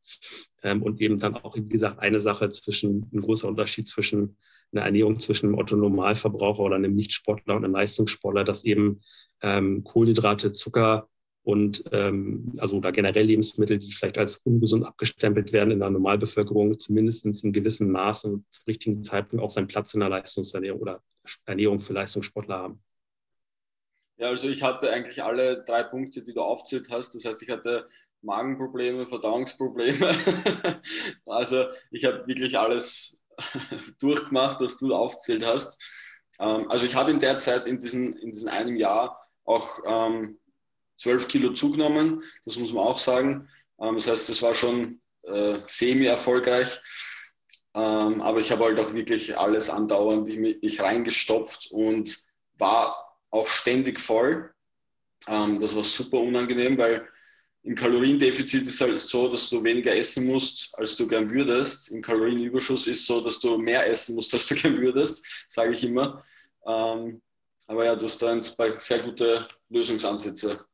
Ähm, 0.63 0.81
und 0.81 0.99
eben 1.01 1.19
dann 1.19 1.35
auch, 1.35 1.55
wie 1.55 1.67
gesagt, 1.67 1.99
eine 1.99 2.19
Sache 2.19 2.49
zwischen, 2.49 3.09
ein 3.13 3.21
großer 3.21 3.47
Unterschied 3.47 3.87
zwischen 3.87 4.37
einer 4.71 4.83
Ernährung 4.83 5.19
zwischen 5.19 5.47
einem 5.47 5.57
Otto-Normalverbraucher 5.57 6.59
oder 6.59 6.75
einem 6.75 6.95
Nichtsportler 6.95 7.55
und 7.55 7.63
einem 7.63 7.73
Leistungssportler, 7.73 8.43
dass 8.43 8.65
eben 8.65 9.01
ähm, 9.41 9.83
Kohlenhydrate, 9.83 10.51
Zucker 10.51 11.07
und 11.43 11.85
ähm, 11.93 12.53
also 12.57 12.77
oder 12.77 12.91
generell 12.91 13.25
Lebensmittel, 13.25 13.79
die 13.79 13.91
vielleicht 13.93 14.17
als 14.17 14.39
ungesund 14.39 14.85
abgestempelt 14.85 15.53
werden 15.53 15.71
in 15.71 15.79
der 15.79 15.89
Normalbevölkerung, 15.89 16.77
zumindest 16.77 17.25
in 17.43 17.53
gewissem 17.53 17.91
Maße 17.91 18.27
und 18.27 18.45
zum 18.49 18.63
richtigen 18.67 19.03
Zeitpunkt 19.03 19.43
auch 19.43 19.49
seinen 19.49 19.67
Platz 19.67 19.93
in 19.93 20.01
der 20.01 20.09
Leistungsernährung 20.09 20.81
oder 20.81 21.01
Ernährung 21.45 21.79
für 21.79 21.93
Leistungssportler 21.93 22.57
haben. 22.57 22.83
Ja, 24.17 24.29
also 24.29 24.49
ich 24.49 24.63
hatte 24.63 24.91
eigentlich 24.91 25.23
alle 25.23 25.63
drei 25.63 25.83
Punkte, 25.83 26.23
die 26.23 26.33
du 26.33 26.41
aufzählt 26.41 26.89
hast. 26.89 27.13
Das 27.13 27.25
heißt, 27.25 27.43
ich 27.43 27.49
hatte 27.49 27.87
Magenprobleme, 28.21 29.05
Verdauungsprobleme. 29.05 30.09
also 31.25 31.65
ich 31.91 32.03
habe 32.03 32.25
wirklich 32.25 32.57
alles 32.57 33.21
durchgemacht, 33.99 34.59
was 34.59 34.79
du 34.79 34.95
aufzählt 34.95 35.45
hast. 35.45 35.79
Ähm, 36.39 36.69
also 36.69 36.85
ich 36.85 36.95
habe 36.95 37.11
in 37.11 37.19
der 37.19 37.37
Zeit, 37.37 37.67
in 37.67 37.79
diesem 37.79 38.13
in 38.13 38.31
diesen 38.31 38.49
einem 38.49 38.75
Jahr, 38.75 39.23
auch 39.45 39.79
ähm, 39.85 40.39
12 40.97 41.27
Kilo 41.27 41.53
zugenommen. 41.53 42.23
Das 42.43 42.57
muss 42.57 42.73
man 42.73 42.83
auch 42.83 42.97
sagen. 42.97 43.47
Ähm, 43.79 43.95
das 43.95 44.07
heißt, 44.07 44.29
das 44.29 44.41
war 44.41 44.55
schon 44.55 44.99
äh, 45.23 45.59
semi-erfolgreich. 45.67 46.79
Ähm, 47.75 48.21
aber 48.23 48.39
ich 48.39 48.51
habe 48.51 48.63
halt 48.63 48.79
auch 48.79 48.93
wirklich 48.93 49.37
alles 49.37 49.69
andauernd 49.69 50.27
in 50.27 50.41
mich 50.41 50.81
reingestopft 50.81 51.69
und 51.71 52.17
war 52.57 53.06
auch 53.31 53.47
ständig 53.47 53.99
voll. 53.99 54.53
Ähm, 55.27 55.59
das 55.59 55.75
war 55.75 55.83
super 55.83 56.19
unangenehm, 56.19 56.77
weil 56.77 57.07
im 57.63 57.75
Kaloriendefizit 57.75 58.65
ist 58.65 58.79
halt 58.79 58.97
so, 58.97 59.27
dass 59.27 59.49
du 59.49 59.61
weniger 59.63 59.93
essen 59.93 60.25
musst, 60.25 60.77
als 60.77 60.95
du 60.95 61.05
gern 61.05 61.29
würdest. 61.29 61.91
Im 61.91 62.01
Kalorienüberschuss 62.01 62.87
ist 62.87 63.05
so, 63.05 63.21
dass 63.21 63.39
du 63.39 63.57
mehr 63.57 63.85
essen 63.89 64.15
musst, 64.15 64.33
als 64.33 64.47
du 64.47 64.55
gern 64.55 64.79
würdest, 64.79 65.25
sage 65.47 65.73
ich 65.73 65.83
immer. 65.83 66.23
Ähm, 66.65 67.21
aber 67.65 67.83
ja, 67.83 67.95
du 67.95 68.05
hast 68.05 68.21
da 68.21 68.31
ein 68.31 68.43
paar 68.55 68.79
sehr 68.79 69.01
gute 69.01 69.45
Lösungsansätze. 69.69 70.65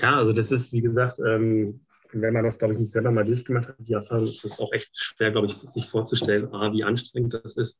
Ja, 0.00 0.16
also 0.16 0.32
das 0.32 0.50
ist, 0.50 0.72
wie 0.72 0.80
gesagt, 0.80 1.18
ähm, 1.18 1.84
wenn 2.12 2.32
man 2.32 2.44
das, 2.44 2.58
glaube 2.58 2.72
ich, 2.72 2.80
nicht 2.80 2.92
selber 2.92 3.10
mal 3.10 3.24
durchgemacht 3.24 3.68
hat, 3.68 3.76
die 3.78 3.92
Erfahrung 3.92 4.26
ist 4.26 4.44
es 4.44 4.58
auch 4.58 4.72
echt 4.72 4.90
schwer, 4.96 5.32
glaube 5.32 5.48
ich, 5.48 5.56
sich 5.74 5.90
vorzustellen, 5.90 6.50
A, 6.54 6.72
wie 6.72 6.84
anstrengend 6.84 7.34
das 7.34 7.58
ist 7.58 7.78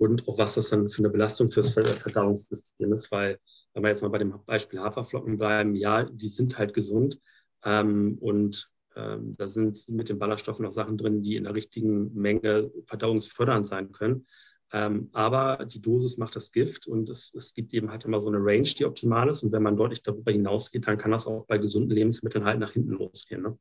und 0.00 0.26
auch 0.26 0.38
was 0.38 0.54
das 0.54 0.70
dann 0.70 0.88
für 0.88 1.00
eine 1.00 1.10
Belastung 1.10 1.50
fürs 1.50 1.72
Verdauungssystem 1.72 2.90
ist, 2.94 3.12
weil, 3.12 3.38
wenn 3.74 3.82
wir 3.82 3.90
jetzt 3.90 4.00
mal 4.00 4.08
bei 4.08 4.16
dem 4.16 4.34
Beispiel 4.46 4.80
Haferflocken 4.80 5.36
bleiben, 5.36 5.74
ja, 5.74 6.04
die 6.04 6.28
sind 6.28 6.56
halt 6.56 6.72
gesund 6.72 7.20
ähm, 7.66 8.16
und 8.18 8.70
ähm, 8.96 9.34
da 9.36 9.46
sind 9.46 9.86
mit 9.90 10.08
den 10.08 10.18
Ballaststoffen 10.18 10.64
auch 10.64 10.72
Sachen 10.72 10.96
drin, 10.96 11.20
die 11.20 11.36
in 11.36 11.44
der 11.44 11.54
richtigen 11.54 12.14
Menge 12.14 12.70
verdauungsfördernd 12.86 13.68
sein 13.68 13.92
können. 13.92 14.26
Ähm, 14.72 15.10
aber 15.12 15.66
die 15.66 15.82
Dosis 15.82 16.16
macht 16.16 16.34
das 16.34 16.50
Gift 16.50 16.86
und 16.86 17.10
es, 17.10 17.34
es 17.34 17.52
gibt 17.52 17.74
eben 17.74 17.90
halt 17.90 18.04
immer 18.04 18.22
so 18.22 18.30
eine 18.30 18.38
Range, 18.38 18.62
die 18.62 18.86
optimal 18.86 19.28
ist. 19.28 19.42
Und 19.42 19.52
wenn 19.52 19.62
man 19.62 19.76
deutlich 19.76 20.02
darüber 20.02 20.32
hinausgeht, 20.32 20.86
dann 20.86 20.96
kann 20.96 21.10
das 21.10 21.26
auch 21.26 21.44
bei 21.46 21.58
gesunden 21.58 21.90
Lebensmitteln 21.90 22.46
halt 22.46 22.58
nach 22.58 22.72
hinten 22.72 22.92
losgehen. 22.92 23.42
Ne? 23.42 23.58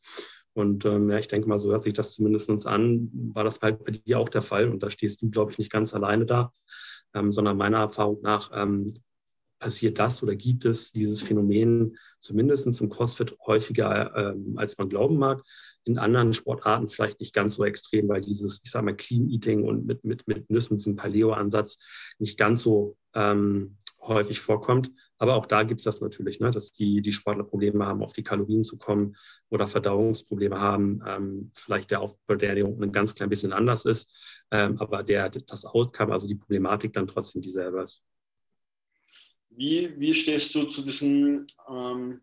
Und 0.60 0.86
ähm, 0.86 1.10
ja, 1.10 1.18
ich 1.18 1.28
denke 1.28 1.48
mal, 1.48 1.60
so 1.60 1.72
hört 1.72 1.84
sich 1.84 1.94
das 1.94 2.14
zumindest 2.14 2.68
an. 2.68 3.10
War 3.34 3.44
das 3.44 3.62
halt 3.62 3.84
bei 3.84 3.92
dir 3.92 4.20
auch 4.20 4.30
der 4.30 4.42
Fall? 4.42 4.70
Und 4.70 4.84
da 4.84 4.90
stehst 4.90 5.22
du, 5.22 5.30
glaube 5.30 5.52
ich, 5.52 5.58
nicht 5.58 5.72
ganz 5.72 5.94
alleine 5.94 6.26
da, 6.26 6.52
ähm, 7.14 7.32
sondern 7.32 7.58
meiner 7.58 7.80
Erfahrung 7.80 8.22
nach 8.22 8.52
ähm, 8.54 8.88
passiert 9.60 10.00
das 10.00 10.24
oder 10.24 10.36
gibt 10.36 10.66
es 10.66 10.92
dieses 10.92 11.22
Phänomen 11.22 11.98
zumindest 12.20 12.82
im 12.82 12.90
CrossFit 12.90 13.38
häufiger, 13.46 14.16
ähm, 14.16 14.58
als 14.58 14.78
man 14.78 14.90
glauben 14.90 15.18
mag 15.18 15.44
in 15.86 15.98
anderen 15.98 16.34
Sportarten 16.34 16.88
vielleicht 16.88 17.20
nicht 17.20 17.34
ganz 17.34 17.56
so 17.56 17.66
extrem, 17.66 18.08
weil 18.10 18.22
dieses, 18.22 18.62
ich 18.64 18.72
sage 18.72 18.86
mal, 18.86 18.96
Clean 18.96 19.28
Eating 19.28 19.64
und 19.64 19.86
mit, 19.86 20.04
mit, 20.04 20.28
mit 20.28 20.50
Nüssen, 20.50 20.78
diesem 20.78 20.96
Paleo-Ansatz 20.96 21.80
nicht 22.20 22.38
ganz 22.38 22.62
so 22.62 22.98
ähm, 23.16 23.78
häufig 24.02 24.40
vorkommt. 24.40 24.92
Aber 25.20 25.36
auch 25.36 25.46
da 25.46 25.64
gibt 25.64 25.80
es 25.82 25.84
das 25.84 26.02
natürlich, 26.02 26.40
ne, 26.40 26.50
dass 26.50 26.72
die, 26.72 27.02
die 27.02 27.12
Sportler 27.12 27.44
Probleme 27.44 27.86
haben, 27.86 28.02
auf 28.02 28.14
die 28.14 28.24
Kalorien 28.24 28.64
zu 28.64 28.78
kommen 28.78 29.16
oder 29.50 29.68
Verdauungsprobleme 29.68 30.60
haben. 30.60 31.04
Ähm, 31.06 31.52
vielleicht 31.54 31.92
der 31.92 32.02
Aufbau 32.02 32.36
der 32.36 32.50
Ernährung 32.50 32.82
ein 32.82 32.92
ganz 32.92 33.14
klein 33.14 33.30
bisschen 33.30 33.54
anders 33.54 33.86
ist, 33.86 34.12
ähm, 34.50 34.80
aber 34.80 35.04
der, 35.04 35.30
das 35.30 35.66
Outcome, 35.66 36.14
also 36.14 36.28
die 36.28 36.36
Problematik 36.36 36.94
dann 36.94 37.06
trotzdem 37.06 37.42
dieselbe 37.42 37.82
ist. 37.82 38.02
Wie, 39.50 39.94
wie 40.00 40.14
stehst 40.14 40.56
du 40.56 40.64
zu 40.64 40.84
diesem 40.84 41.46
ähm, 41.70 42.22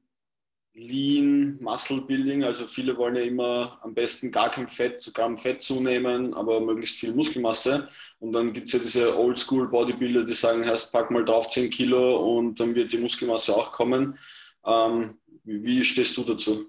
Lean 0.77 1.59
Muscle 1.61 2.03
Building. 2.03 2.45
Also 2.45 2.67
viele 2.67 2.97
wollen 2.97 3.17
ja 3.17 3.23
immer 3.23 3.79
am 3.83 3.95
besten 3.95 4.31
gar 4.31 4.51
kein 4.51 4.69
Fett, 4.69 5.11
Gramm 5.15 5.39
Fett 5.39 5.63
zunehmen, 5.63 6.35
aber 6.35 6.61
möglichst 6.61 6.99
viel 6.99 7.15
Muskelmasse. 7.15 7.89
Und 8.19 8.33
dann 8.33 8.53
gibt 8.53 8.69
es 8.69 8.75
ja 8.75 8.79
diese 8.79 9.19
Oldschool 9.19 9.69
Bodybuilder, 9.69 10.25
die 10.25 10.35
sagen, 10.35 10.63
erst 10.65 10.93
pack 10.93 11.11
mal 11.11 11.25
drauf 11.25 11.49
10 11.49 11.71
Kilo 11.71 12.39
und 12.39 12.61
dann 12.61 12.75
wird 12.75 12.93
die 12.93 12.99
Muskelmasse 12.99 13.57
auch 13.57 13.73
kommen. 13.73 14.19
Ähm, 14.65 15.19
wie, 15.45 15.65
wie 15.65 15.83
stehst 15.83 16.17
du 16.19 16.25
dazu? 16.25 16.67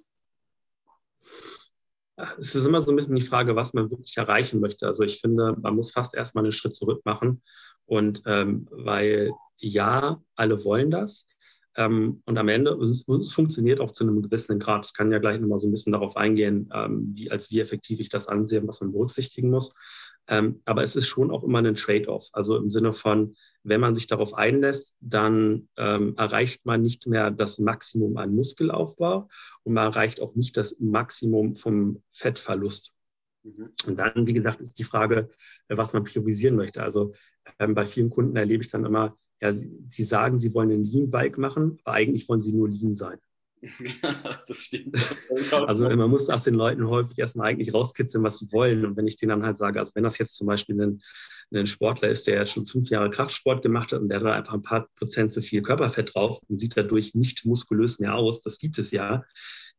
Es 2.37 2.55
ist 2.55 2.65
immer 2.65 2.81
so 2.81 2.91
ein 2.91 2.95
bisschen 2.95 3.15
die 3.15 3.21
Frage, 3.21 3.55
was 3.55 3.73
man 3.73 3.91
wirklich 3.91 4.17
erreichen 4.17 4.59
möchte. 4.59 4.87
Also 4.87 5.03
ich 5.03 5.19
finde, 5.19 5.55
man 5.61 5.75
muss 5.75 5.91
fast 5.91 6.15
erstmal 6.15 6.45
einen 6.45 6.53
Schritt 6.53 6.73
zurück 6.73 7.01
machen. 7.03 7.43
Und 7.85 8.23
ähm, 8.25 8.67
weil 8.71 9.31
ja, 9.57 10.21
alle 10.35 10.63
wollen 10.63 10.91
das, 10.91 11.27
ähm, 11.77 12.23
und 12.25 12.37
am 12.37 12.47
Ende, 12.49 12.71
es, 12.81 13.07
es, 13.07 13.33
funktioniert 13.33 13.79
auch 13.79 13.91
zu 13.91 14.03
einem 14.03 14.21
gewissen 14.21 14.57
Grad. 14.59 14.87
Ich 14.87 14.93
kann 14.93 15.11
ja 15.11 15.19
gleich 15.19 15.39
nochmal 15.39 15.59
so 15.59 15.67
ein 15.67 15.71
bisschen 15.71 15.93
darauf 15.93 16.17
eingehen, 16.17 16.69
ähm, 16.73 17.11
wie, 17.13 17.29
als 17.29 17.51
wie 17.51 17.59
effektiv 17.59 17.99
ich 17.99 18.09
das 18.09 18.27
ansehe 18.27 18.61
und 18.61 18.67
was 18.67 18.81
man 18.81 18.91
berücksichtigen 18.91 19.51
muss. 19.51 19.75
Ähm, 20.27 20.61
aber 20.65 20.83
es 20.83 20.95
ist 20.95 21.07
schon 21.07 21.31
auch 21.31 21.43
immer 21.43 21.59
ein 21.59 21.75
Trade-off. 21.75 22.29
Also 22.33 22.57
im 22.57 22.67
Sinne 22.67 22.93
von, 22.93 23.35
wenn 23.63 23.79
man 23.79 23.93
sich 23.93 24.07
darauf 24.07 24.33
einlässt, 24.33 24.97
dann 25.01 25.69
ähm, 25.77 26.15
erreicht 26.17 26.65
man 26.65 26.81
nicht 26.81 27.05
mehr 27.05 27.29
das 27.29 27.59
Maximum 27.59 28.17
an 28.17 28.33
Muskelaufbau 28.33 29.29
und 29.63 29.73
man 29.73 29.85
erreicht 29.85 30.19
auch 30.19 30.33
nicht 30.35 30.57
das 30.57 30.79
Maximum 30.79 31.55
vom 31.55 32.01
Fettverlust. 32.11 32.91
Mhm. 33.43 33.69
Und 33.85 33.99
dann, 33.99 34.25
wie 34.25 34.33
gesagt, 34.33 34.61
ist 34.61 34.79
die 34.79 34.83
Frage, 34.83 35.29
was 35.69 35.93
man 35.93 36.03
priorisieren 36.03 36.55
möchte. 36.55 36.81
Also 36.81 37.13
ähm, 37.59 37.75
bei 37.75 37.85
vielen 37.85 38.09
Kunden 38.09 38.35
erlebe 38.35 38.63
ich 38.63 38.71
dann 38.71 38.83
immer, 38.83 39.15
ja, 39.41 39.53
sie, 39.53 39.83
sie 39.89 40.03
sagen, 40.03 40.39
sie 40.39 40.53
wollen 40.53 40.71
ein 40.71 40.83
Lean-Bike 40.83 41.37
machen, 41.37 41.79
aber 41.83 41.95
eigentlich 41.95 42.27
wollen 42.27 42.41
sie 42.41 42.53
nur 42.53 42.69
Lean 42.69 42.93
sein. 42.93 43.19
das 44.47 44.57
stimmt. 44.57 44.95
also 45.51 45.89
man 45.89 46.09
muss 46.09 46.29
aus 46.29 46.43
den 46.43 46.53
Leuten 46.53 46.87
häufig 46.87 47.17
erstmal 47.17 47.47
eigentlich 47.47 47.73
rauskitzeln, 47.73 48.23
was 48.23 48.39
sie 48.39 48.51
wollen. 48.51 48.85
Und 48.85 48.97
wenn 48.97 49.07
ich 49.07 49.17
denen 49.17 49.31
dann 49.31 49.43
halt 49.43 49.57
sage, 49.57 49.79
also 49.79 49.93
wenn 49.95 50.03
das 50.03 50.17
jetzt 50.17 50.35
zum 50.35 50.47
Beispiel 50.47 50.79
ein, 50.79 51.01
ein 51.53 51.65
Sportler 51.65 52.09
ist, 52.09 52.27
der 52.27 52.45
schon 52.45 52.65
fünf 52.65 52.89
Jahre 52.89 53.09
Kraftsport 53.09 53.63
gemacht 53.63 53.91
hat 53.91 54.01
und 54.01 54.09
der 54.09 54.19
hat 54.19 54.27
einfach 54.27 54.53
ein 54.53 54.61
paar 54.61 54.87
Prozent 54.95 55.33
zu 55.33 55.41
viel 55.41 55.61
Körperfett 55.61 56.13
drauf 56.13 56.39
und 56.47 56.59
sieht 56.59 56.77
dadurch 56.77 57.15
nicht 57.15 57.45
muskulös 57.45 57.99
mehr 57.99 58.15
aus, 58.15 58.41
das 58.41 58.59
gibt 58.59 58.77
es 58.77 58.91
ja, 58.91 59.23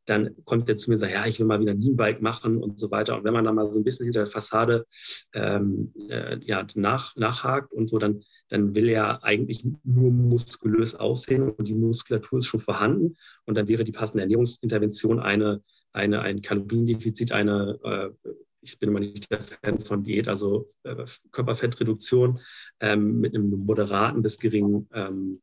dann 0.09 0.35
kommt 0.45 0.69
er 0.69 0.79
zu 0.79 0.91
mir 0.91 0.95
und 0.95 1.01
sagt, 1.01 1.13
ja, 1.13 1.27
ich 1.27 1.39
will 1.39 1.47
mal 1.47 1.61
wieder 1.61 1.73
ein 1.73 1.81
Lean-Bike 1.81 2.23
machen 2.23 2.63
und 2.63 2.81
so 2.81 2.91
weiter. 2.91 3.17
Und 3.17 3.25
wenn 3.25 3.35
man 3.35 3.45
dann 3.45 3.55
mal 3.55 3.71
so 3.71 3.79
ein 3.79 3.85
bisschen 3.85 4.05
hinter 4.05 4.21
der 4.21 4.27
Fassade 4.27 4.87
ähm, 5.35 5.93
äh, 6.09 6.39
ja, 6.45 6.67
nach, 6.75 7.15
nachhakt 7.17 7.73
und 7.73 7.89
so, 7.89 7.99
dann, 7.99 8.23
dann 8.49 8.75
will 8.75 8.89
er 8.89 9.23
eigentlich 9.25 9.65
nur 9.85 10.11
muskulös 10.11 10.95
aussehen 10.95 11.51
und 11.51 11.69
die 11.69 11.75
Muskulatur 11.75 12.39
ist 12.39 12.47
schon 12.47 12.61
vorhanden. 12.61 13.17
Und 13.45 13.57
dann 13.57 13.69
wäre 13.69 13.85
die 13.85 13.93
passende 13.93 14.23
Ernährungsintervention 14.23 15.21
eine, 15.21 15.63
eine, 15.93 16.23
ein 16.23 16.41
Kaloriendefizit, 16.41 17.33
eine 17.33 17.79
äh, 17.83 18.31
ich 18.61 18.79
bin 18.79 18.89
immer 18.91 19.01
nicht 19.01 19.31
der 19.31 19.41
Fan 19.41 19.79
von 19.79 20.03
Diät, 20.03 20.29
also 20.29 20.73
äh, 20.83 21.05
Körperfettreduktion 21.31 22.41
ähm, 22.81 23.21
mit 23.21 23.35
einem 23.35 23.51
moderaten 23.51 24.21
bis 24.21 24.39
geringen 24.39 24.89
ähm, 24.93 25.41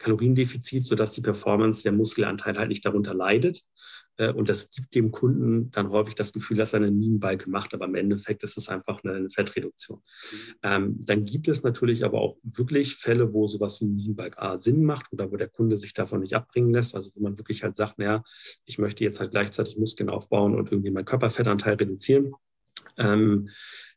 Kaloriendefizit, 0.00 0.84
sodass 0.84 1.12
die 1.12 1.20
Performance, 1.20 1.82
der 1.82 1.92
Muskelanteil 1.92 2.58
halt 2.58 2.70
nicht 2.70 2.84
darunter 2.84 3.14
leidet. 3.14 3.62
Äh, 4.16 4.32
und 4.32 4.48
das 4.48 4.70
gibt 4.70 4.94
dem 4.94 5.12
Kunden 5.12 5.70
dann 5.70 5.90
häufig 5.90 6.14
das 6.14 6.32
Gefühl, 6.32 6.56
dass 6.56 6.72
er 6.72 6.78
eine 6.78 6.90
Lean-Bike 6.90 7.46
macht, 7.46 7.74
aber 7.74 7.84
im 7.84 7.94
Endeffekt 7.94 8.42
ist 8.42 8.56
es 8.56 8.68
einfach 8.68 9.04
eine 9.04 9.28
Fettreduktion. 9.28 10.00
Ähm, 10.62 10.96
dann 11.00 11.24
gibt 11.24 11.48
es 11.48 11.62
natürlich 11.62 12.04
aber 12.04 12.20
auch 12.20 12.38
wirklich 12.42 12.96
Fälle, 12.96 13.32
wo 13.34 13.46
sowas 13.46 13.80
wie 13.80 13.86
Lean-Bike 13.86 14.38
A 14.38 14.58
Sinn 14.58 14.84
macht 14.84 15.12
oder 15.12 15.30
wo 15.30 15.36
der 15.36 15.48
Kunde 15.48 15.76
sich 15.76 15.94
davon 15.94 16.20
nicht 16.20 16.34
abbringen 16.34 16.70
lässt. 16.70 16.94
Also 16.94 17.12
wo 17.14 17.20
man 17.22 17.38
wirklich 17.38 17.62
halt 17.62 17.76
sagt, 17.76 17.98
naja, 17.98 18.24
ich 18.64 18.78
möchte 18.78 19.04
jetzt 19.04 19.20
halt 19.20 19.30
gleichzeitig 19.30 19.76
Muskeln 19.76 20.08
aufbauen 20.08 20.54
und 20.54 20.72
irgendwie 20.72 20.90
meinen 20.90 21.04
Körperfettanteil 21.04 21.74
reduzieren. 21.74 22.32
Ähm, 22.96 23.48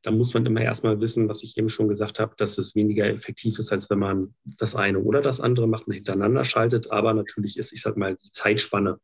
da 0.04 0.12
muss 0.12 0.34
man 0.34 0.46
immer 0.46 0.62
erstmal 0.62 1.00
wissen, 1.02 1.30
was 1.30 1.44
ich 1.44 1.58
eben 1.58 1.70
schon 1.70 1.88
gesagt 1.88 2.20
habe, 2.20 2.36
dass 2.38 2.58
es 2.58 2.76
weniger 2.76 3.06
effektiv 3.06 3.58
ist, 3.58 3.72
als 3.72 3.90
wenn 3.90 4.00
man 4.00 4.36
das 4.58 4.76
eine 4.76 5.00
oder 5.00 5.22
das 5.22 5.42
andere 5.42 5.68
macht 5.68 5.88
und 5.88 5.94
hintereinander 5.94 6.44
schaltet. 6.44 6.92
Aber 6.92 7.14
natürlich 7.14 7.58
ist, 7.58 7.72
ich 7.72 7.82
sag 7.82 7.98
mal, 7.98 8.16
die 8.16 8.32
Zeitspanne, 8.32 9.00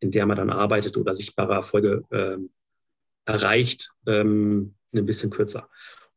in 0.00 0.12
der 0.12 0.26
man 0.26 0.36
dann 0.36 0.50
arbeitet 0.50 0.96
oder 0.96 1.12
sichtbare 1.12 1.54
Erfolge 1.54 2.04
äh, 2.10 2.38
erreicht, 3.26 3.90
ähm, 4.06 4.74
ein 4.94 5.06
bisschen 5.06 5.30
kürzer. 5.30 5.68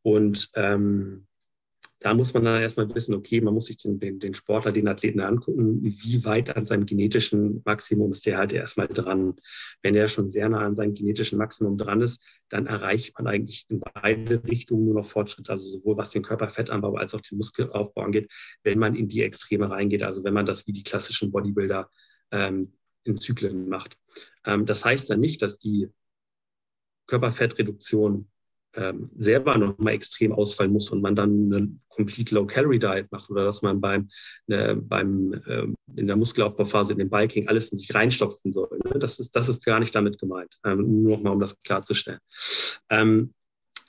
Und 0.04 0.50
ähm, 0.54 1.27
da 2.00 2.14
muss 2.14 2.34
man 2.34 2.46
dann 2.46 2.62
erstmal 2.62 2.94
wissen, 2.94 3.16
okay, 3.16 3.42
man 3.42 3.56
muss 3.56 3.66
sich 3.66 3.78
den, 3.78 4.00
den, 4.00 4.20
den 4.20 4.36
Sportler, 4.36 4.72
den 4.72 4.88
Athleten 4.88 5.20
angucken, 5.20 5.82
wie 5.82 6.24
weit 6.26 6.56
an 6.56 6.64
seinem 6.64 6.86
genetischen 6.86 7.64
Maximum 7.66 8.12
ist 8.12 8.26
der 8.28 8.38
halt 8.38 8.54
erstmal 8.54 8.88
dran. 8.88 9.36
Wenn 9.82 9.96
er 9.96 10.08
schon 10.08 10.30
sehr 10.30 10.48
nah 10.48 10.64
an 10.64 10.76
seinem 10.76 10.94
genetischen 10.94 11.40
Maximum 11.40 11.76
dran 11.78 12.02
ist, 12.02 12.22
dann 12.50 12.68
erreicht 12.68 13.18
man 13.18 13.28
eigentlich 13.28 13.66
in 13.70 13.80
beide 13.80 14.44
Richtungen 14.44 14.86
nur 14.86 14.94
noch 14.94 15.06
Fortschritt, 15.06 15.50
also 15.50 15.68
sowohl 15.68 15.98
was 15.98 16.12
den 16.12 16.22
Körperfettanbau 16.22 16.96
als 16.96 17.16
auch 17.16 17.22
den 17.22 17.40
Muskelaufbau 17.40 18.02
angeht, 18.02 18.32
wenn 18.64 18.78
man 18.78 18.96
in 18.96 19.08
die 19.08 19.24
Extreme 19.24 19.70
reingeht, 19.70 20.04
also 20.04 20.24
wenn 20.24 20.36
man 20.36 20.46
das 20.46 20.68
wie 20.68 20.74
die 20.74 20.84
klassischen 20.84 21.32
Bodybuilder 21.32 21.90
ähm, 22.32 22.74
in 23.06 23.20
Zyklen 23.20 23.70
macht. 23.70 23.98
Ähm, 24.46 24.68
das 24.68 24.86
heißt 24.86 25.10
dann 25.10 25.20
nicht, 25.20 25.42
dass 25.42 25.58
die 25.58 25.90
Körperfettreduktion 27.08 28.30
ähm, 28.78 29.10
selber 29.18 29.58
nochmal 29.58 29.94
extrem 29.94 30.32
ausfallen 30.32 30.72
muss 30.72 30.92
und 30.92 31.02
man 31.02 31.16
dann 31.16 31.54
eine 31.54 31.70
Complete 31.90 32.36
Low-Calorie-Diet 32.36 33.12
macht 33.12 33.30
oder 33.30 33.44
dass 33.44 33.64
man 33.64 33.82
beim, 33.82 34.10
äh, 34.48 34.76
beim 34.76 35.34
äh, 35.46 35.68
in 35.96 36.08
der 36.08 36.16
Muskelaufbauphase, 36.16 36.94
in 36.94 37.00
dem 37.00 37.10
Biking 37.10 37.48
alles 37.48 37.72
in 37.72 37.78
sich 37.78 37.94
reinstopfen 37.94 38.54
soll. 38.54 38.80
Ne? 38.86 39.00
Das, 39.00 39.20
ist, 39.20 39.36
das 39.36 39.50
ist 39.50 39.66
gar 39.66 39.80
nicht 39.80 39.96
damit 39.96 40.20
gemeint. 40.20 40.58
Ähm, 40.64 41.04
nur 41.04 41.18
nochmal, 41.18 41.34
um 41.34 41.40
das 41.40 41.62
klarzustellen. 41.64 42.20
Ähm, 42.90 43.34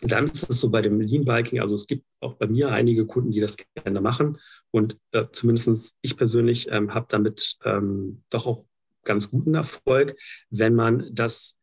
dann 0.00 0.24
ist 0.24 0.48
es 0.48 0.60
so 0.60 0.70
bei 0.70 0.80
dem 0.80 1.00
Lean 1.00 1.24
Biking, 1.24 1.60
also 1.60 1.74
es 1.74 1.86
gibt 1.86 2.04
auch 2.20 2.34
bei 2.34 2.46
mir 2.46 2.70
einige 2.70 3.04
Kunden, 3.04 3.32
die 3.32 3.40
das 3.40 3.56
gerne 3.74 4.00
machen. 4.00 4.38
Und 4.70 4.96
äh, 5.12 5.24
zumindest 5.32 5.96
ich 6.02 6.16
persönlich 6.16 6.68
ähm, 6.70 6.94
habe 6.94 7.06
damit 7.08 7.58
ähm, 7.64 8.22
doch 8.30 8.46
auch 8.46 8.64
ganz 9.04 9.30
guten 9.30 9.54
Erfolg, 9.54 10.16
wenn 10.50 10.74
man 10.74 11.10
das 11.12 11.57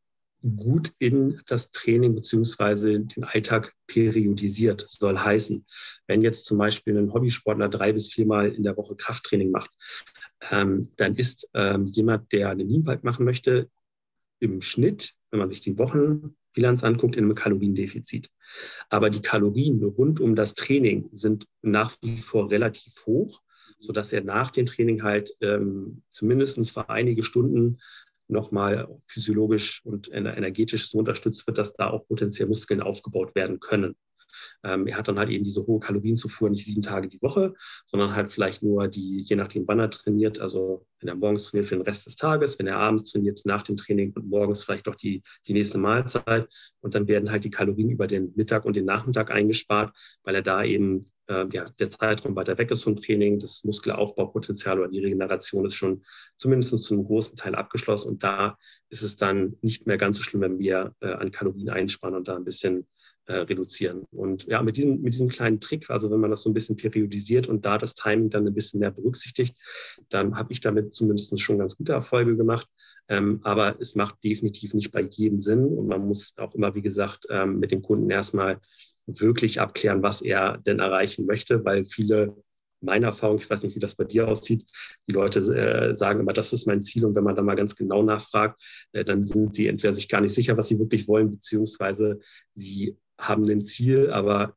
gut 0.46 0.94
in 1.00 1.42
das 1.48 1.72
Training 1.72 2.14
beziehungsweise 2.14 3.00
den 3.00 3.24
Alltag 3.24 3.74
periodisiert, 3.88 4.86
soll 4.88 5.18
heißen. 5.18 5.66
Wenn 6.08 6.22
jetzt 6.22 6.46
zum 6.46 6.58
Beispiel 6.58 6.98
ein 6.98 7.14
Hobbysportler 7.14 7.70
drei 7.70 7.94
bis 7.94 8.12
viermal 8.12 8.52
in 8.52 8.64
der 8.64 8.78
Woche 8.78 8.96
Krafttraining 8.96 9.52
macht, 9.52 9.72
ähm, 10.52 10.88
dann 10.98 11.16
ist 11.16 11.50
ähm, 11.54 11.86
jemand, 11.88 12.32
der 12.32 12.50
eine 12.50 12.64
Lean 12.64 13.00
machen 13.02 13.26
möchte, 13.26 13.70
im 14.40 14.62
Schnitt, 14.62 15.14
wenn 15.32 15.40
man 15.40 15.50
sich 15.50 15.62
die 15.62 15.78
Wochenbilanz 15.80 16.84
anguckt, 16.84 17.16
in 17.16 17.24
einem 17.24 17.36
Kaloriendefizit. 17.36 18.30
Aber 18.90 19.10
die 19.10 19.22
Kalorien 19.22 19.84
rund 19.84 20.20
um 20.20 20.36
das 20.36 20.54
Training 20.54 21.10
sind 21.12 21.48
nach 21.62 21.96
wie 22.02 22.18
vor 22.18 22.52
relativ 22.52 23.06
hoch, 23.06 23.42
sodass 23.78 24.14
er 24.14 24.24
nach 24.24 24.52
dem 24.52 24.66
Training 24.66 25.04
halt 25.04 25.32
ähm, 25.42 26.04
zumindest 26.10 26.70
für 26.72 26.90
einige 26.90 27.24
Stunden 27.24 27.80
nochmal 28.28 28.88
physiologisch 29.06 29.84
und 29.86 30.12
energetisch 30.12 30.90
so 30.90 30.98
unterstützt 30.98 31.46
wird, 31.48 31.58
dass 31.58 31.74
da 31.74 31.90
auch 31.90 32.08
potenziell 32.08 32.48
Muskeln 32.48 32.82
aufgebaut 32.82 33.36
werden 33.36 33.60
können. 33.60 33.96
Ähm, 34.64 34.88
er 34.88 34.98
hat 34.98 35.08
dann 35.08 35.20
halt 35.20 35.30
eben 35.30 35.44
diese 35.44 35.66
hohe 35.66 35.80
Kalorienzufuhr 35.80 36.50
nicht 36.50 36.66
sieben 36.66 36.82
Tage 36.82 37.08
die 37.08 37.22
Woche, 37.22 37.54
sondern 37.86 38.16
halt 38.16 38.32
vielleicht 38.32 38.64
nur 38.64 38.88
die, 38.88 39.22
je 39.22 39.36
nachdem, 39.36 39.68
wann 39.68 39.80
er 39.80 39.90
trainiert, 39.90 40.40
also 40.40 40.86
wenn 41.00 41.10
er 41.10 41.16
morgens 41.16 41.50
trainiert 41.50 41.68
für 41.68 41.76
den 41.76 41.84
Rest 41.84 42.06
des 42.06 42.16
Tages, 42.16 42.58
wenn 42.60 42.68
er 42.68 42.78
abends 42.78 43.12
trainiert 43.12 43.42
nach 43.46 43.64
dem 43.64 43.78
Training 43.78 44.12
und 44.14 44.28
morgens 44.28 44.64
vielleicht 44.64 44.88
auch 44.88 44.96
die, 44.96 45.22
die 45.48 45.54
nächste 45.54 45.78
Mahlzeit. 45.78 46.48
Und 46.82 46.96
dann 46.96 47.08
werden 47.08 47.32
halt 47.32 47.44
die 47.44 47.52
Kalorien 47.52 47.90
über 47.90 48.08
den 48.08 48.34
Mittag 48.36 48.66
und 48.66 48.76
den 48.76 48.86
Nachmittag 48.86 49.32
eingespart, 49.32 49.96
weil 50.24 50.36
er 50.36 50.42
da 50.42 50.64
eben 50.64 51.06
äh, 51.28 51.46
ja, 51.52 51.70
der 51.80 51.90
Zeitraum 51.90 52.36
weiter 52.36 52.58
weg 52.58 52.72
ist 52.72 52.84
vom 52.84 52.96
Training, 52.96 53.40
das 53.40 53.64
Muskelaufbaupotenzial 53.64 54.80
oder 54.80 54.90
die 54.90 55.00
Regeneration 55.00 55.66
ist 55.66 55.76
schon 55.76 56.04
zumindest 56.38 56.78
zu 56.84 56.94
einem 56.94 57.06
großen 57.06 57.36
Teil 57.36 57.56
abgeschlossen. 57.56 58.10
Und 58.10 58.24
da 58.24 58.58
ist 58.90 59.02
es 59.02 59.18
dann 59.18 59.58
nicht 59.62 59.88
mehr 59.88 59.98
ganz 59.98 60.18
so 60.18 60.24
schlimm, 60.24 60.42
wenn 60.42 60.60
wir 60.60 60.96
äh, 61.02 61.12
an 61.12 61.32
Kalorien 61.32 61.70
einsparen 61.70 62.16
und 62.16 62.28
da 62.28 62.36
ein 62.36 62.46
bisschen 62.46 62.88
äh, 63.28 63.38
reduzieren. 63.38 64.06
Und 64.12 64.46
ja, 64.46 64.62
mit 64.62 64.78
diesem, 64.78 65.02
mit 65.02 65.14
diesem 65.14 65.30
kleinen 65.30 65.60
Trick, 65.60 65.90
also 65.90 66.12
wenn 66.12 66.20
man 66.20 66.30
das 66.30 66.44
so 66.44 66.50
ein 66.50 66.54
bisschen 66.54 66.76
periodisiert 66.76 67.48
und 67.48 67.66
da 67.66 67.78
das 67.78 67.96
Timing 67.96 68.30
dann 68.30 68.48
ein 68.48 68.54
bisschen 68.54 68.80
mehr 68.80 68.92
berücksichtigt, 68.92 69.58
dann 70.10 70.36
habe 70.36 70.52
ich 70.54 70.62
damit 70.62 70.94
zumindest 70.94 71.40
schon 71.40 71.60
ganz 71.60 71.76
gute 71.76 71.94
Erfolge 71.94 72.36
gemacht. 72.36 72.68
Ähm, 73.08 73.40
aber 73.44 73.80
es 73.80 73.96
macht 73.96 74.24
definitiv 74.24 74.74
nicht 74.74 74.92
bei 74.92 75.02
jedem 75.02 75.38
Sinn 75.38 75.66
und 75.66 75.88
man 75.88 76.08
muss 76.08 76.36
auch 76.38 76.56
immer, 76.56 76.74
wie 76.74 76.82
gesagt, 76.82 77.28
ähm, 77.30 77.60
mit 77.60 77.72
dem 77.72 77.84
Kunden 77.84 78.10
erstmal 78.10 78.60
wirklich 79.06 79.62
abklären, 79.62 80.02
was 80.02 80.22
er 80.22 80.58
denn 80.58 80.80
erreichen 80.80 81.28
möchte, 81.28 81.64
weil 81.66 81.86
viele 81.86 82.36
meine 82.82 83.08
Erfahrung, 83.08 83.38
ich 83.38 83.50
weiß 83.50 83.64
nicht, 83.64 83.76
wie 83.76 83.80
das 83.80 83.96
bei 83.96 84.04
dir 84.04 84.28
aussieht, 84.28 84.64
die 85.08 85.14
Leute 85.14 85.40
äh, 85.40 85.96
sagen 85.96 86.20
immer, 86.20 86.34
das 86.34 86.54
ist 86.54 86.68
mein 86.68 86.82
Ziel. 86.82 87.06
Und 87.06 87.16
wenn 87.16 87.24
man 87.24 87.36
da 87.36 87.42
mal 87.42 87.56
ganz 87.56 87.76
genau 87.76 88.04
nachfragt, 88.04 88.62
äh, 88.92 89.04
dann 89.04 89.24
sind 89.24 89.56
sie 89.56 89.68
entweder 89.68 89.96
sich 89.96 90.08
gar 90.08 90.22
nicht 90.22 90.34
sicher, 90.34 90.56
was 90.56 90.68
sie 90.68 90.80
wirklich 90.80 91.08
wollen, 91.08 91.32
beziehungsweise 91.32 92.20
sie 92.52 92.96
haben 93.18 93.50
ein 93.50 93.62
Ziel, 93.62 94.12
aber 94.12 94.56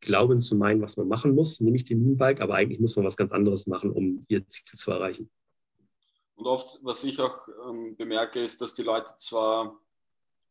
glauben 0.00 0.38
zu 0.38 0.56
meinen, 0.56 0.80
was 0.80 0.96
man 0.96 1.08
machen 1.08 1.34
muss, 1.34 1.60
nämlich 1.60 1.84
den 1.84 2.02
Moonbike, 2.02 2.40
aber 2.40 2.54
eigentlich 2.54 2.80
muss 2.80 2.96
man 2.96 3.04
was 3.04 3.16
ganz 3.16 3.32
anderes 3.32 3.66
machen, 3.66 3.90
um 3.90 4.24
ihr 4.28 4.48
Ziel 4.48 4.78
zu 4.78 4.90
erreichen. 4.90 5.30
Und 6.36 6.46
oft, 6.46 6.78
was 6.82 7.02
ich 7.04 7.20
auch 7.20 7.48
ähm, 7.68 7.96
bemerke, 7.96 8.40
ist, 8.40 8.60
dass 8.60 8.74
die 8.74 8.82
Leute 8.82 9.14
zwar 9.16 9.80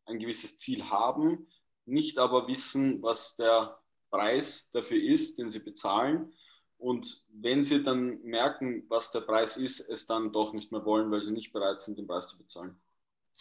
ein 0.05 0.19
gewisses 0.19 0.57
Ziel 0.57 0.83
haben, 0.83 1.47
nicht 1.85 2.17
aber 2.17 2.47
wissen, 2.47 3.01
was 3.01 3.35
der 3.35 3.77
Preis 4.09 4.69
dafür 4.71 5.01
ist, 5.01 5.37
den 5.37 5.49
sie 5.49 5.59
bezahlen. 5.59 6.33
Und 6.77 7.25
wenn 7.29 7.63
sie 7.63 7.81
dann 7.81 8.21
merken, 8.23 8.83
was 8.89 9.11
der 9.11 9.21
Preis 9.21 9.57
ist, 9.57 9.79
es 9.79 10.05
dann 10.05 10.31
doch 10.31 10.53
nicht 10.53 10.71
mehr 10.71 10.85
wollen, 10.85 11.11
weil 11.11 11.21
sie 11.21 11.31
nicht 11.31 11.53
bereit 11.53 11.81
sind, 11.81 11.97
den 11.97 12.07
Preis 12.07 12.27
zu 12.27 12.37
bezahlen. 12.37 12.75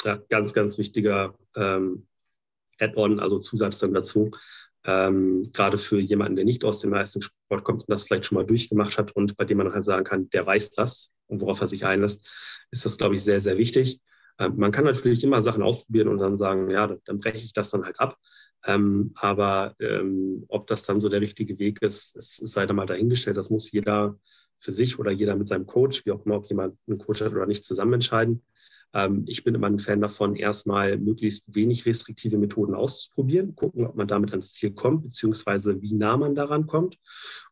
Ja, 0.04 0.16
ganz, 0.28 0.52
ganz 0.52 0.78
wichtiger 0.78 1.36
ähm, 1.56 2.06
Add-on, 2.78 3.20
also 3.20 3.38
Zusatz 3.38 3.78
dann 3.78 3.94
dazu. 3.94 4.30
Ähm, 4.86 5.50
gerade 5.52 5.78
für 5.78 5.98
jemanden, 5.98 6.36
der 6.36 6.44
nicht 6.44 6.64
aus 6.64 6.80
dem 6.80 6.92
Leistungssport 6.92 7.64
kommt 7.64 7.82
und 7.82 7.90
das 7.90 8.04
vielleicht 8.04 8.26
schon 8.26 8.36
mal 8.36 8.44
durchgemacht 8.44 8.98
hat 8.98 9.12
und 9.12 9.36
bei 9.36 9.44
dem 9.44 9.58
man 9.58 9.72
halt 9.72 9.84
sagen 9.84 10.04
kann, 10.04 10.28
der 10.30 10.44
weiß 10.44 10.72
das 10.72 11.10
und 11.26 11.40
worauf 11.40 11.60
er 11.62 11.66
sich 11.66 11.86
einlässt, 11.86 12.26
ist 12.70 12.84
das, 12.84 12.98
glaube 12.98 13.14
ich, 13.14 13.24
sehr, 13.24 13.40
sehr 13.40 13.56
wichtig. 13.56 14.00
Ähm, 14.38 14.56
man 14.56 14.72
kann 14.72 14.84
natürlich 14.84 15.24
immer 15.24 15.40
Sachen 15.40 15.62
ausprobieren 15.62 16.08
und 16.08 16.18
dann 16.18 16.36
sagen, 16.36 16.70
ja, 16.70 16.94
dann 17.04 17.18
breche 17.18 17.44
ich 17.44 17.52
das 17.52 17.70
dann 17.70 17.84
halt 17.84 17.98
ab. 17.98 18.18
Ähm, 18.66 19.12
aber 19.14 19.74
ähm, 19.78 20.44
ob 20.48 20.66
das 20.66 20.84
dann 20.84 21.00
so 21.00 21.08
der 21.08 21.20
richtige 21.20 21.58
Weg 21.58 21.82
ist, 21.82 22.16
es 22.16 22.36
sei 22.36 22.66
da 22.66 22.72
mal 22.72 22.86
dahingestellt. 22.86 23.36
Das 23.36 23.50
muss 23.50 23.70
jeder 23.72 24.18
für 24.58 24.72
sich 24.72 24.98
oder 24.98 25.10
jeder 25.10 25.36
mit 25.36 25.46
seinem 25.46 25.66
Coach, 25.66 26.04
wie 26.06 26.12
auch 26.12 26.24
immer, 26.24 26.36
ob 26.36 26.46
jemand 26.48 26.76
einen 26.86 26.98
Coach 26.98 27.20
hat 27.20 27.32
oder 27.32 27.46
nicht, 27.46 27.64
zusammen 27.64 27.94
entscheiden. 27.94 28.42
Ähm, 28.94 29.24
ich 29.26 29.44
bin 29.44 29.54
immer 29.54 29.66
ein 29.66 29.78
Fan 29.78 30.00
davon, 30.00 30.36
erstmal 30.36 30.96
möglichst 30.96 31.54
wenig 31.54 31.84
restriktive 31.84 32.38
Methoden 32.38 32.74
auszuprobieren, 32.74 33.54
gucken, 33.54 33.86
ob 33.86 33.96
man 33.96 34.08
damit 34.08 34.30
ans 34.30 34.52
Ziel 34.52 34.72
kommt, 34.72 35.02
beziehungsweise 35.02 35.82
wie 35.82 35.92
nah 35.92 36.16
man 36.16 36.34
daran 36.34 36.66
kommt. 36.66 36.98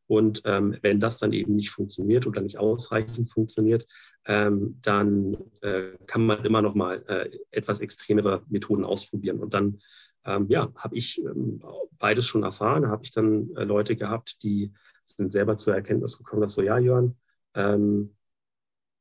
Und 0.07 0.43
ähm, 0.45 0.77
wenn 0.83 1.01
das 1.01 1.19
dann 1.19 1.33
eben 1.33 1.57
nicht 1.57 1.71
funktioniert 1.71 2.27
oder 2.27 2.41
nicht 2.41 2.59
ausreichend 2.59 3.29
funktioniert, 3.29 3.87
ähm, 4.27 4.79
dann 4.83 5.37
äh, 5.63 5.97
kann 6.07 6.25
man 6.25 6.45
immer 6.45 6.63
noch 6.63 6.75
mal 6.75 7.03
äh, 7.09 7.31
etwas 7.51 7.81
extremere 7.81 8.43
Methoden 8.49 8.85
ausprobieren. 8.85 9.41
Und 9.41 9.55
dann 9.55 9.81
ähm, 10.25 10.47
ja, 10.49 10.73
habe 10.77 10.97
ich 10.97 11.21
ähm, 11.25 11.61
beides 11.99 12.27
schon 12.27 12.43
erfahren. 12.43 12.89
Habe 12.89 13.05
ich 13.05 13.11
dann 13.11 13.51
äh, 13.57 13.65
Leute 13.65 13.97
gehabt, 13.97 14.43
die 14.43 14.73
sind 15.05 15.31
selber 15.31 15.57
zur 15.57 15.75
Erkenntnis 15.75 16.19
gekommen, 16.19 16.43
dass 16.43 16.55
so, 16.55 16.63
ja, 16.63 16.79
Jörn, 16.79 17.17
ähm, 17.55 18.15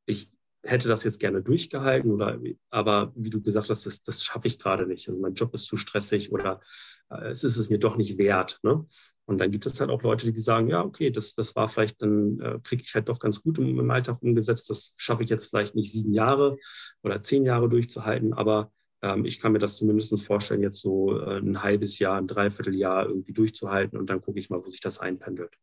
ich, 0.05 0.31
hätte 0.64 0.88
das 0.88 1.03
jetzt 1.03 1.20
gerne 1.20 1.41
durchgehalten 1.41 2.12
oder 2.12 2.39
aber 2.70 3.12
wie 3.16 3.30
du 3.30 3.41
gesagt 3.41 3.70
hast, 3.70 3.86
das, 3.86 4.03
das 4.03 4.24
schaffe 4.24 4.47
ich 4.47 4.59
gerade 4.59 4.86
nicht. 4.86 5.09
Also 5.09 5.22
mein 5.22 5.34
Job 5.34 5.53
ist 5.53 5.66
zu 5.66 5.76
stressig 5.76 6.32
oder 6.32 6.62
äh, 7.09 7.30
es 7.30 7.43
ist 7.43 7.57
es 7.57 7.70
mir 7.70 7.80
doch 7.80 7.97
nicht 7.97 8.18
wert. 8.18 8.59
Ne? 8.64 8.86
Und 9.26 9.39
dann 9.39 9.51
gibt 9.51 9.66
es 9.66 9.80
halt 9.80 9.89
auch 9.89 10.03
Leute, 10.03 10.32
die 10.32 10.39
sagen, 10.39 10.68
ja, 10.68 10.84
okay, 10.84 11.09
das, 11.09 11.34
das 11.34 11.55
war 11.55 11.68
vielleicht, 11.68 12.01
dann 12.01 12.39
äh, 12.39 12.59
kriege 12.64 12.84
ich 12.86 12.93
halt 12.93 13.09
doch 13.09 13.20
ganz 13.20 13.41
gut 13.41 13.57
im, 13.57 13.80
im 13.80 13.91
Alltag 13.91 14.22
umgesetzt. 14.22 14.70
Das 14.70 14.93
schaffe 14.97 15.24
ich 15.24 15.30
jetzt 15.30 15.49
vielleicht 15.49 15.76
nicht 15.76 15.91
sieben 15.91 16.14
Jahre 16.14 16.57
oder 17.01 17.24
zehn 17.24 17.43
Jahre 17.43 17.68
durchzuhalten, 17.68 18.34
aber 18.34 18.72
ähm, 19.01 19.26
ich 19.26 19.39
kann 19.39 19.51
mir 19.51 19.59
das 19.59 19.78
zumindest 19.78 20.24
vorstellen, 20.24 20.62
jetzt 20.62 20.80
so 20.80 21.20
äh, 21.20 21.38
ein 21.38 21.64
halbes 21.64 21.97
Jahr, 21.99 22.18
ein 22.18 22.28
Dreivierteljahr 22.28 23.07
irgendwie 23.07 23.34
durchzuhalten 23.34 23.97
und 23.97 24.09
dann 24.09 24.22
gucke 24.22 24.39
ich 24.39 24.49
mal, 24.49 24.64
wo 24.64 24.70
sich 24.70 24.82
das 24.82 24.99
einpendelt. 24.99 25.55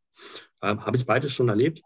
Ähm, 0.61 0.85
Habe 0.85 0.97
ich 0.97 1.07
beides 1.07 1.33
schon 1.33 1.49
erlebt. 1.49 1.83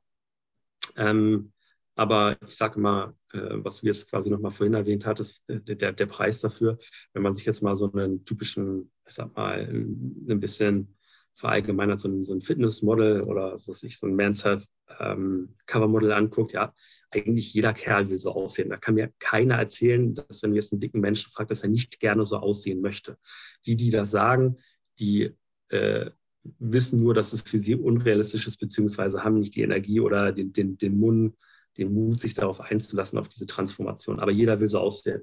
Ähm, 0.97 1.53
aber 1.95 2.37
ich 2.47 2.55
sage 2.55 2.81
mal, 2.81 3.15
äh, 3.33 3.39
was 3.41 3.81
du 3.81 3.87
jetzt 3.87 4.11
quasi 4.11 4.31
nochmal 4.31 4.51
vorhin 4.51 4.75
erwähnt 4.75 5.07
hattest, 5.07 5.49
der, 5.49 5.61
der, 5.61 5.93
der 5.93 6.07
Preis 6.07 6.41
dafür, 6.41 6.79
wenn 7.13 7.23
man 7.23 7.35
sich 7.35 7.45
jetzt 7.45 7.63
mal 7.63 7.77
so 7.77 7.93
einen 7.93 8.25
typischen, 8.25 8.91
ich 9.07 9.15
sag 9.15 9.35
mal, 9.37 9.69
ein 9.69 10.41
bisschen 10.41 10.97
verallgemeinert, 11.35 12.01
so 12.01 12.09
ein, 12.09 12.25
so 12.25 12.35
ein 12.35 12.41
Fitnessmodel 12.41 13.23
oder 13.23 13.53
was 13.53 13.83
ich, 13.83 13.99
so 13.99 14.07
ein 14.07 14.15
Man's 14.15 14.45
Health 14.45 14.65
ähm, 15.01 15.55
Covermodel 15.67 16.13
anguckt, 16.13 16.53
ja, 16.53 16.73
eigentlich 17.11 17.53
jeder 17.53 17.73
Kerl 17.73 18.11
will 18.11 18.19
so 18.19 18.33
aussehen. 18.33 18.71
Da 18.71 18.77
kann 18.77 18.95
mir 18.95 19.13
keiner 19.19 19.57
erzählen, 19.57 20.15
dass 20.15 20.43
wenn 20.43 20.51
du 20.51 20.57
jetzt 20.57 20.73
einen 20.73 20.81
dicken 20.81 21.01
Menschen 21.01 21.31
fragt, 21.31 21.51
dass 21.51 21.63
er 21.63 21.69
nicht 21.69 22.01
gerne 22.01 22.25
so 22.25 22.39
aussehen 22.39 22.81
möchte. 22.81 23.19
Die, 23.67 23.77
die 23.77 23.91
das 23.91 24.11
sagen, 24.11 24.57
die 24.99 25.37
äh, 25.69 26.11
wissen 26.59 27.03
nur, 27.03 27.15
dass 27.15 27.33
es 27.33 27.43
für 27.43 27.59
sie 27.59 27.77
unrealistisch 27.77 28.47
ist, 28.47 28.59
beziehungsweise 28.59 29.25
haben 29.25 29.39
nicht 29.39 29.55
die 29.55 29.63
Energie 29.63 30.01
oder 30.01 30.33
den, 30.33 30.53
den, 30.53 30.79
den 30.79 30.99
Mund, 30.99 31.37
den 31.79 31.93
Mut, 31.93 32.21
sich 32.21 32.35
darauf 32.35 32.61
einzulassen, 32.61 33.19
auf 33.19 33.29
diese 33.29 33.47
Transformation. 33.47 34.21
Aber 34.21 34.31
jeder 34.31 34.61
will 34.61 34.69
so 34.69 34.81
aussehen. 34.81 35.23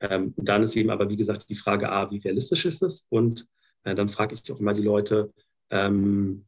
Ähm, 0.00 0.32
und 0.36 0.48
dann 0.48 0.62
ist 0.62 0.76
eben 0.76 0.90
aber, 0.90 1.08
wie 1.08 1.16
gesagt, 1.16 1.48
die 1.48 1.54
Frage 1.54 1.90
A, 1.90 2.10
wie 2.10 2.18
realistisch 2.18 2.64
ist 2.64 2.82
es? 2.82 3.06
Und 3.10 3.46
äh, 3.84 3.94
dann 3.94 4.08
frage 4.08 4.34
ich 4.34 4.52
auch 4.52 4.60
immer 4.60 4.74
die 4.74 4.82
Leute, 4.82 5.32
ähm, 5.70 6.46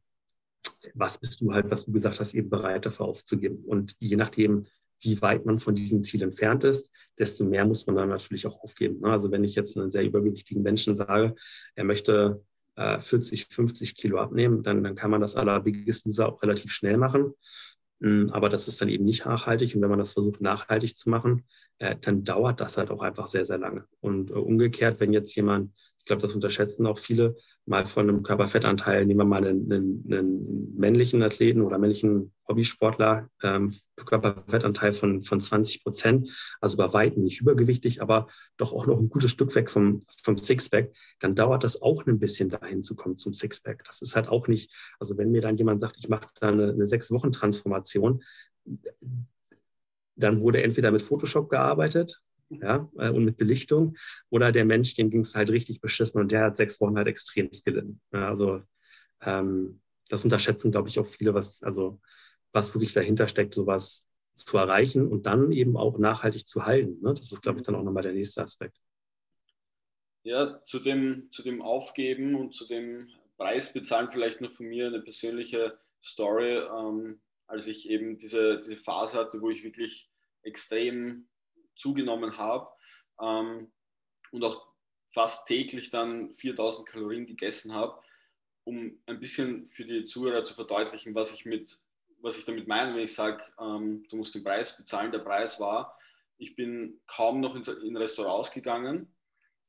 was 0.94 1.18
bist 1.18 1.40
du 1.40 1.52
halt, 1.52 1.70
was 1.70 1.84
du 1.84 1.92
gesagt 1.92 2.20
hast, 2.20 2.34
eben 2.34 2.50
bereit 2.50 2.86
dafür 2.86 3.06
aufzugeben? 3.06 3.64
Und 3.64 3.94
je 3.98 4.16
nachdem, 4.16 4.66
wie 5.00 5.20
weit 5.20 5.44
man 5.44 5.58
von 5.58 5.74
diesem 5.74 6.04
Ziel 6.04 6.22
entfernt 6.22 6.64
ist, 6.64 6.90
desto 7.18 7.44
mehr 7.44 7.64
muss 7.64 7.86
man 7.86 7.96
dann 7.96 8.08
natürlich 8.08 8.46
auch 8.46 8.60
aufgeben. 8.60 9.00
Ne? 9.00 9.10
Also 9.10 9.30
wenn 9.30 9.44
ich 9.44 9.54
jetzt 9.54 9.76
einen 9.76 9.90
sehr 9.90 10.04
übergewichtigen 10.04 10.62
Menschen 10.62 10.96
sage, 10.96 11.34
er 11.74 11.84
möchte 11.84 12.42
40, 12.76 13.42
äh, 13.42 13.54
50 13.54 13.96
Kilo 13.96 14.18
abnehmen, 14.18 14.62
dann, 14.62 14.82
dann 14.82 14.94
kann 14.94 15.10
man 15.10 15.20
das 15.20 15.36
aller 15.36 15.60
Biggest 15.60 16.06
Loser 16.06 16.28
auch 16.28 16.42
relativ 16.42 16.72
schnell 16.72 16.96
machen. 16.96 17.34
Hm, 18.02 18.30
aber 18.32 18.48
das 18.48 18.68
ist 18.68 18.80
dann 18.80 18.88
eben 18.88 19.04
nicht 19.04 19.24
nachhaltig. 19.24 19.74
Und 19.74 19.82
wenn 19.82 19.90
man 19.90 19.98
das 19.98 20.12
versucht, 20.12 20.40
nachhaltig 20.40 20.96
zu 20.96 21.08
machen, 21.08 21.44
äh, 21.78 21.96
dann 22.00 22.24
dauert 22.24 22.60
das 22.60 22.76
halt 22.76 22.90
auch 22.90 23.00
einfach 23.02 23.26
sehr, 23.28 23.44
sehr 23.44 23.58
lange. 23.58 23.86
Und 24.00 24.30
äh, 24.30 24.34
umgekehrt, 24.34 25.00
wenn 25.00 25.12
jetzt 25.12 25.34
jemand 25.36 25.72
ich 26.02 26.06
glaube, 26.06 26.22
das 26.22 26.34
unterschätzen 26.34 26.84
auch 26.88 26.98
viele, 26.98 27.36
mal 27.64 27.86
von 27.86 28.08
einem 28.08 28.22
Körperfettanteil, 28.22 29.06
nehmen 29.06 29.20
wir 29.20 29.24
mal 29.24 29.46
einen, 29.46 29.72
einen, 29.72 30.04
einen 30.12 30.76
männlichen 30.76 31.22
Athleten 31.22 31.60
oder 31.60 31.78
männlichen 31.78 32.32
Hobbysportler, 32.48 33.28
ähm, 33.42 33.72
Körperfettanteil 33.96 34.92
von, 34.92 35.22
von 35.22 35.40
20 35.40 35.84
Prozent, 35.84 36.28
also 36.60 36.76
bei 36.76 36.92
weitem 36.92 37.22
nicht 37.22 37.40
übergewichtig, 37.40 38.02
aber 38.02 38.26
doch 38.56 38.72
auch 38.72 38.86
noch 38.86 38.98
ein 38.98 39.08
gutes 39.08 39.30
Stück 39.30 39.54
weg 39.54 39.70
vom, 39.70 40.00
vom 40.24 40.38
Sixpack, 40.38 40.92
dann 41.20 41.36
dauert 41.36 41.62
das 41.62 41.80
auch 41.80 42.04
ein 42.06 42.18
bisschen 42.18 42.50
dahin 42.50 42.82
zu 42.82 42.96
kommen 42.96 43.16
zum 43.16 43.32
Sixpack. 43.32 43.84
Das 43.84 44.02
ist 44.02 44.16
halt 44.16 44.28
auch 44.28 44.48
nicht, 44.48 44.72
also 44.98 45.16
wenn 45.16 45.30
mir 45.30 45.40
dann 45.40 45.56
jemand 45.56 45.80
sagt, 45.80 45.96
ich 45.98 46.08
mache 46.08 46.26
da 46.40 46.48
eine, 46.48 46.70
eine 46.70 46.86
sechs 46.86 47.12
Wochen 47.12 47.30
Transformation, 47.30 48.24
dann 50.16 50.40
wurde 50.40 50.62
entweder 50.62 50.90
mit 50.90 51.02
Photoshop 51.02 51.48
gearbeitet 51.48 52.22
ja, 52.60 52.90
äh, 52.98 53.10
und 53.10 53.24
mit 53.24 53.36
Belichtung. 53.36 53.96
Oder 54.30 54.52
der 54.52 54.64
Mensch, 54.64 54.94
dem 54.94 55.10
ging 55.10 55.20
es 55.20 55.34
halt 55.34 55.50
richtig 55.50 55.80
beschissen 55.80 56.20
und 56.20 56.32
der 56.32 56.44
hat 56.44 56.56
sechs 56.56 56.80
Wochen 56.80 56.96
halt 56.96 57.08
extrem 57.08 57.50
gelitten. 57.64 58.00
Ja, 58.12 58.28
also 58.28 58.62
ähm, 59.20 59.80
das 60.08 60.24
unterschätzen, 60.24 60.72
glaube 60.72 60.88
ich, 60.88 60.98
auch 60.98 61.06
viele, 61.06 61.34
was, 61.34 61.62
also 61.62 62.00
was 62.52 62.74
wirklich 62.74 62.92
dahinter 62.92 63.28
steckt, 63.28 63.54
sowas 63.54 64.08
zu 64.34 64.58
erreichen 64.58 65.08
und 65.08 65.26
dann 65.26 65.52
eben 65.52 65.76
auch 65.76 65.98
nachhaltig 65.98 66.46
zu 66.46 66.66
halten. 66.66 67.00
Ne? 67.02 67.14
Das 67.14 67.32
ist, 67.32 67.42
glaube 67.42 67.58
ich, 67.58 67.64
dann 67.64 67.74
auch 67.74 67.82
nochmal 67.82 68.02
der 68.02 68.12
nächste 68.12 68.42
Aspekt. 68.42 68.76
Ja, 70.24 70.62
zu 70.64 70.78
dem, 70.78 71.28
zu 71.30 71.42
dem 71.42 71.62
Aufgeben 71.62 72.36
und 72.36 72.54
zu 72.54 72.66
dem 72.66 73.08
Preis 73.36 73.72
bezahlen 73.72 74.10
vielleicht 74.10 74.40
noch 74.40 74.52
von 74.52 74.66
mir 74.66 74.86
eine 74.86 75.00
persönliche 75.00 75.78
Story, 76.02 76.58
ähm, 76.58 77.20
als 77.46 77.66
ich 77.66 77.90
eben 77.90 78.18
diese, 78.18 78.60
diese 78.60 78.76
Phase 78.76 79.18
hatte, 79.18 79.40
wo 79.40 79.50
ich 79.50 79.64
wirklich 79.64 80.10
extrem 80.42 81.26
zugenommen 81.82 82.38
habe 82.38 82.68
ähm, 83.20 83.72
und 84.30 84.44
auch 84.44 84.66
fast 85.12 85.46
täglich 85.46 85.90
dann 85.90 86.32
4000 86.34 86.88
Kalorien 86.88 87.26
gegessen 87.26 87.74
habe, 87.74 88.00
um 88.64 88.98
ein 89.06 89.20
bisschen 89.20 89.66
für 89.66 89.84
die 89.84 90.04
Zuhörer 90.04 90.44
zu 90.44 90.54
verdeutlichen, 90.54 91.14
was 91.14 91.34
ich, 91.34 91.44
mit, 91.44 91.78
was 92.20 92.38
ich 92.38 92.44
damit 92.44 92.68
meine, 92.68 92.94
wenn 92.94 93.02
ich 93.02 93.14
sage, 93.14 93.42
ähm, 93.60 94.06
du 94.08 94.16
musst 94.16 94.34
den 94.34 94.44
Preis 94.44 94.76
bezahlen. 94.76 95.12
Der 95.12 95.18
Preis 95.18 95.60
war, 95.60 95.98
ich 96.38 96.54
bin 96.54 97.00
kaum 97.06 97.40
noch 97.40 97.56
in, 97.56 97.62
in 97.84 97.96
Restaurants 97.96 98.52
gegangen. 98.52 99.12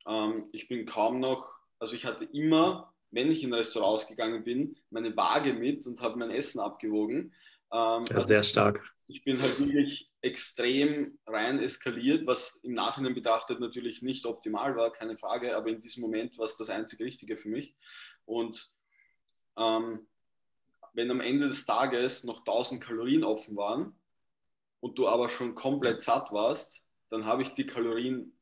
Ähm, 0.08 0.48
ich 0.52 0.68
bin 0.68 0.86
kaum 0.86 1.20
noch, 1.20 1.60
also 1.80 1.96
ich 1.96 2.06
hatte 2.06 2.26
immer, 2.26 2.94
wenn 3.12 3.32
ich 3.32 3.44
in 3.44 3.54
Restaurants 3.54 4.08
gegangen 4.08 4.44
bin, 4.44 4.78
meine 4.90 5.16
Waage 5.18 5.54
mit 5.54 5.86
und 5.88 6.02
habe 6.02 6.18
mein 6.18 6.32
Essen 6.32 6.60
abgewogen. 6.60 7.34
Ähm, 7.74 8.04
ja, 8.08 8.22
sehr 8.22 8.44
stark. 8.44 8.88
Ich 9.08 9.24
bin 9.24 9.40
halt 9.42 9.60
wirklich 9.60 10.08
extrem 10.22 11.18
rein 11.26 11.58
eskaliert, 11.58 12.28
was 12.28 12.58
im 12.58 12.74
Nachhinein 12.74 13.16
betrachtet 13.16 13.60
natürlich 13.60 14.04
nicht 14.04 14.28
optimal 14.28 14.76
war, 14.76 14.92
keine 14.92 15.18
Frage, 15.18 15.58
aber 15.58 15.70
in 15.70 15.82
diesem 15.82 16.02
Moment 16.02 16.38
war 16.38 16.46
es 16.46 16.56
das 16.56 16.70
einzige 16.70 17.04
Richtige 17.04 17.36
für 17.36 17.50
mich. 17.50 17.76
Und 18.26 18.72
ähm, 19.58 20.08
wenn 20.94 21.10
am 21.10 21.20
Ende 21.20 21.48
des 21.48 21.66
Tages 21.66 22.24
noch 22.24 22.40
1000 22.40 22.82
Kalorien 22.82 23.24
offen 23.24 23.56
waren 23.56 23.96
und 24.80 25.00
du 25.00 25.08
aber 25.08 25.28
schon 25.28 25.56
komplett 25.56 26.02
satt 26.02 26.32
warst, 26.32 26.86
dann 27.10 27.26
habe 27.26 27.42
ich 27.42 27.56
die 27.56 27.66
Kalorien 27.66 28.38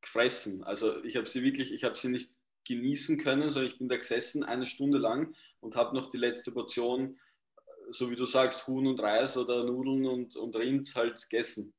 gefressen. 0.00 0.64
Also 0.64 1.02
ich 1.04 1.16
habe 1.16 1.28
sie 1.28 1.44
wirklich, 1.44 1.72
ich 1.72 1.84
habe 1.84 1.94
sie 1.94 2.08
nicht 2.08 2.34
genießen 2.66 3.18
können, 3.18 3.52
sondern 3.52 3.70
ich 3.70 3.78
bin 3.78 3.88
da 3.88 3.96
gesessen 3.96 4.42
eine 4.42 4.66
Stunde 4.66 4.98
lang 4.98 5.36
und 5.60 5.76
habe 5.76 5.94
noch 5.94 6.10
die 6.10 6.18
letzte 6.18 6.50
Portion 6.50 7.20
so 7.90 8.10
wie 8.10 8.16
du 8.16 8.26
sagst, 8.26 8.66
Huhn 8.66 8.86
und 8.86 9.00
Reis 9.00 9.36
oder 9.36 9.64
Nudeln 9.64 10.06
und, 10.06 10.36
und 10.36 10.56
Rind 10.56 10.92
halt 10.94 11.20
gegessen. 11.28 11.72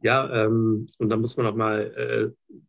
Ja, 0.00 0.44
ähm, 0.44 0.86
und 0.98 1.08
da 1.08 1.16
muss 1.16 1.36
man 1.36 1.46
auch 1.46 1.54
mal 1.54 2.34
äh, 2.44 2.60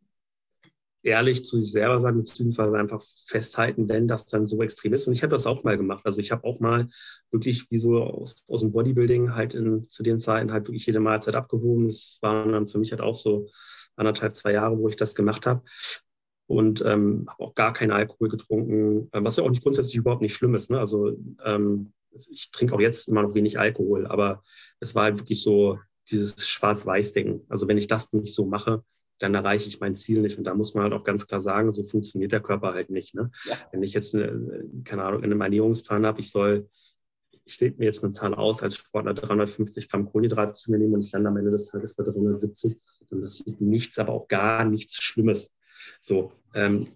ehrlich 1.04 1.46
zu 1.46 1.60
sich 1.60 1.72
selber 1.72 2.02
sein, 2.02 2.18
beziehungsweise 2.18 2.78
einfach 2.78 3.02
festhalten, 3.02 3.90
wenn 3.90 4.08
das 4.08 4.26
dann 4.26 4.46
so 4.46 4.62
extrem 4.64 4.94
ist. 4.94 5.08
Und 5.08 5.14
ich 5.14 5.22
habe 5.22 5.32
das 5.32 5.46
auch 5.46 5.64
mal 5.64 5.78
gemacht. 5.78 6.06
Also 6.06 6.20
ich 6.20 6.32
habe 6.32 6.46
auch 6.46 6.60
mal 6.60 6.88
wirklich 7.32 7.70
wie 7.70 7.78
so 7.78 8.02
aus, 8.02 8.46
aus 8.50 8.62
dem 8.62 8.72
Bodybuilding 8.72 9.36
halt 9.36 9.54
in, 9.54 9.88
zu 9.90 10.02
den 10.02 10.20
Zeiten 10.20 10.52
halt 10.52 10.68
wirklich 10.68 10.86
jede 10.86 11.02
Mahlzeit 11.02 11.36
abgewogen. 11.36 11.88
Das 11.88 12.18
waren 12.22 12.54
dann 12.54 12.68
für 12.68 12.80
mich 12.80 12.92
halt 12.92 13.02
auch 13.02 13.16
so 13.16 13.50
anderthalb, 13.98 14.36
zwei 14.36 14.54
Jahre, 14.54 14.78
wo 14.78 14.88
ich 14.88 14.96
das 14.96 15.14
gemacht 15.14 15.46
habe 15.46 15.62
und 16.48 16.84
ähm, 16.86 17.26
habe 17.28 17.44
auch 17.44 17.56
gar 17.56 17.74
keinen 17.74 17.92
Alkohol 17.92 18.30
getrunken, 18.30 19.10
äh, 19.12 19.24
was 19.24 19.38
ja 19.38 19.44
auch 19.44 19.50
nicht 19.50 19.64
grundsätzlich 19.64 19.96
überhaupt 19.96 20.22
nicht 20.22 20.36
schlimm 20.36 20.56
ist. 20.56 20.70
Ne? 20.70 20.80
Also 20.80 21.18
ähm, 21.44 21.94
ich 22.30 22.52
trinke 22.52 22.76
auch 22.76 22.80
jetzt 22.80 23.08
immer 23.08 23.24
noch 23.24 23.36
wenig 23.36 23.60
Alkohol, 23.60 24.08
aber 24.08 24.44
es 24.80 24.96
war 24.96 25.04
halt 25.04 25.20
wirklich 25.20 25.42
so 25.42 25.80
dieses 26.10 26.48
Schwarz-Weiß-Ding. 26.48 27.42
Also 27.50 27.68
wenn 27.68 27.78
ich 27.78 27.88
das 27.88 28.14
nicht 28.14 28.34
so 28.34 28.46
mache, 28.46 28.84
dann 29.20 29.34
erreiche 29.34 29.68
ich 29.68 29.80
mein 29.80 29.96
Ziel 29.96 30.22
nicht. 30.22 30.38
Und 30.38 30.44
da 30.44 30.54
muss 30.54 30.74
man 30.74 30.84
halt 30.84 30.94
auch 30.94 31.04
ganz 31.04 31.26
klar 31.28 31.42
sagen, 31.42 31.72
so 31.72 31.84
funktioniert 31.84 32.32
der 32.32 32.42
Körper 32.42 32.74
halt 32.74 32.90
nicht. 32.90 33.16
Ne? 33.16 33.32
Ja. 33.46 33.56
Wenn 33.72 33.84
ich 33.84 33.94
jetzt, 33.94 34.14
eine, 34.16 34.66
keine 34.84 35.04
Ahnung, 35.04 35.24
in 35.24 35.32
einem 35.32 35.42
Ernährungsplan 35.42 36.06
habe, 36.06 36.20
ich 36.20 36.30
soll, 36.30 36.70
ich 37.46 37.60
lege 37.60 37.76
mir 37.78 37.86
jetzt 37.86 38.04
eine 38.04 38.12
Zahl 38.12 38.34
aus, 38.34 38.62
als 38.62 38.76
Sportler 38.76 39.14
350 39.14 39.90
Gramm 39.90 40.06
Kohlenhydrate 40.06 40.54
zu 40.54 40.72
mir 40.72 40.80
nehmen 40.80 40.96
und 40.96 41.04
ich 41.04 41.12
lande 41.12 41.30
am 41.30 41.38
Ende 41.38 41.52
des 41.52 41.72
Tages 41.72 41.94
bei 41.94 42.04
370, 42.04 42.76
dann 43.10 43.22
passiert 43.22 43.62
nichts, 43.62 44.00
aber 44.00 44.14
auch 44.14 44.28
gar 44.28 44.66
nichts 44.66 45.02
Schlimmes. 45.02 45.55
So, 46.02 46.32
ähm, 46.54 46.88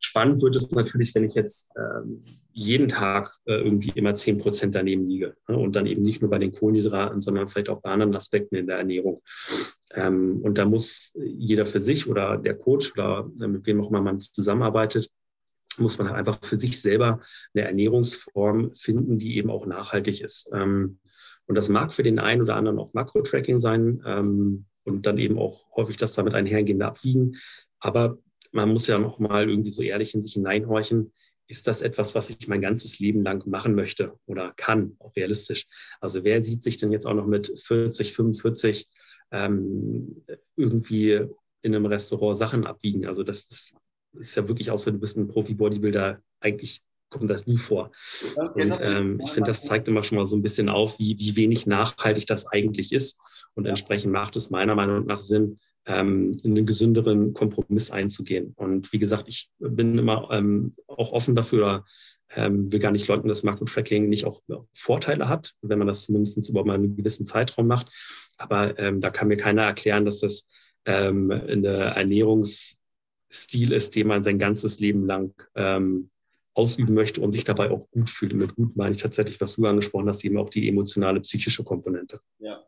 spannend 0.00 0.42
wird 0.42 0.56
es 0.56 0.70
natürlich, 0.70 1.14
wenn 1.14 1.24
ich 1.24 1.34
jetzt 1.34 1.72
ähm, 1.76 2.24
jeden 2.52 2.88
Tag 2.88 3.36
äh, 3.44 3.52
irgendwie 3.52 3.90
immer 3.94 4.14
10 4.14 4.38
Prozent 4.38 4.74
daneben 4.74 5.06
liege 5.06 5.36
ne? 5.46 5.58
und 5.58 5.76
dann 5.76 5.86
eben 5.86 6.02
nicht 6.02 6.22
nur 6.22 6.30
bei 6.30 6.38
den 6.38 6.52
Kohlenhydraten, 6.52 7.20
sondern 7.20 7.48
vielleicht 7.48 7.68
auch 7.68 7.82
bei 7.82 7.90
anderen 7.90 8.14
Aspekten 8.14 8.56
in 8.56 8.66
der 8.66 8.78
Ernährung. 8.78 9.22
Ähm, 9.92 10.40
und 10.42 10.58
da 10.58 10.64
muss 10.64 11.12
jeder 11.16 11.66
für 11.66 11.80
sich 11.80 12.08
oder 12.08 12.38
der 12.38 12.56
Coach 12.56 12.92
oder 12.92 13.30
äh, 13.40 13.46
mit 13.46 13.66
wem 13.66 13.80
auch 13.80 13.90
immer 13.90 14.00
man 14.00 14.18
zusammenarbeitet, 14.20 15.10
muss 15.78 15.98
man 15.98 16.08
halt 16.08 16.18
einfach 16.18 16.38
für 16.42 16.56
sich 16.56 16.80
selber 16.80 17.20
eine 17.54 17.66
Ernährungsform 17.66 18.70
finden, 18.70 19.18
die 19.18 19.36
eben 19.36 19.50
auch 19.50 19.66
nachhaltig 19.66 20.22
ist. 20.22 20.50
Ähm, 20.54 20.98
und 21.46 21.54
das 21.54 21.68
mag 21.68 21.92
für 21.92 22.02
den 22.02 22.18
einen 22.18 22.42
oder 22.42 22.56
anderen 22.56 22.78
auch 22.78 22.94
Makro-Tracking 22.94 23.58
sein 23.58 24.02
ähm, 24.06 24.66
und 24.84 25.06
dann 25.06 25.18
eben 25.18 25.38
auch 25.38 25.76
häufig 25.76 25.96
das 25.96 26.14
damit 26.14 26.34
einhergehende 26.34 26.86
Abwiegen. 26.86 27.36
Aber 27.86 28.18
man 28.50 28.70
muss 28.70 28.88
ja 28.88 28.98
noch 28.98 29.20
mal 29.20 29.48
irgendwie 29.48 29.70
so 29.70 29.80
ehrlich 29.80 30.12
in 30.12 30.20
sich 30.20 30.32
hineinhorchen. 30.32 31.12
Ist 31.46 31.68
das 31.68 31.82
etwas, 31.82 32.16
was 32.16 32.30
ich 32.30 32.48
mein 32.48 32.60
ganzes 32.60 32.98
Leben 32.98 33.22
lang 33.22 33.48
machen 33.48 33.76
möchte 33.76 34.18
oder 34.26 34.52
kann, 34.56 34.96
auch 34.98 35.14
realistisch? 35.14 35.66
Also 36.00 36.24
wer 36.24 36.42
sieht 36.42 36.64
sich 36.64 36.78
denn 36.78 36.90
jetzt 36.90 37.06
auch 37.06 37.14
noch 37.14 37.28
mit 37.28 37.52
40, 37.56 38.12
45 38.12 38.88
ähm, 39.30 40.24
irgendwie 40.56 41.20
in 41.62 41.74
einem 41.76 41.86
Restaurant 41.86 42.36
Sachen 42.36 42.66
abwiegen? 42.66 43.06
Also 43.06 43.22
das 43.22 43.44
ist, 43.44 43.74
ist 44.14 44.36
ja 44.36 44.48
wirklich 44.48 44.66
so, 44.74 44.90
du 44.90 44.98
bist 44.98 45.16
ein 45.16 45.28
Profi-Bodybuilder, 45.28 46.20
eigentlich 46.40 46.82
kommt 47.08 47.30
das 47.30 47.46
nie 47.46 47.58
vor. 47.58 47.90
Und 48.54 48.78
ähm, 48.80 49.20
ich 49.24 49.30
finde, 49.30 49.48
das 49.48 49.64
zeigt 49.64 49.88
immer 49.88 50.02
schon 50.02 50.18
mal 50.18 50.24
so 50.24 50.36
ein 50.36 50.42
bisschen 50.42 50.68
auf, 50.68 50.98
wie, 50.98 51.18
wie 51.18 51.36
wenig 51.36 51.66
nachhaltig 51.66 52.26
das 52.26 52.46
eigentlich 52.46 52.92
ist. 52.92 53.20
Und 53.54 53.66
entsprechend 53.66 54.12
macht 54.12 54.36
es 54.36 54.50
meiner 54.50 54.74
Meinung 54.74 55.06
nach 55.06 55.20
Sinn, 55.20 55.58
ähm, 55.86 56.36
in 56.42 56.56
einen 56.56 56.66
gesünderen 56.66 57.32
Kompromiss 57.32 57.90
einzugehen. 57.90 58.52
Und 58.56 58.92
wie 58.92 58.98
gesagt, 58.98 59.28
ich 59.28 59.50
bin 59.58 59.96
immer 59.96 60.28
ähm, 60.32 60.74
auch 60.86 61.12
offen 61.12 61.34
dafür, 61.34 61.84
ähm, 62.34 62.70
will 62.70 62.80
gar 62.80 62.90
nicht 62.90 63.08
leugnen, 63.08 63.28
dass 63.28 63.44
Makro-Tracking 63.44 64.08
nicht 64.08 64.26
auch 64.26 64.42
Vorteile 64.72 65.28
hat, 65.28 65.54
wenn 65.62 65.78
man 65.78 65.86
das 65.86 66.02
zumindest 66.02 66.48
über 66.48 66.64
mal 66.64 66.74
einen 66.74 66.96
gewissen 66.96 67.24
Zeitraum 67.24 67.66
macht. 67.66 67.88
Aber 68.36 68.78
ähm, 68.78 69.00
da 69.00 69.10
kann 69.10 69.28
mir 69.28 69.36
keiner 69.36 69.62
erklären, 69.62 70.04
dass 70.04 70.20
das 70.20 70.46
ähm, 70.84 71.30
eine 71.30 71.68
Ernährungsstil 71.68 73.72
ist, 73.72 73.94
den 73.94 74.08
man 74.08 74.22
sein 74.22 74.38
ganzes 74.38 74.80
Leben 74.80 75.06
lang 75.06 75.32
ähm, 75.54 76.10
ausüben 76.56 76.94
möchte 76.94 77.20
und 77.20 77.32
sich 77.32 77.44
dabei 77.44 77.70
auch 77.70 77.88
gut 77.90 78.08
fühlt. 78.08 78.32
Und 78.32 78.38
mit 78.38 78.54
gut 78.56 78.76
meine 78.76 78.94
ich 78.94 79.02
tatsächlich, 79.02 79.40
was 79.40 79.56
du 79.56 79.66
angesprochen 79.66 80.08
hast, 80.08 80.24
eben 80.24 80.38
auch 80.38 80.50
die 80.50 80.68
emotionale, 80.68 81.20
psychische 81.20 81.64
Komponente. 81.64 82.20
Ja, 82.38 82.64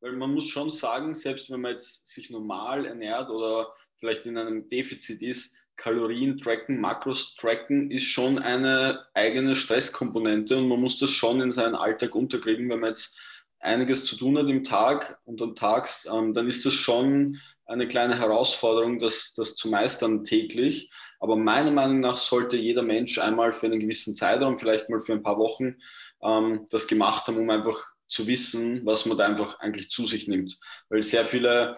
weil 0.00 0.12
man 0.12 0.32
muss 0.32 0.48
schon 0.48 0.70
sagen, 0.70 1.14
selbst 1.14 1.50
wenn 1.50 1.60
man 1.60 1.72
jetzt 1.72 2.06
sich 2.06 2.30
normal 2.30 2.86
ernährt 2.86 3.30
oder 3.30 3.72
vielleicht 3.96 4.26
in 4.26 4.36
einem 4.36 4.68
Defizit 4.68 5.22
ist, 5.22 5.56
Kalorien 5.76 6.38
tracken, 6.38 6.78
Makros 6.78 7.36
tracken 7.36 7.90
ist 7.90 8.04
schon 8.04 8.38
eine 8.38 9.06
eigene 9.14 9.54
Stresskomponente 9.54 10.58
und 10.58 10.68
man 10.68 10.80
muss 10.80 10.98
das 10.98 11.10
schon 11.10 11.40
in 11.40 11.52
seinen 11.52 11.74
Alltag 11.74 12.14
unterkriegen, 12.14 12.68
wenn 12.68 12.80
man 12.80 12.90
jetzt 12.90 13.18
einiges 13.60 14.04
zu 14.04 14.16
tun 14.16 14.36
hat 14.36 14.48
im 14.48 14.62
Tag 14.62 15.18
und 15.24 15.40
am 15.40 15.54
Tags, 15.54 16.06
ähm, 16.10 16.34
dann 16.34 16.46
ist 16.48 16.66
das 16.66 16.74
schon 16.74 17.38
eine 17.64 17.88
kleine 17.88 18.18
Herausforderung, 18.18 18.98
das, 18.98 19.32
das 19.34 19.54
zu 19.54 19.68
meistern 19.68 20.24
täglich. 20.24 20.90
Aber 21.20 21.36
meiner 21.36 21.70
Meinung 21.70 22.00
nach 22.00 22.16
sollte 22.16 22.56
jeder 22.56 22.82
Mensch 22.82 23.18
einmal 23.18 23.52
für 23.52 23.66
einen 23.66 23.78
gewissen 23.78 24.16
Zeitraum, 24.16 24.58
vielleicht 24.58 24.88
mal 24.88 25.00
für 25.00 25.12
ein 25.12 25.22
paar 25.22 25.38
Wochen, 25.38 25.76
ähm, 26.22 26.66
das 26.70 26.88
gemacht 26.88 27.28
haben, 27.28 27.36
um 27.36 27.50
einfach 27.50 27.78
zu 28.08 28.26
wissen, 28.26 28.84
was 28.84 29.06
man 29.06 29.16
da 29.16 29.26
einfach 29.26 29.60
eigentlich 29.60 29.90
zu 29.90 30.06
sich 30.06 30.26
nimmt. 30.26 30.58
Weil 30.88 31.02
sehr 31.02 31.24
viele 31.24 31.76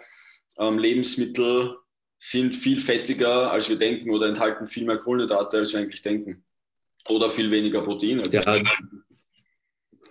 ähm, 0.59 0.79
Lebensmittel 0.79 1.77
sind 2.19 2.55
viel 2.55 2.81
fettiger, 2.81 3.51
als 3.51 3.69
wir 3.69 3.77
denken 3.77 4.11
oder 4.11 4.29
enthalten 4.29 4.67
viel 4.67 4.85
mehr 4.85 4.99
Kohlenhydrate, 4.99 5.59
als 5.59 5.73
wir 5.73 5.81
eigentlich 5.81 6.03
denken. 6.03 6.45
Oder 7.09 7.29
viel 7.29 7.51
weniger 7.51 7.83
Proteine. 7.83 8.23
Ja, 8.31 8.61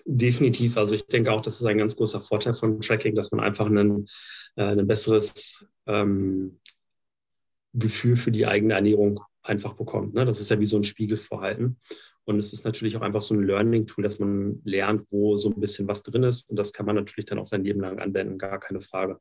definitiv. 0.06 0.76
Also 0.76 0.96
ich 0.96 1.08
denke 1.08 1.32
auch, 1.32 1.42
das 1.42 1.62
ist 1.62 1.66
ein 1.66 1.78
ganz 1.78 1.96
großer 1.96 2.20
Vorteil 2.20 2.54
von 2.54 2.82
Tracking, 2.82 3.16
dass 3.16 3.32
man 3.32 3.40
einfach 3.40 3.68
ein, 3.68 4.06
äh, 4.58 4.64
ein 4.64 4.88
besseres 4.88 5.66
ähm, 5.88 6.60
Gefühl 7.74 8.16
für 8.16 8.32
die 8.32 8.48
eigene 8.48 8.74
Ernährung 8.74 9.20
einfach 9.44 9.74
bekommt. 9.74 10.14
Ne? 10.14 10.26
Das 10.26 10.40
ist 10.40 10.52
ja 10.52 10.60
wie 10.60 10.66
so 10.66 10.78
ein 10.78 10.84
Spiegelverhalten. 10.84 11.78
Und 12.24 12.38
es 12.38 12.54
ist 12.54 12.66
natürlich 12.66 12.96
auch 12.96 13.02
einfach 13.02 13.22
so 13.22 13.34
ein 13.34 13.44
Learning-Tool, 13.44 14.04
dass 14.04 14.20
man 14.20 14.62
lernt, 14.64 15.12
wo 15.12 15.38
so 15.38 15.50
ein 15.50 15.60
bisschen 15.60 15.88
was 15.88 16.04
drin 16.04 16.24
ist. 16.24 16.50
Und 16.50 16.56
das 16.58 16.72
kann 16.72 16.86
man 16.86 16.96
natürlich 16.96 17.26
dann 17.26 17.40
auch 17.40 17.46
sein 17.46 17.64
Leben 17.64 17.82
lang 17.82 18.00
anwenden, 18.00 18.38
gar 18.38 18.60
keine 18.60 18.80
Frage. 18.80 19.20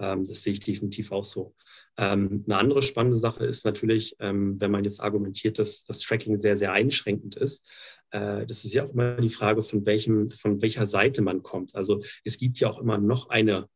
Ähm, 0.00 0.24
das 0.24 0.42
sehe 0.42 0.54
ich 0.54 0.60
definitiv 0.60 1.12
auch 1.12 1.24
so. 1.24 1.54
Ähm, 1.96 2.44
eine 2.46 2.58
andere 2.58 2.82
spannende 2.82 3.16
Sache 3.16 3.46
ist 3.46 3.64
natürlich, 3.64 4.16
ähm, 4.18 4.60
wenn 4.60 4.72
man 4.72 4.82
jetzt 4.82 5.00
argumentiert, 5.00 5.60
dass 5.60 5.84
das 5.84 6.00
Tracking 6.00 6.36
sehr, 6.36 6.56
sehr 6.56 6.72
einschränkend 6.72 7.36
ist. 7.36 7.64
Äh, 8.10 8.44
das 8.46 8.64
ist 8.64 8.74
ja 8.74 8.84
auch 8.84 8.90
immer 8.90 9.16
die 9.16 9.28
Frage, 9.28 9.62
von, 9.62 9.86
welchem, 9.86 10.28
von 10.28 10.60
welcher 10.62 10.86
Seite 10.86 11.22
man 11.22 11.44
kommt. 11.44 11.76
Also 11.76 12.02
es 12.24 12.38
gibt 12.38 12.58
ja 12.58 12.68
auch 12.68 12.80
immer 12.80 12.98
noch 12.98 13.28
eine 13.30 13.68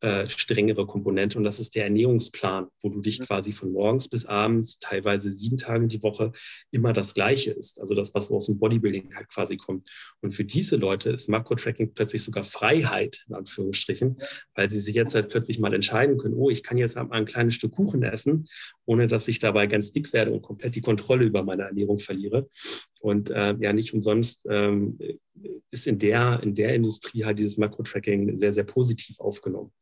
äh, 0.00 0.28
strengere 0.28 0.86
Komponente 0.86 1.38
und 1.38 1.44
das 1.44 1.58
ist 1.58 1.74
der 1.74 1.84
Ernährungsplan, 1.84 2.68
wo 2.82 2.88
du 2.88 3.00
dich 3.00 3.20
quasi 3.20 3.50
von 3.52 3.72
morgens 3.72 4.08
bis 4.08 4.26
abends, 4.26 4.78
teilweise 4.78 5.30
sieben 5.30 5.56
Tage 5.56 5.88
die 5.88 6.02
Woche, 6.02 6.30
immer 6.70 6.92
das 6.92 7.14
Gleiche 7.14 7.50
ist. 7.50 7.80
Also 7.80 7.94
das, 7.94 8.14
was 8.14 8.30
aus 8.30 8.46
dem 8.46 8.58
Bodybuilding 8.58 9.14
halt 9.16 9.28
quasi 9.28 9.56
kommt. 9.56 9.88
Und 10.20 10.30
für 10.30 10.44
diese 10.44 10.76
Leute 10.76 11.10
ist 11.10 11.28
Makro-Tracking 11.28 11.94
plötzlich 11.94 12.22
sogar 12.22 12.44
Freiheit, 12.44 13.24
in 13.28 13.34
Anführungsstrichen, 13.34 14.18
weil 14.54 14.70
sie 14.70 14.80
sich 14.80 14.94
jetzt 14.94 15.16
halt 15.16 15.30
plötzlich 15.30 15.58
mal 15.58 15.74
entscheiden 15.74 16.16
können, 16.16 16.34
oh, 16.34 16.48
ich 16.48 16.62
kann 16.62 16.78
jetzt 16.78 16.94
mal 16.94 17.10
ein 17.10 17.26
kleines 17.26 17.54
Stück 17.54 17.72
Kuchen 17.72 18.02
essen, 18.04 18.46
ohne 18.86 19.08
dass 19.08 19.26
ich 19.26 19.40
dabei 19.40 19.66
ganz 19.66 19.90
dick 19.92 20.12
werde 20.12 20.30
und 20.30 20.42
komplett 20.42 20.76
die 20.76 20.80
Kontrolle 20.80 21.24
über 21.24 21.42
meine 21.42 21.64
Ernährung 21.64 21.98
verliere. 21.98 22.48
Und 23.00 23.30
äh, 23.30 23.56
ja, 23.58 23.72
nicht 23.72 23.94
umsonst 23.94 24.46
ähm, 24.48 24.98
ist 25.70 25.86
in 25.86 25.98
der, 25.98 26.40
in 26.42 26.54
der 26.54 26.74
Industrie 26.74 27.24
halt 27.24 27.38
dieses 27.38 27.58
Makro-Tracking 27.58 28.36
sehr, 28.36 28.52
sehr 28.52 28.64
positiv 28.64 29.20
aufgenommen. 29.20 29.72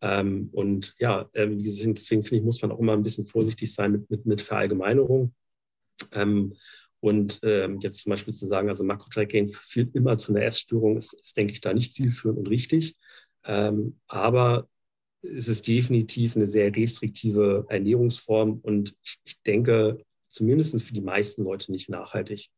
Ähm, 0.00 0.48
und 0.52 0.94
ja, 0.98 1.28
äh, 1.32 1.48
deswegen 1.48 1.96
finde 1.96 2.36
ich, 2.36 2.42
muss 2.42 2.62
man 2.62 2.72
auch 2.72 2.78
immer 2.78 2.92
ein 2.92 3.02
bisschen 3.02 3.26
vorsichtig 3.26 3.72
sein 3.72 3.92
mit, 3.92 4.10
mit, 4.10 4.26
mit 4.26 4.42
Verallgemeinerung. 4.42 5.34
Ähm, 6.12 6.54
und 7.00 7.40
ähm, 7.42 7.80
jetzt 7.80 8.02
zum 8.02 8.10
Beispiel 8.10 8.32
zu 8.32 8.46
sagen, 8.46 8.68
also 8.68 8.84
Makro-Tracking 8.84 9.48
führt 9.48 9.94
immer 9.96 10.18
zu 10.18 10.32
einer 10.32 10.44
Essstörung, 10.44 10.96
ist, 10.96 11.14
ist, 11.14 11.36
denke 11.36 11.52
ich, 11.52 11.60
da 11.60 11.74
nicht 11.74 11.92
zielführend 11.92 12.38
und 12.38 12.46
richtig. 12.48 12.96
Ähm, 13.44 13.98
aber 14.06 14.68
es 15.22 15.48
ist 15.48 15.66
definitiv 15.66 16.36
eine 16.36 16.46
sehr 16.46 16.74
restriktive 16.74 17.66
Ernährungsform 17.68 18.60
und 18.62 18.94
ich, 19.02 19.20
ich 19.24 19.42
denke, 19.42 20.04
zumindest 20.28 20.80
für 20.80 20.94
die 20.94 21.00
meisten 21.00 21.44
Leute 21.44 21.72
nicht 21.72 21.88
nachhaltig. 21.88 22.50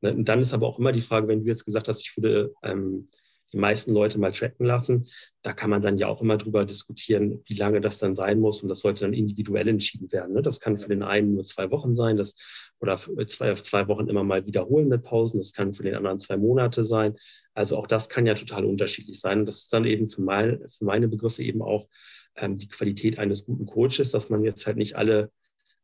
Ne, 0.00 0.14
und 0.14 0.28
dann 0.28 0.40
ist 0.40 0.52
aber 0.52 0.66
auch 0.66 0.78
immer 0.78 0.92
die 0.92 1.00
Frage, 1.00 1.28
wenn 1.28 1.40
du 1.40 1.46
jetzt 1.46 1.64
gesagt 1.64 1.88
hast, 1.88 2.02
ich 2.02 2.16
würde 2.16 2.52
ähm, 2.62 3.06
die 3.52 3.58
meisten 3.58 3.92
Leute 3.92 4.18
mal 4.18 4.32
tracken 4.32 4.66
lassen, 4.66 5.06
da 5.42 5.52
kann 5.52 5.70
man 5.70 5.82
dann 5.82 5.98
ja 5.98 6.08
auch 6.08 6.22
immer 6.22 6.36
drüber 6.36 6.64
diskutieren, 6.64 7.42
wie 7.46 7.54
lange 7.54 7.80
das 7.80 7.98
dann 7.98 8.14
sein 8.14 8.40
muss. 8.40 8.62
Und 8.62 8.68
das 8.68 8.80
sollte 8.80 9.02
dann 9.02 9.12
individuell 9.12 9.68
entschieden 9.68 10.10
werden. 10.12 10.34
Ne? 10.34 10.42
Das 10.42 10.60
kann 10.60 10.78
für 10.78 10.88
den 10.88 11.02
einen 11.02 11.34
nur 11.34 11.44
zwei 11.44 11.70
Wochen 11.70 11.94
sein, 11.94 12.16
das, 12.16 12.34
oder 12.80 12.98
zwei, 13.26 13.54
zwei 13.54 13.88
Wochen 13.88 14.08
immer 14.08 14.24
mal 14.24 14.46
wiederholen 14.46 14.88
mit 14.88 15.02
Pausen. 15.02 15.38
Das 15.38 15.52
kann 15.52 15.74
für 15.74 15.82
den 15.82 15.94
anderen 15.94 16.18
zwei 16.18 16.36
Monate 16.36 16.84
sein. 16.84 17.16
Also 17.54 17.76
auch 17.76 17.86
das 17.86 18.08
kann 18.08 18.26
ja 18.26 18.34
total 18.34 18.64
unterschiedlich 18.64 19.20
sein. 19.20 19.44
Das 19.44 19.62
ist 19.62 19.72
dann 19.72 19.84
eben 19.84 20.06
für, 20.06 20.22
mein, 20.22 20.60
für 20.68 20.84
meine 20.84 21.08
Begriffe 21.08 21.42
eben 21.42 21.62
auch 21.62 21.88
ähm, 22.36 22.56
die 22.56 22.68
Qualität 22.68 23.18
eines 23.18 23.44
guten 23.44 23.66
Coaches, 23.66 24.10
dass 24.10 24.30
man 24.30 24.42
jetzt 24.42 24.66
halt 24.66 24.76
nicht 24.76 24.96
alle 24.96 25.30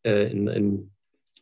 äh, 0.04 0.30
in, 0.30 0.48
in, 0.48 0.90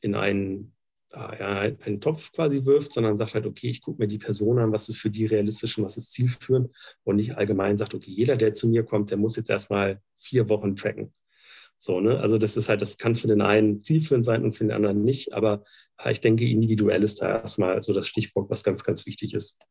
in 0.01 0.15
einen, 0.15 0.73
äh, 0.73 0.76
einen 1.11 2.01
Topf 2.01 2.33
quasi 2.33 2.65
wirft, 2.65 2.93
sondern 2.93 3.17
sagt 3.17 3.35
halt, 3.35 3.47
okay, 3.47 3.69
ich 3.69 3.81
gucke 3.81 4.01
mir 4.01 4.09
die 4.09 4.19
Person 4.19 4.59
an, 4.59 4.73
was 4.73 4.89
ist 4.89 4.99
für 4.99 5.11
die 5.11 5.27
realistisch 5.27 5.79
und 5.79 5.85
was 5.85 5.97
ist 5.97 6.13
zielführend 6.13 6.71
und 7.05 7.17
nicht 7.17 7.37
allgemein 7.37 7.77
sagt, 7.77 7.95
okay, 7.95 8.11
jeder, 8.11 8.37
der 8.37 8.55
zu 8.55 8.69
mir 8.69 8.85
kommt, 8.85 9.11
der 9.11 9.19
muss 9.19 9.37
jetzt 9.37 9.51
erstmal 9.51 10.03
vier 10.15 10.49
Wochen 10.49 10.77
tracken. 10.77 11.15
So, 11.79 12.01
ne? 12.01 12.19
Also 12.19 12.39
das 12.39 12.57
ist 12.57 12.69
halt, 12.69 12.83
das 12.83 12.99
kann 12.99 13.15
für 13.15 13.29
den 13.29 13.43
einen 13.43 13.81
zielführend 13.81 14.25
sein 14.25 14.45
und 14.45 14.53
für 14.53 14.65
den 14.65 14.73
anderen 14.73 15.03
nicht, 15.03 15.33
aber 15.33 15.65
ich 16.09 16.21
denke, 16.21 16.49
individuell 16.49 17.03
ist 17.03 17.23
da 17.23 17.41
erstmal 17.41 17.81
so 17.83 17.93
das 17.93 18.09
Stichwort, 18.09 18.51
was 18.51 18.65
ganz, 18.65 18.83
ganz 18.85 19.07
wichtig 19.07 19.35
ist. 19.35 19.67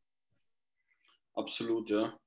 Absolut, 1.33 1.89
ja 1.89 2.17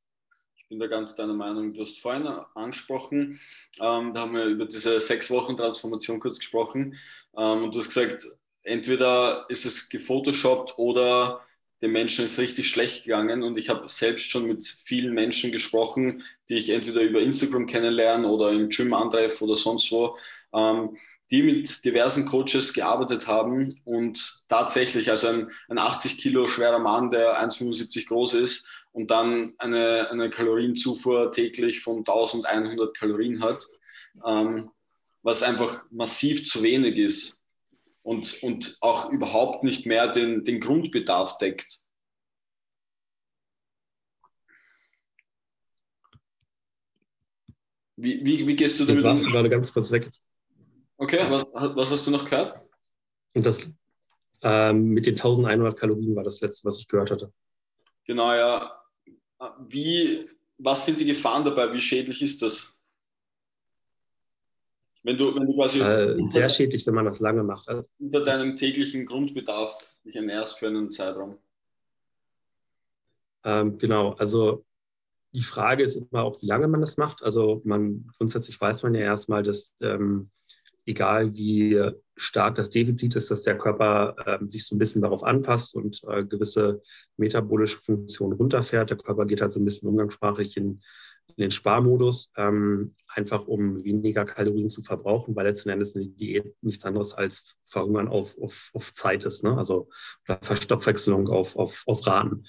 bin 0.68 0.78
da 0.78 0.86
ganz 0.86 1.14
deiner 1.14 1.34
Meinung. 1.34 1.72
Du 1.72 1.80
hast 1.80 1.98
vorhin 2.00 2.26
angesprochen, 2.26 3.40
ähm, 3.80 4.12
da 4.12 4.20
haben 4.20 4.34
wir 4.34 4.44
über 4.44 4.66
diese 4.66 5.00
sechs 5.00 5.30
Wochen 5.30 5.56
Transformation 5.56 6.20
kurz 6.20 6.38
gesprochen 6.38 6.96
ähm, 7.36 7.64
und 7.64 7.74
du 7.74 7.78
hast 7.78 7.88
gesagt, 7.88 8.26
entweder 8.62 9.46
ist 9.48 9.64
es 9.64 9.88
gefotoshoppt 9.88 10.78
oder 10.78 11.40
dem 11.82 11.92
Menschen 11.92 12.24
ist 12.24 12.38
richtig 12.38 12.68
schlecht 12.68 13.04
gegangen. 13.04 13.42
Und 13.42 13.56
ich 13.56 13.68
habe 13.68 13.88
selbst 13.88 14.30
schon 14.30 14.46
mit 14.46 14.64
vielen 14.66 15.14
Menschen 15.14 15.52
gesprochen, 15.52 16.22
die 16.48 16.56
ich 16.56 16.70
entweder 16.70 17.02
über 17.02 17.20
Instagram 17.20 17.66
kennenlerne 17.66 18.28
oder 18.28 18.50
im 18.50 18.68
Gym 18.68 18.92
antreffe 18.94 19.44
oder 19.44 19.56
sonst 19.56 19.90
wo, 19.92 20.16
ähm, 20.52 20.96
die 21.30 21.42
mit 21.42 21.84
diversen 21.84 22.26
Coaches 22.26 22.72
gearbeitet 22.72 23.28
haben. 23.28 23.80
Und 23.84 24.44
tatsächlich, 24.48 25.10
also 25.10 25.28
ein, 25.28 25.50
ein 25.68 25.78
80 25.78 26.18
Kilo 26.18 26.46
schwerer 26.46 26.78
Mann, 26.78 27.10
der 27.10 27.40
1,75 27.42 28.08
groß 28.08 28.34
ist, 28.34 28.68
und 28.92 29.10
dann 29.10 29.54
eine, 29.58 30.10
eine 30.10 30.30
Kalorienzufuhr 30.30 31.30
täglich 31.30 31.80
von 31.80 31.98
1100 31.98 32.96
Kalorien 32.96 33.40
hat, 33.42 33.64
ähm, 34.26 34.70
was 35.22 35.42
einfach 35.42 35.84
massiv 35.90 36.46
zu 36.46 36.62
wenig 36.62 36.96
ist 36.96 37.37
und, 38.08 38.42
und 38.42 38.78
auch 38.80 39.10
überhaupt 39.10 39.64
nicht 39.64 39.84
mehr 39.84 40.08
den, 40.08 40.42
den 40.42 40.60
Grundbedarf 40.60 41.36
deckt. 41.36 41.78
Wie, 47.96 48.24
wie, 48.24 48.46
wie 48.46 48.56
gehst 48.56 48.80
du 48.80 48.86
damit 48.86 49.04
um? 49.04 49.14
du 49.14 49.30
gerade 49.30 49.50
ganz 49.50 49.70
kurz 49.70 49.92
weg. 49.92 50.08
Okay, 50.96 51.18
was, 51.28 51.44
was 51.52 51.90
hast 51.90 52.06
du 52.06 52.10
noch 52.10 52.24
gehört? 52.24 52.58
Und 53.34 53.44
das 53.44 53.70
ähm, 54.42 54.88
mit 54.88 55.04
den 55.04 55.14
1100 55.14 55.78
Kalorien 55.78 56.16
war 56.16 56.24
das 56.24 56.40
letzte, 56.40 56.66
was 56.66 56.80
ich 56.80 56.88
gehört 56.88 57.10
hatte. 57.10 57.30
Genau, 58.06 58.32
ja. 58.32 58.82
Wie, 59.66 60.26
was 60.56 60.86
sind 60.86 60.98
die 60.98 61.04
Gefahren 61.04 61.44
dabei? 61.44 61.70
Wie 61.74 61.80
schädlich 61.80 62.22
ist 62.22 62.40
das? 62.40 62.74
Wenn 65.08 65.16
du, 65.16 65.34
wenn 65.34 65.46
du 65.46 65.54
quasi 65.54 65.80
äh, 65.80 66.22
sehr 66.26 66.50
schädlich, 66.50 66.86
wenn 66.86 66.92
man 66.92 67.06
das 67.06 67.18
lange 67.18 67.42
macht. 67.42 67.66
Also. 67.66 67.90
Unter 67.98 68.22
deinem 68.24 68.56
täglichen 68.56 69.06
Grundbedarf 69.06 69.96
dich 70.04 70.14
ernährst 70.14 70.58
für 70.58 70.66
einen 70.66 70.92
Zeitraum. 70.92 71.38
Ähm, 73.42 73.78
genau, 73.78 74.12
also 74.18 74.66
die 75.32 75.42
Frage 75.42 75.82
ist 75.82 75.96
immer 75.96 76.24
auch, 76.24 76.42
wie 76.42 76.46
lange 76.46 76.68
man 76.68 76.82
das 76.82 76.98
macht. 76.98 77.22
Also 77.22 77.62
man 77.64 78.06
grundsätzlich 78.18 78.60
weiß 78.60 78.82
man 78.82 78.94
ja 78.94 79.00
erstmal, 79.00 79.42
dass 79.42 79.76
ähm, 79.80 80.28
egal 80.84 81.34
wie 81.34 81.80
stark 82.14 82.56
das 82.56 82.68
Defizit 82.68 83.16
ist, 83.16 83.30
dass 83.30 83.44
der 83.44 83.56
Körper 83.56 84.14
äh, 84.26 84.46
sich 84.46 84.66
so 84.66 84.76
ein 84.76 84.78
bisschen 84.78 85.00
darauf 85.00 85.22
anpasst 85.22 85.74
und 85.74 86.02
äh, 86.06 86.22
gewisse 86.22 86.82
metabolische 87.16 87.78
Funktionen 87.78 88.34
runterfährt. 88.34 88.90
Der 88.90 88.98
Körper 88.98 89.24
geht 89.24 89.40
halt 89.40 89.52
so 89.52 89.60
ein 89.60 89.64
bisschen 89.64 89.88
umgangssprachlich 89.88 90.58
in 90.58 90.82
in 91.38 91.42
den 91.42 91.50
Sparmodus, 91.52 92.32
ähm, 92.36 92.96
einfach 93.06 93.46
um 93.46 93.84
weniger 93.84 94.24
Kalorien 94.24 94.70
zu 94.70 94.82
verbrauchen, 94.82 95.36
weil 95.36 95.46
letzten 95.46 95.70
Endes 95.70 95.94
eine 95.94 96.06
Diät 96.06 96.52
nichts 96.62 96.84
anderes 96.84 97.14
als 97.14 97.56
Verhungern 97.62 98.08
auf, 98.08 98.36
auf, 98.38 98.72
auf 98.74 98.92
Zeit 98.92 99.24
ist, 99.24 99.44
ne? 99.44 99.56
also 99.56 99.88
oder 100.28 100.40
Verstoffwechselung 100.42 101.28
auf, 101.28 101.54
auf, 101.56 101.84
auf 101.86 102.04
Raten. 102.06 102.42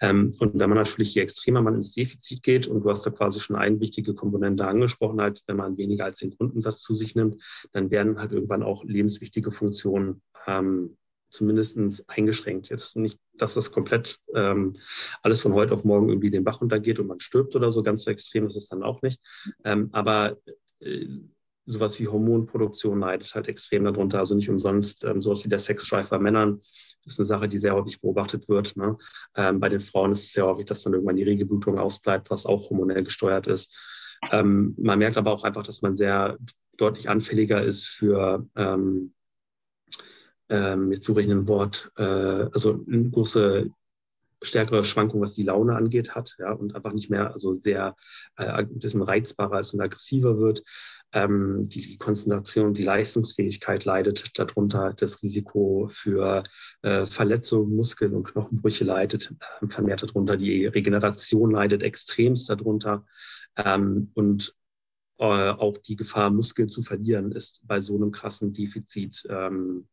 Ähm, 0.00 0.30
und 0.38 0.58
wenn 0.60 0.70
man 0.70 0.78
natürlich, 0.78 1.14
je 1.16 1.22
extremer 1.22 1.60
man 1.60 1.74
ins 1.74 1.92
Defizit 1.92 2.44
geht, 2.44 2.68
und 2.68 2.84
du 2.84 2.90
hast 2.90 3.04
da 3.04 3.10
quasi 3.10 3.40
schon 3.40 3.56
eine 3.56 3.80
wichtige 3.80 4.14
Komponente 4.14 4.64
angesprochen, 4.64 5.20
halt, 5.20 5.42
wenn 5.48 5.56
man 5.56 5.76
weniger 5.76 6.04
als 6.04 6.20
den 6.20 6.30
Grundensatz 6.30 6.82
zu 6.82 6.94
sich 6.94 7.16
nimmt, 7.16 7.42
dann 7.72 7.90
werden 7.90 8.20
halt 8.20 8.30
irgendwann 8.30 8.62
auch 8.62 8.84
lebenswichtige 8.84 9.50
Funktionen 9.50 10.22
ähm, 10.46 10.96
zumindest 11.28 12.04
eingeschränkt. 12.08 12.68
Jetzt 12.68 12.96
nicht, 12.96 13.18
dass 13.34 13.54
das 13.54 13.72
komplett 13.72 14.18
ähm, 14.34 14.74
alles 15.22 15.42
von 15.42 15.54
heute 15.54 15.74
auf 15.74 15.84
morgen 15.84 16.08
irgendwie 16.08 16.30
den 16.30 16.44
Bach 16.44 16.60
runtergeht 16.60 16.98
und 16.98 17.06
man 17.06 17.20
stirbt 17.20 17.54
oder 17.56 17.70
so, 17.70 17.82
ganz 17.82 18.04
so 18.04 18.10
extrem 18.10 18.46
ist 18.46 18.56
es 18.56 18.68
dann 18.68 18.82
auch 18.82 19.02
nicht. 19.02 19.20
Ähm, 19.64 19.88
aber 19.92 20.36
äh, 20.80 21.06
sowas 21.66 21.98
wie 21.98 22.06
Hormonproduktion 22.06 23.00
leidet 23.00 23.34
halt 23.34 23.48
extrem 23.48 23.84
darunter. 23.84 24.20
Also 24.20 24.34
nicht 24.34 24.48
umsonst 24.48 25.04
ähm, 25.04 25.20
sowas 25.20 25.44
wie 25.44 25.48
der 25.48 25.58
Sexdrive 25.58 26.08
bei 26.08 26.18
Männern 26.18 26.58
ist 27.04 27.18
eine 27.18 27.26
Sache, 27.26 27.48
die 27.48 27.58
sehr 27.58 27.74
häufig 27.74 28.00
beobachtet 28.00 28.48
wird. 28.48 28.76
Ne? 28.76 28.96
Ähm, 29.34 29.60
bei 29.60 29.68
den 29.68 29.80
Frauen 29.80 30.12
ist 30.12 30.24
es 30.24 30.32
sehr 30.32 30.46
häufig, 30.46 30.66
dass 30.66 30.82
dann 30.82 30.94
irgendwann 30.94 31.16
die 31.16 31.24
Regelblutung 31.24 31.78
ausbleibt, 31.78 32.30
was 32.30 32.46
auch 32.46 32.70
hormonell 32.70 33.02
gesteuert 33.02 33.48
ist. 33.48 33.76
Ähm, 34.30 34.74
man 34.78 34.98
merkt 34.98 35.16
aber 35.16 35.32
auch 35.32 35.44
einfach, 35.44 35.64
dass 35.64 35.82
man 35.82 35.96
sehr 35.96 36.38
deutlich 36.76 37.08
anfälliger 37.08 37.62
ist 37.62 37.86
für 37.86 38.46
ähm, 38.54 39.12
ähm, 40.48 40.92
jetzt 40.92 41.06
suche 41.06 41.20
ich 41.20 41.30
ein 41.30 41.48
Wort, 41.48 41.90
äh, 41.96 42.02
also 42.02 42.84
eine 42.86 43.10
große 43.10 43.70
stärkere 44.42 44.84
Schwankung, 44.84 45.20
was 45.20 45.34
die 45.34 45.42
Laune 45.42 45.76
angeht, 45.76 46.14
hat, 46.14 46.36
ja, 46.38 46.52
und 46.52 46.74
einfach 46.74 46.92
nicht 46.92 47.10
mehr 47.10 47.32
also 47.32 47.52
sehr 47.52 47.96
äh, 48.36 48.44
ein 48.44 48.78
bisschen 48.78 49.02
reizbarer 49.02 49.60
ist 49.60 49.74
und 49.74 49.80
aggressiver 49.80 50.38
wird. 50.38 50.62
Ähm, 51.12 51.62
die, 51.68 51.80
die, 51.80 51.98
Konzentration, 51.98 52.74
die 52.74 52.82
Leistungsfähigkeit 52.82 53.84
leidet 53.84 54.38
darunter, 54.38 54.92
das 54.92 55.22
Risiko 55.22 55.88
für 55.90 56.44
äh, 56.82 57.06
Verletzungen, 57.06 57.74
Muskeln 57.74 58.14
und 58.14 58.24
Knochenbrüche 58.24 58.84
leidet 58.84 59.32
äh, 59.62 59.68
vermehrt 59.68 60.02
darunter, 60.02 60.36
die 60.36 60.66
Regeneration 60.66 61.52
leidet 61.52 61.82
extremst 61.82 62.50
darunter. 62.50 63.06
Ähm, 63.56 64.10
und 64.14 64.54
äh, 65.18 65.24
auch 65.24 65.78
die 65.78 65.96
Gefahr, 65.96 66.30
Muskeln 66.30 66.68
zu 66.68 66.82
verlieren, 66.82 67.32
ist 67.32 67.66
bei 67.66 67.80
so 67.80 67.96
einem 67.96 68.10
krassen 68.10 68.52
Defizit 68.52 69.26
ähm, 69.30 69.88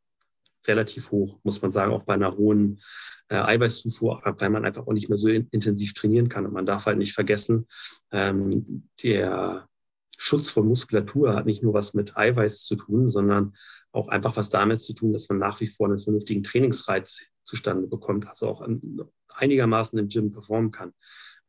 relativ 0.67 1.11
hoch, 1.11 1.39
muss 1.43 1.61
man 1.61 1.71
sagen, 1.71 1.91
auch 1.91 2.03
bei 2.03 2.13
einer 2.13 2.35
hohen 2.35 2.81
äh, 3.29 3.35
Eiweißzufuhr, 3.35 4.21
weil 4.23 4.49
man 4.49 4.65
einfach 4.65 4.87
auch 4.87 4.93
nicht 4.93 5.09
mehr 5.09 5.17
so 5.17 5.27
in, 5.29 5.47
intensiv 5.51 5.93
trainieren 5.93 6.29
kann. 6.29 6.45
Und 6.45 6.53
man 6.53 6.65
darf 6.65 6.85
halt 6.85 6.97
nicht 6.97 7.13
vergessen, 7.13 7.67
ähm, 8.11 8.89
der 9.01 9.67
Schutz 10.17 10.49
von 10.49 10.67
Muskulatur 10.67 11.35
hat 11.35 11.45
nicht 11.45 11.63
nur 11.63 11.73
was 11.73 11.93
mit 11.93 12.15
Eiweiß 12.15 12.63
zu 12.63 12.75
tun, 12.75 13.09
sondern 13.09 13.55
auch 13.91 14.07
einfach 14.07 14.37
was 14.37 14.49
damit 14.49 14.81
zu 14.81 14.93
tun, 14.93 15.13
dass 15.13 15.29
man 15.29 15.39
nach 15.39 15.59
wie 15.59 15.67
vor 15.67 15.87
einen 15.87 15.99
vernünftigen 15.99 16.43
Trainingsreiz 16.43 17.27
zustande 17.43 17.87
bekommt, 17.87 18.27
also 18.27 18.47
auch 18.47 18.65
einigermaßen 19.29 19.99
im 19.99 20.07
Gym 20.07 20.31
performen 20.31 20.71
kann. 20.71 20.93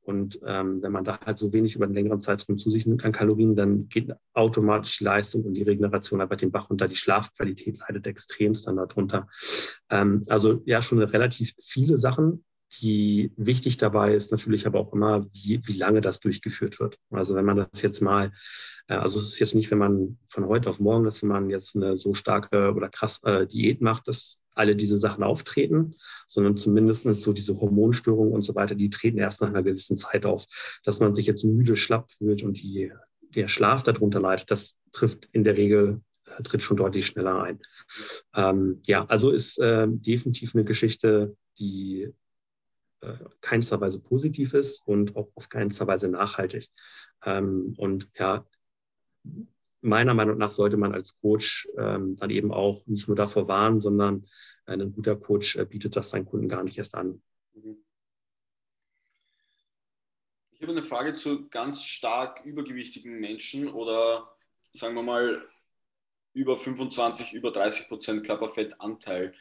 Und 0.04 0.38
ähm, 0.44 0.82
wenn 0.82 0.92
man 0.92 1.04
da 1.04 1.18
halt 1.24 1.38
so 1.38 1.52
wenig 1.52 1.74
über 1.74 1.86
einen 1.86 1.94
längeren 1.94 2.18
Zeitraum 2.18 2.58
zu 2.58 2.70
sich 2.70 2.86
nimmt 2.86 3.04
an 3.04 3.12
Kalorien, 3.12 3.54
dann 3.54 3.88
geht 3.88 4.12
automatisch 4.34 5.00
Leistung 5.00 5.44
und 5.44 5.54
die 5.54 5.62
Regeneration 5.62 6.20
aber 6.20 6.36
den 6.36 6.52
Bach 6.52 6.68
runter. 6.68 6.88
Die 6.88 6.96
Schlafqualität 6.96 7.78
leidet 7.78 8.06
extremst 8.06 8.66
dann 8.66 8.76
darunter. 8.76 9.28
Ähm, 9.88 10.20
also 10.28 10.62
ja, 10.66 10.82
schon 10.82 11.02
relativ 11.02 11.54
viele 11.58 11.96
Sachen. 11.96 12.44
Die 12.82 13.32
wichtig 13.36 13.78
dabei 13.78 14.14
ist 14.14 14.30
natürlich 14.30 14.66
aber 14.66 14.80
auch 14.80 14.92
immer, 14.92 15.26
wie, 15.32 15.60
wie 15.64 15.78
lange 15.78 16.02
das 16.02 16.20
durchgeführt 16.20 16.80
wird. 16.80 16.98
Also 17.10 17.34
wenn 17.34 17.44
man 17.46 17.56
das 17.56 17.80
jetzt 17.80 18.02
mal, 18.02 18.32
äh, 18.88 18.96
also 18.96 19.18
es 19.20 19.28
ist 19.28 19.40
jetzt 19.40 19.54
nicht, 19.54 19.70
wenn 19.70 19.78
man 19.78 20.18
von 20.26 20.46
heute 20.46 20.68
auf 20.68 20.80
morgen, 20.80 21.04
dass 21.04 21.22
man 21.22 21.48
jetzt 21.48 21.76
eine 21.76 21.96
so 21.96 22.12
starke 22.12 22.74
oder 22.74 22.90
krass 22.90 23.22
äh, 23.24 23.46
Diät 23.46 23.80
macht, 23.80 24.06
dass 24.06 24.43
alle 24.54 24.76
diese 24.76 24.98
Sachen 24.98 25.24
auftreten, 25.24 25.94
sondern 26.28 26.56
zumindest 26.56 27.04
so 27.20 27.32
diese 27.32 27.60
Hormonstörungen 27.60 28.32
und 28.32 28.42
so 28.42 28.54
weiter, 28.54 28.74
die 28.74 28.90
treten 28.90 29.18
erst 29.18 29.40
nach 29.40 29.48
einer 29.48 29.62
gewissen 29.62 29.96
Zeit 29.96 30.26
auf. 30.26 30.46
Dass 30.84 31.00
man 31.00 31.12
sich 31.12 31.26
jetzt 31.26 31.44
müde, 31.44 31.76
schlapp 31.76 32.10
fühlt 32.10 32.42
und 32.42 32.62
die, 32.62 32.92
der 33.34 33.48
Schlaf 33.48 33.82
darunter 33.82 34.20
leidet, 34.20 34.50
das 34.50 34.80
trifft 34.92 35.28
in 35.32 35.44
der 35.44 35.56
Regel 35.56 36.00
äh, 36.26 36.42
tritt 36.42 36.62
schon 36.62 36.76
deutlich 36.76 37.06
schneller 37.06 37.42
ein. 37.42 37.60
Ähm, 38.34 38.80
ja, 38.84 39.04
also 39.06 39.30
ist 39.30 39.58
äh, 39.58 39.86
definitiv 39.88 40.54
eine 40.54 40.64
Geschichte, 40.64 41.36
die 41.58 42.12
äh, 43.00 43.16
keinster 43.40 43.80
Weise 43.80 44.00
positiv 44.00 44.54
ist 44.54 44.86
und 44.86 45.16
auch 45.16 45.30
auf 45.34 45.48
keinster 45.48 45.86
Weise 45.86 46.08
nachhaltig. 46.08 46.68
Ähm, 47.24 47.74
und 47.76 48.08
ja, 48.18 48.46
meiner 49.84 50.14
Meinung 50.14 50.38
nach 50.38 50.50
sollte 50.50 50.76
man 50.76 50.94
als 50.94 51.20
Coach 51.20 51.68
ähm, 51.78 52.16
dann 52.16 52.30
eben 52.30 52.52
auch 52.52 52.86
nicht 52.86 53.06
nur 53.06 53.16
davor 53.16 53.48
warnen, 53.48 53.80
sondern 53.80 54.26
ein 54.66 54.92
guter 54.92 55.16
Coach 55.16 55.56
äh, 55.56 55.66
bietet 55.66 55.94
das 55.96 56.10
seinen 56.10 56.26
Kunden 56.26 56.48
gar 56.48 56.64
nicht 56.64 56.78
erst 56.78 56.94
an. 56.94 57.22
Ich 60.52 60.62
habe 60.62 60.72
eine 60.72 60.82
Frage 60.82 61.14
zu 61.14 61.48
ganz 61.48 61.84
stark 61.84 62.44
übergewichtigen 62.44 63.20
Menschen 63.20 63.68
oder 63.68 64.34
sagen 64.72 64.94
wir 64.94 65.02
mal 65.02 65.46
über 66.32 66.56
25, 66.56 67.32
über 67.32 67.50
30 67.50 67.88
Prozent 67.88 68.26
Körperfettanteil. 68.26 69.34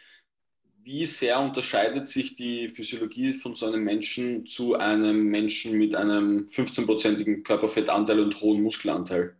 Wie 0.81 1.05
sehr 1.05 1.39
unterscheidet 1.39 2.07
sich 2.07 2.35
die 2.35 2.67
Physiologie 2.67 3.33
von 3.33 3.55
so 3.55 3.67
einem 3.67 3.83
Menschen 3.83 4.45
zu 4.45 4.75
einem 4.75 5.23
Menschen 5.27 5.77
mit 5.77 5.95
einem 5.95 6.45
15-prozentigen 6.45 7.43
Körperfettanteil 7.43 8.19
und 8.19 8.41
hohen 8.41 8.61
Muskelanteil? 8.61 9.37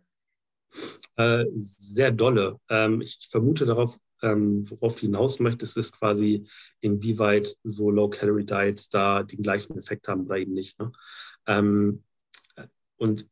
Äh, 1.16 1.44
sehr 1.54 2.10
dolle. 2.10 2.58
Ähm, 2.68 3.00
ich 3.00 3.28
vermute 3.30 3.64
darauf, 3.64 3.98
ähm, 4.22 4.68
worauf 4.70 4.96
du 4.96 5.02
hinaus 5.02 5.38
möchtest, 5.38 5.76
ist 5.76 5.98
quasi, 5.98 6.46
inwieweit 6.80 7.56
so 7.62 7.90
Low-Calorie-Diets 7.90 8.88
da 8.88 9.22
den 9.22 9.42
gleichen 9.42 9.78
Effekt 9.78 10.08
haben 10.08 10.26
oder 10.26 10.38
eben 10.38 10.52
nicht. 10.52 10.78
Ne? 10.78 10.90
Ähm, 11.46 12.02
und 12.96 13.28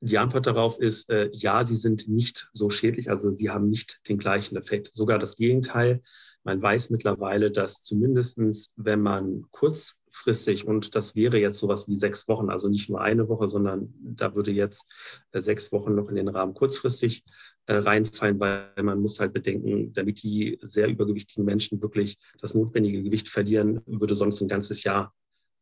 die 0.00 0.18
Antwort 0.18 0.46
darauf 0.46 0.78
ist, 0.78 1.10
äh, 1.10 1.28
ja, 1.32 1.66
sie 1.66 1.76
sind 1.76 2.08
nicht 2.08 2.48
so 2.52 2.70
schädlich, 2.70 3.10
also 3.10 3.30
sie 3.30 3.50
haben 3.50 3.68
nicht 3.68 4.08
den 4.08 4.18
gleichen 4.18 4.56
Effekt. 4.56 4.90
Sogar 4.92 5.18
das 5.18 5.36
Gegenteil. 5.36 6.02
Man 6.42 6.62
weiß 6.62 6.88
mittlerweile, 6.90 7.50
dass 7.50 7.82
zumindestens, 7.82 8.72
wenn 8.76 9.02
man 9.02 9.44
kurzfristig, 9.50 10.66
und 10.66 10.94
das 10.94 11.14
wäre 11.14 11.38
jetzt 11.38 11.58
sowas 11.58 11.86
wie 11.86 11.94
sechs 11.94 12.28
Wochen, 12.28 12.48
also 12.48 12.68
nicht 12.68 12.88
nur 12.88 13.02
eine 13.02 13.28
Woche, 13.28 13.46
sondern 13.46 13.92
da 14.00 14.34
würde 14.34 14.50
jetzt 14.50 14.86
äh, 15.32 15.40
sechs 15.42 15.70
Wochen 15.70 15.94
noch 15.94 16.08
in 16.08 16.14
den 16.14 16.28
Rahmen 16.28 16.54
kurzfristig 16.54 17.24
äh, 17.66 17.74
reinfallen, 17.74 18.40
weil 18.40 18.70
man 18.82 19.00
muss 19.00 19.20
halt 19.20 19.34
bedenken, 19.34 19.92
damit 19.92 20.22
die 20.22 20.58
sehr 20.62 20.88
übergewichtigen 20.88 21.44
Menschen 21.44 21.82
wirklich 21.82 22.18
das 22.40 22.54
notwendige 22.54 23.02
Gewicht 23.02 23.28
verlieren, 23.28 23.82
würde 23.84 24.14
sonst 24.14 24.40
ein 24.40 24.48
ganzes 24.48 24.82
Jahr 24.82 25.14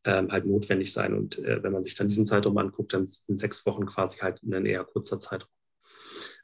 ähm, 0.05 0.31
halt 0.31 0.47
notwendig 0.47 0.93
sein. 0.93 1.13
Und 1.13 1.39
äh, 1.41 1.61
wenn 1.61 1.73
man 1.73 1.83
sich 1.83 1.97
dann 1.97 2.07
diesen 2.07 2.25
Zeitraum 2.25 2.57
anguckt, 2.57 2.95
dann 2.95 3.05
sind 3.05 3.39
sechs 3.39 3.67
Wochen 3.67 3.85
quasi 3.87 4.19
halt 4.19 4.41
ein 4.45 4.65
eher 4.65 4.85
kurzer 4.85 5.19
Zeitraum. 5.19 5.51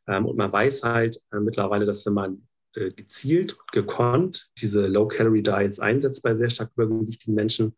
Ähm, 0.09 0.26
und 0.26 0.37
man 0.37 0.53
weiß 0.53 0.82
halt 0.82 1.20
mittlerweile, 1.30 1.87
dass 1.87 2.05
wenn 2.05 2.14
man 2.14 2.49
gezielt 2.75 3.53
und 3.55 3.72
gekonnt 3.72 4.51
diese 4.59 4.87
Low-Calorie-Diets 4.87 5.81
einsetzt 5.81 6.22
bei 6.22 6.35
sehr 6.35 6.51
stark 6.51 6.72
übergewichtigen 6.77 7.35
Menschen, 7.35 7.77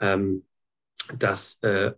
ähm, 0.00 0.46
dass 1.18 1.62
äh, 1.62 1.92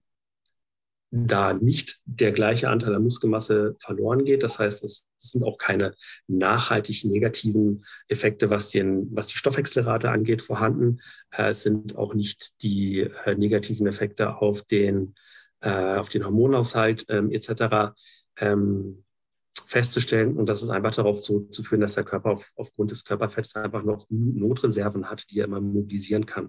da 1.10 1.54
nicht 1.54 2.00
der 2.04 2.32
gleiche 2.32 2.68
Anteil 2.68 2.94
an 2.94 3.02
Muskelmasse 3.02 3.76
verloren 3.78 4.24
geht. 4.24 4.42
Das 4.42 4.58
heißt, 4.58 4.84
es 4.84 5.08
sind 5.16 5.44
auch 5.44 5.56
keine 5.56 5.94
nachhaltig 6.26 7.04
negativen 7.04 7.84
Effekte, 8.08 8.50
was, 8.50 8.68
den, 8.70 9.08
was 9.14 9.26
die 9.28 9.38
Stoffwechselrate 9.38 10.10
angeht, 10.10 10.42
vorhanden. 10.42 11.00
Äh, 11.30 11.50
es 11.50 11.62
sind 11.62 11.96
auch 11.96 12.14
nicht 12.14 12.62
die 12.62 13.08
äh, 13.24 13.34
negativen 13.34 13.86
Effekte 13.86 14.36
auf 14.36 14.62
den, 14.62 15.14
äh, 15.60 15.96
auf 15.96 16.10
den 16.10 16.24
Hormonaushalt 16.24 17.06
ähm, 17.08 17.30
etc. 17.30 17.94
Ähm, 18.38 19.04
festzustellen. 19.68 20.36
Und 20.38 20.48
das 20.48 20.62
ist 20.62 20.70
einfach 20.70 20.94
darauf 20.94 21.20
zurückzuführen, 21.20 21.82
dass 21.82 21.94
der 21.94 22.04
Körper 22.04 22.30
auf, 22.30 22.52
aufgrund 22.56 22.90
des 22.90 23.04
Körperfetts 23.04 23.54
einfach 23.54 23.84
noch 23.84 24.06
Notreserven 24.08 25.10
hat, 25.10 25.26
die 25.30 25.40
er 25.40 25.44
immer 25.44 25.60
mobilisieren 25.60 26.24
kann. 26.24 26.48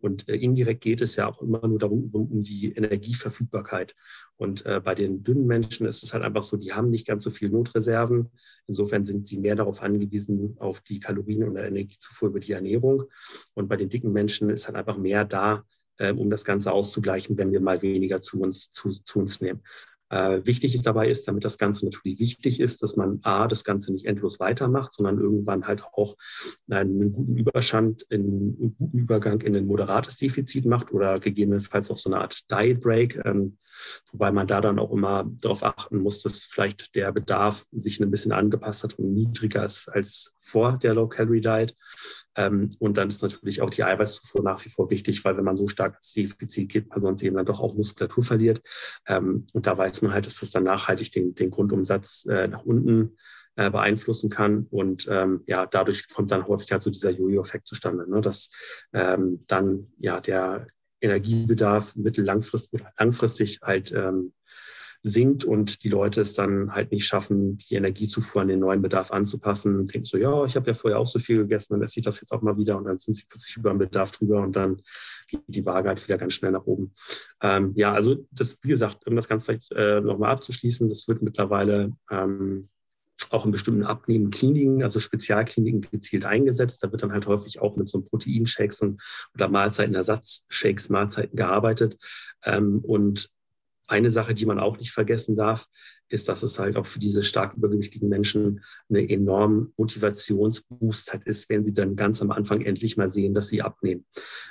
Und 0.00 0.28
äh, 0.28 0.36
indirekt 0.36 0.80
geht 0.80 1.02
es 1.02 1.16
ja 1.16 1.28
auch 1.28 1.42
immer 1.42 1.66
nur 1.66 1.80
darum, 1.80 2.10
um, 2.12 2.30
um 2.30 2.42
die 2.44 2.72
Energieverfügbarkeit. 2.72 3.96
Und 4.36 4.64
äh, 4.66 4.80
bei 4.80 4.94
den 4.94 5.24
dünnen 5.24 5.46
Menschen 5.46 5.84
ist 5.84 6.04
es 6.04 6.14
halt 6.14 6.22
einfach 6.22 6.44
so, 6.44 6.56
die 6.56 6.72
haben 6.72 6.88
nicht 6.88 7.08
ganz 7.08 7.24
so 7.24 7.30
viel 7.30 7.50
Notreserven. 7.50 8.30
Insofern 8.68 9.04
sind 9.04 9.26
sie 9.26 9.40
mehr 9.40 9.56
darauf 9.56 9.82
angewiesen, 9.82 10.56
auf 10.60 10.80
die 10.80 11.00
Kalorien 11.00 11.42
und 11.42 11.56
Energiezufuhr 11.56 12.28
über 12.28 12.40
die 12.40 12.52
Ernährung. 12.52 13.02
Und 13.54 13.68
bei 13.68 13.76
den 13.76 13.88
dicken 13.88 14.12
Menschen 14.12 14.48
ist 14.48 14.68
halt 14.68 14.76
einfach 14.76 14.96
mehr 14.96 15.24
da, 15.24 15.64
ähm, 15.98 16.18
um 16.18 16.30
das 16.30 16.44
Ganze 16.44 16.70
auszugleichen, 16.70 17.36
wenn 17.36 17.50
wir 17.50 17.60
mal 17.60 17.82
weniger 17.82 18.20
zu 18.20 18.40
uns, 18.40 18.70
zu, 18.70 18.90
zu 18.90 19.18
uns 19.18 19.40
nehmen. 19.40 19.60
Äh, 20.10 20.44
wichtig 20.44 20.74
ist 20.74 20.86
dabei 20.86 21.08
ist, 21.08 21.26
damit 21.28 21.44
das 21.44 21.56
Ganze 21.56 21.86
natürlich 21.86 22.18
wichtig 22.18 22.60
ist, 22.60 22.82
dass 22.82 22.96
man 22.96 23.20
A, 23.22 23.46
das 23.46 23.64
Ganze 23.64 23.92
nicht 23.92 24.06
endlos 24.06 24.40
weitermacht, 24.40 24.92
sondern 24.92 25.18
irgendwann 25.18 25.66
halt 25.66 25.84
auch 25.84 26.16
einen 26.68 27.12
guten 27.12 27.36
Überstand, 27.36 28.06
einen 28.10 28.76
guten 28.76 28.98
Übergang 28.98 29.40
in 29.42 29.56
ein 29.56 29.66
moderates 29.66 30.16
Defizit 30.16 30.66
macht 30.66 30.92
oder 30.92 31.20
gegebenenfalls 31.20 31.90
auch 31.90 31.96
so 31.96 32.10
eine 32.10 32.20
Art 32.20 32.50
Diet 32.50 32.80
Break, 32.80 33.20
ähm, 33.24 33.56
wobei 34.10 34.32
man 34.32 34.46
da 34.46 34.60
dann 34.60 34.78
auch 34.80 34.92
immer 34.92 35.30
darauf 35.40 35.62
achten 35.62 35.98
muss, 35.98 36.22
dass 36.22 36.44
vielleicht 36.44 36.94
der 36.96 37.12
Bedarf 37.12 37.66
sich 37.70 38.00
ein 38.00 38.10
bisschen 38.10 38.32
angepasst 38.32 38.82
hat 38.82 38.98
und 38.98 39.14
niedriger 39.14 39.64
ist 39.64 39.88
als 39.88 40.36
vor 40.40 40.76
der 40.78 40.94
Low-Calorie-Diet. 40.94 41.76
Ähm, 42.40 42.70
und 42.78 42.96
dann 42.96 43.08
ist 43.08 43.22
natürlich 43.22 43.60
auch 43.60 43.70
die 43.70 43.84
Eiweißzufuhr 43.84 44.42
nach 44.42 44.64
wie 44.64 44.70
vor 44.70 44.90
wichtig, 44.90 45.24
weil 45.24 45.36
wenn 45.36 45.44
man 45.44 45.56
so 45.56 45.66
stark 45.68 45.96
ins 45.96 46.12
Defizit 46.12 46.70
geht, 46.70 46.88
man 46.88 47.02
sonst 47.02 47.22
eben 47.22 47.36
dann 47.36 47.46
doch 47.46 47.60
auch 47.60 47.74
Muskulatur 47.74 48.24
verliert. 48.24 48.62
Ähm, 49.06 49.46
und 49.52 49.66
da 49.66 49.76
weiß 49.76 50.02
man 50.02 50.12
halt, 50.12 50.26
dass 50.26 50.40
das 50.40 50.50
dann 50.50 50.64
nachhaltig 50.64 51.12
den, 51.12 51.34
den 51.34 51.50
Grundumsatz 51.50 52.26
äh, 52.26 52.48
nach 52.48 52.64
unten 52.64 53.16
äh, 53.56 53.70
beeinflussen 53.70 54.30
kann. 54.30 54.66
Und 54.70 55.06
ähm, 55.10 55.42
ja, 55.46 55.66
dadurch 55.66 56.08
kommt 56.08 56.30
dann 56.30 56.46
häufig 56.46 56.72
halt 56.72 56.82
so 56.82 56.90
dieser 56.90 57.10
Jojo-Effekt 57.10 57.66
zustande, 57.66 58.08
ne? 58.08 58.20
dass 58.20 58.50
ähm, 58.92 59.40
dann 59.46 59.92
ja 59.98 60.20
der 60.20 60.68
Energiebedarf 61.00 61.96
mittel- 61.96 62.24
langfristig, 62.24 62.82
langfristig 62.98 63.60
halt 63.62 63.92
ähm, 63.92 64.32
sinkt 65.02 65.44
und 65.44 65.82
die 65.82 65.88
Leute 65.88 66.20
es 66.20 66.34
dann 66.34 66.74
halt 66.74 66.92
nicht 66.92 67.06
schaffen, 67.06 67.56
die 67.56 67.74
Energiezufuhr 67.74 68.42
an 68.42 68.48
den 68.48 68.60
neuen 68.60 68.82
Bedarf 68.82 69.10
anzupassen. 69.12 69.86
Denken 69.86 70.04
so, 70.04 70.18
ja, 70.18 70.44
ich 70.44 70.56
habe 70.56 70.68
ja 70.68 70.74
vorher 70.74 70.98
auch 70.98 71.06
so 71.06 71.18
viel 71.18 71.38
gegessen, 71.38 71.74
dann 71.74 71.82
esse 71.82 72.00
ich 72.00 72.04
das 72.04 72.20
jetzt 72.20 72.32
auch 72.32 72.42
mal 72.42 72.56
wieder 72.58 72.76
und 72.76 72.84
dann 72.84 72.98
sind 72.98 73.14
sie 73.14 73.24
plötzlich 73.28 73.56
über 73.56 73.70
den 73.70 73.78
Bedarf 73.78 74.10
drüber 74.10 74.42
und 74.42 74.56
dann 74.56 74.80
geht 75.26 75.40
die 75.46 75.64
Waage 75.64 75.88
halt 75.88 76.06
wieder 76.06 76.18
ganz 76.18 76.34
schnell 76.34 76.52
nach 76.52 76.66
oben. 76.66 76.92
Ähm, 77.42 77.72
ja, 77.76 77.94
also 77.94 78.26
das, 78.30 78.58
wie 78.62 78.68
gesagt, 78.68 79.06
um 79.06 79.16
das 79.16 79.28
Ganze 79.28 79.58
äh, 79.74 80.00
nochmal 80.00 80.32
abzuschließen, 80.32 80.86
das 80.88 81.08
wird 81.08 81.22
mittlerweile 81.22 81.92
ähm, 82.10 82.68
auch 83.30 83.44
in 83.46 83.52
bestimmten 83.52 83.84
Abnehmenkliniken, 83.84 84.82
also 84.82 84.98
Spezialkliniken 84.98 85.82
gezielt 85.82 86.24
eingesetzt. 86.24 86.82
Da 86.82 86.90
wird 86.90 87.02
dann 87.02 87.12
halt 87.12 87.26
häufig 87.26 87.60
auch 87.60 87.76
mit 87.76 87.88
so 87.88 88.00
Proteinshakes 88.00 88.80
und, 88.82 89.00
oder 89.34 89.48
Mahlzeitenersatzshakes, 89.48 90.90
Mahlzeiten 90.90 91.36
gearbeitet. 91.36 91.96
Ähm, 92.44 92.80
und 92.82 93.30
eine 93.90 94.10
Sache, 94.10 94.34
die 94.34 94.46
man 94.46 94.60
auch 94.60 94.78
nicht 94.78 94.92
vergessen 94.92 95.36
darf, 95.36 95.66
ist, 96.08 96.28
dass 96.28 96.42
es 96.42 96.58
halt 96.58 96.76
auch 96.76 96.86
für 96.86 96.98
diese 96.98 97.22
stark 97.22 97.54
übergewichtigen 97.54 98.08
Menschen 98.08 98.62
eine 98.88 99.08
enorm 99.08 99.72
Motivationsboost 99.76 101.12
halt 101.12 101.24
ist, 101.24 101.50
wenn 101.50 101.64
sie 101.64 101.74
dann 101.74 101.96
ganz 101.96 102.22
am 102.22 102.30
Anfang 102.30 102.60
endlich 102.62 102.96
mal 102.96 103.08
sehen, 103.08 103.34
dass 103.34 103.48
sie 103.48 103.62
abnehmen. 103.62 104.04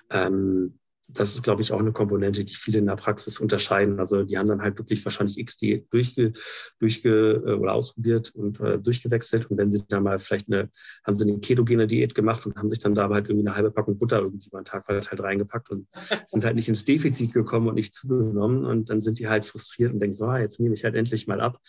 Ähm, 0.10 0.80
das 1.12 1.34
ist, 1.34 1.44
glaube 1.44 1.62
ich, 1.62 1.72
auch 1.72 1.80
eine 1.80 1.92
Komponente, 1.92 2.46
die 2.46 2.54
viele 2.54 2.80
in 2.80 2.86
der 2.86 2.96
Praxis 2.96 3.40
unterscheiden. 3.40 4.00
Also 4.00 4.24
die 4.24 4.38
haben 4.38 4.48
dann 4.48 4.62
halt 4.62 4.78
wirklich 4.78 5.04
wahrscheinlich 5.04 5.44
XD 5.44 5.86
durchge, 5.90 6.32
durchge 6.80 7.44
äh, 7.46 7.54
oder 7.54 7.74
ausprobiert 7.74 8.32
und 8.36 8.60
äh, 8.60 8.78
durchgewechselt. 8.78 9.50
Und 9.50 9.58
wenn 9.58 9.72
sie 9.72 9.84
dann 9.88 10.04
mal 10.04 10.20
vielleicht 10.20 10.48
eine, 10.52 10.70
haben 11.04 11.16
sie 11.16 11.24
eine 11.24 11.40
ketogene 11.40 11.88
Diät 11.88 12.14
gemacht 12.14 12.46
und 12.46 12.56
haben 12.56 12.70
sich 12.70 12.80
dann 12.80 12.94
da 12.94 13.10
halt 13.10 13.28
irgendwie 13.28 13.48
eine 13.48 13.56
halbe 13.56 13.72
Packung 13.72 13.98
Butter 13.98 14.20
irgendwie 14.20 14.50
mal 14.52 14.60
einen 14.60 14.66
Tag 14.66 14.88
halt 14.88 15.24
reingepackt 15.24 15.72
und 15.72 15.88
sind 16.28 16.46
halt 16.46 16.56
nicht 16.56 16.70
ins 16.70 16.86
Defizit 16.86 17.34
gekommen 17.34 17.68
und 17.68 17.76
nicht 17.76 17.96
zugenommen. 17.96 18.66
Und 18.66 18.90
dann 18.90 19.02
sind 19.02 19.18
die 19.20 19.28
halt 19.28 19.46
frustriert 19.46 19.94
und 19.94 20.00
denken 20.00 20.16
so, 20.16 20.26
ah, 20.26 20.40
jetzt 20.40 20.60
nehme 20.60 20.76
ich 20.76 20.84
halt 20.84 20.96
endlich 20.96 21.28
mal 21.28 21.42
ab. 21.42 21.60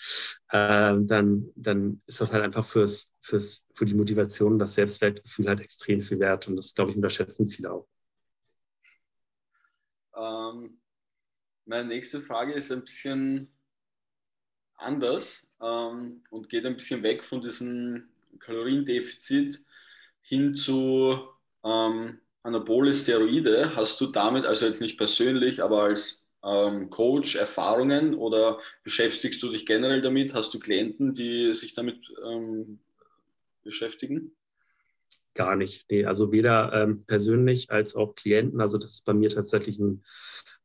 Ähm, 0.53 1.07
dann, 1.07 1.47
dann 1.57 2.03
ist 2.07 2.20
das 2.20 2.32
halt 2.32 2.45
einfach 2.45 2.64
fürs, 2.64 3.14
fürs, 3.22 3.64
für 3.74 3.86
die 3.86 3.95
Motivation, 3.95 4.59
das 4.59 4.74
Selbstwertgefühl 4.74 5.49
halt 5.49 5.61
extrem 5.61 6.03
viel 6.03 6.18
wert. 6.18 6.47
Und 6.49 6.57
das, 6.57 6.74
glaube 6.74 6.91
ich, 6.91 6.97
unterschätzen 6.97 7.47
viele 7.47 7.72
auch. 7.72 7.86
Ähm, 10.16 10.78
meine 11.66 11.88
nächste 11.88 12.20
Frage 12.20 12.52
ist 12.52 12.72
ein 12.72 12.82
bisschen 12.82 13.48
anders 14.76 15.50
ähm, 15.62 16.22
und 16.30 16.48
geht 16.48 16.66
ein 16.66 16.76
bisschen 16.76 17.02
weg 17.02 17.22
von 17.22 17.40
diesem 17.40 18.08
Kaloriendefizit 18.38 19.64
hin 20.22 20.54
zu 20.54 21.18
ähm, 21.64 22.20
Anabole 22.42 22.94
Steroide. 22.94 23.76
Hast 23.76 24.00
du 24.00 24.06
damit, 24.06 24.46
also 24.46 24.66
jetzt 24.66 24.80
nicht 24.80 24.96
persönlich, 24.96 25.62
aber 25.62 25.82
als 25.82 26.28
ähm, 26.42 26.88
Coach 26.88 27.36
Erfahrungen 27.36 28.14
oder 28.14 28.58
beschäftigst 28.82 29.42
du 29.42 29.50
dich 29.50 29.66
generell 29.66 30.00
damit? 30.00 30.34
Hast 30.34 30.54
du 30.54 30.58
Klienten, 30.58 31.12
die 31.12 31.54
sich 31.54 31.74
damit 31.74 31.98
ähm, 32.24 32.80
beschäftigen? 33.62 34.32
Gar 35.35 35.57
nicht. 35.57 35.91
Nee, 35.91 36.05
also 36.05 36.33
weder 36.33 36.72
ähm, 36.72 37.05
persönlich 37.07 37.70
als 37.70 37.95
auch 37.95 38.14
Klienten. 38.14 38.61
Also 38.61 38.78
das 38.78 38.93
ist 38.93 39.05
bei 39.05 39.14
mir 39.14 39.28
tatsächlich 39.28 39.78
ein, 39.78 40.05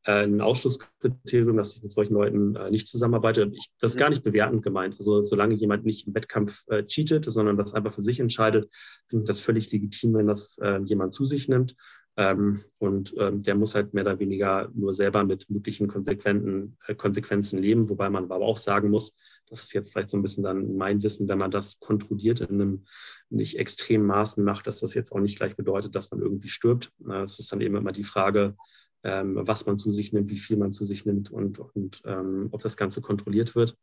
äh, 0.04 0.24
ein 0.24 0.42
Ausschlusskriterium, 0.42 1.58
dass 1.58 1.76
ich 1.76 1.84
mit 1.84 1.92
solchen 1.92 2.14
Leuten 2.14 2.56
äh, 2.56 2.72
nicht 2.72 2.88
zusammenarbeite. 2.88 3.52
Ich, 3.54 3.70
das 3.80 3.92
ist 3.92 4.00
gar 4.00 4.10
nicht 4.10 4.24
bewertend 4.24 4.64
gemeint. 4.64 4.96
Also 4.98 5.22
solange 5.22 5.56
jemand 5.56 5.86
nicht 5.86 6.08
im 6.08 6.16
Wettkampf 6.16 6.64
äh, 6.68 6.84
cheatet, 6.84 7.26
sondern 7.26 7.58
das 7.58 7.74
einfach 7.74 7.94
für 7.94 8.02
sich 8.02 8.20
entscheidet, 8.20 8.74
finde 9.08 9.24
ich 9.24 9.28
das 9.28 9.40
völlig 9.40 9.72
legitim, 9.72 10.14
wenn 10.14 10.28
das 10.28 10.58
äh, 10.60 10.80
jemand 10.86 11.14
zu 11.14 11.26
sich 11.26 11.48
nimmt. 11.48 11.76
Ähm, 12.18 12.62
und 12.80 13.14
ähm, 13.18 13.42
der 13.42 13.56
muss 13.56 13.76
halt 13.76 13.94
mehr 13.94 14.04
oder 14.06 14.20
weniger 14.20 14.70
nur 14.74 14.94
selber 14.94 15.26
mit 15.26 15.50
möglichen 15.50 15.88
konsequenten 15.88 16.78
äh, 16.88 16.96
Konsequenzen 16.96 17.60
leben, 17.62 17.90
wobei 17.90 18.10
man 18.10 18.32
aber 18.32 18.46
auch 18.46 18.58
sagen 18.58 18.90
muss, 18.90 19.16
das 19.50 19.64
ist 19.64 19.74
jetzt 19.74 19.92
vielleicht 19.92 20.10
so 20.10 20.18
ein 20.18 20.22
bisschen 20.22 20.44
dann 20.44 20.76
mein 20.76 21.04
Wissen, 21.04 21.28
wenn 21.30 21.38
man 21.38 21.52
das 21.52 21.80
kontrolliert 21.80 22.42
in 22.42 22.62
einem 22.62 22.86
nicht 23.30 23.58
extremen 23.58 24.06
Maßen 24.06 24.44
macht, 24.44 24.68
dass 24.68 24.80
das 24.80 24.94
jetzt 24.94 25.12
auch 25.12 25.20
nicht 25.20 25.38
gleich 25.38 25.56
bedeutet, 25.56 25.96
dass 25.96 26.12
man 26.12 26.22
irgendwie 26.22 26.50
stirbt. 26.50 26.92
Es 27.24 27.40
ist 27.40 27.52
dann 27.52 27.62
eben 27.62 27.76
immer 27.76 27.92
die 27.92 28.04
Frage, 28.04 28.56
ähm, 29.04 29.38
was 29.40 29.66
man 29.68 29.78
zu 29.78 29.92
sich 29.92 30.14
nimmt, 30.14 30.30
wie 30.30 30.38
viel 30.38 30.58
man 30.58 30.72
zu 30.72 30.84
sich 30.86 31.06
nimmt 31.06 31.32
und, 31.32 31.60
und 31.60 32.02
ähm, 32.06 32.48
ob 32.52 32.62
das 32.62 32.76
Ganze 32.76 33.02
kontrolliert 33.02 33.56
wird. 33.56 33.78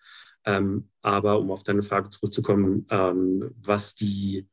Ähm, 0.44 0.88
aber 1.00 1.38
um 1.38 1.50
auf 1.52 1.62
deine 1.62 1.82
Frage 1.82 2.10
zurückzukommen, 2.10 2.86
ähm, 2.90 3.52
was 3.56 3.94
die 3.94 4.48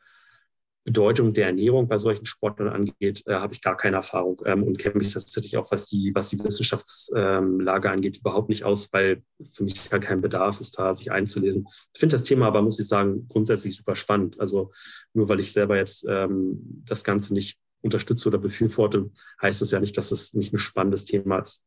Bedeutung 0.85 1.33
der 1.33 1.47
Ernährung 1.47 1.87
bei 1.87 1.97
solchen 1.97 2.25
Sportlern 2.25 2.69
angeht, 2.69 3.23
äh, 3.27 3.35
habe 3.35 3.53
ich 3.53 3.61
gar 3.61 3.77
keine 3.77 3.97
Erfahrung 3.97 4.41
ähm, 4.45 4.63
und 4.63 4.79
kenne 4.79 4.95
mich 4.95 5.13
tatsächlich 5.13 5.57
auch, 5.57 5.71
was 5.71 5.87
die, 5.87 6.11
was 6.15 6.29
die 6.29 6.43
Wissenschaftslage 6.43 7.87
ähm, 7.87 7.93
angeht, 7.93 8.17
überhaupt 8.17 8.49
nicht 8.49 8.63
aus, 8.63 8.91
weil 8.93 9.23
für 9.51 9.63
mich 9.63 9.89
gar 9.89 9.99
kein 9.99 10.21
Bedarf 10.21 10.59
ist, 10.59 10.79
da 10.79 10.93
sich 10.93 11.11
einzulesen. 11.11 11.65
Ich 11.93 11.99
finde 11.99 12.15
das 12.15 12.23
Thema 12.23 12.47
aber, 12.47 12.61
muss 12.61 12.79
ich 12.79 12.87
sagen, 12.87 13.27
grundsätzlich 13.27 13.75
super 13.75 13.95
spannend. 13.95 14.39
Also 14.39 14.71
nur 15.13 15.29
weil 15.29 15.39
ich 15.41 15.51
selber 15.51 15.77
jetzt 15.77 16.05
ähm, 16.09 16.83
das 16.85 17.03
Ganze 17.03 17.33
nicht 17.33 17.59
unterstütze 17.81 18.29
oder 18.29 18.37
befürworte, 18.37 19.11
heißt 19.41 19.61
das 19.61 19.71
ja 19.71 19.79
nicht, 19.79 19.97
dass 19.97 20.11
es 20.11 20.33
nicht 20.33 20.53
ein 20.53 20.59
spannendes 20.59 21.05
Thema 21.05 21.39
ist. 21.39 21.65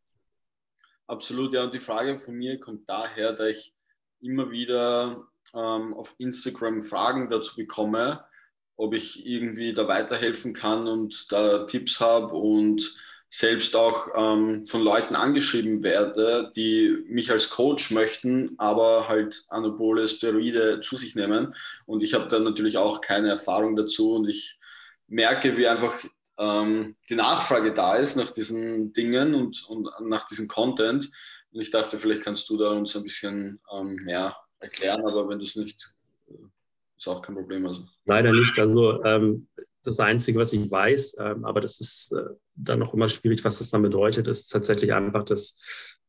Absolut, 1.07 1.53
ja. 1.53 1.65
Und 1.65 1.75
die 1.75 1.81
Frage 1.81 2.19
von 2.19 2.35
mir 2.35 2.59
kommt 2.59 2.89
daher, 2.89 3.35
da 3.35 3.47
ich 3.47 3.75
immer 4.21 4.51
wieder 4.51 5.27
ähm, 5.55 5.95
auf 5.95 6.15
Instagram 6.19 6.83
Fragen 6.83 7.29
dazu 7.29 7.57
bekomme, 7.57 8.25
ob 8.77 8.95
ich 8.95 9.27
irgendwie 9.27 9.75
da 9.75 9.89
weiterhelfen 9.89 10.53
kann 10.53 10.87
und 10.89 11.31
da 11.31 11.65
Tipps 11.65 12.01
habe 12.01 12.35
und 12.35 12.97
selbst 13.35 13.75
auch 13.77 14.09
ähm, 14.15 14.67
von 14.67 14.83
Leuten 14.83 15.15
angeschrieben 15.15 15.83
werde, 15.83 16.53
die 16.55 17.03
mich 17.09 17.31
als 17.31 17.49
Coach 17.49 17.91
möchten, 17.91 18.55
aber 18.59 19.09
halt 19.09 19.45
Anabole 19.49 20.07
Steroide 20.07 20.83
zu 20.83 20.97
sich 20.97 21.15
nehmen. 21.15 21.55
Und 21.87 22.03
ich 22.03 22.13
habe 22.13 22.29
da 22.29 22.39
natürlich 22.39 22.77
auch 22.77 23.01
keine 23.01 23.31
Erfahrung 23.31 23.75
dazu 23.75 24.13
und 24.13 24.29
ich 24.29 24.59
merke, 25.07 25.57
wie 25.57 25.67
einfach 25.67 25.95
ähm, 26.39 26.95
die 27.09 27.15
Nachfrage 27.15 27.73
da 27.73 27.97
ist 27.97 28.17
nach 28.17 28.31
diesen 28.31 28.93
Dingen 28.93 29.35
und, 29.35 29.67
und 29.67 29.89
nach 30.01 30.27
diesem 30.27 30.47
Content. 30.47 31.11
Und 31.53 31.61
ich 31.63 31.71
dachte, 31.71 31.99
vielleicht 31.99 32.23
kannst 32.23 32.51
du 32.51 32.59
da 32.59 32.71
uns 32.71 32.95
ein 32.97 33.03
bisschen 33.03 33.61
ähm, 33.73 33.97
mehr 34.05 34.37
erklären, 34.61 35.07
aber 35.07 35.27
wenn 35.31 35.39
du 35.39 35.45
es 35.45 35.57
nicht 35.57 35.95
ist 37.03 37.09
auch 37.09 37.23
kein 37.23 37.35
Problem. 37.35 37.67
Also. 37.67 37.83
Leider 38.05 38.33
nicht. 38.33 38.59
Also 38.59 39.03
ähm, 39.05 39.49
das 39.83 39.99
Einzige, 40.01 40.39
was 40.39 40.53
ich 40.53 40.71
weiß, 40.71 41.17
ähm, 41.19 41.45
aber 41.45 41.61
das 41.61 41.81
ist 41.81 42.13
äh, 42.13 42.35
dann 42.55 42.79
noch 42.79 42.95
immer 42.95 43.09
schwierig, 43.09 43.45
was 43.45 43.59
das 43.59 43.71
dann 43.71 43.83
bedeutet, 43.83 44.29
ist 44.29 44.49
tatsächlich 44.49 44.93
einfach, 44.93 45.25
dass 45.25 45.61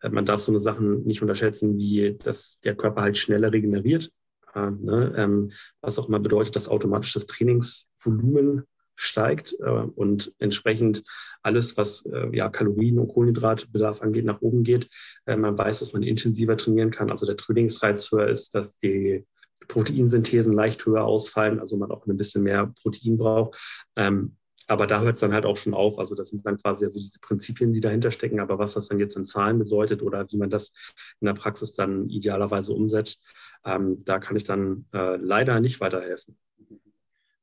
äh, 0.02 0.10
man 0.10 0.26
darf 0.26 0.42
so 0.42 0.52
eine 0.52 0.60
Sachen 0.60 1.04
nicht 1.04 1.22
unterschätzen, 1.22 1.78
wie 1.78 2.18
dass 2.24 2.60
der 2.60 2.76
Körper 2.76 3.02
halt 3.02 3.18
schneller 3.18 3.52
regeneriert. 3.52 4.12
Äh, 4.54 4.70
ne? 4.70 5.14
ähm, 5.18 5.52
was 5.82 5.98
auch 5.98 6.08
immer 6.08 6.20
bedeutet, 6.20 6.56
dass 6.56 6.70
automatisch 6.70 7.14
das 7.14 7.26
Trainingsvolumen 7.26 8.64
steigt 8.96 9.56
äh, 9.60 9.70
und 9.70 10.32
entsprechend 10.38 11.04
alles, 11.42 11.76
was 11.76 12.06
äh, 12.06 12.30
ja, 12.36 12.50
Kalorien- 12.50 13.00
und 13.00 13.08
Kohlenhydratbedarf 13.08 14.04
angeht, 14.04 14.26
nach 14.26 14.42
oben 14.42 14.64
geht. 14.64 14.88
Äh, 15.26 15.38
man 15.38 15.58
weiß, 15.58 15.80
dass 15.80 15.94
man 15.94 16.04
intensiver 16.04 16.56
trainieren 16.56 16.92
kann. 16.92 17.10
Also 17.10 17.26
der 17.26 17.36
Trainingsreiz 17.36 18.12
höher 18.12 18.28
ist, 18.28 18.54
dass 18.54 18.78
die 18.78 19.26
Proteinsynthesen 19.68 20.54
leicht 20.54 20.86
höher 20.86 21.04
ausfallen, 21.04 21.60
also 21.60 21.78
man 21.78 21.92
auch 21.92 22.06
ein 22.06 22.18
bisschen 22.18 22.44
mehr 22.44 22.74
Protein 22.82 23.18
braucht. 23.18 23.60
Ähm, 23.96 24.38
aber 24.68 24.88
da 24.88 25.02
hört 25.02 25.16
es 25.16 25.22
dann 25.22 25.34
halt 25.34 25.46
auch 25.46 25.58
schon 25.58 25.74
auf. 25.74 26.00
Also 26.00 26.16
das 26.16 26.30
sind 26.30 26.46
dann 26.46 26.58
quasi 26.58 26.86
also 26.86 27.00
diese 27.00 27.20
Prinzipien, 27.20 27.74
die 27.74 27.80
dahinter 27.80 28.12
stecken. 28.12 28.40
Aber 28.40 28.60
was 28.60 28.74
das 28.74 28.88
dann 28.88 29.00
jetzt 29.00 29.18
in 29.18 29.26
Zahlen 29.26 29.60
bedeutet 29.60 30.02
oder 30.02 30.26
wie 30.32 30.38
man 30.38 30.50
das 30.50 30.74
in 31.20 31.26
der 31.26 31.34
Praxis 31.34 31.74
dann 31.74 32.10
idealerweise 32.10 32.74
umsetzt, 32.74 33.26
ähm, 33.66 34.04
da 34.06 34.20
kann 34.20 34.38
ich 34.38 34.44
dann 34.44 34.86
äh, 34.94 35.18
leider 35.18 35.60
nicht 35.60 35.82
weiterhelfen. 35.82 36.38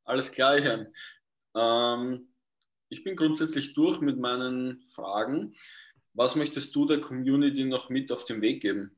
Alles 0.04 0.32
klar, 0.32 0.60
Herrn. 0.60 0.88
Ähm, 1.54 2.28
ich 2.88 3.04
bin 3.04 3.16
grundsätzlich 3.16 3.74
durch 3.74 4.00
mit 4.00 4.18
meinen 4.18 4.84
Fragen. 4.94 5.54
Was 6.14 6.36
möchtest 6.36 6.74
du 6.74 6.86
der 6.86 7.00
Community 7.00 7.64
noch 7.64 7.90
mit 7.90 8.10
auf 8.10 8.24
den 8.24 8.40
Weg 8.40 8.62
geben? 8.62 8.96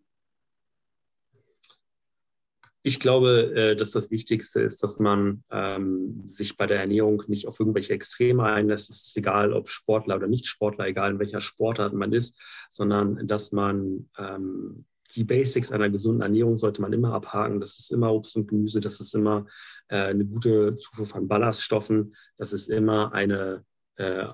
Ich 2.84 2.98
glaube, 2.98 3.54
äh, 3.54 3.76
dass 3.76 3.92
das 3.92 4.10
Wichtigste 4.10 4.60
ist, 4.60 4.82
dass 4.82 4.98
man 4.98 5.44
ähm, 5.50 6.22
sich 6.26 6.56
bei 6.56 6.66
der 6.66 6.80
Ernährung 6.80 7.22
nicht 7.28 7.46
auf 7.46 7.60
irgendwelche 7.60 7.92
Extreme 7.92 8.44
einlässt. 8.44 8.90
Es 8.90 9.04
ist 9.04 9.16
egal, 9.16 9.52
ob 9.52 9.68
Sportler 9.68 10.16
oder 10.16 10.26
nicht 10.26 10.46
Sportler, 10.46 10.86
egal 10.86 11.12
in 11.12 11.18
welcher 11.20 11.40
Sportart 11.40 11.92
man 11.92 12.12
ist, 12.12 12.40
sondern 12.70 13.26
dass 13.26 13.52
man 13.52 14.08
ähm, 14.18 14.84
die 15.14 15.24
Basics 15.24 15.70
einer 15.70 15.90
gesunden 15.90 16.22
Ernährung 16.22 16.56
sollte 16.56 16.82
man 16.82 16.92
immer 16.92 17.12
abhaken. 17.12 17.60
Das 17.60 17.78
ist 17.78 17.92
immer 17.92 18.12
Obst 18.12 18.36
und 18.36 18.48
Gemüse, 18.48 18.80
das 18.80 19.00
ist 19.00 19.14
immer 19.14 19.46
äh, 19.88 19.96
eine 19.96 20.24
gute 20.24 20.76
Zufuhr 20.76 21.06
von 21.06 21.28
Ballaststoffen, 21.28 22.16
das 22.36 22.52
ist 22.52 22.68
immer 22.68 23.12
eine 23.12 23.64
äh, 23.96 24.26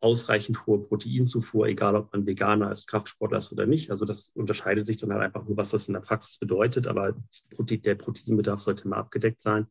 ausreichend 0.00 0.66
hohe 0.66 0.80
Proteinzufuhr, 0.80 1.66
egal 1.66 1.96
ob 1.96 2.12
man 2.12 2.26
Veganer 2.26 2.70
ist, 2.70 2.86
Kraftsportler 2.86 3.38
ist 3.38 3.52
oder 3.52 3.66
nicht. 3.66 3.90
Also 3.90 4.04
das 4.04 4.30
unterscheidet 4.34 4.86
sich 4.86 4.96
dann 4.96 5.12
halt 5.12 5.22
einfach 5.22 5.44
nur, 5.44 5.56
was 5.56 5.70
das 5.70 5.88
in 5.88 5.94
der 5.94 6.00
Praxis 6.00 6.38
bedeutet, 6.38 6.86
aber 6.86 7.16
der 7.58 7.94
Proteinbedarf 7.96 8.60
sollte 8.60 8.84
immer 8.84 8.96
abgedeckt 8.96 9.42
sein. 9.42 9.66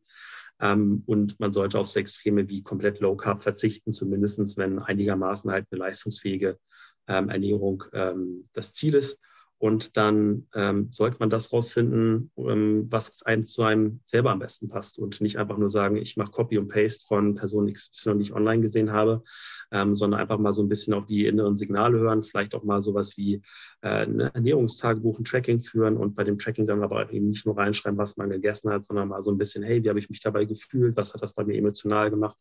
Ähm, 0.60 1.02
und 1.06 1.38
man 1.40 1.52
sollte 1.52 1.78
auf 1.78 1.88
so 1.88 2.00
Extreme 2.00 2.48
wie 2.48 2.62
komplett 2.62 3.00
Low 3.00 3.16
Carb 3.16 3.42
verzichten, 3.42 3.92
zumindest 3.92 4.58
wenn 4.58 4.78
einigermaßen 4.78 5.50
halt 5.50 5.66
eine 5.70 5.78
leistungsfähige 5.78 6.58
ähm, 7.06 7.28
Ernährung 7.30 7.84
ähm, 7.92 8.44
das 8.52 8.74
Ziel 8.74 8.94
ist. 8.94 9.20
Und 9.58 9.96
dann 9.96 10.46
ähm, 10.54 10.86
sollte 10.90 11.16
man 11.18 11.30
das 11.30 11.52
rausfinden, 11.52 12.30
ähm, 12.36 12.86
was 12.88 13.22
einem 13.26 13.44
zu 13.44 13.64
einem 13.64 13.98
selber 14.04 14.30
am 14.30 14.38
besten 14.38 14.68
passt 14.68 15.00
und 15.00 15.20
nicht 15.20 15.36
einfach 15.36 15.58
nur 15.58 15.68
sagen, 15.68 15.96
ich 15.96 16.16
mache 16.16 16.30
Copy 16.30 16.58
und 16.58 16.68
Paste 16.68 17.04
von 17.06 17.34
Person 17.34 17.72
XY, 17.72 18.18
die 18.18 18.22
ich 18.22 18.32
online 18.32 18.62
gesehen 18.62 18.92
habe, 18.92 19.24
ähm, 19.72 19.94
sondern 19.94 20.20
einfach 20.20 20.38
mal 20.38 20.52
so 20.52 20.62
ein 20.62 20.68
bisschen 20.68 20.94
auf 20.94 21.06
die 21.06 21.26
inneren 21.26 21.56
Signale 21.56 21.98
hören, 21.98 22.22
vielleicht 22.22 22.54
auch 22.54 22.62
mal 22.62 22.80
sowas 22.80 23.16
wie 23.16 23.42
äh, 23.82 24.06
ein 24.06 24.20
Ernährungstagebuch, 24.20 25.18
ein 25.18 25.24
Tracking 25.24 25.58
führen 25.58 25.96
und 25.96 26.14
bei 26.14 26.22
dem 26.22 26.38
Tracking 26.38 26.66
dann 26.66 26.84
aber 26.84 27.12
eben 27.12 27.26
nicht 27.26 27.44
nur 27.44 27.58
reinschreiben, 27.58 27.98
was 27.98 28.16
man 28.16 28.30
gegessen 28.30 28.70
hat, 28.70 28.84
sondern 28.84 29.08
mal 29.08 29.22
so 29.22 29.32
ein 29.32 29.38
bisschen, 29.38 29.64
hey, 29.64 29.82
wie 29.82 29.88
habe 29.88 29.98
ich 29.98 30.08
mich 30.08 30.20
dabei 30.20 30.44
gefühlt, 30.44 30.96
was 30.96 31.14
hat 31.14 31.22
das 31.22 31.34
bei 31.34 31.44
mir 31.44 31.56
emotional 31.56 32.10
gemacht? 32.10 32.36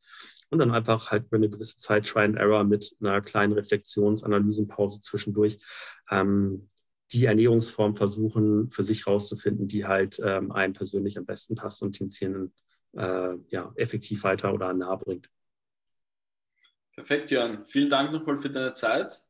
Und 0.51 0.59
dann 0.59 0.69
einfach 0.69 1.09
halt 1.09 1.25
über 1.25 1.37
eine 1.37 1.49
gewisse 1.49 1.77
Zeit 1.77 2.05
Try 2.05 2.25
and 2.25 2.37
Error 2.37 2.63
mit 2.63 2.95
einer 3.01 3.21
kleinen 3.21 3.53
Reflexionsanalysenpause 3.53 5.01
zwischendurch 5.01 5.57
ähm, 6.11 6.69
die 7.11 7.25
Ernährungsform 7.25 7.95
versuchen, 7.95 8.69
für 8.69 8.83
sich 8.83 9.07
rauszufinden, 9.07 9.67
die 9.67 9.85
halt 9.85 10.19
ähm, 10.23 10.51
einem 10.51 10.73
persönlich 10.73 11.17
am 11.17 11.25
besten 11.25 11.55
passt 11.55 11.81
und 11.81 11.99
den 11.99 12.09
Zielen 12.09 12.53
äh, 12.93 13.35
ja, 13.49 13.71
effektiv 13.75 14.23
weiter 14.23 14.53
oder 14.53 14.73
nahe 14.73 14.97
bringt. 14.97 15.29
Perfekt, 16.95 17.31
Jörn. 17.31 17.65
Vielen 17.65 17.89
Dank 17.89 18.11
nochmal 18.11 18.37
für 18.37 18.49
deine 18.49 18.73
Zeit 18.73 19.21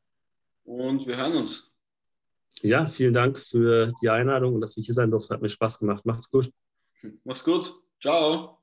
und 0.63 1.05
wir 1.05 1.17
hören 1.17 1.35
uns. 1.35 1.73
Ja, 2.61 2.85
vielen 2.85 3.13
Dank 3.13 3.37
für 3.37 3.91
die 4.01 4.09
Einladung 4.09 4.55
und 4.55 4.61
dass 4.61 4.77
ich 4.77 4.85
hier 4.85 4.95
sein 4.95 5.11
durfte. 5.11 5.33
Hat 5.33 5.41
mir 5.41 5.49
Spaß 5.49 5.79
gemacht. 5.79 6.05
Macht's 6.05 6.31
gut. 6.31 6.51
Mach's 7.23 7.43
gut. 7.43 7.71
Ciao. 8.01 8.57